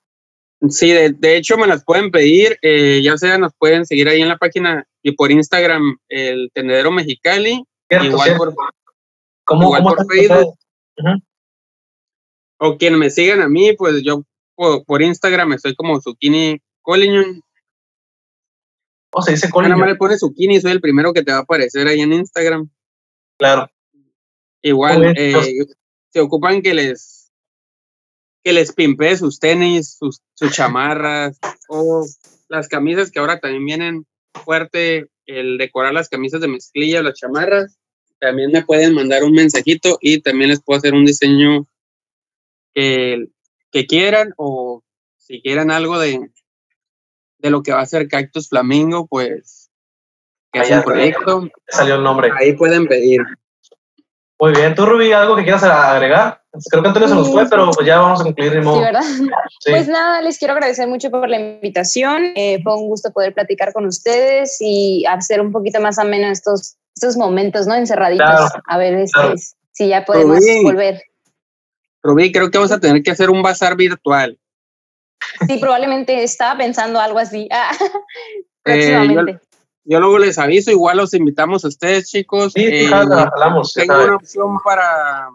Sí, 0.71 0.91
de, 0.91 1.37
hecho 1.37 1.59
me 1.59 1.67
las 1.67 1.85
pueden 1.85 2.11
pedir, 2.11 2.59
eh, 2.63 3.01
ya 3.03 3.17
sea 3.19 3.37
nos 3.37 3.53
pueden 3.59 3.85
seguir 3.85 4.09
ahí 4.09 4.23
en 4.23 4.29
la 4.29 4.39
página 4.39 4.87
y 5.03 5.13
por 5.13 5.31
Instagram 5.31 5.99
el 6.09 6.51
Tendedero 6.55 6.91
Mexicali, 6.91 7.63
igual 7.91 8.37
por, 8.37 8.55
¿Cómo, 9.45 9.71
por 9.71 10.07
Facebook. 10.07 10.59
O 12.59 12.79
quien 12.79 12.99
me 12.99 13.11
sigan 13.11 13.43
a 13.43 13.49
mí, 13.49 13.75
pues 13.75 14.03
yo 14.03 14.23
por, 14.57 15.03
Instagram 15.03 15.53
estoy 15.53 15.75
como 15.75 16.01
Zucchini 16.01 16.61
Collignon. 16.83 17.43
O 19.13 19.23
se 19.23 19.33
dice 19.33 19.51
Collignon. 19.51 19.79
Nada 19.79 19.87
más 19.87 19.93
le 19.93 19.99
pone 19.99 20.19
Zucchini, 20.19 20.61
soy 20.61 20.73
el 20.73 20.81
primero 20.81 21.13
que 21.13 21.23
te 21.23 21.33
va 21.33 21.39
a 21.39 21.43
aparecer 21.43 21.87
ahí 21.87 22.01
en 22.01 22.15
Instagram. 22.15 22.69
Claro. 23.39 23.69
Igual, 24.63 25.15
eh, 25.17 25.35
se 26.11 26.21
ocupan 26.21 26.63
que 26.63 26.75
les 26.75 27.16
que 28.47 28.53
les 28.53 28.73
pimpee 28.73 29.17
sus 29.17 29.41
tenis, 29.41 29.97
sus, 29.99 30.23
sus 30.35 30.53
chamarras 30.53 31.37
o 31.69 32.07
las 32.47 32.69
camisas 32.69 33.11
que 33.11 33.19
ahora 33.19 33.41
también 33.41 33.65
vienen 33.65 34.07
fuerte, 34.45 35.09
el 35.25 35.59
decorar 35.59 35.93
las 35.93 36.09
camisas 36.09 36.41
de 36.41 36.47
mezclilla, 36.47 37.03
las 37.03 37.19
chamarras, 37.19 37.77
también 38.21 38.53
me 38.53 38.65
pueden 38.65 38.95
mandar 38.95 39.25
un 39.25 39.33
mensajito 39.33 39.99
y 40.01 40.21
también 40.21 40.51
les 40.51 40.63
puedo 40.63 40.79
hacer 40.79 40.95
un 40.95 41.05
diseño 41.05 41.67
que, 42.73 43.27
que 43.73 43.87
quieran 43.87 44.33
o 44.37 44.85
si 45.17 45.43
quieren 45.43 45.73
algo 45.73 45.99
de, 45.99 46.31
de 47.39 47.51
lo 47.51 47.65
que 47.65 47.73
va 47.73 47.81
a 47.81 47.87
ser 47.87 48.07
Cactus 48.07 48.49
Flamingo, 48.49 49.09
pues 49.09 49.73
que 50.53 50.61
es 50.61 50.71
un 50.71 50.85
proyecto. 50.85 51.51
Salió 51.67 51.97
el 51.97 52.05
nombre. 52.05 52.31
Ahí 52.39 52.53
pueden 52.53 52.87
pedir. 52.87 53.23
Muy 54.39 54.53
bien, 54.53 54.75
tú 54.75 54.85
Rubí, 54.85 55.13
¿algo 55.13 55.35
que 55.35 55.45
quieras 55.45 55.63
agregar? 55.63 56.43
Creo 56.71 56.83
que 56.83 56.89
Antonio 56.89 57.09
se 57.09 57.15
nos 57.15 57.31
fue, 57.31 57.49
pero 57.49 57.71
pues 57.71 57.87
ya 57.87 57.99
vamos 57.99 58.21
a 58.21 58.25
concluir. 58.25 58.53
Sí, 58.53 58.81
¿verdad? 58.81 59.03
Pues 59.67 59.89
nada, 59.89 60.21
les 60.23 60.39
quiero 60.39 60.55
agradecer 60.55 60.87
mucho 60.87 61.11
por 61.11 61.29
la 61.29 61.39
invitación. 61.39 62.33
Eh, 62.35 62.61
fue 62.63 62.75
un 62.77 62.89
gusto 62.89 63.13
poder 63.13 63.35
platicar 63.35 63.73
con 63.73 63.87
ustedes 63.87 64.59
y 64.61 65.05
hacer 65.07 65.41
un 65.41 65.53
poquito 65.53 65.81
más 65.81 65.99
ameno 65.99 66.29
estos, 66.29 66.77
estos 66.95 67.17
momentos, 67.17 67.67
¿no? 67.67 67.75
Encerraditos. 67.75 68.51
a 68.67 68.79
ver 68.79 68.95
este, 68.95 69.35
si 69.73 69.89
ya 69.89 70.05
podemos 70.05 70.41
volver. 70.63 71.03
Rubí, 72.03 72.31
creo 72.31 72.51
que 72.51 72.59
vamos 72.59 72.73
a 72.73 72.81
tener 72.81 73.03
que 73.03 73.11
hacer 73.11 73.31
un 73.31 73.43
bazar 73.43 73.77
virtual. 73.77 74.39
Sí, 75.47 75.59
probablemente 75.59 76.23
estaba 76.23 76.57
pensando 76.59 77.01
algo 77.01 77.19
así. 77.19 77.49
Ah, 77.51 77.73
eh, 78.65 79.03
próximamente. 79.03 79.33
Yo 79.33 79.46
luego 79.87 80.19
les 80.19 80.39
aviso, 80.39 80.71
igual 80.71 80.97
los 80.97 81.15
invitamos 81.15 81.65
a 81.65 81.69
ustedes, 81.69 82.11
chicos. 82.11 82.53
Sí, 82.53 82.65
eh, 82.65 82.91
hablamos. 82.93 83.73
Tengo 83.73 83.95
una 83.95 84.17
opción 84.17 84.59
para. 84.65 85.31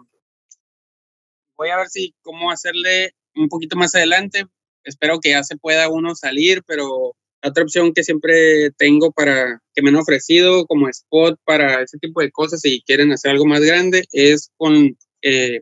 Voy 1.56 1.70
a 1.70 1.76
ver 1.78 1.88
si 1.88 2.14
cómo 2.22 2.50
hacerle 2.50 3.14
un 3.34 3.48
poquito 3.48 3.76
más 3.76 3.94
adelante. 3.94 4.46
Espero 4.84 5.20
que 5.20 5.30
ya 5.30 5.42
se 5.42 5.56
pueda 5.56 5.88
uno 5.88 6.14
salir, 6.14 6.62
pero 6.66 7.14
otra 7.42 7.62
opción 7.62 7.92
que 7.92 8.04
siempre 8.04 8.70
tengo 8.72 9.10
para 9.10 9.60
que 9.74 9.82
me 9.82 9.88
han 9.88 9.96
ofrecido 9.96 10.66
como 10.66 10.88
spot 10.88 11.38
para 11.44 11.82
ese 11.82 11.98
tipo 11.98 12.20
de 12.20 12.30
cosas, 12.30 12.60
si 12.60 12.82
quieren 12.82 13.12
hacer 13.12 13.30
algo 13.30 13.46
más 13.46 13.60
grande, 13.60 14.04
es 14.12 14.50
con, 14.56 14.96
eh, 15.22 15.60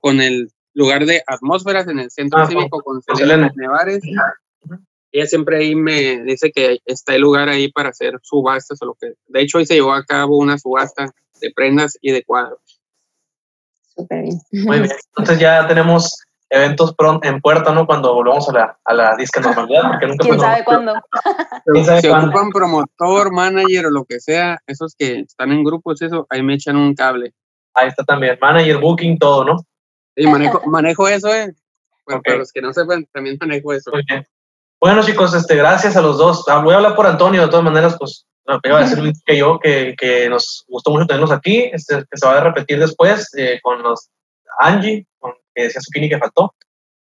con 0.00 0.20
el 0.20 0.48
lugar 0.74 1.06
de 1.06 1.22
atmósferas 1.26 1.88
en 1.88 1.98
el 1.98 2.10
centro 2.10 2.40
ah, 2.40 2.46
cívico 2.46 2.80
con 2.82 3.02
Selena 3.02 3.50
Nevares 3.56 4.02
ella 5.16 5.26
siempre 5.26 5.58
ahí 5.58 5.74
me 5.74 6.22
dice 6.24 6.52
que 6.52 6.78
está 6.84 7.14
el 7.14 7.22
lugar 7.22 7.48
ahí 7.48 7.70
para 7.70 7.88
hacer 7.88 8.18
subastas 8.22 8.80
o 8.82 8.86
lo 8.86 8.94
que. 8.94 9.14
De 9.26 9.40
hecho, 9.40 9.58
hoy 9.58 9.66
se 9.66 9.74
llevó 9.74 9.92
a 9.92 10.04
cabo 10.04 10.36
una 10.36 10.58
subasta 10.58 11.10
de 11.40 11.52
prendas 11.54 11.96
y 12.00 12.12
de 12.12 12.22
cuadros. 12.24 12.80
Súper 13.94 14.22
bien. 14.22 14.40
Muy 14.52 14.80
bien. 14.80 14.92
Entonces 15.08 15.38
ya 15.38 15.66
tenemos 15.66 16.20
eventos 16.50 16.94
pronto 16.94 17.26
en 17.26 17.40
puerta, 17.40 17.72
¿no? 17.72 17.86
Cuando 17.86 18.14
volvamos 18.14 18.48
a 18.50 18.52
la, 18.52 18.78
a 18.84 18.94
la 18.94 19.16
disca 19.16 19.40
normalidad. 19.40 19.90
Porque 19.90 20.06
nunca 20.06 20.24
¿Quién 20.24 20.40
sabe 20.40 20.64
cuándo? 20.64 20.92
¿Quién 22.00 22.14
ocupan 22.14 22.50
promotor, 22.50 23.32
manager 23.32 23.86
o 23.86 23.90
lo 23.90 24.04
que 24.04 24.20
sea, 24.20 24.60
esos 24.66 24.94
que 24.96 25.20
están 25.20 25.50
en 25.52 25.64
grupos, 25.64 26.02
eso, 26.02 26.26
ahí 26.30 26.42
me 26.42 26.54
echan 26.54 26.76
un 26.76 26.94
cable. 26.94 27.32
Ahí 27.74 27.88
está 27.88 28.04
también, 28.04 28.38
manager, 28.40 28.78
booking, 28.78 29.18
todo, 29.18 29.44
¿no? 29.44 29.58
Sí, 30.16 30.26
manejo, 30.26 30.62
manejo 30.66 31.08
eso, 31.08 31.34
¿eh? 31.34 31.54
Bueno, 32.06 32.22
Para 32.22 32.38
los 32.38 32.52
que 32.52 32.62
no 32.62 32.72
sepan, 32.72 33.06
también 33.12 33.36
manejo 33.40 33.72
eso. 33.72 33.90
Muy 33.92 34.02
bien. 34.08 34.26
Bueno, 34.80 35.02
chicos, 35.02 35.34
este, 35.34 35.56
gracias 35.56 35.96
a 35.96 36.02
los 36.02 36.18
dos. 36.18 36.44
Ah, 36.48 36.58
voy 36.58 36.74
a 36.74 36.76
hablar 36.76 36.94
por 36.94 37.06
Antonio, 37.06 37.42
de 37.42 37.48
todas 37.48 37.64
maneras, 37.64 37.96
pues 37.98 38.26
me 38.46 38.60
iba 38.64 38.78
a 38.78 38.82
decir 38.82 39.12
que 39.24 39.36
yo, 39.36 39.58
que, 39.58 39.94
que, 39.98 40.28
nos 40.28 40.64
gustó 40.68 40.90
mucho 40.90 41.06
tenernos 41.06 41.32
aquí, 41.32 41.70
este, 41.72 42.04
que 42.10 42.16
se 42.16 42.26
va 42.26 42.38
a 42.38 42.44
repetir 42.44 42.78
después 42.78 43.28
eh, 43.36 43.58
con 43.62 43.82
los 43.82 44.10
Angie, 44.60 45.06
con, 45.18 45.32
que 45.54 45.64
decía 45.64 45.80
Zucchini 45.80 46.08
que 46.08 46.18
faltó. 46.18 46.54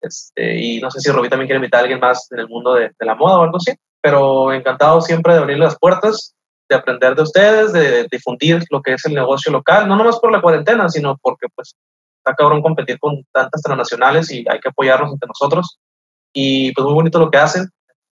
Este, 0.02 0.58
y 0.58 0.80
no 0.80 0.90
sé 0.90 1.00
si 1.00 1.10
Robí 1.10 1.28
también 1.28 1.46
quiere 1.46 1.58
invitar 1.58 1.80
a 1.80 1.82
alguien 1.82 2.00
más 2.00 2.30
en 2.32 2.40
el 2.40 2.48
mundo 2.48 2.74
de, 2.74 2.90
de, 2.98 3.06
la 3.06 3.14
moda 3.14 3.38
o 3.38 3.42
algo 3.42 3.56
así, 3.56 3.72
pero 4.00 4.52
encantado 4.52 5.00
siempre 5.00 5.34
de 5.34 5.40
abrir 5.40 5.58
las 5.58 5.78
puertas, 5.78 6.34
de 6.68 6.76
aprender 6.76 7.14
de 7.14 7.22
ustedes, 7.22 7.72
de, 7.72 8.06
difundir 8.10 8.64
lo 8.70 8.80
que 8.80 8.94
es 8.94 9.04
el 9.04 9.14
negocio 9.14 9.52
local, 9.52 9.88
no 9.88 9.96
nomás 9.96 10.18
por 10.18 10.32
la 10.32 10.40
cuarentena, 10.40 10.88
sino 10.88 11.18
porque 11.20 11.46
pues 11.54 11.74
está 12.18 12.34
cabrón 12.34 12.62
competir 12.62 12.98
con 12.98 13.24
tantas 13.32 13.60
transnacionales 13.62 14.30
y 14.30 14.44
hay 14.48 14.60
que 14.60 14.68
apoyarnos 14.68 15.12
entre 15.12 15.28
nosotros. 15.28 15.78
Y 16.32 16.72
pues 16.72 16.84
muy 16.84 16.94
bonito 16.94 17.18
lo 17.18 17.30
que 17.30 17.38
hacen. 17.38 17.68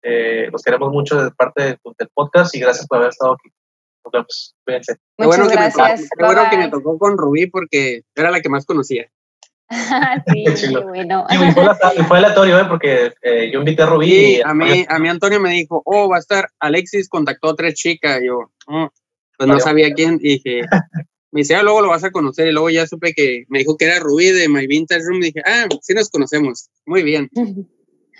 Eh, 0.02 0.48
los 0.52 0.62
queremos 0.62 0.92
mucho 0.92 1.22
de 1.22 1.30
parte 1.30 1.62
del 1.62 2.08
podcast 2.12 2.54
y 2.54 2.60
gracias 2.60 2.86
por 2.86 2.98
haber 2.98 3.10
estado 3.10 3.34
aquí. 3.34 3.48
Nos 4.04 4.12
vemos. 4.12 4.56
Cuídense. 4.64 4.96
Qué 5.16 5.26
bueno, 5.26 5.48
que 5.48 5.56
me, 5.56 5.72
qué 5.72 6.24
bueno 6.24 6.42
que 6.50 6.58
me 6.58 6.68
tocó 6.68 6.98
con 6.98 7.16
Rubí 7.16 7.46
porque 7.46 8.02
era 8.14 8.30
la 8.30 8.40
que 8.40 8.50
más 8.50 8.66
conocía. 8.66 9.08
sí, 10.56 10.74
bueno. 10.82 11.26
Y 11.30 11.52
fue, 11.52 12.04
fue 12.04 12.18
aleatorio, 12.18 12.60
¿eh? 12.60 12.64
porque 12.68 13.12
eh, 13.22 13.50
yo 13.50 13.60
invité 13.60 13.82
a 13.82 13.86
Rubí. 13.86 14.40
a, 14.42 14.52
mí, 14.52 14.84
a 14.86 14.98
mí 14.98 15.08
Antonio 15.08 15.40
me 15.40 15.50
dijo, 15.50 15.82
oh, 15.86 16.08
va 16.08 16.16
a 16.16 16.20
estar 16.20 16.48
Alexis, 16.60 17.08
contactó 17.08 17.50
a 17.50 17.56
tres 17.56 17.74
chicas. 17.74 18.20
Y 18.22 18.26
yo, 18.26 18.50
oh", 18.66 18.90
pues 19.38 19.48
no 19.48 19.58
sabía 19.58 19.92
quién. 19.94 20.18
Y 20.20 20.34
dije, 20.34 20.60
me 21.32 21.40
dice, 21.40 21.54
ah, 21.56 21.62
luego 21.62 21.80
lo 21.80 21.88
vas 21.88 22.04
a 22.04 22.10
conocer. 22.10 22.48
Y 22.48 22.52
luego 22.52 22.68
ya 22.68 22.86
supe 22.86 23.14
que 23.14 23.44
me 23.48 23.60
dijo 23.60 23.76
que 23.76 23.86
era 23.86 24.00
Rubí 24.00 24.26
de 24.26 24.48
My 24.48 24.66
Vintage 24.66 25.02
Room. 25.02 25.22
Y 25.22 25.26
dije, 25.26 25.42
ah, 25.46 25.66
sí 25.80 25.94
nos 25.94 26.10
conocemos. 26.10 26.68
Muy 26.84 27.02
bien. 27.02 27.30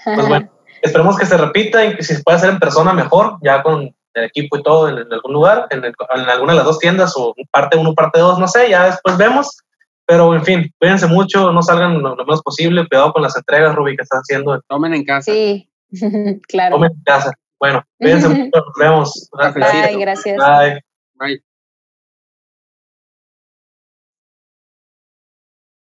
Pues 0.05 0.29
bueno, 0.29 0.51
esperemos 0.83 1.19
que 1.19 1.27
se 1.27 1.37
repita 1.37 1.85
y 1.85 1.97
que 1.97 2.03
si 2.03 2.15
se 2.15 2.23
puede 2.23 2.37
hacer 2.37 2.51
en 2.51 2.59
persona 2.59 2.93
mejor, 2.93 3.39
ya 3.43 3.63
con 3.63 3.95
el 4.15 4.25
equipo 4.25 4.57
y 4.57 4.63
todo 4.63 4.89
en, 4.89 5.13
algún 5.13 5.33
lugar, 5.33 5.67
en, 5.71 5.85
alguna 6.29 6.53
de 6.53 6.59
las 6.59 6.67
dos 6.67 6.79
tiendas 6.79 7.15
o 7.17 7.35
parte 7.51 7.77
uno, 7.77 7.95
parte 7.95 8.21
dos, 8.21 8.39
no 8.39 8.47
sé, 8.47 8.71
ya 8.71 8.87
después 8.87 9.17
vemos. 9.17 9.59
Pero 10.07 10.35
en 10.35 10.45
fin, 10.45 10.71
cuídense 10.79 11.07
mucho, 11.07 11.51
no 11.51 11.63
salgan 11.63 12.03
lo, 12.03 12.15
menos 12.17 12.43
posible, 12.43 12.87
cuidado 12.87 13.13
con 13.13 13.23
las 13.23 13.37
entregas, 13.37 13.75
Ruby, 13.75 13.97
que 13.97 14.03
estás 14.03 14.21
haciendo. 14.21 14.61
Tomen 14.69 14.93
en 14.93 15.05
casa. 15.05 15.33
Sí, 15.33 15.71
claro. 16.49 16.77
Tomen 16.77 16.93
en 16.93 17.03
casa. 17.05 17.33
Bueno, 17.59 17.83
cuídense 17.99 18.29
mucho, 18.29 18.51
nos 18.53 18.75
vemos. 18.79 19.31
Bye, 19.33 19.97
gracias. 19.97 20.37
Bye. 20.37 20.81
Bye. 21.15 21.54